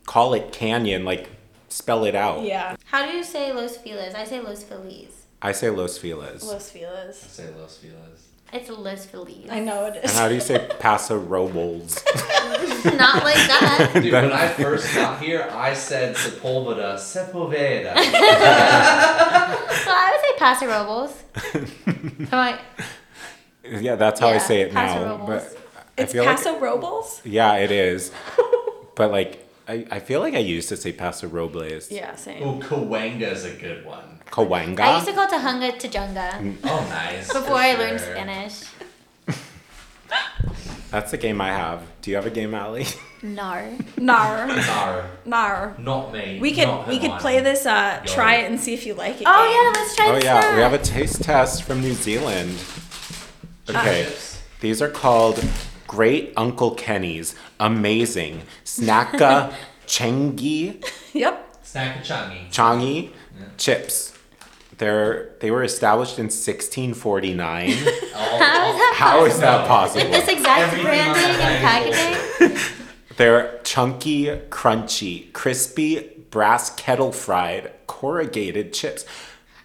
call 0.06 0.32
it 0.34 0.52
canyon, 0.52 1.04
like 1.04 1.28
spell 1.68 2.04
it 2.04 2.14
out. 2.14 2.42
Yeah, 2.42 2.76
How 2.86 3.04
do 3.04 3.12
you 3.16 3.24
say 3.24 3.52
Los 3.52 3.76
Feliz? 3.76 4.14
I 4.14 4.24
say 4.24 4.40
Los 4.40 4.62
Feliz. 4.62 5.26
I 5.42 5.52
say 5.52 5.68
Los 5.68 5.98
Feliz. 5.98 6.42
Los 6.44 6.70
Feliz. 6.70 7.16
Say 7.16 7.48
Los 7.58 7.76
Feliz. 7.76 7.94
It's 8.56 8.70
Los 8.70 9.04
Feliz. 9.04 9.48
I 9.50 9.60
know 9.60 9.84
it 9.86 9.96
is. 9.96 10.02
and 10.04 10.12
how 10.12 10.28
do 10.28 10.34
you 10.34 10.40
say 10.40 10.66
Paso 10.78 11.18
Robles? 11.18 12.02
Not 12.86 13.22
like 13.22 13.34
that. 13.36 13.90
Dude, 13.94 14.12
when 14.12 14.32
I 14.32 14.48
first 14.48 14.94
got 14.94 15.20
here, 15.20 15.46
I 15.52 15.74
said 15.74 16.16
Sepulveda, 16.16 16.94
Sepulveda. 16.96 17.94
so 17.96 19.90
I 19.90 20.10
would 20.12 20.20
say 20.22 20.38
Paso 20.38 20.66
Robles. 20.66 21.22
Am 22.32 22.38
I? 22.38 22.58
yeah, 23.80 23.96
that's 23.96 24.20
how 24.20 24.28
I 24.28 24.38
say 24.38 24.62
it 24.62 24.72
Paso 24.72 25.04
now. 25.04 25.10
Robles. 25.18 25.28
But 25.28 25.58
I 25.98 26.02
It's 26.02 26.12
feel 26.12 26.24
Paso 26.24 26.52
like 26.52 26.62
Robles. 26.62 27.20
yeah, 27.24 27.54
it 27.56 27.70
is. 27.70 28.10
but 28.94 29.10
like 29.10 29.45
I, 29.68 29.84
I 29.90 29.98
feel 29.98 30.20
like 30.20 30.34
I 30.34 30.38
used 30.38 30.68
to 30.68 30.76
say 30.76 30.92
Paso 30.92 31.26
Robles. 31.26 31.90
Yeah, 31.90 32.14
same. 32.14 32.42
oh, 32.42 32.58
Cahuenga 32.60 33.32
is 33.32 33.44
a 33.44 33.50
good 33.52 33.84
one. 33.84 34.20
Cahuenga. 34.30 34.78
I 34.80 34.94
used 34.96 35.06
to 35.08 35.12
call 35.12 35.24
it 35.24 35.30
Tahunga 35.32 35.72
Tajunga 35.80 36.56
Oh, 36.64 36.86
nice. 36.88 37.26
before 37.28 37.42
for 37.42 37.54
I 37.54 37.74
learned 37.74 37.98
sure. 38.00 38.12
Spanish. 38.14 38.62
That's 40.90 41.10
the 41.10 41.18
game 41.18 41.40
I 41.40 41.48
have. 41.48 41.82
Do 42.00 42.10
you 42.10 42.16
have 42.16 42.26
a 42.26 42.30
game, 42.30 42.54
Allie? 42.54 42.86
Nar. 43.22 43.68
Nar, 43.96 44.46
Nar. 44.46 45.10
nar. 45.24 45.74
Not 45.78 46.12
me. 46.12 46.38
We 46.40 46.52
could 46.52 46.68
not 46.68 46.86
we 46.86 46.98
could 46.98 47.06
Hawaiian. 47.10 47.20
play 47.20 47.40
this. 47.40 47.66
Uh, 47.66 48.00
Yo. 48.06 48.12
try 48.12 48.36
it 48.36 48.50
and 48.50 48.60
see 48.60 48.72
if 48.74 48.86
you 48.86 48.94
like 48.94 49.20
it. 49.20 49.24
Oh 49.26 49.42
game. 49.44 49.52
yeah, 49.74 49.80
let's 49.82 49.96
try 49.96 50.08
Oh 50.10 50.14
this 50.14 50.24
yeah, 50.24 50.54
we 50.54 50.60
have 50.60 50.74
a 50.74 50.78
taste 50.78 51.22
test 51.22 51.64
from 51.64 51.80
New 51.80 51.94
Zealand. 51.94 52.50
Okay, 53.68 54.04
Chips. 54.04 54.40
these 54.60 54.80
are 54.80 54.88
called 54.90 55.42
Great 55.86 56.32
Uncle 56.36 56.72
Kenny's 56.74 57.34
Amazing 57.60 58.42
Snacka 58.64 59.52
Changi 59.86 60.84
Yep. 61.12 61.62
Snacka 61.64 61.96
a 61.96 62.02
changi. 62.02 62.50
Changi 62.50 63.10
chips. 63.58 64.12
They're 64.78 65.30
they 65.40 65.50
were 65.50 65.62
established 65.62 66.18
in 66.18 66.24
1649. 66.26 67.70
All, 68.14 68.38
How 68.94 69.24
is 69.24 69.38
that 69.40 69.66
possible? 69.66 70.02
With 70.10 70.12
this 70.26 70.28
exact 70.28 70.72
Everything 70.72 70.86
branding 70.86 71.40
and 71.40 71.64
packaging. 71.64 72.58
They're 73.16 73.58
chunky, 73.64 74.26
crunchy, 74.50 75.32
crispy, 75.32 76.10
brass 76.30 76.74
kettle 76.74 77.12
fried, 77.12 77.72
corrugated 77.86 78.74
chips. 78.74 79.06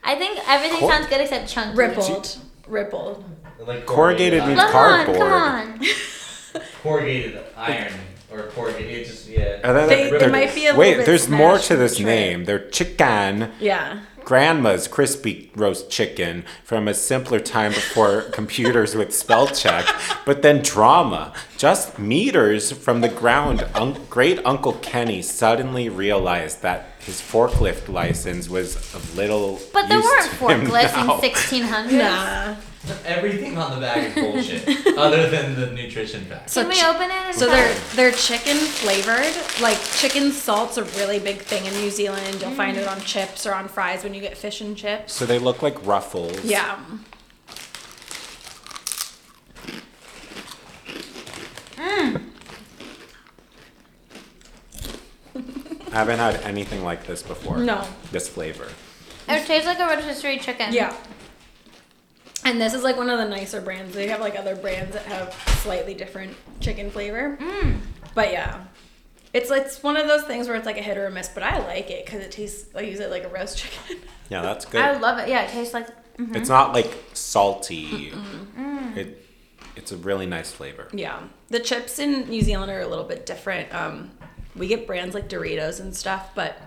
I 0.03 0.15
think 0.15 0.39
everything 0.47 0.80
Cor- 0.80 0.91
sounds 0.91 1.07
good 1.07 1.19
except 1.22 1.49
chunky. 1.49 1.78
Rippled. 1.78 2.38
Rippled. 2.67 3.24
Like 3.66 3.86
Corrugated 3.86 4.41
iron. 4.41 4.49
means 4.49 4.59
Come 4.62 4.76
on, 4.76 5.05
cardboard. 5.05 5.18
come 5.18 5.34
on. 5.34 5.80
corrugated 6.84 7.39
iron 7.55 7.93
or 8.32 8.43
corrugated. 8.43 8.91
It 8.91 9.05
just 9.07 9.28
yeah. 9.28 9.59
And 9.64 9.89
They- 9.89 10.09
they're- 10.09 10.20
they 10.20 10.28
might 10.30 10.53
be 10.55 10.62
a 10.66 10.70
little 10.70 10.80
Wait, 10.80 10.97
bit 10.97 11.05
there's 11.05 11.30
more 11.30 11.57
to 11.59 11.76
this 11.76 11.97
tray. 11.97 12.05
name. 12.05 12.45
They're 12.45 12.68
chicken. 12.70 13.51
Yeah. 13.59 13.99
Grandma's 14.24 14.88
crispy 14.88 15.51
roast 15.55 15.89
chicken 15.89 16.45
from 16.64 16.88
a 16.88 16.93
simpler 16.93 17.39
time 17.39 17.72
before 17.72 18.22
computers 18.32 18.93
with 18.95 19.16
spell 19.16 19.47
check, 19.47 19.84
but 20.28 20.43
then 20.43 20.62
drama. 20.62 21.34
Just 21.57 21.97
meters 21.97 22.72
from 22.72 23.01
the 23.01 23.09
ground, 23.09 23.66
un- 23.74 23.97
great 24.12 24.39
Uncle 24.45 24.74
Kenny 24.74 25.24
suddenly 25.24 25.89
realized 25.89 26.62
that 26.62 26.89
his 26.99 27.20
forklift 27.20 27.89
license 27.89 28.47
was 28.47 28.76
of 28.93 29.16
little 29.18 29.59
But 29.74 29.88
there 29.89 29.97
use 29.97 30.05
weren't 30.05 30.30
to 30.30 30.36
forklifts 30.38 31.01
in 31.01 31.64
1600s. 31.64 31.91
Nah. 31.97 32.55
Everything 33.05 33.57
on 33.57 33.75
the 33.75 33.82
bag 33.82 34.09
is 34.09 34.15
bullshit, 34.15 34.97
other 34.97 35.29
than 35.29 35.55
the 35.55 35.67
nutrition 35.67 36.25
fact. 36.25 36.51
Can 36.51 36.67
we 36.67 36.79
chi- 36.79 36.89
open 36.89 37.09
it? 37.11 37.36
So 37.36 37.45
they're 37.47 37.75
they're 37.95 38.11
chicken 38.11 38.57
flavored. 38.57 39.36
Like 39.61 39.79
chicken 39.97 40.32
salt's 40.32 40.77
a 40.77 40.84
really 40.97 41.19
big 41.19 41.38
thing 41.38 41.65
in 41.65 41.73
New 41.73 41.91
Zealand. 41.91 42.41
You'll 42.41 42.51
find 42.51 42.77
it 42.77 42.88
mm. 42.88 42.91
on 42.91 42.99
chips 43.01 43.45
or 43.45 43.53
on 43.53 43.67
fries 43.67 44.03
when 44.03 44.15
you 44.15 44.21
get 44.21 44.36
fish 44.36 44.61
and 44.61 44.75
chips. 44.75 45.13
So 45.13 45.27
they 45.27 45.38
look 45.38 45.61
like 45.61 45.86
ruffles. 45.86 46.43
Yeah. 46.43 46.79
Mm. 51.75 52.21
I 55.91 55.95
haven't 55.95 56.19
had 56.19 56.36
anything 56.38 56.84
like 56.84 57.05
this 57.05 57.21
before. 57.21 57.57
No. 57.57 57.86
This 58.11 58.27
flavor. 58.27 58.69
It 59.27 59.45
tastes 59.45 59.67
like 59.67 59.79
a 59.79 59.86
rotisserie 59.86 60.39
chicken. 60.39 60.73
Yeah. 60.73 60.95
And 62.45 62.59
this 62.59 62.73
is 62.73 62.83
like 62.83 62.97
one 62.97 63.09
of 63.09 63.17
the 63.17 63.27
nicer 63.27 63.61
brands. 63.61 63.93
They 63.93 64.07
have 64.07 64.19
like 64.19 64.37
other 64.37 64.55
brands 64.55 64.93
that 64.93 65.05
have 65.05 65.33
slightly 65.61 65.93
different 65.93 66.35
chicken 66.59 66.89
flavor. 66.89 67.37
Mm. 67.39 67.79
But 68.15 68.31
yeah. 68.31 68.65
It's 69.33 69.49
it's 69.49 69.81
one 69.81 69.95
of 69.95 70.07
those 70.07 70.23
things 70.23 70.47
where 70.47 70.57
it's 70.57 70.65
like 70.65 70.77
a 70.77 70.81
hit 70.81 70.97
or 70.97 71.05
a 71.05 71.11
miss, 71.11 71.29
but 71.29 71.43
I 71.43 71.59
like 71.59 71.89
it 71.89 72.05
because 72.05 72.19
it 72.21 72.31
tastes. 72.31 72.67
I 72.75 72.81
use 72.81 72.99
it 72.99 73.09
like 73.09 73.23
a 73.23 73.29
roast 73.29 73.57
chicken. 73.57 73.97
Yeah, 74.29 74.41
that's 74.41 74.65
good. 74.65 74.81
I 74.81 74.97
love 74.97 75.19
it. 75.19 75.29
Yeah, 75.29 75.43
it 75.43 75.51
tastes 75.51 75.73
like. 75.73 75.87
Mm-hmm. 76.17 76.35
It's 76.35 76.49
not 76.49 76.73
like 76.73 76.91
salty. 77.13 78.11
It 78.95 79.25
it's 79.75 79.91
a 79.91 79.97
really 79.97 80.25
nice 80.25 80.51
flavor. 80.51 80.87
Yeah, 80.91 81.21
the 81.49 81.59
chips 81.59 81.99
in 81.99 82.29
New 82.29 82.41
Zealand 82.41 82.71
are 82.71 82.81
a 82.81 82.87
little 82.87 83.05
bit 83.05 83.25
different. 83.25 83.73
Um, 83.73 84.11
we 84.55 84.67
get 84.67 84.85
brands 84.85 85.15
like 85.15 85.29
Doritos 85.29 85.79
and 85.79 85.95
stuff, 85.95 86.31
but 86.35 86.57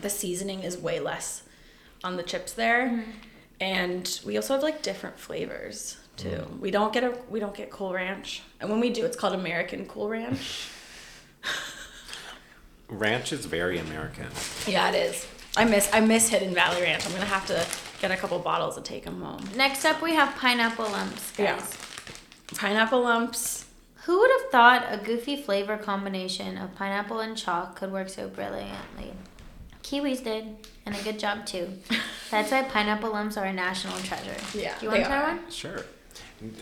the 0.00 0.10
seasoning 0.10 0.62
is 0.62 0.76
way 0.76 1.00
less 1.00 1.42
on 2.02 2.16
the 2.16 2.22
chips 2.22 2.52
there, 2.52 2.88
mm-hmm. 2.88 3.10
And 3.60 4.20
we 4.24 4.36
also 4.36 4.54
have 4.54 4.62
like 4.62 4.82
different 4.82 5.18
flavors 5.18 5.96
too. 6.16 6.28
Mm. 6.28 6.60
We 6.60 6.70
don't 6.70 6.92
get 6.92 7.04
a 7.04 7.16
we 7.28 7.40
don't 7.40 7.54
get 7.54 7.70
Cool 7.70 7.92
Ranch, 7.92 8.42
and 8.60 8.70
when 8.70 8.80
we 8.80 8.90
do, 8.90 9.04
it's 9.04 9.16
called 9.16 9.34
American 9.34 9.86
Cool 9.86 10.08
Ranch. 10.08 10.68
Ranch 12.88 13.32
is 13.32 13.46
very 13.46 13.78
American. 13.78 14.26
yeah, 14.66 14.90
it 14.90 14.94
is. 14.94 15.26
I 15.56 15.64
miss 15.64 15.90
I 15.92 16.00
miss 16.00 16.28
Hidden 16.28 16.54
Valley 16.54 16.82
Ranch. 16.82 17.06
I'm 17.06 17.12
gonna 17.12 17.24
have 17.24 17.46
to 17.46 17.66
get 18.00 18.10
a 18.10 18.16
couple 18.16 18.38
bottles 18.38 18.76
and 18.76 18.84
take 18.84 19.04
them 19.04 19.22
home. 19.22 19.42
Next 19.56 19.84
up, 19.84 20.02
we 20.02 20.14
have 20.14 20.34
pineapple 20.36 20.84
lumps, 20.90 21.30
guys. 21.32 21.46
Yeah. 21.46 21.66
Pineapple 22.54 23.02
lumps. 23.02 23.64
Who 24.04 24.20
would 24.20 24.30
have 24.40 24.50
thought 24.52 24.86
a 24.88 24.98
goofy 24.98 25.34
flavor 25.34 25.76
combination 25.76 26.56
of 26.58 26.76
pineapple 26.76 27.18
and 27.18 27.36
chalk 27.36 27.74
could 27.74 27.90
work 27.90 28.08
so 28.08 28.28
brilliantly? 28.28 29.12
Kiwis 29.86 30.24
did, 30.24 30.44
and 30.84 30.96
a 30.96 31.02
good 31.04 31.16
job 31.16 31.46
too. 31.46 31.68
That's 32.32 32.50
why 32.50 32.64
pineapple 32.64 33.10
lumps 33.12 33.36
are 33.36 33.44
a 33.44 33.52
national 33.52 33.96
treasure. 33.98 34.34
Yeah, 34.52 34.76
Do 34.80 34.86
you 34.86 34.90
want 34.90 35.02
to 35.04 35.08
try 35.08 35.18
are. 35.22 35.36
one? 35.36 35.48
Sure. 35.50 35.84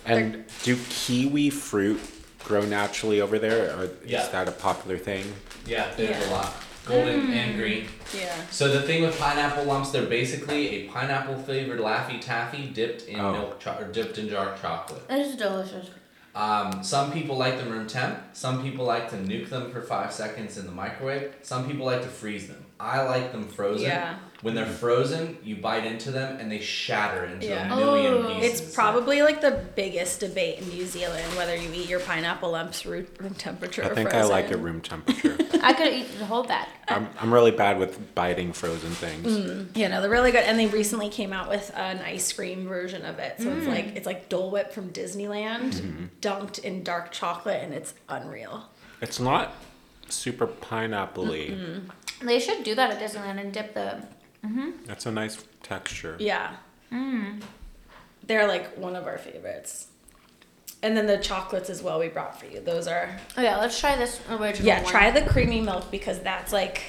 And 0.05 0.45
do 0.63 0.77
kiwi 0.91 1.49
fruit 1.49 2.01
grow 2.45 2.61
naturally 2.67 3.23
over 3.23 3.39
there, 3.39 3.75
or 3.79 3.89
Yeah. 4.05 4.25
is 4.25 4.29
that 4.29 4.47
a 4.47 4.53
popular 4.53 4.99
thing? 4.99 5.25
Yeah, 5.67 5.87
there's 5.97 6.11
Yeah. 6.11 6.29
a 6.29 6.33
lot. 6.33 6.53
Golden 6.85 7.33
and 7.33 7.57
green. 7.57 7.89
Yeah. 8.15 8.31
So 8.51 8.69
the 8.69 8.83
thing 8.83 9.01
with 9.03 9.19
pineapple 9.19 9.65
lumps, 9.65 9.91
they're 9.91 10.03
basically 10.05 10.69
a 10.85 10.89
pineapple 10.89 11.39
flavored 11.39 11.81
Laffy 11.81 12.21
Taffy 12.21 12.67
dipped 12.75 13.05
in 13.09 13.19
Oh. 13.19 13.33
milk 13.33 13.59
cho- 13.61 13.79
or 13.81 13.85
dipped 13.91 14.19
in 14.19 14.29
dark 14.29 14.61
chocolate. 14.61 15.01
It's 15.09 15.35
delicious. 15.35 15.87
Um, 16.35 16.85
some 16.85 17.11
people 17.11 17.39
like 17.39 17.57
them 17.57 17.71
room 17.71 17.87
temp. 17.87 18.19
Some 18.35 18.63
people 18.63 18.85
like 18.85 19.09
to 19.11 19.17
nuke 19.17 19.49
them 19.49 19.73
for 19.73 19.81
five 19.81 20.13
seconds 20.13 20.59
in 20.59 20.67
the 20.67 20.73
microwave. 20.73 21.33
Some 21.43 21.67
people 21.67 21.87
like 21.87 22.03
to 22.03 22.09
freeze 22.09 22.49
them. 22.49 22.64
I 22.81 23.03
like 23.03 23.33
them 23.33 23.47
frozen. 23.49 23.87
Yeah. 23.87 24.17
When 24.43 24.55
they're 24.55 24.67
mm-hmm. 24.67 24.75
frozen, 24.75 25.39
you 25.43 25.57
bite 25.57 25.87
into 25.87 26.11
them 26.11 26.39
and 26.39 26.53
they 26.53 26.61
shatter 26.61 27.25
into 27.25 27.47
Yeah. 27.47 27.73
a 27.73 27.77
million 27.77 28.15
Oh. 28.15 28.35
pieces. 28.35 28.61
It's 28.61 28.75
probably 28.75 29.23
like 29.23 29.41
the 29.41 29.53
biggest 29.75 30.21
debate 30.21 30.59
in 30.59 30.69
New 30.69 30.85
Zealand 30.87 31.25
whether 31.37 31.57
you 31.57 31.71
eat 31.73 31.89
your 31.89 32.01
pineapple 32.01 32.51
lumps 32.51 32.85
room, 32.85 33.07
room 33.19 33.35
temperature 33.35 33.85
I 33.85 33.89
or 33.89 33.95
think 33.95 34.11
frozen. 34.11 34.31
I 34.31 34.35
like 34.35 34.51
it 34.51 34.59
room 34.59 34.81
temperature. 34.81 35.39
I 35.63 35.73
could 35.73 35.93
eat 35.95 36.19
the 36.19 36.27
whole 36.27 36.45
bag. 36.45 36.69
I'm, 36.89 37.09
I'm 37.19 37.33
really 37.33 37.53
bad 37.53 37.79
with 37.79 38.15
biting 38.15 38.53
frozen 38.53 38.91
things. 38.91 39.27
Mm. 39.27 39.69
Yeah, 39.75 39.89
no, 39.89 40.03
they're 40.03 40.11
really 40.11 40.33
good. 40.33 40.45
And 40.45 40.59
they 40.59 40.67
recently 40.67 41.09
came 41.09 41.33
out 41.33 41.49
with 41.49 41.71
an 41.75 42.01
ice 42.01 42.31
cream 42.33 42.69
version 42.69 43.07
of 43.07 43.19
it. 43.19 43.41
So 43.41 43.51
it's 43.51 43.67
mm. 43.67 43.71
like 43.71 43.97
it's 43.97 44.07
like 44.07 44.29
Dole 44.29 44.51
Whip 44.51 44.73
from 44.73 44.91
Disneyland, 44.91 45.75
mm-hmm. 45.75 46.05
dunked 46.21 46.59
in 46.59 46.83
dark 46.83 47.13
chocolate, 47.13 47.63
and 47.63 47.73
it's 47.73 47.95
unreal. 48.11 48.69
It's 49.01 49.19
not 49.19 49.55
super 50.09 50.47
pineapple-y. 50.47 51.81
They 52.23 52.39
should 52.41 52.65
do 52.65 52.75
that 52.75 52.91
at 52.91 53.01
Disneyland 53.01 53.41
and 53.41 53.53
dip 53.53 53.75
the. 53.75 54.05
Mm-hmm. 54.45 54.71
That's 54.87 55.07
a 55.07 55.13
nice 55.13 55.45
texture. 55.63 56.17
Yeah. 56.19 56.55
Mm. 56.93 57.43
They're 58.27 58.47
like 58.47 58.77
one 58.77 58.95
of 58.97 59.07
our 59.07 59.19
favorites. 59.19 59.89
And 60.83 60.95
then 60.97 61.07
the 61.07 61.17
chocolates 61.17 61.71
as 61.71 61.83
well 61.83 61.99
we 61.99 62.09
brought 62.09 62.39
for 62.39 62.45
you. 62.47 62.61
Those 62.61 62.87
are 62.87 63.09
Oh 63.39 63.43
yeah, 63.43 63.57
let's 63.57 63.79
try 63.81 63.97
this 63.97 64.21
original 64.31 64.67
Yeah, 64.67 64.83
one. 64.83 64.91
try 64.91 65.11
the 65.11 65.23
creamy 65.23 65.61
milk 65.63 65.91
because 65.91 66.21
that's 66.21 66.53
like 66.53 66.83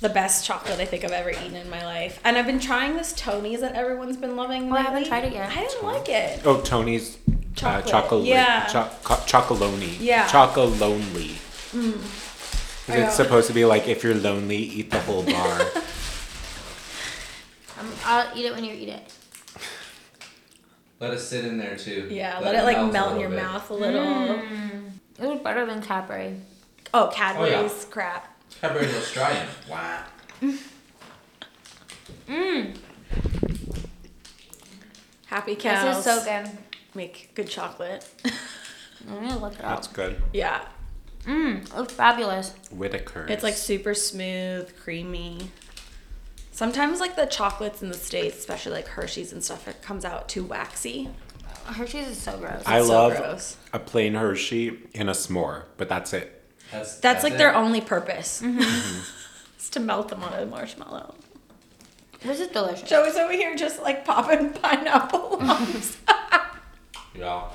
the 0.00 0.08
best 0.08 0.46
chocolate 0.46 0.78
I 0.78 0.84
think 0.84 1.04
I've 1.04 1.10
ever 1.10 1.30
eaten 1.30 1.56
in 1.56 1.68
my 1.68 1.84
life. 1.84 2.20
And 2.24 2.36
I've 2.38 2.46
been 2.46 2.60
trying 2.60 2.96
this 2.96 3.12
Tony's 3.12 3.60
that 3.60 3.74
everyone's 3.74 4.16
been 4.16 4.36
loving. 4.36 4.72
Oh, 4.72 4.76
I 4.76 4.82
haven't 4.82 5.06
tried 5.06 5.24
it 5.24 5.32
yet. 5.32 5.50
I 5.50 5.60
didn't 5.62 5.84
like 5.84 6.08
it. 6.08 6.42
Oh, 6.44 6.60
Tony's 6.60 7.16
uh, 7.16 7.32
Chocolate. 7.56 7.86
Uh, 7.86 7.90
chocolate. 7.90 8.24
Yeah. 8.24 8.66
Cho- 8.66 8.88
co- 9.02 9.14
chocolonely. 9.26 9.96
Yeah. 10.00 10.26
Chocolonely. 10.28 11.34
I 11.74 12.29
It's 12.88 13.18
know. 13.18 13.24
supposed 13.24 13.46
to 13.48 13.52
be 13.52 13.64
like 13.64 13.88
if 13.88 14.02
you're 14.02 14.14
lonely, 14.14 14.56
eat 14.56 14.90
the 14.90 15.00
whole 15.00 15.22
bar. 15.22 15.60
Um, 17.80 17.90
I'll 18.04 18.36
eat 18.38 18.44
it 18.44 18.52
when 18.54 18.62
you 18.62 18.74
eat 18.74 18.90
it. 18.90 19.10
Let 20.98 21.14
it 21.14 21.18
sit 21.18 21.46
in 21.46 21.56
there 21.56 21.76
too. 21.76 22.08
Yeah, 22.10 22.38
let, 22.38 22.54
it 22.54 22.64
like 22.64 22.92
melt 22.92 23.14
in 23.14 23.20
your 23.20 23.30
bit. 23.30 23.40
mouth 23.40 23.70
a 23.70 23.74
little. 23.74 24.38
It 25.18 25.26
was 25.26 25.40
better 25.40 25.64
than 25.64 25.80
Cadbury. 25.80 26.36
Oh, 26.92 27.10
Cadbury's 27.10 27.86
crap. 27.86 28.36
Cadbury's 28.60 28.94
Australian. 28.94 29.46
Wow. 29.68 30.04
Mmm. 32.28 32.76
Happy 35.26 35.56
cows. 35.56 36.04
This 36.04 36.06
is 36.06 36.22
so 36.22 36.24
good. 36.24 36.50
Make 36.94 37.30
good 37.34 37.48
chocolate. 37.48 38.06
I'm 39.08 39.26
gonna 39.26 39.38
look 39.38 39.54
it 39.54 39.64
up. 39.64 39.76
That's 39.76 39.88
good. 39.88 40.20
yeah. 40.34 40.66
Mmm, 41.24 41.62
it 41.64 41.74
was 41.74 41.90
fabulous. 41.92 42.54
Whittaker. 42.70 43.26
It's 43.28 43.42
like 43.42 43.54
super 43.54 43.94
smooth, 43.94 44.74
creamy. 44.82 45.50
Sometimes 46.50 47.00
like 47.00 47.16
the 47.16 47.26
chocolates 47.26 47.82
in 47.82 47.88
the 47.88 47.94
States, 47.96 48.38
especially 48.38 48.72
like 48.72 48.88
Hershey's 48.88 49.32
and 49.32 49.42
stuff, 49.42 49.68
it 49.68 49.82
comes 49.82 50.04
out 50.04 50.28
too 50.28 50.44
waxy. 50.44 51.08
Hershey's 51.64 52.08
is 52.08 52.18
so 52.18 52.36
gross. 52.38 52.62
I 52.66 52.80
so 52.80 52.88
love 52.88 53.16
gross. 53.16 53.56
a 53.72 53.78
plain 53.78 54.14
Hershey 54.14 54.78
in 54.94 55.08
a 55.08 55.12
s'more, 55.12 55.64
but 55.76 55.88
that's 55.88 56.12
it. 56.12 56.36
That's, 56.72 56.96
That's, 57.00 57.24
like 57.24 57.32
it. 57.34 57.38
their 57.38 57.54
only 57.54 57.80
purpose. 57.80 58.42
Mm-hmm. 58.42 58.60
Mm-hmm. 58.60 59.00
Is 59.58 59.70
to 59.70 59.80
melt 59.80 60.08
them 60.08 60.22
on 60.22 60.32
a 60.34 60.46
marshmallow. 60.46 61.14
This 62.22 62.38
is 62.38 62.48
delicious. 62.48 62.88
Joey's 62.88 63.16
over 63.16 63.32
here 63.32 63.54
just 63.56 63.82
like 63.82 64.04
popping 64.04 64.50
pineapple 64.62 65.38
lumps. 65.40 65.96
Yeah. 67.12 67.48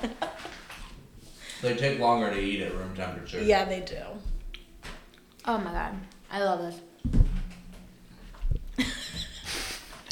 They 1.61 1.75
take 1.75 1.99
longer 1.99 2.29
to 2.31 2.39
eat 2.39 2.61
at 2.61 2.75
room 2.75 2.95
temperature. 2.95 3.41
yeah, 3.41 3.65
they 3.65 3.81
do. 3.81 3.97
Oh 5.45 5.57
my 5.57 5.71
god, 5.71 5.95
I 6.31 6.43
love 6.43 6.59
this. 6.59 6.79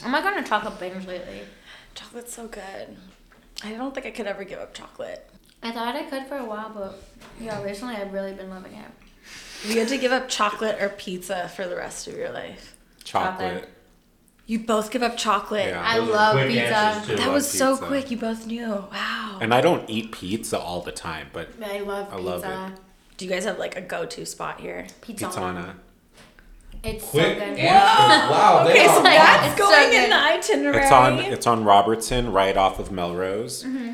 Oh 0.04 0.08
Am 0.08 0.16
I 0.16 0.22
gonna 0.22 0.44
chocolate 0.44 0.80
binge 0.80 1.08
lately. 1.08 1.42
Chocolate's 1.96 2.34
so 2.34 2.48
good. 2.48 2.98
I 3.64 3.72
don't 3.72 3.94
think 3.94 4.06
I 4.06 4.12
could 4.12 4.28
ever 4.28 4.44
give 4.44 4.60
up 4.60 4.74
chocolate. 4.74 5.30
I 5.62 5.72
thought 5.72 5.96
I 5.96 6.04
could 6.04 6.28
for 6.28 6.38
a 6.38 6.46
while, 6.46 6.72
but 6.74 7.02
yeah, 7.40 7.64
recently 7.64 7.96
I've 7.96 8.12
really 8.12 8.34
been 8.34 8.50
loving 8.50 8.74
it. 8.74 8.92
You 9.66 9.80
had 9.80 9.88
to 9.88 9.98
give 9.98 10.12
up 10.12 10.28
chocolate 10.28 10.82
or 10.82 10.90
pizza 10.90 11.48
for 11.56 11.66
the 11.68 11.78
rest 11.78 12.08
of 12.08 12.18
your 12.18 12.32
life. 12.32 12.76
Chocolate. 13.06 13.54
Chocolate. 13.54 13.73
You 14.46 14.60
both 14.60 14.92
give 14.92 15.02
up 15.04 15.16
chocolate. 15.16 15.68
Yeah. 15.68 15.82
I 15.86 16.00
Those 16.00 16.10
are 16.10 16.12
love 16.12 16.36
quick 16.36 16.48
pizza. 16.50 17.04
too. 17.06 17.16
That 17.16 17.26
love 17.26 17.34
was 17.34 17.50
so 17.50 17.72
pizza. 17.76 17.88
quick. 17.88 18.12
You 18.12 18.18
both 18.18 18.46
knew. 18.46 18.68
Wow. 18.92 19.38
And 19.42 19.54
I 19.54 19.62
don't 19.62 19.90
eat 19.90 20.12
pizza 20.12 20.60
all 20.60 20.82
the 20.82 20.92
time, 20.92 21.28
but 21.32 21.50
I 21.64 21.80
love 21.80 22.08
I 22.12 22.18
pizza. 22.18 22.28
love 22.30 22.72
Do 23.18 23.26
you 23.26 23.32
guys 23.32 23.46
have 23.46 23.58
like 23.58 23.78
a 23.78 23.82
go-to 23.82 24.26
spot 24.26 24.60
here? 24.60 24.88
Pizza. 25.02 25.28
pizzana. 25.28 25.76
It's 26.84 27.06
Quick 27.06 27.24
so 27.24 27.46
good. 27.46 27.58
answer. 27.60 27.64
Wow, 28.34 28.64
they 28.66 28.72
Okay, 28.72 28.86
are 28.88 28.96
so 28.96 29.02
like- 29.04 29.18
that's 29.18 29.48
it's 29.48 29.58
so 29.62 29.70
going 29.70 29.94
in 29.94 30.02
good. 30.02 30.12
the 30.12 30.16
itinerary. 30.18 30.78
It's 30.84 30.92
on 30.92 31.20
it's 31.20 31.48
on 31.48 31.64
Robertson, 31.64 32.32
right 32.34 32.58
off 32.58 32.80
of 32.80 32.92
Melrose. 32.92 33.64
Mm-hmm. 33.64 33.94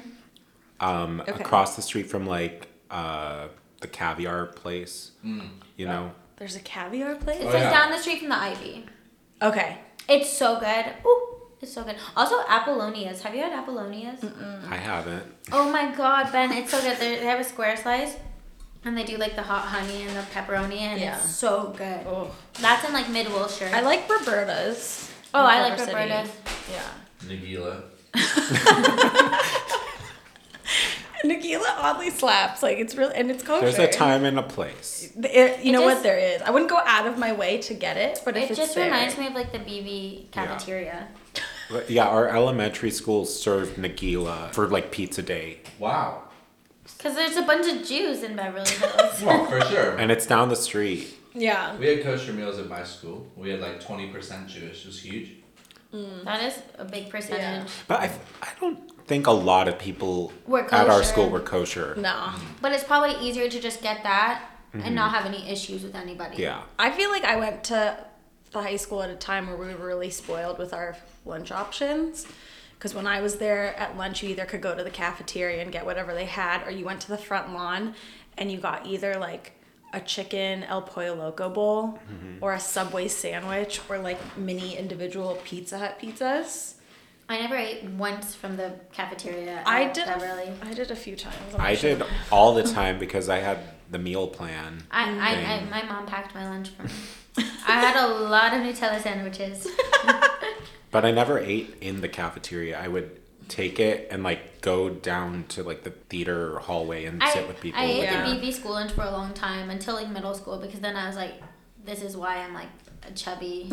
Um, 0.80 1.22
Okay. 1.28 1.32
across 1.44 1.76
the 1.76 1.82
street 1.84 2.08
from 2.10 2.26
like 2.26 2.68
uh, 2.90 3.50
the 3.82 3.88
caviar 3.88 4.48
place. 4.48 5.12
You 5.24 5.86
know. 5.86 6.14
There's 6.38 6.56
a 6.56 6.60
caviar 6.62 7.16
place. 7.16 7.38
It's 7.38 7.46
Oh, 7.46 7.54
like 7.54 7.60
yeah. 7.64 7.70
down 7.70 7.92
the 7.92 7.98
street 8.00 8.20
from 8.20 8.30
the 8.30 8.38
Ivy. 8.40 8.86
Okay. 9.44 9.78
It's 10.10 10.36
so 10.36 10.60
good. 10.60 10.86
Ooh, 11.06 11.22
it's 11.62 11.74
so 11.74 11.84
good. 11.84 11.96
Also, 12.18 12.36
Apollonia's. 12.48 13.22
Have 13.22 13.36
you 13.36 13.42
had 13.42 13.54
Apollonia's? 13.54 14.24
I 14.70 14.76
haven't. 14.76 15.24
Oh 15.52 15.72
my 15.72 15.92
god, 15.96 16.32
Ben, 16.32 16.52
it's 16.52 16.72
so 16.72 16.82
good. 16.82 16.98
They're, 16.98 17.20
they 17.20 17.26
have 17.26 17.40
a 17.40 17.44
square 17.44 17.78
slice, 17.78 18.16
and 18.86 18.98
they 18.98 19.04
do 19.04 19.18
like 19.18 19.36
the 19.36 19.44
hot 19.44 19.66
honey 19.68 20.04
and 20.04 20.16
the 20.16 20.22
pepperoni, 20.34 20.80
and 20.80 21.00
Yeah. 21.00 21.18
it's 21.18 21.30
so 21.36 21.74
good. 21.78 22.06
Oh. 22.08 22.32
That's 22.60 22.86
in 22.88 22.94
like 22.94 23.10
mid 23.10 23.28
Wilshire. 23.28 23.70
I 23.74 23.82
like 23.82 24.10
Roberta's. 24.10 25.12
Oh, 25.34 25.44
I 25.44 25.62
like 25.62 25.78
Culver 25.78 25.94
Roberta's. 25.94 26.32
Yeah. 26.72 26.90
Nagila. 27.28 27.84
Nagila 31.26 31.68
oddly 31.78 32.10
slaps. 32.10 32.62
Like 32.64 32.78
it's 32.78 32.96
really 32.96 33.16
and 33.16 33.30
it's 33.32 33.44
kosher. 33.44 33.62
There's 33.72 33.80
a 33.80 33.88
time 33.92 34.24
and 34.26 34.40
a 34.40 34.44
place. 34.44 35.12
It- 35.18 35.64
you 35.64 35.70
It 35.70 35.74
know 35.74 35.82
just- 35.82 35.96
what 35.98 36.04
there 36.04 36.18
is. 36.18 36.42
I 36.42 36.50
wouldn't 36.52 36.70
go 36.70 36.80
out 36.86 37.08
of 37.08 37.18
my 37.18 37.34
way 37.34 37.58
to 37.60 37.74
get 37.74 37.98
it, 37.98 38.22
but 38.26 38.38
if 38.38 38.44
It 38.46 38.50
it's 38.52 38.60
just 38.60 38.76
there, 38.76 38.86
reminds 38.86 39.18
me 39.18 39.28
of 39.28 39.34
like 39.34 39.52
the 39.52 39.60
BB 39.60 40.32
cafeteria. 40.32 41.08
But 41.70 41.90
yeah, 41.90 42.08
our 42.08 42.28
elementary 42.30 42.90
school 42.92 43.26
served 43.26 43.78
Nagila 43.78 44.52
for 44.54 44.68
like 44.68 44.92
pizza 44.92 45.22
day, 45.22 45.60
Wow. 45.78 46.24
Because 46.98 47.16
there's 47.16 47.38
a 47.38 47.44
bunch 47.44 47.68
of 47.68 47.88
Jews 47.88 48.24
in 48.24 48.36
Beverly 48.36 48.70
Hills. 48.70 49.22
Well, 49.24 49.46
for 49.46 49.62
sure. 49.62 49.96
and 49.98 50.12
it's 50.12 50.26
down 50.26 50.50
the 50.50 50.56
street. 50.56 51.16
Yeah. 51.36 51.78
We 51.78 51.86
had 51.88 52.04
kosher 52.04 52.34
meals 52.34 52.58
at 52.58 52.68
my 52.68 52.84
school. 52.84 53.28
We 53.38 53.52
had 53.52 53.60
like 53.62 53.82
20% 53.82 54.48
Jewish. 54.48 54.82
It 54.82 54.88
was 54.88 55.00
huge. 55.02 55.30
Mm. 55.94 56.24
that 56.24 56.44
is 56.44 56.60
a 56.78 56.86
big 56.86 57.10
percentage. 57.10 57.68
But 57.88 58.00
I, 58.02 58.12
I 58.42 58.48
don't 58.60 58.99
think 59.10 59.26
a 59.26 59.32
lot 59.32 59.68
of 59.68 59.80
people 59.80 60.32
at 60.72 60.88
our 60.88 61.04
school 61.04 61.30
were 61.30 61.40
kosher. 61.40 61.96
No. 61.98 62.10
Mm-hmm. 62.10 62.46
But 62.62 62.72
it's 62.74 62.84
probably 62.84 63.16
easier 63.28 63.50
to 63.50 63.60
just 63.60 63.82
get 63.82 64.04
that 64.04 64.46
and 64.72 64.84
mm-hmm. 64.84 64.94
not 64.94 65.12
have 65.12 65.26
any 65.26 65.50
issues 65.50 65.82
with 65.84 65.96
anybody. 65.96 66.38
Yeah. 66.38 66.62
I 66.78 66.92
feel 66.92 67.10
like 67.10 67.24
I 67.24 67.36
went 67.36 67.64
to 67.66 67.98
the 68.52 68.62
high 68.62 68.76
school 68.76 69.02
at 69.02 69.10
a 69.10 69.16
time 69.16 69.48
where 69.48 69.58
we 69.58 69.74
were 69.74 69.88
really 69.88 70.12
spoiled 70.12 70.60
with 70.60 70.74
our 70.74 70.96
lunch 71.26 71.52
options. 71.52 72.28
Because 72.78 72.94
when 72.94 73.08
I 73.08 73.20
was 73.20 73.38
there 73.38 73.76
at 73.78 73.98
lunch, 73.98 74.22
you 74.24 74.30
either 74.30 74.46
could 74.46 74.62
go 74.62 74.76
to 74.76 74.84
the 74.84 74.92
cafeteria 74.92 75.62
and 75.62 75.72
get 75.72 75.86
whatever 75.86 76.14
they 76.14 76.26
had, 76.26 76.66
or 76.66 76.72
you 76.72 76.86
went 76.86 77.02
to 77.02 77.10
the 77.10 77.18
front 77.18 77.52
lawn 77.52 77.96
and 78.38 78.52
you 78.52 78.60
got 78.60 78.86
either 78.86 79.16
like 79.16 79.54
a 79.92 80.00
chicken 80.00 80.64
El 80.64 80.84
Pollo 80.84 81.16
Loco 81.16 81.50
bowl 81.50 81.88
mm-hmm. 81.88 82.38
or 82.42 82.54
a 82.54 82.60
Subway 82.60 83.08
sandwich 83.08 83.82
or 83.90 83.98
like 83.98 84.20
mini 84.38 84.78
individual 84.78 85.40
Pizza 85.44 85.80
Hut 85.80 86.00
pizzas. 86.00 86.76
I 87.30 87.40
never 87.40 87.56
ate 87.56 87.84
once 87.84 88.34
from 88.36 88.58
the 88.58 88.74
cafeteria. 88.92 89.62
I 89.66 89.84
at 89.86 89.94
did. 89.94 90.06
Beverly. 90.06 90.52
I 90.64 90.74
did 90.74 90.90
a 90.90 90.96
few 90.96 91.16
times. 91.16 91.36
I'm 91.58 91.76
sure. 91.76 91.96
did 91.96 92.08
all 92.32 92.54
the 92.56 92.64
time 92.64 92.98
because 92.98 93.30
I 93.30 93.38
had 93.38 93.60
the 93.92 94.00
meal 94.00 94.28
plan. 94.28 94.84
I, 94.92 95.04
I, 95.12 95.54
I, 95.54 95.66
my 95.70 95.84
mom 95.84 96.08
packed 96.08 96.34
my 96.34 96.48
lunch 96.50 96.70
for 96.70 96.84
me. 96.84 96.90
I 97.68 97.80
had 97.80 97.96
a 98.04 98.08
lot 98.08 98.54
of 98.54 98.62
Nutella 98.62 99.00
sandwiches. 99.02 99.68
But 100.92 101.06
I 101.06 101.12
never 101.12 101.38
ate 101.38 101.76
in 101.82 102.02
the 102.02 102.08
cafeteria. 102.08 102.80
I 102.80 102.88
would 102.88 103.20
take 103.48 103.80
it 103.80 104.08
and 104.12 104.24
like 104.24 104.62
go 104.62 104.90
down 104.90 105.46
to 105.50 105.64
like 105.64 105.84
the 105.84 105.92
theater 105.92 106.58
hallway 106.60 107.06
and 107.06 107.22
I, 107.24 107.30
sit 107.32 107.48
with 107.48 107.60
people. 107.62 107.80
I 107.80 107.86
ate 107.86 108.04
Yeah. 108.04 108.28
the 108.28 108.40
BB 108.40 108.54
school 108.54 108.72
lunch 108.72 108.92
for 108.92 109.04
a 109.04 109.12
long 109.12 109.34
time 109.34 109.70
until 109.70 109.96
like 109.96 110.10
middle 110.10 110.34
school 110.34 110.58
because 110.58 110.80
then 110.80 110.96
I 110.96 111.08
was 111.08 111.16
like, 111.16 111.34
this 111.86 112.02
is 112.02 112.18
why 112.18 112.38
I'm 112.38 112.54
like 112.54 112.70
a 113.08 113.12
chubby 113.12 113.72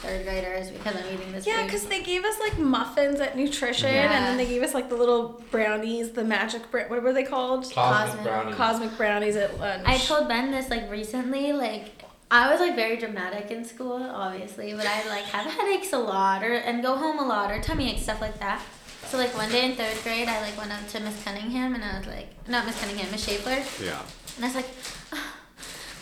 third 0.00 0.24
graders 0.24 0.66
is 0.66 0.72
because 0.72 0.96
I'm 0.96 1.04
eating 1.14 1.32
this. 1.32 1.46
Yeah, 1.46 1.64
because 1.64 1.86
they 1.86 2.02
gave 2.02 2.24
us 2.24 2.38
like 2.40 2.58
muffins 2.58 3.20
at 3.20 3.36
nutrition, 3.36 3.88
and 3.90 4.10
then 4.24 4.36
they 4.36 4.46
gave 4.46 4.62
us 4.62 4.74
like 4.74 4.88
the 4.88 4.96
little 4.96 5.42
brownies, 5.50 6.10
the 6.12 6.24
magic. 6.24 6.70
Bra- 6.70 6.88
what 6.88 7.02
were 7.02 7.12
they 7.12 7.24
called? 7.24 7.64
Cosmic, 7.72 7.74
Cosmic. 7.74 8.22
brownies. 8.24 8.54
Cosmic 8.54 8.96
brownies 8.96 9.36
at 9.36 9.58
lunch. 9.58 9.82
I 9.86 9.98
told 9.98 10.28
Ben 10.28 10.50
this 10.50 10.70
like 10.70 10.90
recently, 10.90 11.52
like 11.52 11.92
I 12.30 12.50
was 12.50 12.60
like 12.60 12.76
very 12.76 12.96
dramatic 12.96 13.50
in 13.50 13.64
school, 13.64 14.02
obviously, 14.02 14.74
but 14.74 14.86
I 14.86 15.08
like 15.08 15.24
have 15.24 15.46
headaches 15.50 15.92
a 15.92 15.98
lot 15.98 16.42
or 16.42 16.52
and 16.54 16.82
go 16.82 16.96
home 16.96 17.18
a 17.18 17.26
lot 17.26 17.50
or 17.50 17.60
tummy 17.60 17.90
aches 17.92 18.02
stuff 18.02 18.20
like 18.20 18.38
that. 18.40 18.60
So 19.06 19.16
like 19.16 19.34
one 19.36 19.50
day 19.50 19.64
in 19.70 19.74
third 19.76 19.96
grade, 20.02 20.28
I 20.28 20.40
like 20.42 20.56
went 20.58 20.70
up 20.72 20.86
to 20.88 21.00
Miss 21.00 21.22
Cunningham 21.24 21.74
and 21.74 21.82
I 21.82 21.98
was 21.98 22.06
like, 22.06 22.26
not 22.46 22.66
Miss 22.66 22.78
Cunningham, 22.80 23.10
Miss 23.10 23.24
Shapler, 23.26 23.64
Yeah. 23.82 24.02
and 24.36 24.44
I 24.44 24.48
was 24.48 24.54
like, 24.56 24.66
"Ah, 24.68 24.97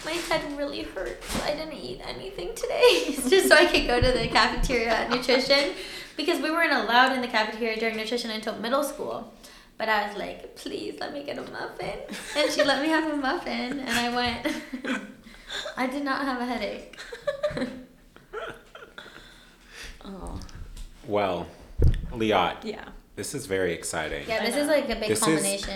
my 0.04 0.12
head 0.12 0.42
really 0.56 0.82
hurts. 0.82 1.42
I 1.42 1.52
didn't 1.52 1.74
eat 1.74 2.00
anything 2.06 2.54
today, 2.54 3.16
just 3.28 3.48
so 3.48 3.54
I 3.56 3.66
could 3.66 3.86
go 3.86 4.00
to 4.00 4.12
the 4.12 4.28
cafeteria 4.28 4.90
at 4.90 5.10
nutrition, 5.10 5.72
because 6.16 6.40
we 6.40 6.50
weren't 6.50 6.72
allowed 6.72 7.12
in 7.12 7.20
the 7.20 7.28
cafeteria 7.28 7.78
during 7.78 7.96
nutrition 7.96 8.30
until 8.30 8.56
middle 8.56 8.84
school. 8.84 9.32
But 9.78 9.88
I 9.90 10.08
was 10.08 10.16
like, 10.16 10.56
please 10.56 10.98
let 11.00 11.12
me 11.12 11.22
get 11.24 11.36
a 11.38 11.42
muffin, 11.50 11.98
and 12.36 12.50
she 12.50 12.64
let 12.64 12.82
me 12.82 12.88
have 12.88 13.12
a 13.12 13.16
muffin, 13.16 13.80
and 13.80 13.90
I 13.90 14.14
went. 14.14 14.46
I 15.76 15.86
did 15.86 16.04
not 16.04 16.22
have 16.22 16.40
a 16.40 16.46
headache. 16.46 16.98
oh, 20.04 20.40
Well, 21.06 21.46
Liat, 22.12 22.64
yeah. 22.64 22.84
this 23.14 23.34
is 23.34 23.46
very 23.46 23.72
exciting. 23.72 24.26
Yeah, 24.28 24.44
this 24.44 24.56
is 24.56 24.66
like 24.68 24.84
a 24.90 24.96
big 24.96 25.08
This 25.08 25.26
is- 25.26 25.66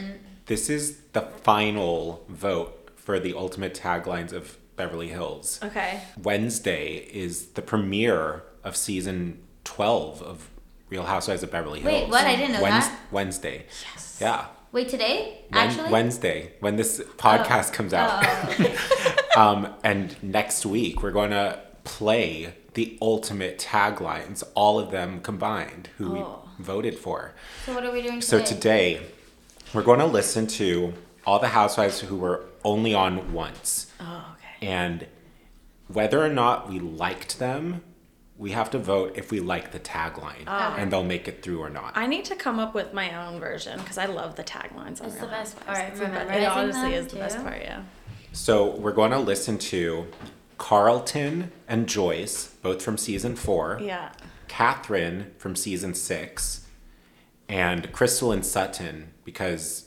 This 0.46 0.68
is 0.70 0.98
the 1.12 1.20
final 1.44 2.24
vote 2.28 2.79
for 3.00 3.18
the 3.18 3.34
ultimate 3.34 3.74
taglines 3.74 4.32
of 4.32 4.56
Beverly 4.76 5.08
Hills. 5.08 5.58
Okay. 5.62 6.00
Wednesday 6.22 7.08
is 7.12 7.48
the 7.48 7.62
premiere 7.62 8.42
of 8.62 8.76
season 8.76 9.42
12 9.64 10.22
of 10.22 10.50
Real 10.88 11.04
Housewives 11.04 11.42
of 11.42 11.50
Beverly 11.50 11.80
Hills. 11.80 12.02
Wait, 12.02 12.08
what? 12.10 12.24
I 12.26 12.36
didn't 12.36 12.52
know 12.52 12.60
Wednes- 12.62 12.80
that. 12.88 12.98
Wednesday. 13.10 13.66
Yes. 13.92 14.18
Yeah. 14.20 14.46
Wait, 14.72 14.88
today? 14.88 15.38
Wen- 15.52 15.68
Actually? 15.68 15.90
Wednesday, 15.90 16.52
when 16.60 16.76
this 16.76 17.00
podcast 17.16 17.72
comes 17.72 17.92
out. 17.92 18.24
Oh. 18.24 19.36
um, 19.36 19.74
and 19.82 20.16
next 20.22 20.64
week, 20.66 21.02
we're 21.02 21.10
going 21.10 21.30
to 21.30 21.58
play 21.84 22.54
the 22.74 22.96
ultimate 23.02 23.58
taglines, 23.58 24.44
all 24.54 24.78
of 24.78 24.90
them 24.90 25.20
combined, 25.20 25.88
who 25.98 26.18
Oh. 26.18 26.48
we 26.58 26.64
voted 26.64 26.96
for. 26.98 27.34
So 27.66 27.74
what 27.74 27.84
are 27.84 27.90
we 27.92 28.02
doing 28.02 28.20
today? 28.20 28.44
So 28.44 28.44
today, 28.44 29.00
we're 29.74 29.82
going 29.82 29.98
to 30.00 30.06
listen 30.06 30.46
to 30.48 30.94
all 31.26 31.38
the 31.38 31.48
housewives 31.48 32.00
who 32.00 32.16
were 32.16 32.44
only 32.64 32.94
on 32.94 33.32
once. 33.32 33.92
Oh, 34.00 34.34
okay. 34.36 34.66
And 34.66 35.06
whether 35.88 36.20
or 36.24 36.28
not 36.28 36.68
we 36.68 36.78
liked 36.80 37.38
them, 37.38 37.82
we 38.38 38.52
have 38.52 38.70
to 38.70 38.78
vote 38.78 39.12
if 39.16 39.30
we 39.30 39.40
like 39.40 39.72
the 39.72 39.80
tagline. 39.80 40.44
Oh. 40.46 40.74
And 40.78 40.90
they'll 40.92 41.04
make 41.04 41.28
it 41.28 41.42
through 41.42 41.60
or 41.60 41.68
not. 41.68 41.92
I 41.96 42.06
need 42.06 42.24
to 42.26 42.36
come 42.36 42.58
up 42.58 42.74
with 42.74 42.94
my 42.94 43.26
own 43.26 43.38
version 43.38 43.78
because 43.80 43.98
I 43.98 44.06
love 44.06 44.36
the 44.36 44.44
taglines. 44.44 45.00
on 45.00 45.06
It's 45.08 45.14
the 45.16 45.22
Real 45.22 45.30
best 45.30 45.58
Housewives. 45.58 45.64
part, 45.66 45.88
It's 45.90 46.00
the 46.00 46.06
be- 46.06 46.42
It 46.42 46.44
honestly 46.48 46.90
them, 46.92 46.92
is 46.92 47.06
the 47.08 47.16
best 47.16 47.42
part. 47.42 47.60
Yeah. 47.60 47.82
So 48.32 48.76
we're 48.76 48.92
going 48.92 49.10
to 49.10 49.18
listen 49.18 49.58
to 49.58 50.06
Carlton 50.56 51.50
and 51.68 51.86
Joyce, 51.88 52.46
both 52.62 52.80
from 52.82 52.96
season 52.96 53.34
four. 53.36 53.78
Yeah. 53.82 54.12
Catherine 54.48 55.32
from 55.38 55.54
season 55.56 55.94
six, 55.94 56.66
and 57.48 57.90
Crystal 57.92 58.30
and 58.32 58.44
Sutton 58.44 59.12
because 59.24 59.86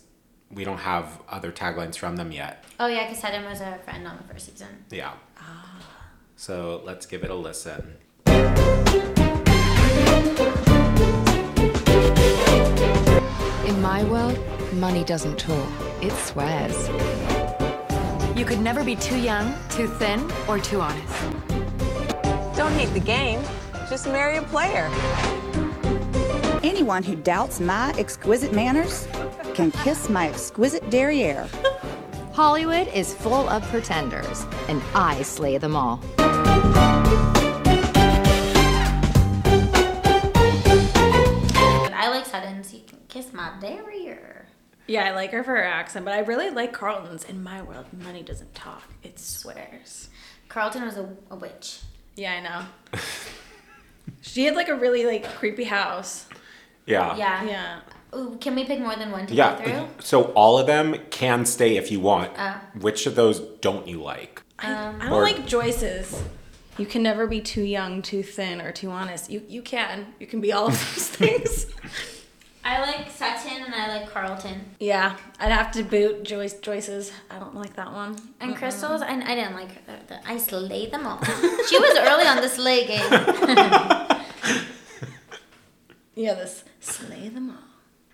we 0.53 0.63
don't 0.63 0.79
have 0.79 1.19
other 1.29 1.51
taglines 1.51 1.97
from 1.97 2.15
them 2.15 2.31
yet. 2.31 2.63
Oh 2.79 2.87
yeah, 2.87 3.07
because 3.07 3.23
Adam 3.23 3.45
was 3.45 3.61
a 3.61 3.79
friend 3.83 4.07
on 4.07 4.17
the 4.17 4.23
first 4.31 4.51
season. 4.51 4.85
Yeah. 4.89 5.13
So 6.35 6.81
let's 6.83 7.05
give 7.05 7.23
it 7.23 7.29
a 7.29 7.35
listen. 7.35 7.97
In 13.65 13.81
my 13.81 14.03
world, 14.03 14.37
money 14.73 15.03
doesn't 15.03 15.37
talk, 15.37 15.69
it 16.01 16.11
swears. 16.13 16.89
You 18.37 18.45
could 18.45 18.59
never 18.59 18.83
be 18.83 18.95
too 18.95 19.17
young, 19.17 19.53
too 19.69 19.87
thin, 19.87 20.29
or 20.47 20.59
too 20.59 20.81
honest. 20.81 21.13
Don't 22.57 22.73
hate 22.73 22.93
the 22.93 23.03
game, 23.03 23.41
just 23.89 24.07
marry 24.07 24.37
a 24.37 24.43
player. 24.43 24.89
Anyone 26.63 27.03
who 27.03 27.15
doubts 27.15 27.59
my 27.59 27.93
exquisite 27.97 28.53
manners 28.53 29.07
can 29.53 29.71
kiss 29.71 30.09
my 30.09 30.29
exquisite 30.29 30.89
derriere. 30.89 31.47
Hollywood 32.33 32.87
is 32.87 33.13
full 33.13 33.47
of 33.47 33.61
pretenders, 33.69 34.45
and 34.67 34.81
I 34.95 35.21
slay 35.21 35.59
them 35.59 35.75
all. 35.75 35.99
I 41.95 42.09
like 42.09 42.25
Sutton, 42.25 42.63
so 42.63 42.77
you 42.77 42.83
can 42.87 42.97
kiss 43.07 43.31
my 43.31 43.51
derriere. 43.61 44.47
Yeah, 44.87 45.05
I 45.05 45.11
like 45.11 45.31
her 45.31 45.43
for 45.43 45.51
her 45.51 45.63
accent, 45.63 46.03
but 46.03 46.15
I 46.15 46.19
really 46.19 46.49
like 46.49 46.73
Carlton's. 46.73 47.23
In 47.23 47.43
my 47.43 47.61
world, 47.61 47.85
money 48.03 48.23
doesn't 48.23 48.55
talk; 48.55 48.83
it 49.03 49.19
swears. 49.19 50.09
Carlton 50.49 50.83
was 50.83 50.97
a, 50.97 51.07
a 51.29 51.35
witch. 51.35 51.81
Yeah, 52.15 52.33
I 52.33 52.41
know. 52.41 52.99
she 54.21 54.45
had 54.45 54.55
like 54.55 54.69
a 54.69 54.75
really 54.75 55.05
like 55.05 55.23
creepy 55.35 55.65
house. 55.65 56.25
Yeah. 56.85 57.15
Yeah. 57.15 57.43
Yeah. 57.43 57.79
Ooh, 58.15 58.37
can 58.39 58.55
we 58.55 58.63
pick 58.65 58.79
more 58.79 58.95
than 58.95 59.11
one 59.11 59.25
to 59.27 59.33
go 59.33 59.37
Yeah. 59.37 59.55
through? 59.55 59.87
So 60.03 60.23
all 60.33 60.57
of 60.57 60.67
them 60.67 60.95
can 61.09 61.45
stay 61.45 61.77
if 61.77 61.91
you 61.91 61.99
want. 61.99 62.31
Oh. 62.37 62.59
Which 62.79 63.05
of 63.07 63.15
those 63.15 63.39
don't 63.39 63.87
you 63.87 64.01
like? 64.01 64.41
Um, 64.59 64.99
I 65.01 65.05
don't 65.05 65.13
Or- 65.13 65.23
like 65.23 65.45
Joyce's. 65.45 66.21
You 66.77 66.85
can 66.87 67.03
never 67.03 67.27
be 67.27 67.39
too 67.41 67.61
young, 67.61 68.01
too 68.01 68.23
thin, 68.23 68.59
or 68.59 68.71
too 68.71 68.89
honest. 68.89 69.29
You 69.29 69.43
you 69.47 69.61
can. 69.61 70.13
You 70.19 70.25
can 70.27 70.41
be 70.41 70.51
all 70.51 70.67
of 70.67 70.73
those 70.73 71.07
things. 71.19 71.67
I 72.65 72.79
like 72.79 73.11
Sutton 73.11 73.61
and 73.65 73.75
I 73.75 73.97
like 73.99 74.09
Carlton. 74.09 74.61
yeah, 74.79 75.17
I'd 75.37 75.51
have 75.51 75.71
to 75.73 75.83
boot 75.83 76.23
Joyce 76.23 76.53
Joyce's. 76.53 77.11
I 77.29 77.37
don't 77.37 77.53
like 77.55 77.75
that 77.75 77.91
one. 77.91 78.15
And 78.39 78.55
Crystal's, 78.55 79.01
I, 79.01 79.09
I 79.19 79.35
didn't 79.35 79.53
like 79.55 79.71
her. 79.85 79.99
The, 80.07 80.25
I 80.27 80.37
slayed 80.37 80.91
them 80.91 81.05
all. 81.05 81.19
she 81.69 81.77
was 81.77 81.97
early 81.97 82.25
on 82.25 82.37
the 82.37 82.47
slay 82.49 82.87
game. 82.87 83.09
Yeah, 86.15 86.35
this 86.35 86.63
slay 86.79 87.27
them 87.29 87.49
all. 87.49 87.72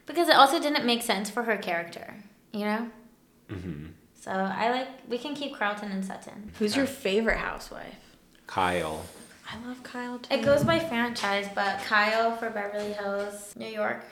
Because 0.09 0.27
it 0.27 0.35
also 0.35 0.59
didn't 0.59 0.85
make 0.85 1.03
sense 1.03 1.29
for 1.29 1.43
her 1.43 1.55
character, 1.55 2.15
you 2.51 2.65
know? 2.65 2.89
hmm 3.47 3.85
So 4.19 4.31
I 4.31 4.71
like, 4.71 4.87
we 5.07 5.19
can 5.19 5.35
keep 5.35 5.55
Carlton 5.55 5.91
and 5.91 6.03
Sutton. 6.03 6.51
Who's 6.57 6.75
your 6.75 6.87
favorite 6.87 7.37
housewife? 7.37 7.93
Kyle. 8.47 9.05
I 9.47 9.67
love 9.67 9.83
Kyle 9.83 10.17
too. 10.17 10.33
It 10.33 10.41
goes 10.43 10.63
by 10.63 10.79
franchise, 10.79 11.47
but 11.53 11.79
Kyle 11.83 12.35
for 12.37 12.49
Beverly 12.49 12.93
Hills, 12.93 13.53
New 13.55 13.67
York. 13.67 14.03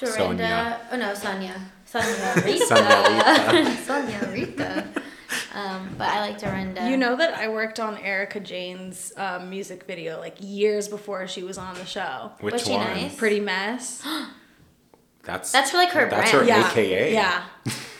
Dorinda. 0.00 0.18
Sonia. 0.18 0.80
Oh 0.90 0.96
no, 0.96 1.14
Sonia. 1.14 1.60
Sonia 1.84 2.34
Rita. 2.44 2.66
Sonia 2.66 3.62
Rita. 3.62 3.76
Sonia 3.84 4.28
Rita. 4.32 4.88
Um, 5.54 5.94
but 5.96 6.08
I 6.08 6.20
like 6.20 6.40
Dorinda. 6.40 6.90
You 6.90 6.96
know 6.96 7.14
that 7.14 7.34
I 7.34 7.48
worked 7.48 7.78
on 7.78 7.96
Erika 7.98 8.40
Jayne's 8.40 9.12
um, 9.16 9.50
music 9.50 9.84
video 9.84 10.18
like 10.18 10.34
years 10.40 10.88
before 10.88 11.28
she 11.28 11.44
was 11.44 11.58
on 11.58 11.76
the 11.76 11.86
show. 11.86 12.32
Which 12.40 12.54
Was 12.54 12.64
she 12.64 12.72
one? 12.72 12.88
nice? 12.88 13.14
Pretty 13.14 13.38
mess. 13.38 14.04
That's 15.24 15.50
That's 15.52 15.72
like 15.72 15.90
her 15.90 16.08
That's 16.08 16.30
brand. 16.30 16.48
her 16.48 16.54
yeah. 16.54 16.70
AKA. 16.70 17.12
Yeah. 17.12 17.44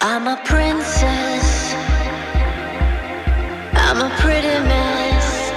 I'm 0.01 0.27
a 0.27 0.37
princess. 0.45 1.75
I'm 3.77 3.99
a 4.03 4.15
pretty 4.17 4.49
mess. 4.49 5.51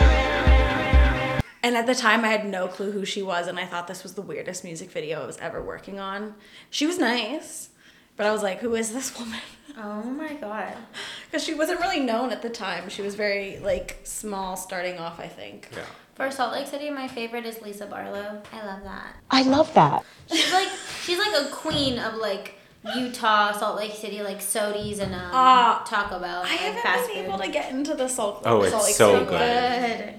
And 1.63 1.75
at 1.75 1.85
the 1.85 1.95
time, 1.95 2.23
I 2.23 2.29
had 2.29 2.45
no 2.47 2.67
clue 2.67 2.91
who 2.91 3.03
she 3.03 3.21
was, 3.21 3.47
and 3.47 3.59
I 3.59 3.65
thought 3.65 3.87
this 3.87 4.03
was 4.03 4.13
the 4.13 4.21
weirdest 4.21 4.63
music 4.63 4.89
video 4.91 5.21
I 5.23 5.25
was 5.25 5.37
ever 5.39 5.61
working 5.61 5.99
on. 5.99 6.35
She 6.69 6.85
was 6.85 6.97
nice, 6.97 7.69
but 8.15 8.25
I 8.25 8.31
was 8.31 8.41
like, 8.43 8.59
who 8.59 8.75
is 8.75 8.93
this 8.93 9.17
woman? 9.19 9.39
Oh 9.77 10.03
my 10.03 10.33
god. 10.35 10.73
Because 11.25 11.43
she 11.43 11.53
wasn't 11.53 11.81
really 11.81 11.99
known 11.99 12.31
at 12.31 12.41
the 12.41 12.49
time. 12.49 12.87
She 12.87 13.01
was 13.01 13.15
very, 13.15 13.59
like, 13.59 13.99
small 14.03 14.55
starting 14.55 14.97
off, 14.97 15.19
I 15.19 15.27
think. 15.27 15.67
Yeah. 15.73 15.83
For 16.17 16.31
Salt 16.31 16.51
Lake 16.51 16.65
City, 16.67 16.89
my 16.89 17.07
favorite 17.07 17.45
is 17.45 17.61
Lisa 17.61 17.85
Barlow. 17.85 18.41
I 18.51 18.65
love 18.65 18.83
that. 18.83 19.15
I 19.29 19.43
love 19.43 19.71
that. 19.75 20.03
She's 20.31 20.51
like 20.51 20.67
she's 21.03 21.17
like 21.19 21.33
a 21.45 21.49
queen 21.51 21.99
of 21.99 22.15
like 22.15 22.55
Utah, 22.95 23.51
Salt 23.51 23.75
Lake 23.77 23.91
City, 23.93 24.21
like 24.23 24.39
Sodies 24.39 24.99
and 24.99 25.13
um, 25.13 25.29
Ah, 25.31 25.83
Taco 25.87 26.19
Bell. 26.19 26.39
I 26.39 26.41
like 26.41 26.59
haven't 26.59 26.81
fast 26.81 27.07
been 27.07 27.17
food. 27.17 27.25
able 27.29 27.37
to 27.39 27.49
get 27.51 27.71
into 27.71 27.93
the 27.93 28.07
Salt, 28.07 28.41
Oh, 28.45 28.61
it's 28.63 28.71
Salt 28.71 28.85
Lake 28.85 28.95
so 28.95 29.13
City. 29.13 29.25
good. 29.25 29.97
Good. 30.07 30.13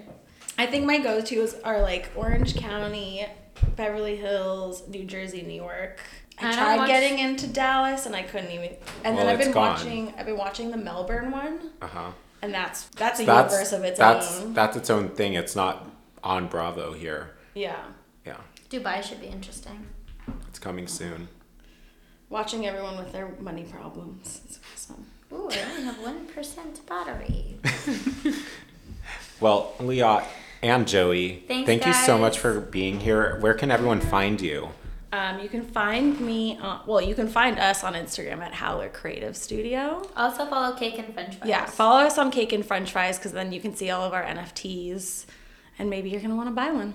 I 0.57 0.67
think 0.67 0.87
my 0.87 0.99
go-tos 0.99 1.55
are 1.65 1.81
like 1.83 2.11
Orange 2.17 2.57
County, 2.57 3.27
Beverly 3.77 4.17
Hills, 4.17 4.87
New 4.89 5.05
Jersey, 5.05 5.43
New 5.43 5.55
York. 5.55 6.01
I, 6.41 6.51
I 6.51 6.53
tried 6.53 6.77
watch- 6.79 6.89
getting 6.89 7.19
into 7.19 7.47
Dallas 7.49 8.07
and 8.07 8.15
I 8.15 8.23
couldn't 8.23 8.51
even. 8.53 8.71
And 9.05 9.17
Well, 9.17 9.27
then 9.27 9.33
I've 9.35 9.39
been 9.41 9.51
gone. 9.53 9.73
watching. 9.75 10.15
I've 10.17 10.27
been 10.27 10.37
watching 10.39 10.71
the 10.71 10.77
Melbourne 10.77 11.33
one, 11.33 11.71
Uh 11.83 11.87
huh. 11.89 12.11
And 12.43 12.55
that's 12.55 12.85
that's 12.91 13.21
a 13.21 13.25
That's 13.25 13.53
universe 13.53 13.73
of 13.73 13.85
its 13.85 13.99
that's 13.99 14.41
own. 14.41 14.55
that's 14.55 14.77
its 14.77 14.91
own 14.91 15.09
thing. 15.11 15.35
It's 15.35 15.57
not 15.57 15.89
on 16.23 16.47
Bravo 16.49 16.93
here. 16.93 17.31
yeah, 17.55 17.83
Yeah, 18.25 18.37
Dubai 18.71 19.03
should 19.03 19.21
be 19.21 19.27
interesting. 19.27 19.87
it's 20.49 20.59
coming 20.59 20.87
soon. 20.87 21.29
watching 22.31 22.67
everyone 22.67 22.97
with 22.99 23.13
their 23.13 23.29
money 23.41 23.65
problems. 23.65 24.43
It's 24.45 24.61
awesome. 24.75 25.07
Ooh, 25.33 25.49
I 25.51 25.63
only 25.71 25.83
have 25.85 25.99
one 26.01 26.27
percent 26.27 26.85
battery. 26.87 27.59
Well, 29.41 29.73
Liat 29.79 30.25
and 30.63 30.87
Joey, 30.89 31.45
Thanks, 31.47 31.67
thank 31.67 31.87
you 31.87 31.93
so 31.93 32.19
much 32.19 32.39
for 32.41 32.61
being 32.61 32.99
here. 33.01 33.39
Where 33.41 33.55
can 33.55 33.71
everyone 33.71 34.01
find 34.01 34.41
you? 34.41 34.71
Um, 35.11 35.41
you 35.41 35.49
can 35.49 35.63
find 35.63 36.21
me. 36.21 36.59
On, 36.61 36.81
well, 36.87 37.01
you 37.01 37.15
can 37.15 37.29
find 37.29 37.59
us 37.59 37.83
on 37.83 37.95
Instagram 37.95 38.41
at 38.41 38.53
Howler 38.53 38.91
Creative 38.91 39.37
Studio. 39.37 40.07
Also 40.17 40.45
follow 40.47 40.77
Cake 40.77 40.99
and 40.99 41.15
French 41.15 41.37
fries. 41.37 41.49
Yeah, 41.49 41.65
follow 41.65 42.01
us 42.01 42.19
on 42.19 42.31
Cake 42.31 42.53
and 42.53 42.65
French 42.65 42.93
Fries 42.93 43.19
because 43.19 43.33
then 43.33 43.53
you 43.53 43.61
can 43.61 43.75
see 43.75 43.91
all 43.91 44.05
of 44.05 44.13
our 44.13 44.23
NFTs, 44.23 45.25
and 45.79 45.89
maybe 45.89 46.11
you're 46.11 46.21
gonna 46.21 46.37
want 46.37 46.49
to 46.49 46.55
buy 46.55 46.71
one. 46.71 46.95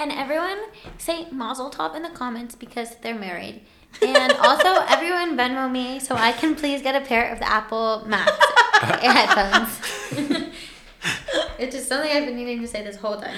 And 0.00 0.10
everyone 0.10 0.58
say 0.98 1.30
Mazel 1.30 1.70
Tov 1.70 1.94
in 1.94 2.02
the 2.02 2.10
comments 2.10 2.54
because 2.54 2.96
they're 2.96 3.14
married. 3.14 3.62
And 4.02 4.32
also 4.32 4.84
everyone 4.88 5.36
Venmo 5.36 5.70
me 5.70 6.00
so 6.00 6.16
I 6.16 6.32
can 6.32 6.54
please 6.56 6.82
get 6.82 7.00
a 7.00 7.06
pair 7.06 7.30
of 7.32 7.38
the 7.38 7.48
Apple 7.48 8.04
Max 8.06 8.32
headphones. 8.82 9.80
it's 11.58 11.76
just 11.76 11.88
something 11.88 12.10
I've 12.10 12.26
been 12.26 12.36
needing 12.36 12.60
to 12.60 12.68
say 12.68 12.82
this 12.82 12.96
whole 12.96 13.20
time. 13.20 13.36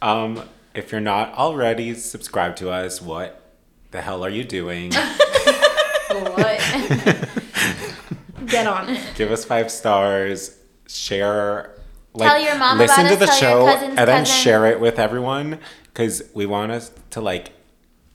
Um, 0.00 0.42
if 0.74 0.92
you're 0.92 1.00
not 1.00 1.34
already 1.34 1.94
subscribed 1.94 2.58
to 2.58 2.70
us, 2.70 3.00
what 3.02 3.42
the 3.90 4.00
hell 4.00 4.24
are 4.24 4.30
you 4.30 4.44
doing? 4.44 4.92
What? 6.10 6.58
Get 8.46 8.66
on 8.66 8.88
it. 8.88 9.14
Give 9.14 9.30
us 9.30 9.44
five 9.44 9.70
stars. 9.70 10.56
Share. 10.88 11.74
Tell 12.16 12.40
your 12.40 12.56
mom 12.56 12.78
listen 12.78 13.06
about 13.06 13.18
to 13.18 13.24
us, 13.24 13.30
the 13.30 13.36
show 13.36 13.66
cousin's 13.66 13.98
and 13.98 14.08
then 14.08 14.22
cousin. 14.22 14.36
share 14.42 14.66
it 14.66 14.80
with 14.80 14.98
everyone 14.98 15.58
because 15.84 16.22
we 16.32 16.46
want 16.46 16.72
us 16.72 16.90
to 17.10 17.20
like 17.20 17.52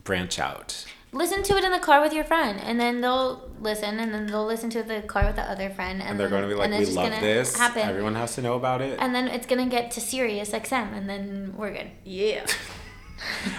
branch 0.03 0.39
out. 0.39 0.85
Listen 1.14 1.44
to 1.44 1.56
it 1.57 1.64
in 1.64 1.72
the 1.72 1.80
car 1.80 2.02
with 2.02 2.11
your 2.14 2.23
friend, 2.26 2.60
and 2.60 2.80
then 2.80 3.02
they'll 3.02 3.49
listen, 3.60 3.99
and 3.99 4.14
then 4.14 4.27
they'll 4.27 4.45
listen 4.45 4.69
to 4.72 4.84
the 4.84 5.02
car 5.02 5.26
with 5.27 5.35
the 5.38 5.44
other 5.44 5.69
friend, 5.69 6.02
and, 6.02 6.10
And 6.11 6.19
they're 6.19 6.30
going 6.30 6.41
to 6.44 6.48
be 6.49 6.56
like, 6.56 6.72
we 6.72 6.85
love 6.88 7.10
gonna 7.10 7.22
this. 7.22 7.56
Happen. 7.57 7.81
Everyone 7.88 8.15
has 8.15 8.35
to 8.35 8.41
know 8.41 8.56
about 8.56 8.81
it. 8.81 8.98
and 8.99 9.14
then 9.15 9.27
it's 9.27 9.45
gonna 9.48 9.68
get 9.68 9.91
to 9.91 10.02
Sirius 10.02 10.52
XM, 10.52 10.94
and 10.98 11.10
then 11.10 11.53
we're 11.57 11.72
good. 11.72 11.91
Yeah. 12.03 12.45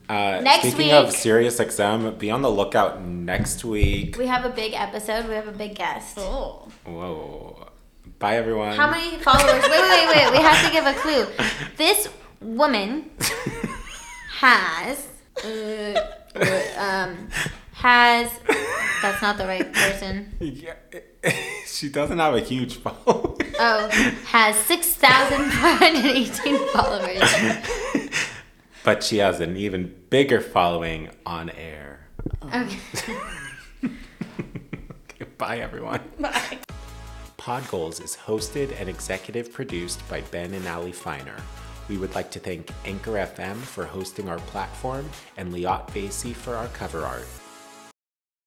Uh, 0.09 0.39
Next 0.41 0.69
speaking 0.71 0.93
of 0.93 1.07
week- 1.07 1.15
Sirius 1.17 1.59
XM, 1.59 2.17
be 2.17 2.31
on 2.31 2.41
the 2.41 2.49
lookout 2.49 3.01
next 3.03 3.65
week. 3.65 4.15
We 4.17 4.25
have 4.27 4.45
a 4.45 4.49
big 4.49 4.71
episode. 4.73 5.27
We 5.27 5.33
have 5.35 5.49
a 5.49 5.51
big 5.51 5.75
guest. 5.75 6.17
Oh. 6.17 6.69
Whoa. 6.85 7.67
Bye, 8.17 8.37
everyone. 8.37 8.73
How 8.77 8.89
many 8.89 9.17
followers? 9.17 9.63
wait, 9.63 9.69
wait, 9.69 10.07
wait, 10.07 10.07
wait. 10.15 10.31
We 10.31 10.37
have 10.37 10.65
to 10.65 10.71
give 10.71 10.85
a 10.85 10.93
clue. 10.93 11.25
This 11.75 12.07
woman 12.39 13.09
has, 14.39 15.07
uh, 15.43 15.99
um, 16.77 17.29
has. 17.73 18.31
That's 19.01 19.21
not 19.21 19.37
the 19.37 19.45
right 19.45 19.71
person. 19.71 20.33
Yeah, 20.39 20.73
she 21.67 21.89
doesn't 21.89 22.17
have 22.17 22.33
a 22.33 22.39
huge 22.41 22.77
following. 22.77 23.37
Oh, 23.59 23.87
has 24.25 24.55
six 24.55 24.93
thousand 24.93 25.51
five 25.51 25.79
hundred 25.79 26.05
eighteen 26.05 26.57
followers. 26.69 28.11
but 28.83 29.03
she 29.03 29.17
has 29.17 29.39
an 29.39 29.55
even 29.57 29.95
bigger 30.09 30.41
following 30.41 31.09
on 31.25 31.49
air. 31.51 32.07
Okay. 32.53 32.79
Okay, 35.19 35.25
bye, 35.39 35.57
everyone. 35.59 36.01
Bye. 36.19 36.59
Pod 37.37 37.67
Goals 37.69 37.99
is 37.99 38.15
hosted 38.15 38.79
and 38.79 38.87
executive 38.87 39.51
produced 39.51 40.07
by 40.09 40.21
Ben 40.21 40.53
and 40.53 40.65
Allie 40.67 40.91
Feiner. 40.91 41.37
We 41.89 41.97
would 41.97 42.15
like 42.15 42.31
to 42.31 42.39
thank 42.39 42.71
Anchor 42.85 43.13
FM 43.13 43.55
for 43.55 43.85
hosting 43.85 44.27
our 44.27 44.39
platform 44.39 45.09
and 45.37 45.53
Liat 45.53 45.87
Veysey 45.89 46.33
for 46.33 46.55
our 46.55 46.67
cover 46.69 47.03
art. 47.03 47.25